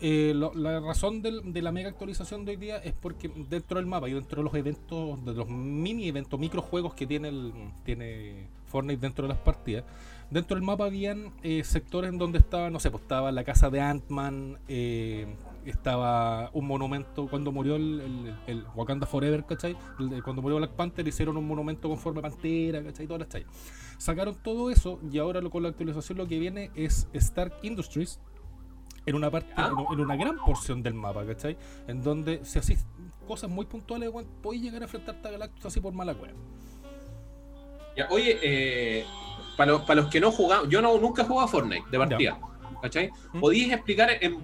la 0.00 0.80
razón 0.80 1.22
de 1.22 1.62
la 1.62 1.72
mega 1.72 1.88
actualización 1.88 2.44
de 2.44 2.52
hoy 2.52 2.56
día 2.56 2.78
es 2.78 2.92
porque 2.92 3.30
dentro 3.48 3.78
del 3.78 3.86
mapa 3.86 4.08
y 4.08 4.12
dentro 4.12 4.38
de 4.38 4.44
los 4.44 4.54
eventos, 4.54 5.24
de 5.24 5.34
los 5.34 5.48
mini 5.48 6.08
eventos, 6.08 6.38
microjuegos 6.38 6.94
que 6.94 7.06
tiene, 7.06 7.28
el, 7.28 7.52
tiene 7.84 8.48
Fortnite 8.66 9.00
dentro 9.00 9.26
de 9.26 9.34
las 9.34 9.42
partidas, 9.42 9.84
dentro 10.30 10.56
del 10.56 10.64
mapa 10.64 10.86
habían 10.86 11.32
eh, 11.42 11.62
sectores 11.64 12.10
en 12.10 12.18
donde 12.18 12.38
estaba, 12.38 12.70
no 12.70 12.80
sé, 12.80 12.90
pues 12.90 13.02
estaba 13.02 13.32
la 13.32 13.44
casa 13.44 13.70
de 13.70 13.80
Ant-Man, 13.80 14.58
eh, 14.68 15.26
estaba 15.66 16.50
un 16.52 16.66
monumento 16.66 17.28
cuando 17.28 17.52
murió 17.52 17.76
el, 17.76 18.34
el, 18.46 18.64
Wakanda 18.74 19.06
Forever, 19.06 19.44
¿cachai? 19.44 19.76
cuando 20.24 20.42
murió 20.42 20.56
Black 20.58 20.72
Panther 20.72 21.06
hicieron 21.06 21.36
un 21.36 21.46
monumento 21.46 21.88
con 21.88 21.98
forma 21.98 22.20
de 22.20 22.30
pantera, 22.30 22.82
¿cachai? 22.82 23.06
Todas 23.06 23.28
las. 23.32 23.44
Sacaron 23.98 24.36
todo 24.42 24.70
eso 24.70 24.98
y 25.10 25.18
ahora 25.18 25.40
lo, 25.40 25.50
con 25.50 25.62
la 25.62 25.68
actualización 25.68 26.18
lo 26.18 26.26
que 26.26 26.38
viene 26.38 26.70
es 26.74 27.08
Stark 27.12 27.54
Industries 27.62 28.20
en 29.06 29.14
una 29.14 29.30
parte, 29.30 29.52
ah. 29.56 29.70
en, 29.92 30.00
una 30.00 30.16
gran 30.16 30.36
porción 30.36 30.82
del 30.82 30.94
mapa, 30.94 31.24
¿cachai? 31.24 31.56
En 31.86 32.02
donde 32.02 32.44
si 32.44 32.58
haces 32.58 32.86
cosas 33.26 33.50
muy 33.50 33.66
puntuales, 33.66 34.10
puedes 34.42 34.62
llegar 34.62 34.82
a 34.82 34.84
enfrentarte 34.84 35.28
a 35.28 35.30
Galactus 35.32 35.66
así 35.66 35.80
por 35.80 35.92
mala 35.92 36.14
cueva. 36.14 36.34
Ya, 37.96 38.08
oye, 38.10 38.38
eh, 38.42 39.04
para, 39.56 39.72
los 39.72 40.08
que 40.08 40.20
no 40.20 40.30
jugamos, 40.32 40.68
yo 40.68 40.80
no, 40.80 40.96
nunca 40.98 41.22
he 41.22 41.24
jugado 41.24 41.46
a 41.46 41.48
Fortnite 41.48 41.84
de 41.90 41.98
partida, 41.98 42.38
¿cachai? 42.80 43.10
¿Mm? 43.32 43.40
¿Podías 43.40 43.72
explicar 43.72 44.10
en 44.20 44.38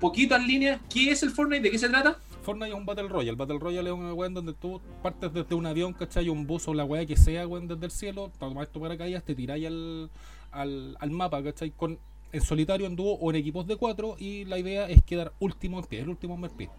poquitas 0.00 0.44
líneas 0.44 0.80
qué 0.92 1.10
es 1.10 1.22
el 1.22 1.30
Fortnite, 1.30 1.62
de 1.62 1.70
qué 1.70 1.78
se 1.78 1.88
trata? 1.88 2.18
Fortnite 2.42 2.70
es 2.70 2.74
un 2.74 2.86
Battle 2.86 3.08
Royale. 3.08 3.36
Battle 3.36 3.58
Royale 3.58 3.90
es 3.90 3.94
una 3.94 4.14
weá 4.14 4.30
donde 4.30 4.54
tú 4.54 4.80
partes 5.02 5.32
desde 5.32 5.54
un 5.54 5.66
avión, 5.66 5.92
¿cachai? 5.92 6.28
Un 6.28 6.46
bus 6.46 6.66
o 6.68 6.74
la 6.74 6.84
weá 6.84 7.04
que 7.06 7.16
sea, 7.16 7.46
weón, 7.46 7.68
desde 7.68 7.84
el 7.84 7.90
cielo, 7.90 8.32
tomas 8.38 8.68
tu 8.70 8.80
paracaídas, 8.80 9.22
te 9.22 9.34
tiráis 9.34 9.66
al, 9.66 10.10
al, 10.50 10.96
al 10.98 11.10
mapa, 11.10 11.42
¿cachai? 11.42 11.70
Con, 11.70 11.98
en 12.32 12.40
solitario, 12.40 12.86
en 12.86 12.96
dúo 12.96 13.14
o 13.14 13.30
en 13.30 13.36
equipos 13.36 13.66
de 13.66 13.76
cuatro 13.76 14.16
y 14.18 14.44
la 14.44 14.58
idea 14.58 14.88
es 14.88 15.02
quedar 15.02 15.32
último 15.38 15.78
en 15.78 15.84
pie, 15.84 16.00
el 16.00 16.08
último 16.08 16.34
en 16.34 16.50
pie. 16.50 16.70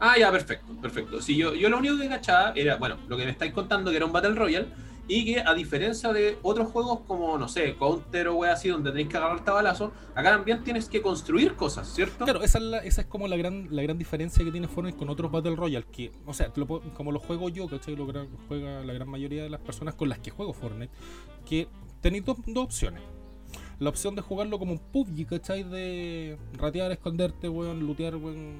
Ah, 0.00 0.16
ya, 0.18 0.30
perfecto, 0.30 0.72
perfecto. 0.80 1.20
Si 1.20 1.36
yo, 1.36 1.54
yo 1.54 1.68
lo 1.68 1.78
único 1.78 1.98
que 1.98 2.08
cachaba 2.08 2.52
era, 2.54 2.76
bueno, 2.76 2.96
lo 3.08 3.16
que 3.16 3.24
me 3.24 3.30
estáis 3.30 3.52
contando 3.52 3.90
que 3.90 3.96
era 3.96 4.06
un 4.06 4.12
Battle 4.12 4.34
Royale 4.34 4.68
y 5.08 5.24
que 5.24 5.40
a 5.40 5.54
diferencia 5.54 6.12
de 6.12 6.38
otros 6.42 6.70
juegos 6.70 7.00
como, 7.06 7.38
no 7.38 7.48
sé, 7.48 7.74
Counter 7.76 8.28
o 8.28 8.44
así, 8.44 8.68
donde 8.68 8.90
tenéis 8.90 9.08
que 9.08 9.16
agarrar 9.16 9.42
balazo, 9.44 9.92
acá 10.14 10.30
también 10.30 10.62
tienes 10.62 10.88
que 10.88 11.00
construir 11.00 11.54
cosas, 11.54 11.88
¿cierto? 11.88 12.24
Claro, 12.24 12.42
esa 12.42 12.58
es, 12.58 12.84
esa 12.84 13.00
es 13.00 13.06
como 13.06 13.26
la 13.26 13.36
gran, 13.36 13.68
la 13.70 13.82
gran 13.82 13.96
diferencia 13.96 14.44
que 14.44 14.52
tiene 14.52 14.68
Fortnite 14.68 14.98
con 14.98 15.08
otros 15.08 15.32
Battle 15.32 15.56
Royale, 15.56 15.86
que, 15.90 16.12
o 16.26 16.34
sea, 16.34 16.52
como 16.94 17.10
lo 17.10 17.18
juego 17.18 17.48
yo, 17.48 17.66
¿cachai? 17.68 17.96
Lo 17.96 18.06
juega 18.46 18.84
la 18.84 18.92
gran 18.92 19.08
mayoría 19.08 19.42
de 19.42 19.50
las 19.50 19.60
personas 19.60 19.94
con 19.94 20.10
las 20.10 20.18
que 20.18 20.30
juego 20.30 20.52
Fortnite, 20.52 20.92
que 21.46 21.68
tenéis 22.00 22.24
dos, 22.24 22.38
opciones. 22.56 23.02
La 23.78 23.88
opción 23.88 24.14
de 24.14 24.22
jugarlo 24.22 24.58
como 24.58 24.72
un 24.72 24.78
PUBG, 24.78 25.26
¿cachai? 25.26 25.62
De 25.62 26.36
ratear, 26.54 26.92
esconderte, 26.92 27.48
weón, 27.48 27.86
lootear, 27.86 28.16
weón, 28.16 28.56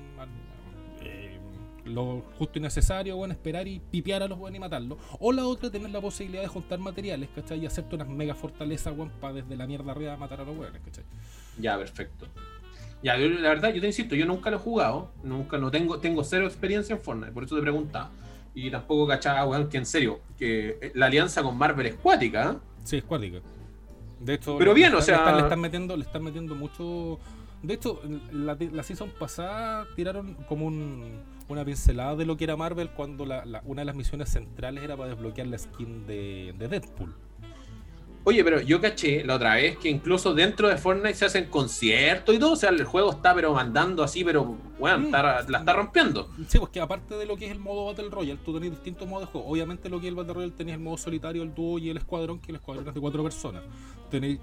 lo 1.88 2.22
justo 2.38 2.58
y 2.58 2.62
necesario, 2.62 3.16
bueno, 3.16 3.34
esperar 3.34 3.66
y 3.66 3.80
pipear 3.80 4.22
a 4.22 4.28
los 4.28 4.38
buenos 4.38 4.56
y 4.56 4.60
matarlos. 4.60 4.98
O 5.18 5.32
la 5.32 5.46
otra, 5.46 5.70
tener 5.70 5.90
la 5.90 6.00
posibilidad 6.00 6.42
de 6.42 6.48
juntar 6.48 6.78
materiales, 6.78 7.28
¿cachai? 7.34 7.60
Y 7.60 7.66
hacerte 7.66 7.94
unas 7.94 8.08
mega 8.08 8.34
fortalezas, 8.34 8.96
weón, 8.96 9.10
para 9.20 9.34
desde 9.34 9.56
la 9.56 9.66
mierda 9.66 9.92
arriba 9.92 10.16
matar 10.16 10.40
a 10.40 10.44
los 10.44 10.56
buenos, 10.56 10.78
¿cachai? 10.84 11.04
Ya, 11.58 11.76
perfecto. 11.76 12.26
Ya, 13.02 13.16
la 13.16 13.48
verdad, 13.48 13.72
yo 13.72 13.80
te 13.80 13.86
insisto, 13.86 14.14
yo 14.16 14.26
nunca 14.26 14.50
lo 14.50 14.56
he 14.56 14.60
jugado, 14.60 15.12
nunca 15.22 15.56
no 15.58 15.70
tengo, 15.70 16.00
tengo 16.00 16.24
cero 16.24 16.46
experiencia 16.46 16.96
en 16.96 17.00
Fortnite, 17.00 17.32
por 17.32 17.44
eso 17.44 17.54
te 17.54 17.62
preguntaba. 17.62 18.10
Y 18.54 18.70
tampoco 18.70 19.06
cachaba, 19.06 19.46
weón, 19.46 19.68
que 19.68 19.78
en 19.78 19.86
serio, 19.86 20.20
que 20.36 20.90
la 20.94 21.06
alianza 21.06 21.42
con 21.42 21.56
Marvel 21.56 21.86
es 21.86 21.94
cuática, 21.94 22.52
¿eh? 22.52 22.56
Sí, 22.84 22.96
es 22.96 23.04
cuática. 23.04 23.38
De 24.18 24.34
hecho, 24.34 24.58
pero 24.58 24.74
bien, 24.74 24.94
o 24.94 25.00
sea. 25.00 25.32
Le 25.36 25.42
están, 25.42 25.60
metiendo, 25.60 25.96
le 25.96 26.02
están 26.02 26.24
metiendo 26.24 26.54
mucho. 26.56 27.20
De 27.62 27.74
hecho, 27.74 28.00
la, 28.32 28.56
la 28.72 28.82
season 28.82 29.10
pasada 29.18 29.86
tiraron 29.94 30.34
como 30.48 30.66
un 30.66 31.22
una 31.48 31.64
pincelada 31.64 32.16
de 32.16 32.26
lo 32.26 32.36
que 32.36 32.44
era 32.44 32.56
Marvel 32.56 32.90
cuando 32.90 33.24
la, 33.24 33.42
una 33.64 33.82
de 33.82 33.86
las 33.86 33.94
misiones 33.94 34.28
centrales 34.28 34.84
era 34.84 34.96
para 34.96 35.10
desbloquear 35.10 35.46
la 35.46 35.58
skin 35.58 36.06
de, 36.06 36.54
Deadpool. 36.58 37.14
Oye, 38.24 38.44
pero 38.44 38.60
yo 38.60 38.78
caché 38.80 39.24
la 39.24 39.36
otra 39.36 39.54
vez 39.54 39.78
que 39.78 39.88
incluso 39.88 40.34
dentro 40.34 40.68
de 40.68 40.76
Fortnite 40.76 41.14
se 41.14 41.24
hacen 41.24 41.46
conciertos 41.46 42.34
y 42.34 42.38
todo, 42.38 42.52
o 42.52 42.56
sea, 42.56 42.68
el 42.68 42.84
juego 42.84 43.12
está 43.12 43.34
pero 43.34 43.54
mandando 43.54 44.02
así, 44.02 44.22
pero 44.22 44.56
bueno, 44.78 44.98
mm. 44.98 45.12
la 45.12 45.58
está 45.58 45.72
rompiendo. 45.72 46.28
Sí, 46.46 46.58
pues 46.58 46.70
que 46.70 46.80
aparte 46.80 47.14
de 47.14 47.24
lo 47.24 47.36
que 47.38 47.46
es 47.46 47.52
el 47.52 47.58
modo 47.58 47.86
Battle 47.86 48.10
Royale, 48.10 48.38
tú 48.44 48.52
tenés 48.52 48.70
distintos 48.70 49.08
modos 49.08 49.28
de 49.28 49.32
juego. 49.32 49.48
Obviamente 49.48 49.88
lo 49.88 49.98
que 49.98 50.08
es 50.08 50.10
el 50.10 50.16
Battle 50.16 50.34
Royale 50.34 50.52
tenías 50.52 50.76
el 50.76 50.82
modo 50.82 50.98
solitario, 50.98 51.42
el 51.42 51.54
dúo 51.54 51.78
y 51.78 51.88
el 51.88 51.96
escuadrón, 51.96 52.38
que 52.40 52.52
el 52.52 52.56
escuadrón 52.56 52.88
es 52.88 52.94
de 52.94 53.00
cuatro 53.00 53.22
personas. 53.22 53.62
Tenéis 54.10 54.40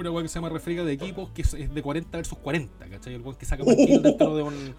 una 0.00 0.10
weá 0.10 0.22
que 0.22 0.28
se 0.28 0.36
llama 0.36 0.48
refriga 0.48 0.84
de 0.84 0.92
equipos 0.92 1.30
que 1.30 1.42
es 1.42 1.52
de 1.52 1.82
40 1.82 2.16
versus 2.16 2.38
40, 2.38 2.88
¿cachai? 2.88 3.14
El 3.14 3.22
weón 3.22 3.36
que 3.36 3.46
saca 3.46 3.64
más 3.64 3.76
kills 3.76 4.02
dentro 4.02 4.36
de 4.36 4.42
un. 4.42 4.74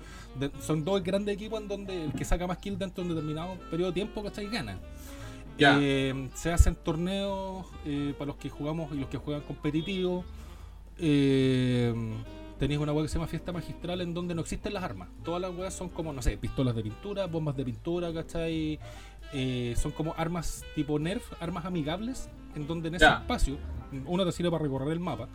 son 0.62 0.84
dos 0.84 1.04
grandes 1.04 1.36
equipos 1.36 1.62
en 1.62 1.68
donde 1.68 2.06
el 2.06 2.14
que 2.14 2.26
saca 2.26 2.48
más 2.48 2.58
kills 2.58 2.80
dentro 2.80 3.04
de 3.04 3.10
un 3.10 3.16
determinado 3.16 3.56
periodo 3.70 3.92
de 3.92 3.96
tiempo, 3.96 4.24
¿cachai? 4.24 4.50
Gana. 4.50 4.80
Eh, 5.58 6.30
se 6.36 6.54
hacen 6.54 6.76
torneos 6.76 7.66
eh, 7.86 8.14
para 8.18 8.28
los 8.28 8.38
que 8.38 8.50
jugamos 8.50 8.94
y 8.94 8.98
los 8.98 9.10
que 9.10 9.18
juegan 9.18 9.42
competitivo. 9.44 10.24
Eh, 10.98 11.94
tenéis 12.60 12.80
una 12.80 12.92
weá 12.92 13.04
que 13.04 13.10
se 13.10 13.16
llama 13.16 13.28
fiesta 13.28 13.52
magistral 13.52 14.02
en 14.02 14.14
donde 14.14 14.36
no 14.36 14.42
existen 14.42 14.74
las 14.74 14.84
armas. 14.84 15.10
Todas 15.24 15.42
las 15.42 15.56
weas 15.56 15.74
son 15.74 15.90
como, 15.90 16.14
no 16.14 16.22
sé, 16.22 16.38
pistolas 16.38 16.76
de 16.76 16.84
pintura, 16.84 17.26
bombas 17.26 17.56
de 17.56 17.66
pintura, 17.66 18.14
¿cachai? 18.14 18.80
Eh, 19.34 19.76
son 19.78 19.92
como 19.92 20.14
armas 20.18 20.64
tipo 20.76 21.00
Nerf, 21.00 21.24
armas 21.42 21.66
amigables, 21.66 22.30
en 22.56 22.68
donde 22.68 22.90
en 22.90 22.96
ese 22.96 23.08
espacio 23.08 23.58
uno 24.06 24.26
te 24.26 24.32
sirve 24.32 24.52
para 24.52 24.64
recorrer 24.64 24.90
el 24.92 25.00
mapa, 25.00 25.28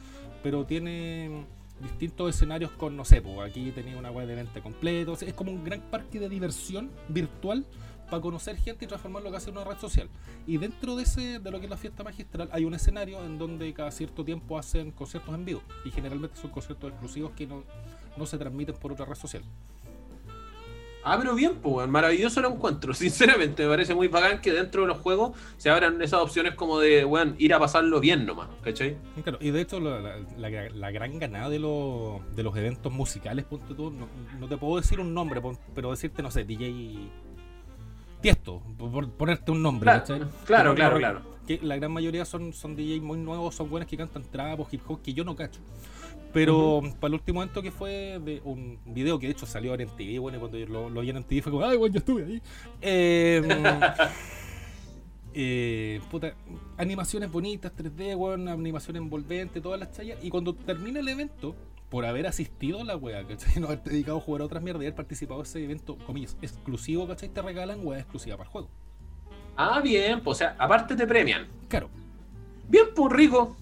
pero 0.42 0.64
tiene 0.64 1.44
distintos 1.80 2.34
escenarios 2.34 2.70
con, 2.72 2.96
no 2.96 3.04
sé, 3.04 3.20
pues 3.20 3.38
aquí 3.40 3.70
tenía 3.72 3.96
una 3.98 4.10
web 4.10 4.26
de 4.26 4.36
venta 4.36 4.60
completo, 4.60 5.16
es 5.20 5.34
como 5.34 5.50
un 5.50 5.64
gran 5.64 5.80
parque 5.90 6.20
de 6.20 6.28
diversión 6.28 6.90
virtual 7.08 7.66
para 8.10 8.20
conocer 8.20 8.56
gente 8.56 8.84
y 8.84 8.88
transformarlo 8.88 9.30
casi 9.30 9.50
en 9.50 9.56
una 9.56 9.64
red 9.66 9.78
social. 9.78 10.08
Y 10.46 10.58
dentro 10.58 10.94
de 10.96 11.04
ese, 11.04 11.38
de 11.38 11.50
lo 11.50 11.58
que 11.58 11.66
es 11.66 11.70
la 11.70 11.76
fiesta 11.76 12.04
magistral, 12.04 12.48
hay 12.52 12.64
un 12.64 12.74
escenario 12.74 13.24
en 13.24 13.38
donde 13.38 13.72
cada 13.72 13.90
cierto 13.90 14.24
tiempo 14.24 14.58
hacen 14.58 14.92
conciertos 14.92 15.34
en 15.34 15.44
vivo. 15.44 15.62
Y 15.84 15.90
generalmente 15.90 16.36
son 16.36 16.50
conciertos 16.50 16.90
exclusivos 16.90 17.32
que 17.32 17.46
no, 17.46 17.64
no 18.16 18.26
se 18.26 18.38
transmiten 18.38 18.76
por 18.76 18.92
otra 18.92 19.06
red 19.06 19.16
social. 19.16 19.42
Ah, 21.04 21.18
pero 21.18 21.34
bien, 21.34 21.56
pues, 21.56 21.86
maravilloso 21.86 22.40
lo 22.40 22.48
encuentro. 22.48 22.94
Sinceramente, 22.94 23.62
me 23.64 23.68
parece 23.68 23.94
muy 23.94 24.08
bacán 24.08 24.40
que 24.40 24.52
dentro 24.52 24.82
de 24.82 24.88
los 24.88 24.98
juegos 24.98 25.36
se 25.58 25.68
abran 25.68 26.00
esas 26.00 26.20
opciones 26.20 26.54
como 26.54 26.80
de, 26.80 27.04
bueno, 27.04 27.34
ir 27.38 27.52
a 27.52 27.58
pasarlo 27.58 28.00
bien 28.00 28.24
nomás, 28.24 28.48
¿cachai? 28.62 28.96
Claro, 29.22 29.38
y 29.40 29.50
de 29.50 29.60
hecho, 29.60 29.80
la, 29.80 30.18
la, 30.38 30.90
gran 30.90 31.18
ganada 31.18 31.50
de, 31.50 31.58
los, 31.58 32.22
de 32.34 32.42
los 32.42 32.56
eventos 32.56 32.90
musicales, 32.90 33.44
punto 33.44 33.74
tú, 33.74 33.92
no, 34.40 34.48
te 34.48 34.56
puedo 34.56 34.80
decir 34.80 34.98
un 34.98 35.12
nombre, 35.12 35.42
pero 35.74 35.90
decirte, 35.90 36.22
no 36.22 36.30
sé, 36.30 36.44
DJ 36.44 37.10
Tiesto, 38.22 38.62
por 38.78 39.10
ponerte 39.10 39.50
un 39.50 39.62
nombre, 39.62 39.84
claro, 39.84 40.00
¿cachai? 40.00 40.20
Claro, 40.46 40.74
claro, 40.74 40.96
claro. 40.96 41.34
Que 41.46 41.60
la 41.62 41.76
gran 41.76 41.92
mayoría 41.92 42.24
son, 42.24 42.54
son 42.54 42.74
DJs 42.74 43.02
muy 43.02 43.18
nuevos, 43.18 43.54
son 43.54 43.68
buenos 43.68 43.86
que 43.86 43.98
cantan 43.98 44.22
trapos, 44.22 44.72
hip 44.72 44.80
hop, 44.86 45.02
que 45.02 45.12
yo 45.12 45.24
no 45.24 45.36
cacho. 45.36 45.60
Pero 46.34 46.82
para 46.98 47.08
el 47.08 47.14
último 47.14 47.40
evento 47.40 47.62
que 47.62 47.70
fue 47.70 48.18
de 48.18 48.42
un 48.44 48.80
video 48.86 49.20
que 49.20 49.26
de 49.26 49.32
hecho 49.32 49.46
salió 49.46 49.72
en 49.74 49.88
TV, 49.88 50.18
bueno, 50.18 50.40
cuando 50.40 50.58
yo 50.58 50.66
lo, 50.66 50.90
lo 50.90 51.00
vi 51.00 51.10
en 51.10 51.22
TV 51.22 51.40
fue 51.40 51.52
como, 51.52 51.64
ay, 51.64 51.76
bueno, 51.76 51.94
yo 51.94 51.98
estuve 52.00 52.24
ahí. 52.24 52.42
Em, 52.80 53.44
eh, 55.32 56.00
puta, 56.10 56.34
animaciones 56.76 57.30
bonitas, 57.30 57.72
3D, 57.76 58.16
bueno, 58.16 58.50
animación 58.50 58.96
envolvente, 58.96 59.60
todas 59.60 59.78
las 59.78 59.92
tallas. 59.92 60.18
Y 60.24 60.28
cuando 60.28 60.56
termina 60.56 60.98
el 60.98 61.06
evento, 61.06 61.54
por 61.88 62.04
haber 62.04 62.26
asistido 62.26 62.80
a 62.80 62.84
la 62.84 62.96
wea, 62.96 63.24
¿cachai? 63.24 63.54
No 63.60 63.66
haber 63.68 63.84
dedicado 63.84 64.18
a 64.18 64.20
jugar 64.20 64.42
a 64.42 64.46
otras 64.46 64.60
mierdas 64.60 64.82
y 64.82 64.86
haber 64.86 64.96
participado 64.96 65.38
en 65.38 65.46
ese 65.46 65.62
evento, 65.62 65.96
comillas, 65.98 66.36
exclusivo, 66.42 67.06
¿cachai? 67.06 67.28
Te 67.28 67.42
regalan 67.42 67.78
wea 67.86 68.00
exclusiva 68.00 68.36
para 68.36 68.48
el 68.48 68.52
juego. 68.52 68.68
Ah, 69.56 69.80
bien, 69.80 70.20
pues, 70.20 70.38
o 70.38 70.38
sea, 70.40 70.56
aparte 70.58 70.96
te 70.96 71.06
premian. 71.06 71.46
Claro. 71.68 71.88
Bien, 72.68 72.86
pues 72.92 73.12
rico 73.12 73.56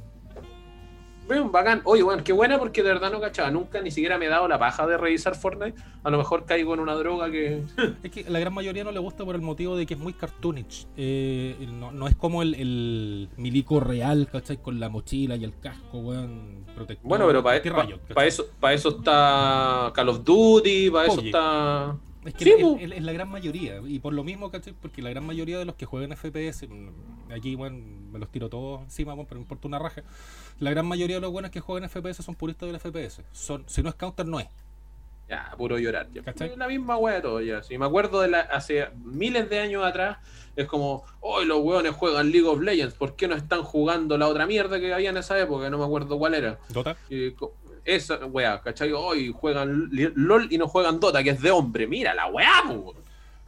bacán. 1.50 1.82
Oye, 1.84 2.02
bueno, 2.02 2.22
qué 2.24 2.32
buena 2.32 2.58
porque 2.58 2.82
de 2.82 2.88
verdad 2.88 3.10
no 3.10 3.20
cachaba. 3.20 3.50
Nunca 3.50 3.80
ni 3.80 3.90
siquiera 3.90 4.18
me 4.18 4.26
he 4.26 4.28
dado 4.28 4.48
la 4.48 4.58
paja 4.58 4.86
de 4.86 4.96
revisar 4.96 5.34
Fortnite. 5.34 5.80
A 6.02 6.10
lo 6.10 6.18
mejor 6.18 6.44
caigo 6.44 6.74
en 6.74 6.80
una 6.80 6.94
droga 6.94 7.30
que. 7.30 7.62
es 8.02 8.10
que 8.10 8.24
la 8.28 8.38
gran 8.38 8.52
mayoría 8.52 8.84
no 8.84 8.92
le 8.92 8.98
gusta 8.98 9.24
por 9.24 9.34
el 9.34 9.42
motivo 9.42 9.76
de 9.76 9.86
que 9.86 9.94
es 9.94 10.00
muy 10.00 10.12
cartoonish. 10.12 10.86
Eh, 10.96 11.68
no, 11.70 12.08
es 12.08 12.16
como 12.16 12.42
el, 12.42 13.28
milico 13.36 13.80
real, 13.80 14.28
¿cachai? 14.30 14.58
Con 14.58 14.80
la 14.80 14.88
mochila 14.88 15.36
y 15.36 15.44
el 15.44 15.58
casco, 15.58 15.98
weón, 15.98 16.64
Bueno, 17.02 17.26
pero 17.26 17.42
para 17.42 17.56
eso, 18.26 18.46
para 18.60 18.74
eso 18.74 18.88
está 18.90 19.92
Call 19.94 20.08
of 20.08 20.24
Duty, 20.24 20.90
para 20.90 21.06
eso 21.08 21.20
está. 21.20 21.96
Es 22.24 22.34
que 22.34 22.76
es, 22.80 23.02
la 23.02 23.12
gran 23.12 23.28
mayoría. 23.28 23.80
Y 23.86 23.98
por 23.98 24.12
lo 24.12 24.22
mismo, 24.22 24.50
¿cachai? 24.50 24.74
Porque 24.74 25.02
la 25.02 25.10
gran 25.10 25.24
mayoría 25.24 25.58
de 25.58 25.64
los 25.64 25.74
que 25.74 25.86
juegan 25.86 26.16
FPS, 26.16 26.68
mm, 26.68 27.32
aquí, 27.32 27.54
bueno, 27.54 27.78
me 28.12 28.18
los 28.18 28.30
tiro 28.30 28.48
todos 28.48 28.82
encima, 28.82 29.14
pero 29.16 29.36
me 29.36 29.42
importa 29.42 29.68
una 29.68 29.78
raja. 29.78 30.02
La 30.60 30.70
gran 30.70 30.86
mayoría 30.86 31.16
de 31.16 31.22
los 31.22 31.32
buenos 31.32 31.50
que 31.50 31.60
juegan 31.60 31.88
FPS 31.88 32.22
son 32.22 32.34
puristas 32.34 32.70
del 32.70 32.78
FPS. 32.78 33.22
Son, 33.32 33.64
si 33.66 33.82
no 33.82 33.88
es 33.88 33.94
Counter, 33.96 34.26
no 34.26 34.38
es. 34.38 34.48
Ya, 35.28 35.54
puro 35.56 35.78
llorar. 35.78 36.08
Es 36.12 36.58
la 36.58 36.68
misma 36.68 36.98
wea 36.98 37.14
de 37.14 37.22
todo, 37.22 37.40
ya. 37.40 37.62
Si 37.62 37.78
me 37.78 37.86
acuerdo 37.86 38.20
de 38.20 38.28
la, 38.28 38.40
hace 38.40 38.88
miles 39.02 39.48
de 39.48 39.60
años 39.60 39.84
atrás, 39.84 40.18
es 40.56 40.66
como, 40.66 41.04
hoy 41.20 41.46
los 41.46 41.60
weones 41.60 41.94
juegan 41.94 42.30
League 42.30 42.46
of 42.46 42.60
Legends, 42.60 42.94
¿por 42.94 43.16
qué 43.16 43.28
no 43.28 43.34
están 43.34 43.62
jugando 43.62 44.18
la 44.18 44.28
otra 44.28 44.46
mierda 44.46 44.78
que 44.78 44.92
había 44.92 45.10
en 45.10 45.16
esa 45.16 45.40
época? 45.40 45.70
No 45.70 45.78
me 45.78 45.84
acuerdo 45.84 46.18
cuál 46.18 46.34
era. 46.34 46.58
Dota. 46.68 46.96
Esa 47.84 48.24
wea, 48.26 48.60
¿cachai? 48.60 48.92
Hoy 48.92 49.32
juegan 49.32 49.90
LOL 49.90 50.48
y 50.50 50.58
no 50.58 50.68
juegan 50.68 51.00
Dota, 51.00 51.22
que 51.22 51.30
es 51.30 51.40
de 51.40 51.50
hombre. 51.50 51.86
Mira 51.86 52.14
la 52.14 52.26
wea, 52.28 52.62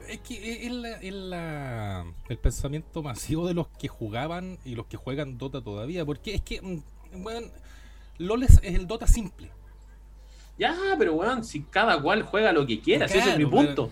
Es 0.09 0.21
que 0.21 0.67
es, 0.67 1.13
la, 1.13 2.05
el 2.29 2.39
pensamiento 2.39 3.03
masivo 3.03 3.47
de 3.47 3.55
los 3.55 3.69
que 3.69 3.89
jugaban 3.89 4.59
y 4.65 4.75
los 4.75 4.87
que 4.87 4.97
juegan 4.97 5.39
Dota 5.39 5.61
todavía. 5.61 6.05
Porque 6.05 6.35
es 6.35 6.41
que, 6.43 6.61
mm, 6.61 6.83
LOL 8.19 8.43
es 8.43 8.61
el 8.63 8.87
Dota 8.87 9.07
simple. 9.07 9.51
Ya, 10.57 10.77
pero 10.99 11.15
weón, 11.15 11.45
si 11.45 11.63
cada 11.63 12.01
cual 12.01 12.23
juega 12.23 12.53
lo 12.53 12.65
que 12.65 12.81
quiera, 12.81 13.07
ese 13.07 13.19
es 13.19 13.39
mi 13.39 13.47
punto. 13.47 13.91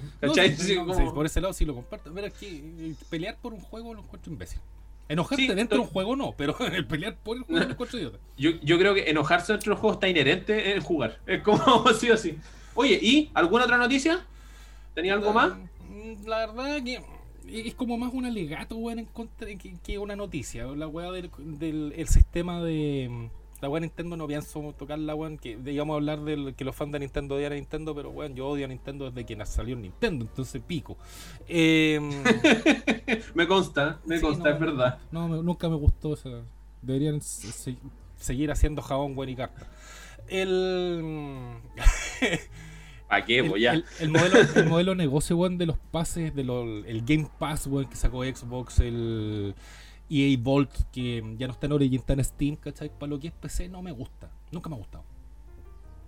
por 1.13 1.27
ese 1.27 1.41
lado 1.41 1.53
sí 1.53 1.65
lo 1.65 1.75
comparto. 1.75 2.13
Pero 2.15 2.29
es 2.29 2.35
que 2.35 2.47
eh, 2.49 2.95
pelear 3.11 3.37
por 3.41 3.53
un 3.53 3.61
juego 3.61 3.95
lo 3.95 4.01
encuentro 4.01 4.33
imbécil. 4.33 4.61
Enojarse 5.09 5.55
dentro 5.55 5.79
de 5.79 5.85
un 5.85 5.91
juego 5.91 6.17
no, 6.17 6.35
pero 6.37 6.57
el 6.73 6.87
pelear 6.87 7.17
por 7.17 7.37
el 7.37 7.43
juego 7.43 7.65
lo 7.65 7.71
encuentro 7.71 7.99
idiota. 7.99 8.19
Yo, 8.37 8.53
yo 8.63 8.79
creo 8.79 8.95
que 8.95 9.11
enojarse 9.11 9.53
dentro 9.53 9.71
de 9.71 9.75
un 9.75 9.81
juego 9.81 9.95
está 9.95 10.09
inherente 10.09 10.75
en 10.75 10.81
jugar. 10.81 11.19
Es 11.27 11.43
como 11.43 11.87
sí 11.99 12.11
o 12.11 12.17
sí. 12.17 12.39
Oye, 12.75 12.99
¿y 13.01 13.31
alguna 13.35 13.65
otra 13.65 13.77
noticia? 13.77 14.25
¿Tenía 14.95 15.15
algo 15.15 15.33
más? 15.33 15.53
Mm, 15.89 16.27
la 16.27 16.47
verdad 16.47 16.83
que 16.83 17.03
es 17.49 17.75
como 17.75 17.99
más 17.99 18.13
un 18.15 18.25
alegato, 18.25 18.77
weón, 18.77 19.01
en 19.01 19.07
contra 19.07 19.49
que, 19.57 19.99
una 19.99 20.17
noticia. 20.17 20.65
La 20.65 20.87
weá 20.87 21.11
del, 21.11 21.31
del 21.39 21.93
el 21.97 22.09
sistema 22.09 22.63
de 22.63 23.31
la 23.63 23.69
weá 23.69 23.81
Nintendo 23.81 24.17
no 24.17 24.27
pienso 24.27 24.75
tocar 24.77 24.99
la 24.99 25.15
weón, 25.15 25.39
que 25.39 25.57
digamos 25.57 25.95
hablar 25.95 26.21
del 26.21 26.57
que 26.57 26.65
los 26.65 26.75
fans 26.75 26.91
de 26.91 26.99
Nintendo 26.99 27.37
odian 27.37 27.53
a 27.53 27.55
Nintendo, 27.55 27.95
pero 27.95 28.11
weón, 28.11 28.35
yo 28.35 28.49
odio 28.49 28.65
a 28.65 28.69
Nintendo 28.69 29.09
desde 29.09 29.25
que 29.25 29.47
salió 29.47 29.77
Nintendo, 29.77 30.25
entonces 30.25 30.61
pico. 30.67 30.97
Em, 31.47 32.11
me 33.35 33.47
consta, 33.47 34.01
me 34.05 34.21
consta, 34.21 34.51
es 34.51 34.59
verdad. 34.59 34.99
No, 35.13 35.29
nunca 35.29 35.69
me 35.69 35.77
gustó, 35.77 36.19
deberían 36.83 37.21
seguir 37.21 38.51
haciendo 38.51 38.83
jabón, 38.83 39.17
weón 39.17 39.31
y 39.31 39.37
carta. 39.37 39.71
El. 40.27 41.61
¿A 43.09 43.25
qué, 43.25 43.41
el, 43.41 43.61
ya? 43.61 43.81
El, 44.01 44.11
modelo, 44.11 44.41
el 44.57 44.67
modelo 44.67 44.95
negocio, 44.97 45.37
weón, 45.37 45.57
de 45.57 45.67
los 45.67 45.79
pases, 45.79 46.35
del 46.35 46.51
el 46.85 47.05
Game 47.05 47.29
Pass, 47.39 47.69
weón, 47.69 47.89
que 47.89 47.95
sacó 47.95 48.25
Xbox, 48.25 48.81
el 48.81 49.55
EA 50.13 50.37
Vault, 50.39 50.71
que 50.93 51.23
ya 51.39 51.47
no 51.47 51.55
está 51.55 51.67
en 51.67 51.73
Origin, 51.73 52.01
está 52.01 52.13
en 52.13 52.25
Steam, 52.25 52.57
¿cachai? 52.57 52.91
Para 52.91 53.09
lo 53.09 53.19
que 53.19 53.29
es 53.29 53.33
PC 53.33 53.69
no 53.69 53.81
me 53.81 53.93
gusta. 53.93 54.31
Nunca 54.51 54.69
me 54.69 54.77
ha 54.77 54.79
gustado. 54.79 55.05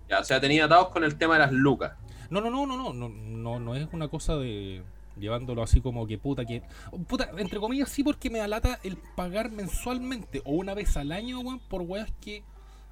Ya, 0.07 0.19
o 0.19 0.23
sea, 0.23 0.39
tenía 0.39 0.65
atados 0.65 0.89
con 0.89 1.03
el 1.03 1.17
tema 1.17 1.33
de 1.33 1.39
las 1.39 1.51
lucas. 1.51 1.93
No, 2.29 2.39
no, 2.39 2.51
no, 2.51 2.67
no, 2.67 2.77
no, 2.77 2.93
no, 2.93 3.09
no, 3.09 3.59
no 3.59 3.75
es 3.75 3.87
una 3.91 4.07
cosa 4.07 4.35
de 4.35 4.83
llevándolo 5.17 5.63
así 5.63 5.79
como 5.79 6.05
que 6.05 6.17
puta 6.17 6.43
que 6.43 6.61
puta 7.07 7.31
entre 7.37 7.57
comillas 7.59 7.87
sí 7.87 8.03
porque 8.03 8.29
me 8.29 8.41
alata 8.41 8.79
el 8.83 8.97
pagar 8.97 9.49
mensualmente 9.49 10.41
o 10.43 10.51
una 10.51 10.73
vez 10.73 10.97
al 10.97 11.13
año 11.13 11.39
weón, 11.39 11.59
por 11.59 11.83
weas 11.83 12.11
que 12.19 12.43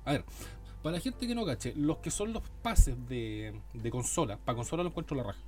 a 0.06 0.14
ver 0.14 0.26
para 0.82 0.96
la 0.96 1.02
gente 1.02 1.28
que 1.28 1.36
no 1.36 1.46
cache 1.46 1.74
los 1.76 1.98
que 1.98 2.12
son 2.12 2.32
los 2.32 2.42
pases 2.62 2.96
de, 3.10 3.60
de 3.74 3.92
consola 3.92 4.38
para 4.38 4.56
consola 4.56 4.84
lo 4.84 4.90
encuentro 4.90 5.18
la 5.18 5.24
raja 5.24 5.40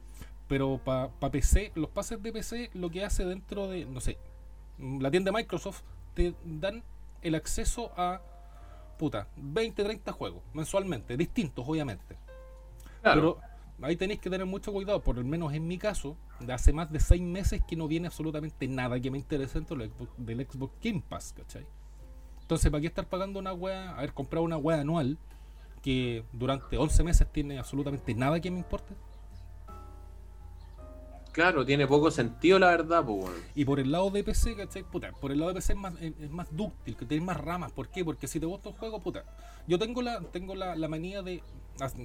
pero 0.49 0.80
para 0.84 1.07
pa 1.07 1.32
PC 1.32 1.72
los 1.76 1.89
pases 1.89 2.22
de 2.22 2.34
PC 2.34 2.72
lo 2.74 2.89
que 2.89 3.05
hace 3.05 3.24
dentro 3.24 3.68
de 3.68 3.86
no 3.86 4.01
sé 4.01 4.18
la 4.78 5.11
tienda 5.11 5.32
de 5.32 5.38
Microsoft, 5.38 5.82
te 6.13 6.34
dan 6.43 6.84
el 7.21 7.36
acceso 7.36 7.91
a 7.97 8.21
puta, 8.97 9.28
20, 9.36 9.84
30 9.84 10.11
juegos 10.11 10.41
mensualmente, 10.53 11.17
distintos 11.17 11.65
obviamente. 11.67 12.17
Pero 13.01 13.39
ahí 13.82 13.95
tenéis 13.95 14.19
que 14.19 14.30
tener 14.30 14.45
mucho 14.45 14.71
cuidado, 14.71 15.01
por 15.01 15.17
lo 15.17 15.23
menos 15.23 15.53
en 15.53 15.67
mi 15.67 15.78
caso, 15.78 16.17
de 16.39 16.53
hace 16.53 16.73
más 16.73 16.91
de 16.91 16.99
6 16.99 17.21
meses 17.21 17.61
que 17.67 17.76
no 17.76 17.88
viene 17.88 18.07
absolutamente 18.07 18.67
nada 18.67 18.99
que 18.99 19.11
me 19.11 19.17
interese 19.17 19.59
dentro 19.59 19.78
del 19.78 19.89
Xbox, 19.89 20.11
del 20.17 20.47
Xbox 20.47 20.73
Game 20.82 21.03
Pass, 21.07 21.34
¿cachai? 21.36 21.65
Entonces, 22.41 22.71
¿para 22.71 22.82
qué 22.82 22.88
estar 22.88 23.07
pagando 23.07 23.39
una 23.39 23.53
wea, 23.53 23.91
haber 23.91 24.13
comprado 24.13 24.45
una 24.45 24.57
wea 24.57 24.80
anual 24.80 25.17
que 25.82 26.23
durante 26.32 26.78
11 26.78 27.03
meses 27.03 27.32
tiene 27.32 27.59
absolutamente 27.59 28.13
nada 28.13 28.39
que 28.39 28.49
me 28.51 28.59
importe? 28.59 28.93
Claro, 31.36 31.65
tiene 31.65 31.86
poco 31.86 32.11
sentido 32.11 32.59
la 32.59 32.67
verdad, 32.67 33.03
pues 33.03 33.29
Y 33.55 33.65
por 33.65 33.81
el 33.81 33.91
lado 33.91 34.09
de 34.09 34.23
PC, 34.23 34.55
¿cachai? 34.55 34.83
Puta, 34.83 35.11
por 35.11 35.33
el 35.33 35.39
lado 35.39 35.49
de 35.49 35.55
PC 35.55 35.73
es 35.73 35.79
más, 35.79 35.93
es, 35.99 36.31
más 36.31 36.47
dúctil, 36.55 36.95
que 36.95 37.05
tiene 37.05 37.25
más 37.25 37.36
ramas. 37.36 37.73
¿Por 37.73 37.89
qué? 37.89 38.05
Porque 38.05 38.25
si 38.25 38.39
te 38.39 38.45
gusta 38.45 38.69
un 38.69 38.75
juego, 38.75 39.01
puta. 39.01 39.25
Yo 39.67 39.77
tengo 39.77 40.01
la, 40.01 40.21
tengo 40.21 40.55
la, 40.55 40.88
manía 40.88 41.21
de, 41.23 41.43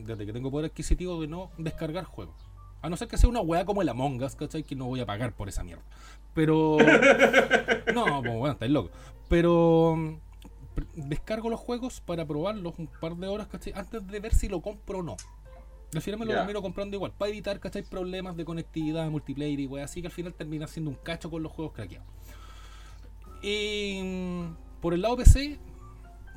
desde 0.04 0.26
que 0.26 0.32
tengo 0.32 0.50
poder 0.50 0.66
adquisitivo, 0.72 1.20
de 1.20 1.28
no 1.28 1.52
descargar 1.58 2.06
juegos. 2.06 2.34
A 2.82 2.90
no 2.90 2.96
ser 2.96 3.06
que 3.06 3.18
sea 3.18 3.30
una 3.30 3.40
weá 3.40 3.64
como 3.64 3.82
el 3.82 3.88
Among 3.88 4.20
Us, 4.20 4.34
¿cachai? 4.34 4.64
Que 4.64 4.74
no 4.74 4.86
voy 4.86 4.98
a 4.98 5.06
pagar 5.06 5.32
por 5.32 5.48
esa 5.48 5.62
mierda. 5.62 5.84
Pero. 6.34 6.78
no, 7.94 8.22
pues 8.22 8.36
bueno, 8.36 8.50
estáis 8.54 8.72
loco. 8.72 8.90
Pero. 9.28 10.18
Descargo 10.96 11.50
los 11.50 11.60
juegos 11.60 12.00
para 12.00 12.26
probarlos 12.26 12.80
un 12.80 12.88
par 12.88 13.14
de 13.14 13.28
horas, 13.28 13.46
¿cachai? 13.46 13.74
Antes 13.76 14.04
de 14.08 14.18
ver 14.18 14.34
si 14.34 14.48
lo 14.48 14.60
compro 14.60 14.98
o 14.98 15.02
no. 15.04 15.16
Final 15.98 16.20
me 16.20 16.26
lo 16.26 16.32
termino 16.32 16.62
comprando 16.62 16.96
igual, 16.96 17.12
para 17.16 17.30
evitar, 17.30 17.58
¿cachai? 17.58 17.82
Problemas 17.82 18.36
de 18.36 18.44
conectividad, 18.44 19.10
multiplayer 19.10 19.58
y 19.58 19.66
wey, 19.66 19.82
así 19.82 20.00
que 20.00 20.06
al 20.06 20.12
final 20.12 20.34
termina 20.34 20.68
siendo 20.68 20.90
un 20.90 20.96
cacho 20.96 21.30
con 21.30 21.42
los 21.42 21.50
juegos 21.50 21.74
craqueados. 21.74 22.06
Y 23.42 24.00
mm, 24.02 24.80
por 24.80 24.94
el 24.94 25.02
lado 25.02 25.16
PC, 25.16 25.58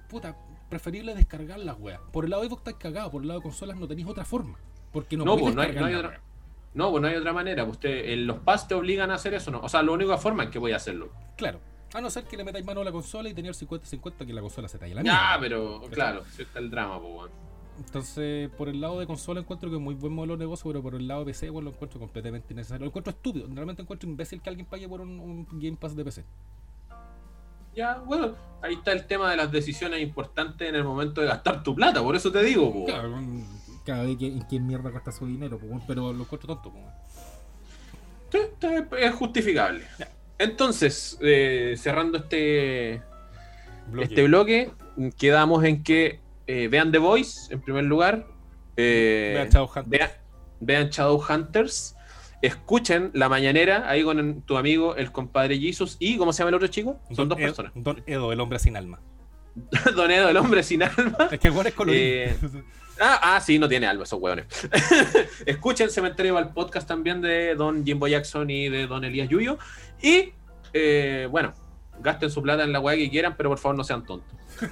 puta, 0.10 0.36
preferible 0.70 1.14
descargar 1.14 1.60
las 1.60 1.80
weas. 1.80 2.02
Por 2.12 2.24
el 2.24 2.32
lado 2.32 2.42
de 2.42 2.50
Xbox 2.50 2.62
estáis 2.62 2.78
cagado, 2.78 3.12
por 3.12 3.22
el 3.22 3.28
lado 3.28 3.42
de 3.42 3.44
consolas 3.44 3.78
no 3.78 3.88
tenéis 3.88 4.08
otra 4.08 4.26
forma. 4.26 4.58
Porque 4.92 5.18
no, 5.18 5.26
no, 5.26 5.38
pues, 5.38 5.54
no, 5.54 5.62
hay, 5.62 5.96
otra. 5.96 6.20
No, 6.74 6.92
pues 6.92 7.02
no 7.02 7.08
hay 7.08 7.16
otra 7.16 7.34
manera. 7.34 7.64
Pues 7.64 7.78
usted, 7.78 8.18
los 8.18 8.40
PAS 8.40 8.68
te 8.68 8.74
obligan 8.74 9.12
a 9.12 9.16
hacer 9.16 9.34
eso, 9.34 9.52
¿no? 9.52 9.60
O 9.60 9.70
sea, 9.70 9.84
la 9.84 9.92
única 9.92 10.18
forma 10.18 10.46
es 10.46 10.50
que 10.50 10.60
voy 10.60 10.72
a 10.72 10.78
hacerlo. 10.78 11.12
Claro. 11.38 11.60
A 11.94 12.02
no 12.02 12.10
ser 12.10 12.24
que 12.24 12.38
le 12.38 12.44
metáis 12.44 12.66
mano 12.66 12.82
a 12.82 12.84
la 12.84 12.92
consola 12.92 13.30
y 13.30 13.34
tener 13.36 13.54
50-50 13.54 14.26
que 14.26 14.34
la 14.34 14.42
consola 14.42 14.68
se 14.68 14.80
talle 14.80 14.96
la 14.96 15.04
mierda. 15.04 15.34
Ah, 15.34 15.38
pero 15.40 15.82
claro, 15.92 16.24
si 16.32 16.42
está 16.42 16.58
el 16.60 16.72
drama, 16.72 17.00
pues 17.00 17.14
bueno. 17.14 17.34
Entonces, 17.80 18.50
por 18.52 18.70
el 18.70 18.82
lado 18.82 19.00
de 19.00 19.08
consola 19.08 19.40
encuentro 19.40 19.70
que 19.70 19.76
es 19.76 19.82
muy 19.82 19.96
buen 19.96 20.14
modelo 20.14 20.34
de 20.34 20.40
negocio, 20.40 20.70
pero 20.70 20.82
por 20.84 20.96
el 20.96 21.08
lado 21.08 21.22
de 21.22 21.28
PC 21.28 21.50
bueno, 21.50 21.70
lo 21.70 21.76
encuentro 21.76 22.00
completamente 22.00 22.54
innecesario. 22.54 22.86
Lo 22.86 22.90
encuentro 22.90 23.12
estúpido. 23.12 23.48
Realmente 23.52 23.82
encuentro 23.82 24.10
imbécil 24.10 24.42
que 24.42 24.50
alguien 24.50 24.68
pague 24.68 24.88
por 24.88 25.02
un, 25.02 25.48
Game 25.54 25.78
Pass 25.78 25.96
de 25.96 26.04
PC. 26.04 26.24
Ya, 27.76 27.98
bueno, 28.00 28.36
ahí 28.62 28.76
está 28.76 28.92
el 28.92 29.08
tema 29.08 29.32
de 29.32 29.38
las 29.38 29.52
decisiones 29.52 30.00
importantes 30.02 30.70
en 30.70 30.76
el 30.76 30.84
momento 30.84 31.22
de 31.22 31.28
gastar 31.28 31.64
tu 31.64 31.74
plata, 31.74 32.04
por 32.04 32.16
eso 32.16 32.32
te 32.32 32.44
digo. 32.44 32.86
Claro, 32.86 33.20
cada 33.84 34.04
vez 34.04 34.18
que, 34.18 34.28
en 34.28 34.42
quién 34.42 34.68
mierda 34.68 34.92
gasta 34.92 35.12
su 35.12 35.26
dinero, 35.26 35.60
pero 35.88 36.14
lo 36.14 36.24
encuentro 36.24 36.56
tonto. 36.56 36.72
es 39.00 39.16
justificable. 39.16 39.86
Entonces, 40.38 41.18
eh, 41.22 41.74
cerrando 41.78 42.20
este, 42.20 43.02
este 44.00 44.24
bloque, 44.24 44.72
quedamos 45.18 45.64
en 45.64 45.82
que 45.82 46.23
eh, 46.48 46.68
vean 46.68 46.92
The 46.92 46.98
Voice 46.98 47.54
en 47.54 47.62
primer 47.62 47.86
lugar. 47.86 48.28
Eh, 48.76 49.32
vean, 49.36 49.50
Shadowhunters. 49.50 50.12
Vean, 50.60 50.90
Shadowhunters. 50.90 51.96
Escuchen 52.42 53.12
la 53.14 53.30
mañanera 53.30 53.90
ahí 53.90 54.04
con 54.04 54.42
tu 54.42 54.58
amigo, 54.58 54.96
el 54.96 55.12
compadre 55.12 55.58
Jesus. 55.58 55.96
¿Y 56.00 56.18
cómo 56.18 56.34
se 56.34 56.40
llama 56.40 56.50
el 56.50 56.56
otro 56.56 56.68
chico? 56.68 57.00
Son 57.12 57.30
dos 57.30 57.38
personas. 57.38 57.72
Don 57.76 58.04
Edo, 58.06 58.34
el 58.34 58.40
hombre 58.42 58.60
sin 58.60 58.76
alma. 58.76 59.00
Don 59.96 60.12
Edo, 60.12 60.30
el 60.30 60.38
hombre 60.38 60.64
sin 60.64 60.84
alma. 60.84 61.30
Es 61.32 61.40
que 61.40 61.48
el 61.48 61.68
es 61.68 61.74
colorido. 61.74 62.04
Eh, 62.04 62.38
ah, 63.00 63.36
ah, 63.36 63.40
sí, 63.40 63.58
no 63.58 63.70
tiene 63.70 63.88
alma 63.88 64.04
esos 64.04 64.20
hueones. 64.20 64.46
Escuchen 65.46 65.90
Cementerio 65.90 66.38
al 66.38 66.52
podcast 66.52 66.86
también 66.86 67.22
de 67.22 67.56
Don 67.56 67.86
Jimbo 67.86 68.08
Jackson 68.08 68.50
y 68.50 68.68
de 68.68 68.88
Don 68.88 69.06
Elías 69.06 69.30
Yuyo. 69.30 69.58
Y 70.02 70.34
bueno, 71.30 71.54
gasten 72.02 72.30
su 72.30 72.42
plata 72.42 72.64
en 72.64 72.74
la 72.74 72.82
weá 72.82 72.98
que 72.98 73.10
quieran, 73.10 73.36
pero 73.38 73.50
por 73.50 73.60
favor 73.60 73.78
no 73.78 73.84
sean 73.86 74.04
tontos. 74.04 74.38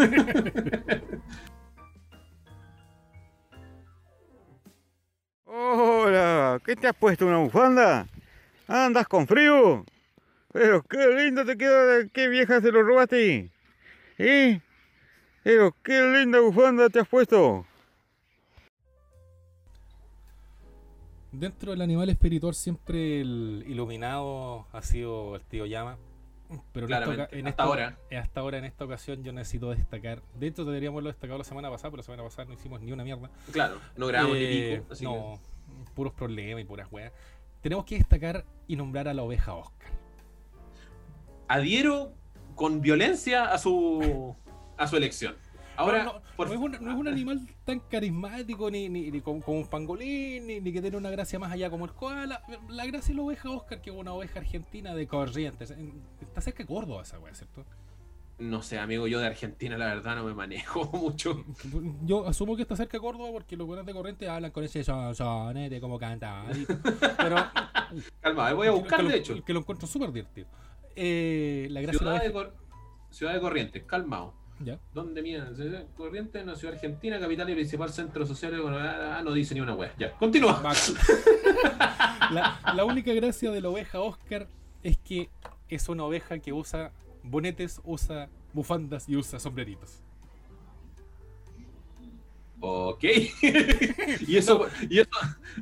Hola, 5.53 6.61
¿qué 6.65 6.77
te 6.77 6.87
has 6.87 6.95
puesto 6.95 7.25
una 7.25 7.39
bufanda? 7.39 8.07
¿Andas 8.69 9.05
con 9.05 9.27
frío? 9.27 9.83
Pero 10.53 10.81
qué 10.83 11.05
lindo 11.09 11.43
te 11.45 11.57
queda, 11.57 12.07
qué 12.07 12.29
vieja 12.29 12.61
se 12.61 12.71
lo 12.71 12.81
robaste. 12.83 13.51
¿Eh? 14.17 14.61
Pero 15.43 15.75
qué 15.83 16.01
linda 16.03 16.39
bufanda 16.39 16.87
te 16.87 17.01
has 17.01 17.07
puesto. 17.09 17.65
Dentro 21.33 21.71
del 21.71 21.81
animal 21.81 22.09
espiritual 22.09 22.55
siempre 22.55 23.19
el 23.19 23.65
iluminado 23.67 24.67
ha 24.71 24.81
sido 24.81 25.35
el 25.35 25.41
tío 25.41 25.65
Llama. 25.65 25.97
Pero 26.73 26.87
en 27.31 27.47
esta, 27.47 27.63
ahora. 27.63 27.97
Hasta 28.17 28.39
ahora, 28.41 28.57
en 28.57 28.65
esta 28.65 28.85
ocasión, 28.85 29.23
yo 29.23 29.31
necesito 29.31 29.69
destacar. 29.69 30.21
De 30.35 30.47
hecho, 30.47 30.65
deberíamos 30.65 30.97
haberlo 30.97 31.09
destacado 31.09 31.37
la 31.37 31.43
semana 31.43 31.69
pasada, 31.69 31.91
pero 31.91 31.97
la 32.01 32.03
semana 32.03 32.23
pasada 32.23 32.45
no 32.45 32.53
hicimos 32.53 32.81
ni 32.81 32.91
una 32.91 33.03
mierda. 33.03 33.29
Claro, 33.51 33.79
no 33.95 34.07
grabamos 34.07 34.37
ni 34.37 34.45
pico. 34.45 34.93
Eh, 34.93 34.97
no, 35.01 35.39
puros 35.93 36.13
problemas 36.13 36.61
y 36.61 36.65
puras 36.65 36.87
weas. 36.91 37.11
Tenemos 37.61 37.85
que 37.85 37.95
destacar 37.95 38.45
y 38.67 38.75
nombrar 38.75 39.07
a 39.07 39.13
la 39.13 39.23
oveja 39.23 39.53
Oscar. 39.53 39.91
Adhiero 41.47 42.13
con 42.55 42.81
violencia 42.81 43.51
a 43.51 43.57
su, 43.57 44.35
a 44.77 44.87
su 44.87 44.97
elección. 44.97 45.35
Ahora, 45.77 46.03
no, 46.03 46.13
no, 46.13 46.21
por- 46.35 46.47
no 46.47 46.53
es 46.53 46.59
un, 46.59 46.71
no 46.85 46.91
es 46.91 46.97
un 46.97 47.07
animal 47.07 47.47
tan 47.65 47.79
carismático 47.79 48.69
ni, 48.69 48.87
ni, 48.89 49.09
ni 49.09 49.21
como, 49.21 49.41
como 49.41 49.57
un 49.59 49.67
pangolín, 49.67 50.45
ni, 50.47 50.59
ni 50.59 50.71
que 50.73 50.81
tiene 50.81 50.97
una 50.97 51.09
gracia 51.09 51.39
más 51.39 51.51
allá 51.51 51.69
como 51.69 51.85
el 51.85 51.91
koala. 51.93 52.43
La 52.69 52.85
gracia 52.85 53.11
es 53.11 53.15
la 53.17 53.23
oveja 53.23 53.49
Oscar, 53.49 53.81
que 53.81 53.89
es 53.89 53.95
una 53.95 54.13
oveja 54.13 54.39
argentina 54.39 54.93
de 54.93 55.07
Corrientes. 55.07 55.71
En- 55.71 56.01
Está 56.21 56.41
cerca 56.41 56.63
de 56.63 56.67
Córdoba 56.67 57.01
esa 57.03 57.19
wea, 57.19 57.33
¿cierto? 57.33 57.65
no 58.39 58.63
sé, 58.63 58.79
amigo, 58.79 59.05
yo 59.05 59.19
de 59.19 59.27
Argentina 59.27 59.77
la 59.77 59.85
verdad 59.85 60.15
no 60.15 60.23
me 60.23 60.33
manejo 60.33 60.83
mucho. 60.97 61.45
Yo 62.05 62.27
asumo 62.27 62.55
que 62.55 62.63
está 62.63 62.75
cerca 62.75 62.97
de 62.97 63.01
Córdoba 63.01 63.29
porque 63.31 63.55
los 63.55 63.67
buenos 63.67 63.85
de 63.85 63.93
Corrientes 63.93 64.27
hablan 64.27 64.49
con 64.49 64.63
ese 64.63 64.83
son, 64.83 65.13
son, 65.13 65.53
de 65.53 65.79
cómo 65.79 65.99
cantar. 65.99 66.45
y- 66.57 66.65
Pero 67.17 67.35
Calma, 68.19 68.51
voy 68.53 68.67
a 68.67 68.71
buscar 68.71 69.05
de 69.05 69.17
hecho. 69.17 69.43
que 69.45 69.53
lo 69.53 69.59
encuentro 69.59 69.87
súper 69.87 70.11
divertido. 70.11 70.47
Eh, 70.95 71.67
la 71.69 71.81
gracia 71.81 71.99
de 71.99 72.05
la 72.13 72.19
Ciudad 72.19 72.45
de, 72.45 72.51
Ciudad 73.11 73.33
de 73.35 73.39
Corrientes, 73.41 73.83
calmado. 73.83 74.33
Ya. 74.63 74.79
¿Dónde 74.93 75.21
de 75.21 75.85
Corrientes, 75.95 76.43
una 76.43 76.55
ciudad 76.55 76.75
argentina, 76.75 77.19
capital 77.19 77.49
y 77.49 77.53
principal 77.53 77.89
centro 77.89 78.25
social. 78.25 78.59
bueno, 78.61 78.77
Ah, 78.79 79.21
no 79.23 79.31
dice 79.33 79.53
ni 79.53 79.61
una 79.61 79.73
wea. 79.73 79.93
Ya, 79.97 80.11
continúa. 80.13 80.61
La 82.31 82.85
única 82.85 83.13
gracia 83.13 83.51
de 83.51 83.61
la 83.61 83.69
oveja 83.69 83.99
Oscar 83.99 84.47
es 84.83 84.97
que 84.97 85.29
es 85.69 85.89
una 85.89 86.03
oveja 86.03 86.39
que 86.39 86.53
usa 86.53 86.91
bonetes, 87.23 87.81
usa 87.83 88.29
bufandas 88.53 89.07
y 89.07 89.15
usa 89.15 89.39
sombreritos. 89.39 90.01
Ok. 92.59 93.03
¿Y, 94.27 94.37
eso, 94.37 94.67
y, 94.89 94.99
eso, 94.99 95.09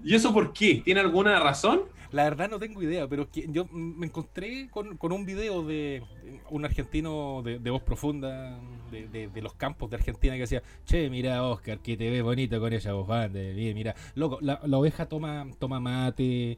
¿Y 0.04 0.16
eso 0.16 0.34
por 0.34 0.52
qué? 0.52 0.82
¿Tiene 0.84 1.00
alguna 1.00 1.40
razón? 1.40 1.84
La 2.12 2.24
verdad 2.24 2.50
no 2.50 2.58
tengo 2.58 2.82
idea, 2.82 3.08
pero 3.08 3.28
yo 3.32 3.66
me 3.72 4.08
encontré 4.08 4.68
con, 4.72 4.98
un 5.12 5.26
video 5.26 5.64
de 5.64 6.02
un 6.50 6.66
argentino 6.66 7.42
de, 7.44 7.60
de 7.60 7.70
voz 7.70 7.84
profunda 7.84 8.60
de, 8.90 9.08
de- 9.08 9.28
de 9.28 9.42
los 9.44 9.54
campos 9.54 9.92
de 9.92 9.98
Argentina 9.98 10.34
que 10.34 10.42
decía, 10.42 10.64
che, 10.86 11.08
mira 11.10 11.44
Oscar, 11.44 11.80
que 11.80 11.96
te 11.98 12.10
ves 12.10 12.24
bonito 12.24 12.60
con 12.60 12.74
esa 12.74 12.94
bufanda, 12.94 13.40
bien, 13.40 13.76
mira, 13.76 13.94
loco, 14.16 14.40
la, 14.42 14.60
oveja 14.78 15.06
toma, 15.08 15.46
toma 15.60 15.80
mate, 15.80 16.54
eh, 16.54 16.58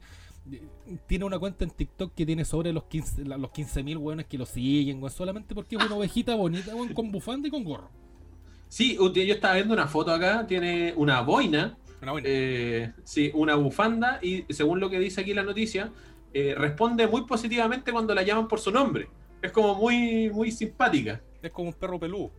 tiene 1.06 1.26
una 1.26 1.38
cuenta 1.38 1.64
en 1.64 1.70
TikTok 1.70 2.14
que 2.14 2.24
tiene 2.24 2.46
sobre 2.46 2.72
los 2.72 2.84
15 2.84 3.24
la- 3.26 3.36
los 3.36 3.50
15.000 3.50 3.98
hueones 3.98 4.26
que 4.26 4.38
lo 4.38 4.46
siguen, 4.46 4.98
weón, 5.02 5.10
solamente 5.12 5.54
porque 5.54 5.76
es 5.76 5.84
una 5.84 5.94
ovejita 5.96 6.34
bonita, 6.34 6.74
weón, 6.74 6.94
con 6.94 7.12
bufanda 7.12 7.48
y 7.48 7.50
con 7.50 7.62
gorro. 7.62 7.90
Sí, 8.68 8.96
yo 8.96 9.12
estaba 9.34 9.52
viendo 9.56 9.74
una 9.74 9.86
foto 9.86 10.12
acá, 10.12 10.46
tiene 10.46 10.94
una 10.96 11.20
boina, 11.20 11.76
Una 12.02 12.12
buena. 12.12 12.28
eh, 12.28 12.92
sí, 13.04 13.30
una 13.34 13.54
bufanda 13.54 14.18
y 14.22 14.44
según 14.52 14.80
lo 14.80 14.90
que 14.90 14.98
dice 14.98 15.20
aquí 15.20 15.34
la 15.34 15.42
noticia, 15.44 15.92
eh, 16.34 16.54
responde 16.56 17.06
muy 17.06 17.24
positivamente 17.26 17.92
cuando 17.92 18.14
la 18.14 18.22
llaman 18.22 18.48
por 18.48 18.58
su 18.60 18.70
nombre. 18.70 19.08
Es 19.40 19.52
como 19.52 19.74
muy, 19.74 20.30
muy 20.30 20.50
simpática. 20.52 21.20
es 21.42 21.50
como 21.50 21.68
un 21.68 21.74
perro 21.74 21.98
peludo. 21.98 22.30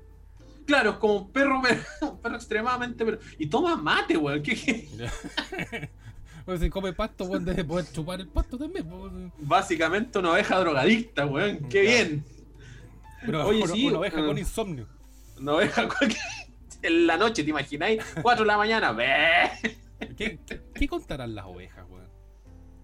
Claro, 0.65 0.91
es 0.91 0.95
como 0.97 1.15
un 1.17 1.31
perro, 1.31 1.61
pero- 1.61 1.81
un 2.13 2.19
perro 2.19 2.35
extremadamente... 2.35 3.03
Pero, 3.03 3.19
y 3.37 3.47
toma 3.47 3.75
mate, 3.75 4.15
weón. 4.17 4.41
¿qué- 4.43 4.55
qué? 4.55 5.89
Pues 6.45 6.59
si 6.59 6.69
come 6.69 6.91
pasto, 6.91 7.23
weón, 7.23 7.45
debe 7.45 7.63
poder 7.63 7.85
chupar 7.89 8.19
el 8.19 8.27
pasto 8.27 8.57
también. 8.57 8.85
pues, 8.85 9.01
weón. 9.01 9.31
Básicamente 9.39 10.19
una 10.19 10.31
oveja 10.31 10.59
drogadicta, 10.59 11.25
weón. 11.25 11.59
Qué 11.69 11.83
Claro. 11.83 11.97
bien. 12.09 12.25
Una, 13.27 13.45
Oye, 13.45 13.63
una- 13.63 13.73
sí, 13.73 13.87
una 13.87 13.99
oveja 13.99 14.25
con 14.25 14.37
insomnio. 14.37 14.87
Una 15.39 15.53
oveja 15.53 15.87
cualquier- 15.87 16.19
en 16.83 17.07
la 17.07 17.17
noche, 17.17 17.43
¿te 17.43 17.49
imagináis? 17.49 18.03
4 18.21 18.43
de 18.43 18.47
la 18.47 18.57
mañana. 18.57 18.95
¿Qué, 20.17 20.39
qué, 20.45 20.61
qué 20.73 20.87
contarán 20.87 21.33
las 21.33 21.45
ovejas, 21.45 21.85
weón? 21.89 22.09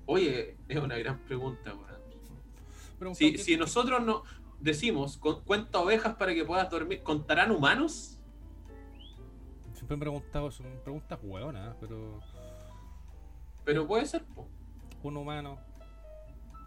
Oye, 0.05 0.57
es 0.67 0.77
una 0.77 0.97
gran 0.97 1.19
pregunta, 1.19 1.73
weón. 1.75 3.15
Si, 3.15 3.33
¿qué- 3.33 3.37
si 3.37 3.57
nosotros 3.57 4.01
no 4.03 4.23
decimos 4.59 5.17
cu- 5.17 5.41
cuenta 5.43 5.79
ovejas 5.79 6.15
para 6.15 6.33
que 6.33 6.43
puedas 6.43 6.69
dormir, 6.69 7.01
¿contarán 7.03 7.51
humanos? 7.51 8.19
Siempre 9.73 9.95
me 9.95 10.01
he 10.01 10.05
preguntado, 10.05 10.51
son 10.51 10.65
preguntas 10.83 11.19
hueonas, 11.21 11.75
pero 11.79 12.19
Pero 13.63 13.87
puede 13.87 14.05
ser, 14.05 14.23
po. 14.25 14.47
un 15.03 15.15
humano. 15.17 15.59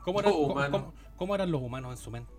¿Cómo 0.05 0.21
eran, 0.21 0.33
No, 0.33 0.39
cómo- 0.39 0.53
humano. 0.53 0.71
cómo- 0.79 0.95
cómo 1.17 1.35
eran 1.35 1.51
los 1.51 1.61
humanos 1.63 1.93
en 1.93 1.97
su 1.99 2.11
mente? 2.11 2.33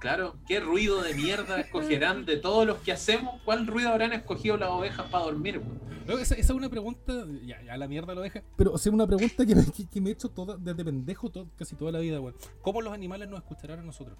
Claro, 0.00 0.36
¿qué 0.48 0.60
ruido 0.60 1.02
de 1.02 1.14
mierda 1.14 1.60
escogerán 1.60 2.24
de 2.24 2.38
todos 2.38 2.66
los 2.66 2.78
que 2.78 2.90
hacemos? 2.92 3.40
¿Cuál 3.44 3.66
ruido 3.66 3.90
habrán 3.90 4.12
escogido 4.14 4.56
las 4.56 4.70
ovejas 4.70 5.06
para 5.10 5.24
dormir, 5.24 5.58
weón? 5.58 5.78
No, 6.06 6.14
esa, 6.18 6.34
esa 6.34 6.52
es 6.52 6.58
una 6.58 6.70
pregunta, 6.70 7.12
ya, 7.44 7.62
ya 7.62 7.76
la 7.76 7.86
mierda 7.86 8.14
la 8.14 8.22
oveja, 8.22 8.42
pero 8.56 8.74
es 8.74 8.86
una 8.86 9.06
pregunta 9.06 9.44
que 9.44 9.54
me, 9.54 9.64
que, 9.66 9.86
que 9.88 10.00
me 10.00 10.08
he 10.08 10.12
hecho 10.14 10.30
toda, 10.30 10.56
desde 10.56 10.84
pendejo 10.84 11.30
to- 11.30 11.46
casi 11.56 11.76
toda 11.76 11.92
la 11.92 11.98
vida, 11.98 12.18
weón. 12.20 12.34
¿Cómo 12.62 12.80
los 12.80 12.92
animales 12.94 13.28
nos 13.28 13.38
escucharán 13.40 13.78
a 13.80 13.82
nosotros? 13.82 14.16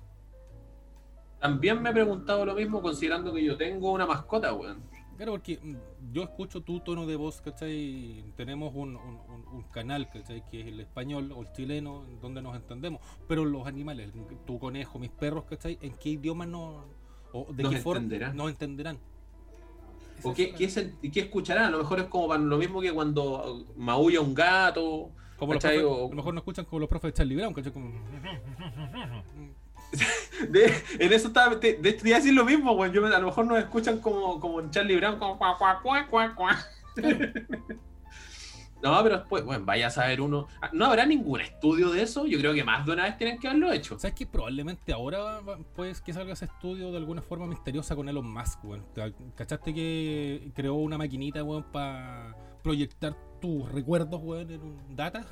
También 1.40 1.80
me 1.80 1.88
he 1.88 1.92
preguntado 1.94 2.44
lo 2.44 2.54
mismo 2.54 2.82
considerando 2.82 3.32
que 3.32 3.42
yo 3.42 3.56
tengo 3.56 3.90
una 3.92 4.04
mascota, 4.06 4.52
weón. 4.52 4.82
Claro, 5.20 5.32
porque 5.32 5.58
mm, 5.62 6.12
yo 6.14 6.22
escucho 6.22 6.62
tu 6.62 6.80
tono 6.80 7.04
de 7.04 7.14
voz, 7.14 7.42
¿cachai? 7.42 8.24
Tenemos 8.38 8.72
un, 8.74 8.96
un- 8.96 9.44
un- 9.52 9.62
canal, 9.64 10.08
¿cachai? 10.08 10.42
Que 10.50 10.62
es 10.62 10.66
el 10.68 10.80
español 10.80 11.30
o 11.32 11.42
el 11.42 11.52
chileno, 11.52 12.04
donde 12.22 12.40
nos 12.40 12.56
entendemos. 12.56 13.02
Pero 13.28 13.44
los 13.44 13.66
animales, 13.66 14.10
tu 14.46 14.58
conejo, 14.58 14.98
mis 14.98 15.10
perros, 15.10 15.44
¿cachai? 15.44 15.76
¿En 15.82 15.92
qué 15.98 16.08
idioma 16.08 16.46
no, 16.46 16.86
o 17.34 17.46
de 17.52 17.64
Nos 17.64 17.74
qué 17.74 17.80
forma 17.82 18.00
entenderán. 18.00 18.34
nos 18.34 18.48
entenderán? 18.48 18.98
¿O 20.22 20.32
qué, 20.32 20.54
es 20.58 20.74
qué, 20.74 20.90
y 21.02 21.10
qué 21.10 21.20
escucharán? 21.20 21.64
A 21.64 21.70
lo 21.70 21.76
mejor 21.78 21.98
es 22.00 22.06
como 22.06 22.26
para 22.28 22.40
lo 22.42 22.56
mismo 22.56 22.80
que 22.80 22.90
cuando 22.90 23.66
maulla 23.76 24.22
un 24.22 24.32
gato. 24.34 25.10
Como 25.36 25.52
los 25.52 25.62
¿cachai? 25.62 25.80
profes- 25.80 25.84
O- 25.86 26.06
a 26.06 26.08
lo 26.08 26.16
mejor 26.16 26.32
nos 26.32 26.40
escuchan 26.40 26.64
como 26.64 26.80
los 26.80 26.88
profes 26.88 27.08
de 27.10 27.12
Charlie 27.18 27.36
Brown, 27.36 27.52
¿cachai? 27.52 27.72
Como... 27.74 27.90
En 30.98 31.12
eso 31.12 31.28
estaba. 31.28 31.54
De, 31.56 31.74
de 31.74 31.88
hecho, 31.90 32.02
te 32.02 32.08
iba 32.08 32.16
a 32.16 32.20
decir 32.20 32.34
lo 32.34 32.44
mismo, 32.44 32.72
weón. 32.72 32.92
Yo, 32.92 33.04
a 33.06 33.18
lo 33.18 33.26
mejor 33.26 33.46
nos 33.46 33.58
escuchan 33.58 33.98
como, 34.00 34.38
como 34.40 34.60
en 34.60 34.70
Charlie 34.70 34.96
Brown, 34.96 35.18
como 35.18 35.36
cuá, 35.38 35.56
cuá, 35.58 35.80
cuá, 35.82 36.06
cuá, 36.08 36.34
cuá. 36.34 36.58
No, 38.82 39.02
pero 39.02 39.18
después, 39.18 39.44
bueno, 39.44 39.62
vaya 39.66 39.88
a 39.88 39.90
saber 39.90 40.22
uno. 40.22 40.48
Ah, 40.62 40.70
¿No 40.72 40.86
habrá 40.86 41.04
ningún 41.04 41.38
estudio 41.42 41.90
de 41.90 42.00
eso? 42.02 42.24
Yo 42.26 42.38
creo 42.38 42.54
que 42.54 42.64
más 42.64 42.86
de 42.86 42.92
una 42.92 43.02
vez 43.04 43.18
tienen 43.18 43.38
que 43.38 43.46
haberlo 43.46 43.70
hecho. 43.72 43.98
¿Sabes 43.98 44.14
que 44.14 44.26
Probablemente 44.26 44.90
ahora 44.94 45.40
pues 45.76 46.00
que 46.00 46.14
salga 46.14 46.32
ese 46.32 46.46
estudio 46.46 46.90
de 46.90 46.96
alguna 46.96 47.20
forma 47.20 47.46
misteriosa 47.46 47.94
con 47.94 48.08
Elon 48.08 48.32
Musk, 48.32 48.64
weón. 48.64 48.86
Ca- 48.94 49.12
¿Cachaste 49.34 49.74
que 49.74 50.50
creó 50.54 50.76
una 50.76 50.96
maquinita, 50.96 51.44
weón, 51.44 51.64
para 51.70 52.34
proyectar 52.62 53.16
tus 53.40 53.70
recuerdos, 53.70 54.20
weón, 54.22 54.50
en 54.50 54.60
un 54.60 54.96
data? 54.96 55.26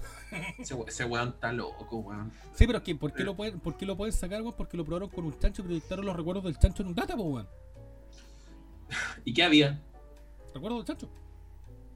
Ese, 0.59 0.77
ese 0.87 1.05
weón 1.05 1.29
está 1.29 1.53
loco, 1.53 1.99
weón. 1.99 2.33
Sí, 2.55 2.67
pero 2.67 2.79
es 2.79 2.85
que, 2.85 2.95
¿por 2.95 3.13
qué 3.13 3.25
lo 3.25 3.37
pueden, 3.37 3.61
por 3.61 3.77
qué 3.77 3.87
lo 3.87 3.97
pueden 3.97 4.13
sacar, 4.13 4.43
weón? 4.43 4.55
Porque 4.57 4.77
lo 4.77 4.85
probaron 4.85 5.09
con 5.09 5.25
un 5.25 5.39
chancho 5.39 5.63
y 5.63 5.67
proyectaron 5.67 6.07
los 6.07 6.17
recuerdos 6.17 6.45
del 6.45 6.59
chancho 6.59 6.83
en 6.83 6.89
un 6.89 6.95
data, 6.95 7.15
pues, 7.17 7.29
weón. 7.29 7.49
¿Y 9.25 9.35
qué 9.35 9.43
había? 9.43 9.81
¿Recuerdos 10.55 10.79
del 10.81 10.87
chancho? 10.87 11.09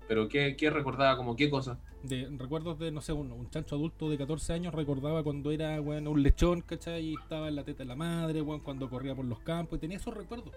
¿Pero 0.08 0.28
qué, 0.28 0.56
qué 0.56 0.68
recordaba? 0.68 1.16
como 1.16 1.36
qué 1.36 1.48
cosa? 1.48 1.78
De, 2.02 2.28
recuerdos 2.36 2.78
de, 2.78 2.90
no 2.90 3.00
sé, 3.00 3.12
un, 3.12 3.32
un 3.32 3.48
chancho 3.48 3.76
adulto 3.76 4.10
de 4.10 4.18
14 4.18 4.52
años 4.52 4.74
recordaba 4.74 5.22
cuando 5.22 5.50
era, 5.52 5.80
weón, 5.80 6.08
un 6.08 6.22
lechón, 6.22 6.60
¿cachai? 6.60 7.06
Y 7.06 7.14
estaba 7.14 7.48
en 7.48 7.56
la 7.56 7.64
teta 7.64 7.78
de 7.78 7.86
la 7.86 7.96
madre, 7.96 8.42
weón, 8.42 8.60
cuando 8.60 8.90
corría 8.90 9.14
por 9.14 9.24
los 9.24 9.40
campos 9.40 9.78
y 9.78 9.80
tenía 9.80 9.96
esos 9.96 10.14
recuerdos. 10.14 10.52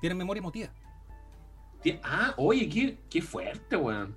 Tienen 0.00 0.18
memoria 0.18 0.40
emotiva. 0.40 0.72
Ah, 2.02 2.34
oye, 2.36 2.68
qué, 2.68 2.98
qué 3.08 3.22
fuerte, 3.22 3.76
weón. 3.76 4.16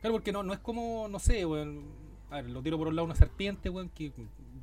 Claro, 0.00 0.14
porque 0.14 0.32
no, 0.32 0.42
no 0.42 0.52
es 0.52 0.58
como, 0.60 1.08
no 1.08 1.18
sé, 1.18 1.44
weón. 1.46 1.82
A 2.30 2.36
ver, 2.36 2.50
lo 2.50 2.62
tiro 2.62 2.78
por 2.78 2.88
un 2.88 2.96
lado 2.96 3.06
una 3.06 3.14
serpiente, 3.14 3.68
weón, 3.70 3.88
que 3.90 4.12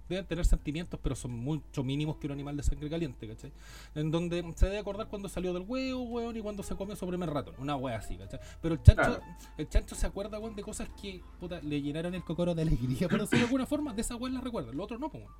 deben 0.09 0.25
tener 0.25 0.45
sentimientos, 0.45 0.99
pero 1.01 1.15
son 1.15 1.31
mucho 1.31 1.83
mínimos 1.83 2.17
que 2.17 2.27
un 2.27 2.33
animal 2.33 2.57
de 2.57 2.63
sangre 2.63 2.89
caliente, 2.89 3.27
¿cachai? 3.29 3.51
En 3.95 4.11
donde 4.11 4.43
se 4.55 4.65
debe 4.65 4.79
acordar 4.79 5.07
cuando 5.07 5.29
salió 5.29 5.53
del 5.53 5.63
huevo, 5.65 6.01
weón, 6.03 6.35
y 6.35 6.41
cuando 6.41 6.63
se 6.63 6.75
comió 6.75 6.95
su 6.97 7.07
primer 7.07 7.29
ratón. 7.29 7.55
Una 7.59 7.77
wea 7.77 7.97
así, 7.97 8.17
¿cachai? 8.17 8.39
Pero 8.61 8.75
el 8.75 8.83
chancho, 8.83 9.01
Claro. 9.03 9.21
el 9.57 9.69
chancho 9.69 9.95
se 9.95 10.05
acuerda, 10.05 10.37
weón, 10.39 10.55
de 10.55 10.63
cosas 10.63 10.89
que, 11.01 11.21
puta, 11.39 11.61
le 11.61 11.81
llenaron 11.81 12.13
el 12.13 12.23
cocoro 12.25 12.53
de 12.53 12.63
alegría, 12.63 13.07
pero 13.07 13.25
de 13.25 13.39
alguna 13.39 13.65
forma, 13.65 13.93
de 13.93 14.01
esa 14.01 14.15
weón 14.17 14.33
la 14.33 14.41
recuerda. 14.41 14.73
Lo 14.73 14.83
otro 14.83 14.97
no, 14.99 15.07
weón. 15.07 15.31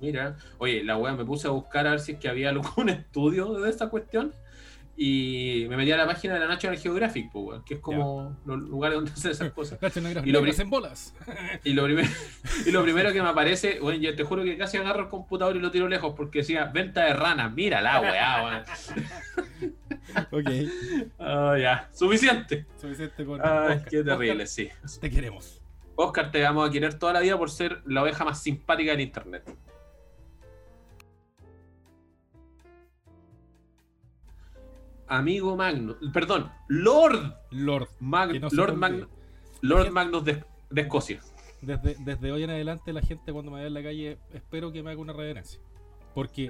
Mira, 0.00 0.36
oye, 0.58 0.82
la 0.84 0.96
weá 0.96 1.12
me 1.14 1.24
puse 1.24 1.48
a 1.48 1.50
buscar 1.50 1.86
a 1.86 1.90
ver 1.90 2.00
si 2.00 2.12
es 2.12 2.18
que 2.18 2.28
había 2.28 2.48
algún 2.50 2.88
estudio 2.88 3.52
de 3.54 3.68
esta 3.68 3.90
cuestión 3.90 4.32
y 5.00 5.64
me 5.68 5.76
metí 5.76 5.92
a 5.92 5.96
la 5.96 6.06
página 6.06 6.34
de 6.34 6.40
la 6.40 6.48
National 6.48 6.76
Geographic, 6.76 7.30
pues, 7.30 7.44
weón, 7.46 7.64
que 7.64 7.74
es 7.74 7.80
como 7.80 8.36
los 8.44 8.58
lugares 8.58 8.96
donde 8.96 9.12
hacen 9.12 9.30
esas 9.30 9.52
cosas. 9.52 9.78
Y 10.24 10.32
lo 10.32 10.44
en 10.44 10.70
bolas. 10.70 11.14
Y 11.64 11.72
lo, 11.74 11.84
primer- 11.84 12.08
y 12.66 12.72
lo 12.72 12.82
primero 12.82 13.12
que 13.12 13.22
me 13.22 13.28
aparece, 13.28 13.78
bueno, 13.78 14.00
yo 14.00 14.16
te 14.16 14.24
juro 14.24 14.42
que 14.42 14.58
casi 14.58 14.76
agarro 14.76 15.02
el 15.04 15.08
computador 15.08 15.54
y 15.54 15.60
lo 15.60 15.70
tiro 15.70 15.86
lejos 15.88 16.14
porque 16.16 16.40
decía 16.40 16.64
venta 16.64 17.04
de 17.04 17.12
ranas, 17.12 17.54
mira 17.54 17.80
la 17.80 18.00
weá, 18.00 18.44
weón. 18.44 18.64
ok. 20.32 20.50
Ah, 21.20 21.56
ya, 21.60 21.88
suficiente. 21.92 22.66
Suficiente 22.76 23.24
con. 23.24 23.40
Ay, 23.40 23.76
Oscar. 23.76 23.84
qué 23.88 24.02
terrible, 24.02 24.42
Oscar, 24.42 24.48
sí. 24.48 24.68
te 25.00 25.10
queremos. 25.10 25.62
Oscar, 25.94 26.32
te 26.32 26.42
vamos 26.42 26.68
a 26.68 26.72
querer 26.72 26.94
toda 26.94 27.12
la 27.12 27.20
vida 27.20 27.38
por 27.38 27.52
ser 27.52 27.82
la 27.86 28.02
oveja 28.02 28.24
más 28.24 28.42
simpática 28.42 28.90
del 28.90 29.02
internet. 29.02 29.44
Amigo 35.08 35.56
Magnus, 35.56 35.96
perdón, 36.12 36.50
Lord 36.68 37.34
Lord. 37.50 37.88
Mag- 38.00 38.40
no 38.40 38.48
Lord. 38.50 39.08
Lord 39.60 39.90
Magnus 39.90 40.24
de, 40.24 40.44
de 40.70 40.80
Escocia. 40.82 41.20
Desde, 41.60 41.96
desde 41.98 42.30
hoy 42.30 42.44
en 42.44 42.50
adelante 42.50 42.92
la 42.92 43.02
gente 43.02 43.32
cuando 43.32 43.50
me 43.50 43.58
vea 43.58 43.66
en 43.66 43.74
la 43.74 43.82
calle 43.82 44.18
espero 44.32 44.70
que 44.70 44.82
me 44.82 44.90
haga 44.90 45.00
una 45.00 45.12
reverencia. 45.12 45.60
Porque 46.14 46.48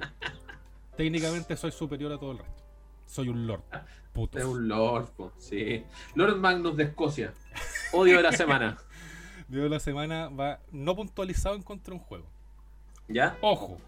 técnicamente 0.97 1.55
soy 1.57 1.71
superior 1.71 2.11
a 2.11 2.17
todo 2.19 2.31
el 2.33 2.37
resto. 2.39 2.63
Soy 3.05 3.29
un 3.29 3.47
lord. 3.47 3.63
Puto. 4.13 4.37
Es 4.37 4.45
un 4.45 4.67
Lord, 4.67 5.11
po, 5.15 5.31
sí. 5.37 5.83
Lord 6.15 6.37
Magnus 6.37 6.75
de 6.77 6.83
Escocia. 6.83 7.33
Odio 7.93 8.17
de 8.17 8.23
la 8.23 8.31
semana. 8.31 8.77
Video 9.47 9.63
de 9.63 9.69
la 9.69 9.79
semana 9.79 10.29
va 10.29 10.59
no 10.71 10.95
puntualizado 10.95 11.55
en 11.55 11.63
contra 11.63 11.93
de 11.93 11.99
un 11.99 12.05
juego. 12.05 12.27
¿Ya? 13.07 13.37
Ojo. 13.41 13.79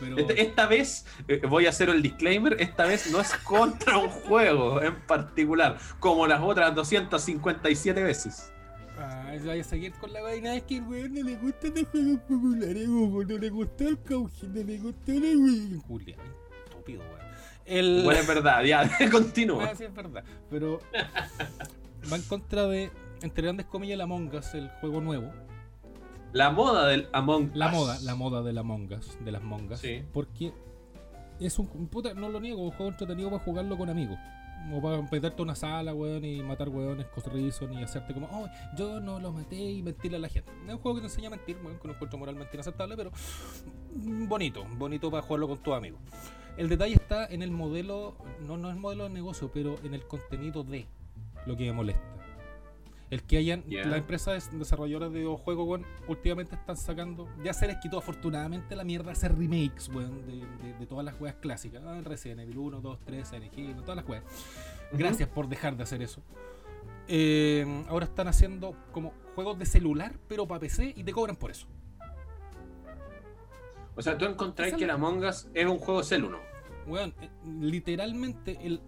Pero 0.00 0.16
esta 0.30 0.66
vez, 0.66 1.06
eh, 1.26 1.40
voy 1.48 1.66
a 1.66 1.70
hacer 1.70 1.88
el 1.88 2.02
disclaimer, 2.02 2.56
esta 2.60 2.84
vez 2.84 3.10
no 3.10 3.20
es 3.20 3.32
contra 3.38 3.98
un 3.98 4.08
juego 4.08 4.80
en 4.82 4.94
particular, 5.02 5.78
como 5.98 6.26
las 6.26 6.40
otras 6.40 6.74
257 6.74 8.02
veces. 8.02 8.52
Ah, 8.98 9.32
voy 9.44 9.60
a 9.60 9.64
seguir 9.64 9.92
con 9.94 10.12
la 10.12 10.22
vaina. 10.22 10.56
Es 10.56 10.64
que 10.64 10.78
el 10.78 10.82
weón 10.82 11.14
no 11.14 11.22
le 11.22 11.36
gustan 11.36 11.72
los 11.74 11.86
juegos 11.88 12.20
populares. 12.22 12.88
No 12.88 13.38
le 13.38 13.48
gustó 13.48 13.88
el 13.88 14.02
cauche, 14.02 14.48
no 14.48 14.62
le 14.62 14.78
gustó 14.78 15.12
la 15.12 15.20
weón. 15.20 15.80
Julia, 15.86 16.16
estúpido, 16.64 17.00
weón. 17.00 17.28
El... 17.64 18.02
Bueno, 18.02 18.20
es 18.20 18.26
verdad, 18.26 18.64
ya, 18.64 18.90
continúa. 19.10 19.68
Ah, 19.70 19.74
sí, 19.76 19.84
es 19.84 19.94
verdad. 19.94 20.24
Pero 20.50 20.80
va 22.10 22.16
en 22.16 22.22
contra 22.22 22.66
de, 22.66 22.90
entre 23.22 23.42
grandes 23.42 23.66
comillas, 23.66 23.94
el 23.94 24.00
Among 24.00 24.34
Us, 24.34 24.54
el 24.54 24.68
juego 24.80 25.00
nuevo. 25.00 25.32
La 26.32 26.50
moda 26.50 26.86
del 26.86 27.08
Among 27.12 27.52
La 27.54 27.66
Us. 27.68 27.72
moda, 27.72 27.98
la 28.02 28.14
moda 28.14 28.42
del 28.42 28.58
Among 28.58 28.92
Us, 28.92 29.18
de 29.24 29.32
las 29.32 29.42
mongas. 29.42 29.80
Sí. 29.80 30.02
Porque 30.12 30.52
es 31.40 31.58
un, 31.58 31.66
puta, 31.88 32.14
no 32.14 32.28
lo 32.28 32.40
niego, 32.40 32.62
un 32.62 32.70
juego 32.70 32.90
entretenido 32.90 33.30
para 33.30 33.42
jugarlo 33.42 33.78
con 33.78 33.88
amigos. 33.88 34.18
O 34.72 34.82
para 34.82 35.00
meterte 35.00 35.40
a 35.40 35.42
una 35.42 35.54
sala, 35.54 35.94
weón, 35.94 36.24
y 36.24 36.42
matar 36.42 36.68
weones, 36.68 37.06
corrizos, 37.06 37.70
y 37.72 37.82
hacerte 37.82 38.12
como, 38.12 38.28
oh, 38.30 38.48
yo 38.76 39.00
no 39.00 39.18
lo 39.20 39.32
maté 39.32 39.56
y 39.56 39.82
mentirle 39.82 40.18
a 40.18 40.20
la 40.20 40.28
gente. 40.28 40.50
Es 40.66 40.74
un 40.74 40.78
juego 40.80 40.96
que 40.96 41.02
te 41.02 41.06
enseña 41.06 41.28
a 41.28 41.30
mentir, 41.30 41.56
weón, 41.62 41.78
con 41.78 41.90
un 41.90 41.94
encuentro 41.94 42.18
moralmente 42.18 42.54
inaceptable, 42.54 42.96
pero 42.96 43.10
bonito, 43.94 44.66
bonito 44.76 45.10
para 45.10 45.22
jugarlo 45.22 45.48
con 45.48 45.58
tus 45.58 45.74
amigos. 45.74 46.00
El 46.58 46.68
detalle 46.68 46.94
está 46.94 47.24
en 47.26 47.42
el 47.42 47.52
modelo, 47.52 48.16
no, 48.40 48.58
no 48.58 48.68
es 48.68 48.74
el 48.74 48.80
modelo 48.80 49.04
de 49.04 49.10
negocio, 49.10 49.50
pero 49.54 49.76
en 49.84 49.94
el 49.94 50.06
contenido 50.06 50.64
de 50.64 50.86
lo 51.46 51.56
que 51.56 51.64
me 51.64 51.72
molesta. 51.72 52.17
El 53.10 53.22
que 53.22 53.38
hayan, 53.38 53.64
Ya. 53.64 53.86
las 53.86 53.98
empresas 54.00 54.50
desarrolladoras 54.52 55.10
de 55.12 55.20
videojuegos, 55.20 55.66
weón, 55.66 55.86
últimamente 56.08 56.54
están 56.56 56.76
sacando, 56.76 57.26
ya 57.42 57.54
se 57.54 57.66
les 57.66 57.76
quitó 57.78 57.98
afortunadamente 57.98 58.76
la 58.76 58.84
mierda 58.84 59.12
hacer 59.12 59.34
remakes, 59.36 59.88
weón, 59.88 60.26
de, 60.26 60.44
de- 60.62 60.74
de 60.78 60.86
todas 60.86 61.04
las 61.04 61.18
weas 61.20 61.36
clásicas. 61.36 61.82
Ah, 61.86 62.00
Resident 62.04 62.40
Evil 62.40 62.58
1, 62.58 62.80
2, 62.82 62.98
3, 63.06 63.26
Silent 63.28 63.56
Hill, 63.56 63.76
todas 63.76 63.96
las 63.96 64.06
weas. 64.08 64.24
Gracias 64.92 65.28
por 65.28 65.48
dejar 65.48 65.76
de 65.76 65.84
hacer 65.84 66.02
eso. 66.02 66.22
Eh, 67.08 67.84
ahora 67.88 68.04
están 68.04 68.28
haciendo 68.28 68.74
como 68.92 69.14
juegos 69.34 69.58
de 69.58 69.64
celular, 69.64 70.18
pero 70.28 70.46
para 70.46 70.60
PC 70.60 70.92
y 70.94 71.02
te 71.02 71.12
cobran 71.12 71.36
por 71.36 71.50
eso. 71.50 71.66
O 73.96 74.02
sea, 74.02 74.16
tú 74.16 74.26
encontrás 74.26 74.74
que 74.74 74.84
el 74.84 74.90
Among 74.90 75.24
Us 75.24 75.48
es 75.54 75.66
un 75.66 75.78
juego 75.78 76.02
cel 76.04 76.24
1. 76.24 76.38
Weón, 76.86 77.14
eh, 77.20 77.30
literalmente 77.46 78.58
el. 78.62 78.80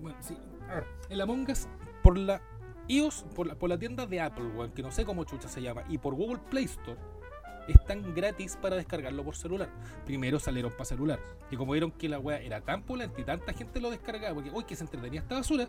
Bueno, 0.00 0.16
sí, 0.20 0.36
a 0.70 0.74
ver, 0.76 0.86
el 1.08 1.20
Among 1.20 1.50
Us 1.50 1.66
por 2.02 2.16
la 2.16 2.40
iOS, 2.88 3.24
por 3.34 3.46
la, 3.46 3.54
por 3.54 3.68
la 3.70 3.78
tienda 3.78 4.06
de 4.06 4.20
Apple, 4.20 4.46
weón, 4.56 4.70
que 4.72 4.82
no 4.82 4.90
sé 4.90 5.04
cómo 5.04 5.24
chucha 5.24 5.48
se 5.48 5.60
llama, 5.62 5.82
y 5.88 5.98
por 5.98 6.14
Google 6.14 6.38
Play 6.50 6.64
Store, 6.64 6.98
están 7.68 8.14
gratis 8.14 8.56
para 8.60 8.76
descargarlo 8.76 9.24
por 9.24 9.34
celular. 9.36 9.68
Primero 10.04 10.38
salieron 10.38 10.70
para 10.72 10.84
celular. 10.84 11.18
Y 11.50 11.56
como 11.56 11.72
vieron 11.72 11.90
que 11.90 12.08
la 12.08 12.18
weá 12.20 12.38
era 12.40 12.60
tan 12.60 12.82
polenta 12.84 13.20
y 13.20 13.24
tanta 13.24 13.52
gente 13.52 13.80
lo 13.80 13.90
descargaba, 13.90 14.34
porque 14.34 14.50
uy, 14.52 14.62
que 14.64 14.76
se 14.76 14.84
entretenía 14.84 15.20
esta 15.20 15.34
basura, 15.34 15.66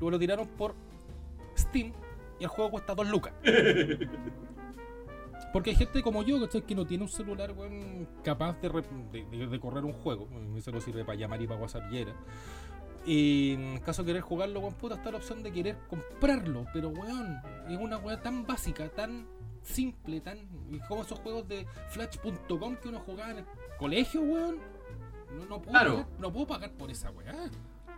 luego 0.00 0.10
lo 0.12 0.18
tiraron 0.18 0.48
por 0.48 0.74
Steam 1.58 1.92
y 2.40 2.44
el 2.44 2.48
juego 2.48 2.70
cuesta 2.70 2.94
2 2.94 3.08
lucas. 3.08 3.32
Porque 5.52 5.70
hay 5.70 5.76
gente 5.76 6.02
como 6.02 6.22
yo, 6.24 6.40
¿cachai? 6.40 6.62
Que 6.62 6.74
no 6.74 6.84
tiene 6.84 7.04
un 7.04 7.08
celular, 7.08 7.52
weón, 7.52 8.08
capaz 8.24 8.60
de, 8.60 8.68
re- 8.68 8.82
de- 9.12 9.46
de- 9.46 9.60
correr 9.60 9.84
un 9.84 9.92
juego. 9.92 10.26
Mi 10.26 10.60
celular 10.60 10.82
sirve 10.82 11.04
para 11.04 11.16
llamar 11.16 11.40
y 11.42 11.46
para 11.46 11.60
WhatsApp 11.60 11.92
y 11.92 11.98
era. 11.98 12.12
Y 13.06 13.52
en 13.52 13.80
caso 13.80 14.02
de 14.02 14.06
querer 14.08 14.22
jugarlo, 14.22 14.60
weón, 14.60 14.74
puta, 14.74 14.94
está 14.94 15.10
la 15.10 15.18
opción 15.18 15.42
de 15.42 15.52
querer 15.52 15.76
comprarlo. 15.88 16.66
Pero, 16.72 16.88
weón, 16.88 17.38
es 17.68 17.76
una 17.78 17.98
weá 17.98 18.20
tan 18.22 18.46
básica, 18.46 18.88
tan 18.88 19.26
simple, 19.62 20.20
tan. 20.20 20.38
como 20.88 21.02
esos 21.02 21.18
juegos 21.20 21.46
de 21.48 21.66
Flash.com 21.90 22.76
que 22.76 22.88
uno 22.88 23.00
jugaba 23.00 23.30
en 23.32 23.38
el 23.38 23.44
colegio, 23.78 24.22
weón. 24.22 24.56
No, 25.36 25.44
no, 25.46 25.60
puedo, 25.60 25.70
Claro. 25.72 25.90
pagar, 25.96 26.06
no 26.18 26.32
puedo 26.32 26.46
pagar 26.46 26.70
por 26.72 26.90
esa 26.90 27.10
weá. 27.10 27.50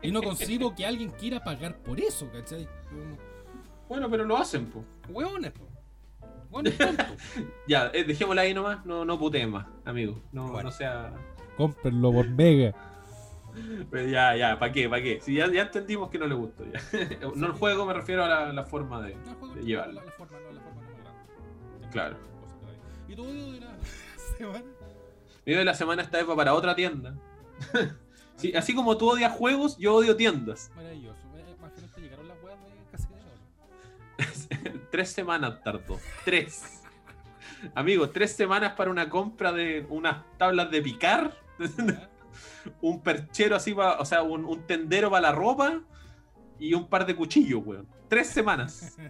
Y 0.03 0.11
no 0.11 0.23
consigo 0.23 0.75
que 0.75 0.85
alguien 0.87 1.11
quiera 1.11 1.43
pagar 1.43 1.77
por 1.79 2.01
eso, 2.01 2.29
¿cachai? 2.33 2.69
Bueno, 3.89 4.11
pero 4.11 4.25
lo 4.25 4.37
hacen, 4.37 4.67
po. 4.67 4.85
Weones, 5.09 5.53
po. 5.53 5.67
Weones 6.51 6.77
tontos. 6.79 7.07
Ya, 7.69 7.91
eh, 7.95 8.05
dejémosla 8.05 8.43
ahí 8.43 8.55
nomás, 8.55 8.85
no, 8.85 9.05
no 9.05 9.19
puteen 9.19 9.51
más, 9.51 9.67
amigo. 9.85 10.21
No, 10.33 10.49
Bueno. 10.49 10.65
no 10.65 10.71
sea. 10.73 11.13
Cómprenlo 11.57 12.13
por 12.13 12.29
Mega. 12.29 12.75
Pero 13.91 14.09
ya, 14.09 14.37
ya, 14.37 14.59
¿para 14.59 14.73
qué? 14.73 14.89
¿Para 14.89 15.03
qué? 15.03 15.21
Si 15.21 15.35
ya, 15.35 15.51
ya 15.51 15.63
entendimos 15.63 16.11
que 16.11 16.19
no 16.19 16.27
le 16.27 16.35
gustó. 16.35 16.65
Ya. 16.65 16.81
No 17.37 17.47
el 17.47 17.53
juego, 17.53 17.87
me 17.87 17.95
refiero 17.95 18.25
a 18.25 18.29
la, 18.29 18.53
la 18.53 18.65
forma 18.65 19.03
de, 19.03 19.15
No, 19.15 19.31
el 19.31 19.37
juego 19.37 19.55
de 19.55 19.61
no, 19.63 19.67
llevarlo. 19.67 20.03
La, 20.05 20.13
forma 20.13 20.39
no, 20.41 20.53
la 20.53 20.61
forma 20.61 20.83
no. 21.83 21.91
Claro. 21.91 22.17
Que. 23.07 23.13
¿Y 23.13 23.17
tu 23.17 23.25
odio 23.25 23.53
de 23.53 23.61
la 23.61 23.77
semana? 24.39 24.65
Video 25.45 25.59
de 25.61 25.65
la 25.65 25.75
semana 25.75 26.11
va 26.29 26.37
para 26.37 26.55
otra 26.55 26.75
tienda. 26.75 27.15
Sí, 28.37 28.53
así 28.55 28.75
como 28.75 28.99
tú 28.99 29.09
odias 29.09 29.33
juegos, 29.33 29.79
yo 29.79 29.95
odio 29.95 30.15
tiendas. 30.15 30.71
Maravilloso. 30.77 31.19
Eh, 31.37 31.57
Al 31.63 31.71
final 31.71 31.91
te 31.95 32.01
llegaron 32.03 32.29
las 32.29 32.37
weas 32.43 32.59
de 32.63 32.69
casi 32.93 33.09
de 33.09 33.15
oro. 34.75 34.81
tres 34.91 35.11
semanas 35.11 35.63
tardó. 35.65 35.99
Tres. 36.23 36.83
Amigo, 37.75 38.11
tres 38.11 38.33
semanas 38.33 38.75
para 38.75 38.91
una 38.91 39.09
compra 39.09 39.53
de 39.53 39.87
unas 39.89 40.19
tablas 40.37 40.71
de 40.71 40.83
picar. 40.83 41.33
Un 42.81 43.03
perchero 43.03 43.57
así, 43.57 43.75
pa- 43.75 43.99
o 43.99 44.05
sea, 44.05 44.23
un, 44.23 44.45
un 44.45 44.67
tendero 44.67 45.11
para 45.11 45.23
la 45.23 45.33
ropa 45.33 45.81
y 46.59 46.75
un 46.75 46.89
par 46.89 47.07
de 47.07 47.15
cuchillos, 47.17 47.63
weón. 47.65 47.87
Tres 48.09 48.29
semanas. 48.29 48.97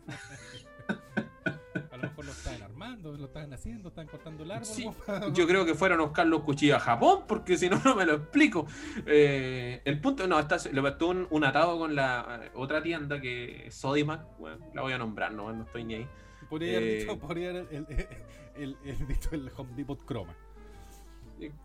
A 1.93 1.97
lo 1.99 2.03
mejor 2.03 2.27
lo 2.27 2.33
estaban 2.33 2.63
armando, 2.63 3.17
lo 3.17 3.25
estaban 3.27 3.53
haciendo, 3.55 3.89
estaban 3.89 4.09
cortando 4.09 4.45
el 4.45 4.51
árbol. 4.51 4.67
Sí, 4.67 4.87
Yo 5.33 5.47
creo 5.47 5.65
que 5.65 5.75
fueron 5.75 6.01
a 6.01 6.03
buscar 6.05 6.27
los 6.27 6.43
cuchillos 6.43 6.77
a 6.77 6.81
Japón, 6.81 7.25
porque 7.27 7.57
si 7.57 7.71
no, 7.71 7.81
no 7.85 7.95
me 7.97 8.05
lo 8.05 8.15
explico. 8.15 8.67
Eh, 9.07 9.81
el 9.85 10.01
punto, 10.01 10.27
no, 10.27 10.39
está, 10.39 10.57
le 10.71 10.91
tuve 10.93 11.11
un, 11.11 11.27
un 11.31 11.45
atado 11.45 11.79
con 11.79 11.95
la 11.95 12.41
eh, 12.45 12.51
otra 12.55 12.83
tienda 12.83 13.19
que 13.21 13.69
es 13.69 13.75
Sodimac, 13.75 14.27
bueno, 14.39 14.59
la 14.75 14.83
voy 14.83 14.93
a 14.93 14.99
nombrar, 14.99 15.33
no, 15.33 15.51
no 15.53 15.65
estoy 15.65 15.85
ni 15.85 15.95
ahí. 15.95 16.09
Podría 16.51 16.77
haber 16.77 16.89
eh, 16.91 16.99
dicho, 17.01 17.19
podría 17.19 17.51
haber 17.51 17.69
el, 17.71 17.87
el, 18.57 18.77
el, 18.85 18.99
el, 19.01 19.07
dicho 19.09 19.31
el 19.33 19.51
Home 19.57 19.73
Depot 19.75 20.05
Chroma. 20.07 20.35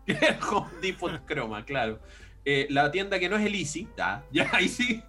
Home 0.50 0.70
Depot 0.80 1.26
Chroma, 1.26 1.64
claro. 1.64 2.00
Eh, 2.44 2.66
la 2.70 2.90
tienda 2.90 3.18
que 3.18 3.28
no 3.28 3.36
es 3.36 3.46
el 3.46 3.54
Easy, 3.54 3.88
ya, 3.96 4.24
ya 4.32 4.50
ahí 4.52 4.68
sí. 4.68 5.02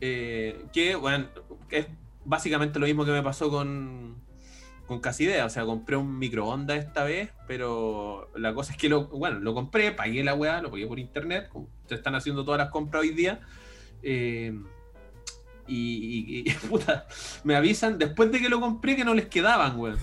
Eh, 0.00 0.64
que, 0.72 0.96
bueno, 0.96 1.28
es 1.70 1.86
básicamente 2.24 2.78
lo 2.78 2.86
mismo 2.86 3.04
que 3.04 3.12
me 3.12 3.22
pasó 3.22 3.48
con, 3.50 4.16
con 4.86 5.00
Casidea. 5.00 5.46
O 5.46 5.50
sea, 5.50 5.64
compré 5.64 5.96
un 5.96 6.18
microondas 6.18 6.78
esta 6.78 7.04
vez, 7.04 7.30
pero 7.46 8.30
la 8.34 8.52
cosa 8.54 8.72
es 8.72 8.78
que 8.78 8.88
lo, 8.88 9.06
bueno, 9.08 9.38
lo 9.40 9.54
compré, 9.54 9.92
pagué 9.92 10.24
la 10.24 10.34
weá, 10.34 10.60
lo 10.60 10.70
pagué 10.70 10.86
por 10.86 10.98
internet, 10.98 11.48
como 11.48 11.68
se 11.88 11.94
están 11.94 12.14
haciendo 12.14 12.44
todas 12.44 12.58
las 12.58 12.70
compras 12.70 13.02
hoy 13.02 13.10
día. 13.10 13.40
eh, 14.02 14.52
y, 15.66 16.42
y- 16.44 16.50
y, 16.50 16.52
puta, 16.68 17.06
me 17.42 17.56
avisan 17.56 17.96
después 17.98 18.30
de 18.30 18.38
que 18.40 18.48
lo 18.50 18.60
compré 18.60 18.96
que 18.96 19.04
no 19.04 19.14
les 19.14 19.26
quedaban, 19.28 19.78
weón. 19.78 19.98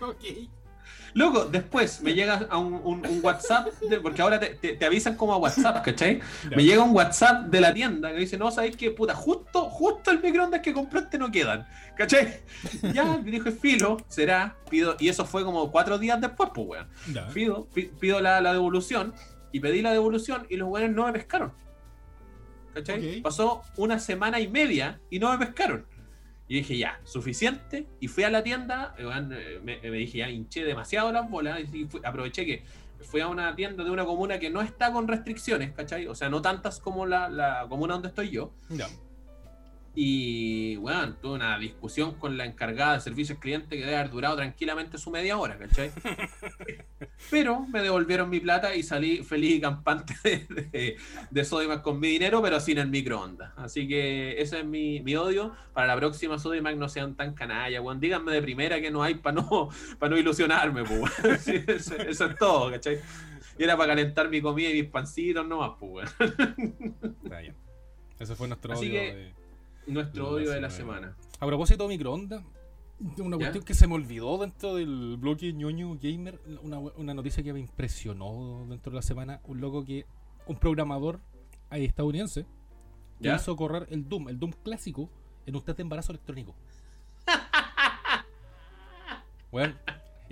Ok. 0.00 0.24
Loco, 1.14 1.44
después 1.44 2.00
me 2.02 2.14
llega 2.14 2.46
a 2.50 2.56
un, 2.58 2.74
un- 2.74 3.06
un 3.06 3.20
WhatsApp, 3.22 3.68
de- 3.88 4.00
porque 4.00 4.22
ahora 4.22 4.40
te, 4.40 4.50
te- 4.54 4.74
te 4.76 4.84
avisan 4.86 5.14
como 5.16 5.34
a 5.34 5.36
WhatsApp, 5.36 5.84
¿cachai? 5.84 6.20
Me 6.56 6.64
llega 6.64 6.82
un 6.82 6.94
WhatsApp 6.96 7.46
de 7.48 7.60
la 7.60 7.74
tienda 7.74 8.10
que 8.12 8.18
dice, 8.18 8.38
no, 8.38 8.50
¿sabéis 8.50 8.76
qué? 8.76 8.90
Puta, 8.90 9.14
justo, 9.14 9.68
justo 9.68 10.10
el 10.10 10.22
microondas 10.22 10.60
que 10.60 10.72
compraste 10.72 11.18
no 11.18 11.30
quedan, 11.30 11.66
¿cachai? 11.96 12.40
Ya, 12.94 13.04
me 13.18 13.30
dijo, 13.30 13.50
filo, 13.50 13.98
será, 14.08 14.56
pido, 14.70 14.96
y 14.98 15.08
eso 15.08 15.26
fue 15.26 15.44
como 15.44 15.70
cuatro 15.70 15.98
días 15.98 16.20
después, 16.20 16.48
pues, 16.54 16.66
weón. 16.66 16.88
Pido, 17.34 17.66
pi- 17.74 17.90
pido 18.00 18.20
la, 18.20 18.40
la 18.40 18.52
devolución, 18.54 19.12
y 19.52 19.60
pedí 19.60 19.82
la 19.82 19.92
devolución, 19.92 20.46
y 20.48 20.56
los 20.56 20.68
weones 20.70 20.96
no 20.96 21.04
me 21.04 21.12
pescaron. 21.12 21.52
¿Cachai? 22.74 23.00
Pasó 23.20 23.60
una 23.76 23.98
semana 23.98 24.40
y 24.40 24.48
media, 24.48 24.98
y 25.10 25.18
no 25.18 25.30
me 25.30 25.44
pescaron. 25.44 25.84
Y 26.52 26.56
dije, 26.56 26.76
ya, 26.76 27.00
suficiente. 27.04 27.86
Y 27.98 28.08
fui 28.08 28.24
a 28.24 28.28
la 28.28 28.42
tienda, 28.42 28.94
eh, 28.98 29.58
me, 29.64 29.90
dije, 29.90 30.18
ya 30.18 30.28
hinché 30.28 30.64
demasiado 30.64 31.10
las 31.10 31.30
bolas. 31.30 31.60
Y 31.72 31.88
aproveché 32.04 32.44
que 32.44 32.62
fui 33.00 33.22
a 33.22 33.28
una 33.28 33.56
tienda 33.56 33.82
de 33.82 33.90
una 33.90 34.04
comuna 34.04 34.38
que 34.38 34.50
no 34.50 34.60
está 34.60 34.92
con 34.92 35.08
restricciones, 35.08 35.72
¿cachai? 35.72 36.06
O 36.08 36.14
sea, 36.14 36.28
no 36.28 36.42
tantas 36.42 36.78
como 36.78 37.06
la, 37.06 37.30
la 37.30 37.64
comuna 37.70 37.94
donde 37.94 38.08
estoy 38.08 38.28
yo. 38.28 38.52
Y, 39.94 40.76
bueno, 40.76 41.14
tuve 41.20 41.34
una 41.34 41.58
discusión 41.58 42.14
con 42.14 42.38
la 42.38 42.46
encargada 42.46 42.94
de 42.94 43.00
servicios 43.00 43.38
clientes 43.38 43.68
que 43.68 43.84
debe 43.84 43.96
haber 43.96 44.10
durado 44.10 44.36
tranquilamente 44.36 44.96
su 44.96 45.10
media 45.10 45.36
hora, 45.36 45.58
¿cachai? 45.58 45.90
pero 47.30 47.60
me 47.66 47.82
devolvieron 47.82 48.30
mi 48.30 48.40
plata 48.40 48.74
y 48.74 48.82
salí 48.82 49.22
feliz 49.22 49.56
y 49.56 49.60
campante 49.60 50.14
de, 50.24 50.96
de, 51.30 51.44
Sodimac 51.44 51.82
con 51.82 52.00
mi 52.00 52.08
dinero, 52.08 52.40
pero 52.40 52.58
sin 52.58 52.78
el 52.78 52.88
microondas. 52.88 53.52
Así 53.56 53.86
que 53.86 54.40
ese 54.40 54.60
es 54.60 54.64
mi, 54.64 55.00
mi 55.00 55.14
odio. 55.14 55.54
Para 55.74 55.88
la 55.88 55.96
próxima 55.96 56.38
Sodimac 56.38 56.76
no 56.76 56.88
sean 56.88 57.14
tan 57.14 57.34
canalla, 57.34 57.82
weón. 57.82 58.00
Díganme 58.00 58.32
de 58.32 58.40
primera 58.40 58.80
que 58.80 58.90
no 58.90 59.02
hay 59.02 59.16
para 59.16 59.42
no, 59.42 59.68
para 59.98 60.10
no 60.10 60.18
ilusionarme, 60.18 60.84
pues, 60.84 61.48
eso, 61.68 61.96
es 61.96 62.36
todo, 62.38 62.70
¿cachai? 62.70 62.98
Y 63.58 63.64
era 63.64 63.76
para 63.76 63.88
calentar 63.88 64.30
mi 64.30 64.40
comida 64.40 64.70
y 64.70 64.82
mis 64.82 64.90
pancitos 64.90 65.46
nomás, 65.46 65.72
pues, 65.78 66.10
Está 66.18 67.40
bien. 67.40 67.54
Ese 68.18 68.36
fue 68.36 68.48
nuestro 68.48 68.72
Así 68.72 68.88
odio. 68.88 69.00
Que, 69.00 69.41
nuestro 69.86 70.30
odio 70.30 70.50
de 70.50 70.60
la 70.60 70.70
semana. 70.70 71.16
A 71.40 71.46
propósito 71.46 71.84
de 71.84 71.88
microondas, 71.88 72.42
una 73.18 73.36
cuestión 73.36 73.64
que 73.64 73.74
se 73.74 73.86
me 73.86 73.94
olvidó 73.94 74.38
dentro 74.38 74.76
del 74.76 75.16
bloque 75.16 75.52
ñoño 75.52 75.98
gamer, 76.00 76.40
una, 76.62 76.78
una, 76.78 77.14
noticia 77.14 77.42
que 77.42 77.52
me 77.52 77.60
impresionó 77.60 78.66
dentro 78.68 78.92
de 78.92 78.96
la 78.96 79.02
semana, 79.02 79.40
un 79.44 79.60
loco 79.60 79.84
que, 79.84 80.06
un 80.46 80.56
programador 80.56 81.20
estadounidense, 81.70 82.46
que 83.20 83.34
hizo 83.34 83.56
correr 83.56 83.86
el 83.90 84.08
Doom, 84.08 84.28
el 84.28 84.38
Doom 84.38 84.52
clásico, 84.62 85.10
en 85.46 85.56
un 85.56 85.62
test 85.62 85.78
de 85.78 85.82
embarazo 85.82 86.12
electrónico. 86.12 86.54
bueno, 89.50 89.74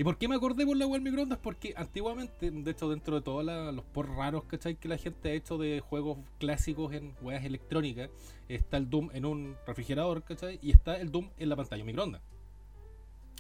¿y 0.01 0.03
por 0.03 0.17
qué 0.17 0.29
me 0.29 0.35
acordé 0.35 0.65
por 0.65 0.79
la 0.79 0.87
web 0.87 1.03
microondas? 1.03 1.39
Porque 1.41 1.75
antiguamente, 1.77 2.51
de 2.51 2.71
hecho, 2.71 2.89
dentro 2.89 3.17
de 3.17 3.21
todos 3.21 3.45
los 3.45 3.85
por 3.85 4.09
raros 4.09 4.45
¿cachai? 4.45 4.77
que 4.77 4.89
la 4.89 4.97
gente 4.97 5.29
ha 5.29 5.35
hecho 5.35 5.59
de 5.59 5.81
juegos 5.81 6.17
clásicos 6.39 6.95
en 6.95 7.15
weas 7.21 7.45
electrónicas, 7.45 8.09
está 8.49 8.79
el 8.79 8.89
Doom 8.89 9.11
en 9.13 9.27
un 9.27 9.57
refrigerador, 9.67 10.23
¿cachai? 10.23 10.59
Y 10.63 10.71
está 10.71 10.97
el 10.97 11.13
Doom 11.13 11.29
en 11.37 11.51
la 11.51 11.57
pantalla 11.57 11.85
microondas 11.85 12.23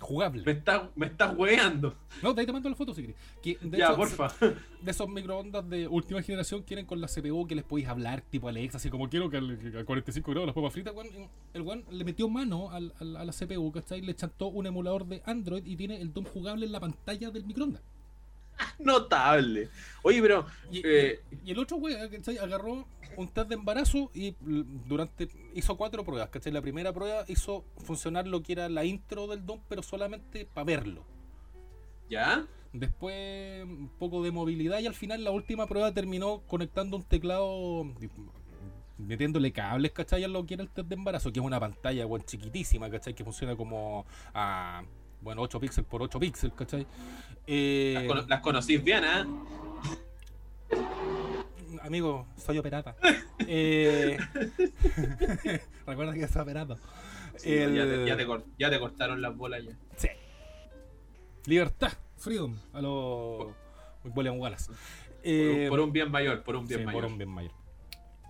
jugable. 0.00 0.42
Me 0.44 0.52
estás 0.52 0.82
me 0.96 1.06
está 1.06 1.30
hueando. 1.30 1.94
No, 2.22 2.32
de 2.32 2.40
ahí 2.40 2.46
te 2.46 2.52
mando 2.52 2.68
la 2.68 2.74
foto 2.74 2.94
si 2.94 3.02
querés. 3.02 3.16
de 3.70 3.78
ya, 3.78 3.94
porfa. 3.94 4.28
De 4.80 4.90
esos 4.90 5.08
microondas 5.08 5.68
de 5.68 5.86
última 5.86 6.22
generación 6.22 6.62
quieren 6.62 6.86
con 6.86 7.00
la 7.00 7.06
CPU 7.06 7.46
que 7.46 7.54
les 7.54 7.64
podéis 7.64 7.88
hablar, 7.88 8.22
tipo 8.22 8.48
Alexa, 8.48 8.78
así 8.78 8.90
como 8.90 9.08
quiero 9.08 9.30
que 9.30 9.36
a 9.36 9.84
45 9.84 10.30
grados 10.30 10.46
las 10.46 10.54
papas 10.54 10.72
fritas. 10.72 10.94
el 11.54 11.62
weón 11.62 11.84
le 11.90 12.04
metió 12.04 12.28
mano 12.28 12.70
al, 12.70 12.92
a 12.98 13.24
la 13.24 13.32
CPU, 13.32 13.70
¿cachai? 13.72 14.00
Le 14.00 14.14
chantó 14.14 14.48
un 14.48 14.66
emulador 14.66 15.06
de 15.06 15.22
Android 15.26 15.64
y 15.64 15.76
tiene 15.76 16.00
el 16.00 16.12
DOM 16.12 16.24
jugable 16.24 16.66
en 16.66 16.72
la 16.72 16.80
pantalla 16.80 17.30
del 17.30 17.44
microondas. 17.44 17.82
Notable. 18.78 19.68
Oye, 20.02 20.22
pero. 20.22 20.46
Y, 20.70 20.82
eh, 20.84 21.20
el 21.46 21.58
otro 21.58 21.76
weón, 21.76 22.08
¿cachai? 22.08 22.38
Agarró 22.38 22.86
un 23.16 23.28
test 23.28 23.48
de 23.48 23.54
embarazo 23.54 24.10
y 24.14 24.34
durante 24.40 25.28
hizo 25.54 25.76
cuatro 25.76 26.04
pruebas, 26.04 26.30
¿cachai? 26.30 26.52
La 26.52 26.62
primera 26.62 26.92
prueba 26.92 27.24
hizo 27.28 27.64
funcionar 27.78 28.26
lo 28.26 28.42
que 28.42 28.52
era 28.52 28.68
la 28.68 28.84
intro 28.84 29.26
del 29.26 29.44
DOM, 29.44 29.60
pero 29.68 29.82
solamente 29.82 30.46
para 30.46 30.64
verlo. 30.64 31.04
¿Ya? 32.08 32.46
Después 32.72 33.64
un 33.64 33.90
poco 33.98 34.22
de 34.22 34.30
movilidad 34.30 34.78
y 34.78 34.86
al 34.86 34.94
final 34.94 35.24
la 35.24 35.32
última 35.32 35.66
prueba 35.66 35.92
terminó 35.92 36.42
conectando 36.46 36.96
un 36.96 37.02
teclado 37.02 37.84
metiéndole 38.98 39.52
cables, 39.52 39.92
¿cachai? 39.92 40.22
A 40.24 40.28
lo 40.28 40.46
que 40.46 40.54
era 40.54 40.62
el 40.62 40.70
test 40.70 40.88
de 40.88 40.94
embarazo, 40.94 41.32
que 41.32 41.40
es 41.40 41.44
una 41.44 41.58
pantalla, 41.58 42.04
bueno, 42.06 42.24
chiquitísima, 42.26 42.90
¿cachai? 42.90 43.14
Que 43.14 43.24
funciona 43.24 43.56
como 43.56 44.06
a, 44.34 44.84
bueno, 45.20 45.42
8 45.42 45.60
píxeles 45.60 45.88
por 45.88 46.02
8 46.02 46.18
píxeles, 46.18 46.56
¿cachai? 46.56 46.86
Eh, 47.46 48.08
las, 48.14 48.28
las 48.28 48.40
conocís 48.40 48.82
bien, 48.82 49.04
¿eh? 49.04 49.24
amigo, 51.82 52.26
soy 52.36 52.58
operata. 52.58 52.96
eh, 53.46 54.18
Recuerda 55.86 56.14
que 56.14 56.28
soy 56.28 56.42
operado. 56.42 56.78
ya, 57.44 58.70
te, 58.70 58.78
cortaron 58.78 59.20
las 59.20 59.36
bolas 59.36 59.64
ya. 59.64 59.72
Sí. 59.96 60.08
Libertad, 61.46 61.92
freedom, 62.16 62.56
a 62.72 62.80
los 62.80 63.48
William 64.04 64.38
Wallace. 64.38 64.72
Eh, 65.22 65.66
por, 65.68 65.80
un, 65.80 65.92
bien 65.92 66.10
mayor, 66.10 66.42
por 66.42 66.56
un 66.56 66.66
bien 66.66 66.84
mayor. 66.84 67.02
Por 67.02 67.10
un 67.10 67.18
bien 67.18 67.30
mayor. 67.30 67.52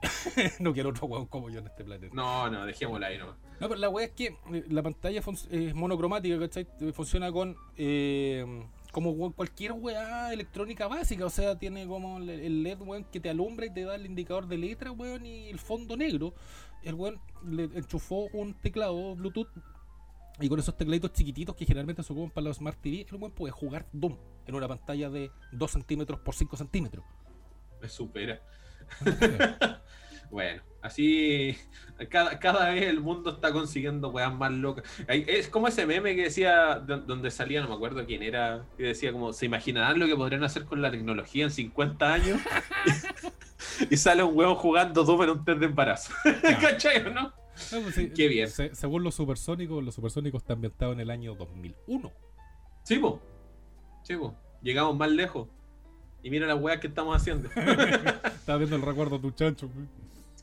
no 0.60 0.72
quiero 0.72 0.90
otro 0.90 1.06
weón 1.06 1.26
como 1.26 1.50
yo 1.50 1.60
en 1.60 1.66
este 1.66 1.84
planeta. 1.84 2.14
No, 2.14 2.48
no, 2.48 2.64
dejémosla 2.66 3.08
ahí, 3.08 3.18
no. 3.18 3.26
No, 3.60 3.68
pero 3.68 3.76
la 3.76 3.88
weá 3.88 4.06
es 4.06 4.12
que 4.12 4.36
eh, 4.52 4.64
la 4.68 4.82
pantalla 4.82 5.20
es 5.50 5.74
monocromática, 5.74 6.38
¿cachai? 6.38 6.66
Funciona 6.92 7.30
con 7.30 7.56
eh, 7.76 8.64
como 8.92 9.32
cualquier 9.32 9.72
weá 9.72 10.32
electrónica 10.32 10.88
básica, 10.88 11.26
o 11.26 11.30
sea, 11.30 11.58
tiene 11.58 11.86
como 11.86 12.18
el 12.18 12.62
LED, 12.62 12.80
weón, 12.80 13.04
que 13.04 13.20
te 13.20 13.30
alumbra 13.30 13.66
y 13.66 13.70
te 13.70 13.84
da 13.84 13.94
el 13.94 14.06
indicador 14.06 14.46
de 14.46 14.58
letra, 14.58 14.90
weón, 14.90 15.26
y 15.26 15.48
el 15.48 15.58
fondo 15.58 15.96
negro. 15.96 16.34
El 16.82 16.94
weón 16.94 17.20
le 17.44 17.64
enchufó 17.64 18.28
un 18.32 18.54
teclado 18.54 19.14
Bluetooth 19.14 19.48
y 20.40 20.48
con 20.48 20.58
esos 20.58 20.74
tecladitos 20.76 21.12
chiquititos 21.12 21.54
que 21.54 21.66
generalmente 21.66 22.02
se 22.02 22.12
ocupan 22.12 22.30
para 22.30 22.44
los 22.46 22.56
Smart 22.56 22.80
TV, 22.80 23.06
el 23.10 23.16
weón 23.16 23.32
puede 23.32 23.52
jugar 23.52 23.86
Doom 23.92 24.16
en 24.46 24.54
una 24.54 24.66
pantalla 24.66 25.10
de 25.10 25.30
2 25.52 25.70
centímetros 25.70 26.20
por 26.20 26.34
5 26.34 26.56
centímetros. 26.56 27.04
Me 27.80 27.88
supera. 27.88 28.40
bueno, 30.30 30.62
así 30.82 31.56
cada, 32.10 32.38
cada 32.38 32.70
vez 32.70 32.84
el 32.84 33.00
mundo 33.00 33.30
está 33.30 33.52
consiguiendo 33.52 34.10
weas 34.10 34.34
más 34.34 34.52
locas. 34.52 34.84
Es 35.08 35.48
como 35.48 35.68
ese 35.68 35.86
meme 35.86 36.14
que 36.16 36.24
decía, 36.24 36.76
donde 36.76 37.30
salía, 37.30 37.60
no 37.60 37.68
me 37.68 37.74
acuerdo 37.74 38.04
quién 38.06 38.22
era, 38.22 38.64
que 38.76 38.84
decía 38.84 39.12
como, 39.12 39.32
¿se 39.32 39.46
imaginarán 39.46 39.98
lo 39.98 40.06
que 40.06 40.16
podrían 40.16 40.44
hacer 40.44 40.64
con 40.64 40.80
la 40.82 40.90
tecnología 40.90 41.44
en 41.44 41.50
50 41.50 42.12
años? 42.12 42.40
y 43.90 43.96
sale 43.96 44.22
un 44.22 44.36
huevo 44.36 44.54
jugando 44.54 45.04
Doom 45.04 45.22
en 45.22 45.30
un 45.30 45.44
test 45.44 45.58
de 45.58 45.66
embarazo. 45.66 46.12
¿Cachai 46.60 47.06
o 47.06 47.10
no? 47.10 47.32
Pues 47.70 47.94
Qué 48.14 48.28
bien. 48.28 48.48
según 48.48 49.02
los 49.02 49.14
supersónicos, 49.14 49.84
los 49.84 49.94
supersónicos 49.94 50.42
están 50.42 50.56
ambientados 50.56 50.94
en 50.94 51.00
el 51.00 51.10
año 51.10 51.34
2001. 51.34 52.10
Sí, 52.84 52.98
po. 52.98 53.20
Sí, 54.02 54.16
po. 54.16 54.34
Llegamos 54.62 54.96
más 54.96 55.10
lejos. 55.10 55.48
Y 56.22 56.30
mira 56.30 56.46
las 56.46 56.60
weas 56.60 56.80
que 56.80 56.86
estamos 56.86 57.16
haciendo. 57.16 57.48
Estaba 57.48 58.58
viendo 58.58 58.76
el 58.76 58.82
recuerdo 58.82 59.16
de 59.16 59.22
tu 59.22 59.30
chancho. 59.32 59.70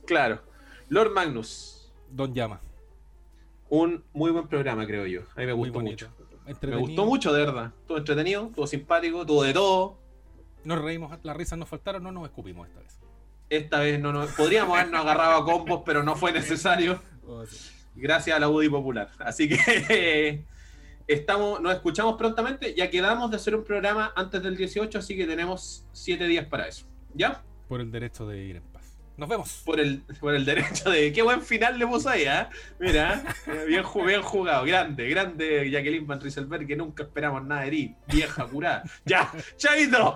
Claro. 0.07 0.41
Lord 0.89 1.13
Magnus. 1.13 1.91
Don 2.09 2.33
Llama. 2.33 2.61
Un 3.69 4.03
muy 4.13 4.31
buen 4.31 4.47
programa, 4.47 4.87
creo 4.87 5.05
yo. 5.05 5.21
A 5.35 5.41
mí 5.41 5.45
me 5.45 5.53
gustó 5.53 5.81
mucho. 5.81 6.09
Me 6.61 6.77
gustó 6.77 7.05
mucho, 7.05 7.33
de 7.33 7.41
verdad. 7.41 7.73
Todo 7.85 7.97
entretenido, 7.97 8.49
todo 8.55 8.65
simpático, 8.65 9.25
todo 9.25 9.43
de 9.43 9.53
todo. 9.53 9.97
Nos 10.63 10.81
reímos, 10.81 11.17
las 11.23 11.35
risas 11.35 11.59
nos 11.59 11.67
faltaron, 11.67 12.01
no 12.03 12.11
nos 12.13 12.23
escupimos 12.23 12.67
esta 12.67 12.79
vez. 12.79 12.97
Esta 13.49 13.79
vez 13.79 13.99
no 13.99 14.13
nos. 14.13 14.31
Podríamos 14.31 14.77
habernos 14.77 15.01
agarrado 15.01 15.41
a 15.41 15.45
combos, 15.45 15.83
pero 15.85 16.03
no 16.03 16.15
fue 16.15 16.31
necesario. 16.31 17.01
Oh, 17.29 17.43
Gracias 17.93 18.37
a 18.37 18.39
la 18.39 18.47
UDI 18.47 18.69
Popular. 18.69 19.09
Así 19.19 19.49
que 19.49 20.45
estamos, 21.07 21.59
nos 21.59 21.73
escuchamos 21.73 22.15
prontamente. 22.15 22.73
Ya 22.73 22.89
quedamos 22.89 23.29
de 23.31 23.35
hacer 23.35 23.53
un 23.53 23.65
programa 23.65 24.13
antes 24.15 24.41
del 24.41 24.55
18, 24.55 24.97
así 24.97 25.17
que 25.17 25.27
tenemos 25.27 25.85
7 25.91 26.25
días 26.25 26.45
para 26.45 26.69
eso. 26.69 26.85
¿Ya? 27.13 27.43
Por 27.67 27.81
el 27.81 27.91
derecho 27.91 28.25
de 28.25 28.41
ir 28.45 28.55
en 28.55 28.63
nos 29.17 29.27
vemos. 29.27 29.61
Por 29.65 29.79
el, 29.79 30.01
por 30.19 30.35
el 30.35 30.45
derecho 30.45 30.89
de. 30.89 31.11
Qué 31.11 31.21
buen 31.21 31.41
final 31.41 31.77
le 31.77 31.87
puso 31.87 32.09
ahí, 32.09 32.23
¿eh? 32.23 32.45
Mira, 32.79 33.23
eh, 33.47 33.65
bien, 33.67 33.83
bien, 34.05 34.21
jugado. 34.21 34.65
Grande, 34.65 35.09
grande 35.09 35.69
Jacqueline 35.71 36.05
Van 36.05 36.21
Rieselberg, 36.21 36.67
que 36.67 36.75
nunca 36.75 37.03
esperamos 37.03 37.43
nada 37.43 37.61
de 37.61 37.71
ti. 37.71 37.95
Vieja 38.07 38.45
curada. 38.45 38.83
Ya, 39.05 39.31
chaito. 39.57 40.15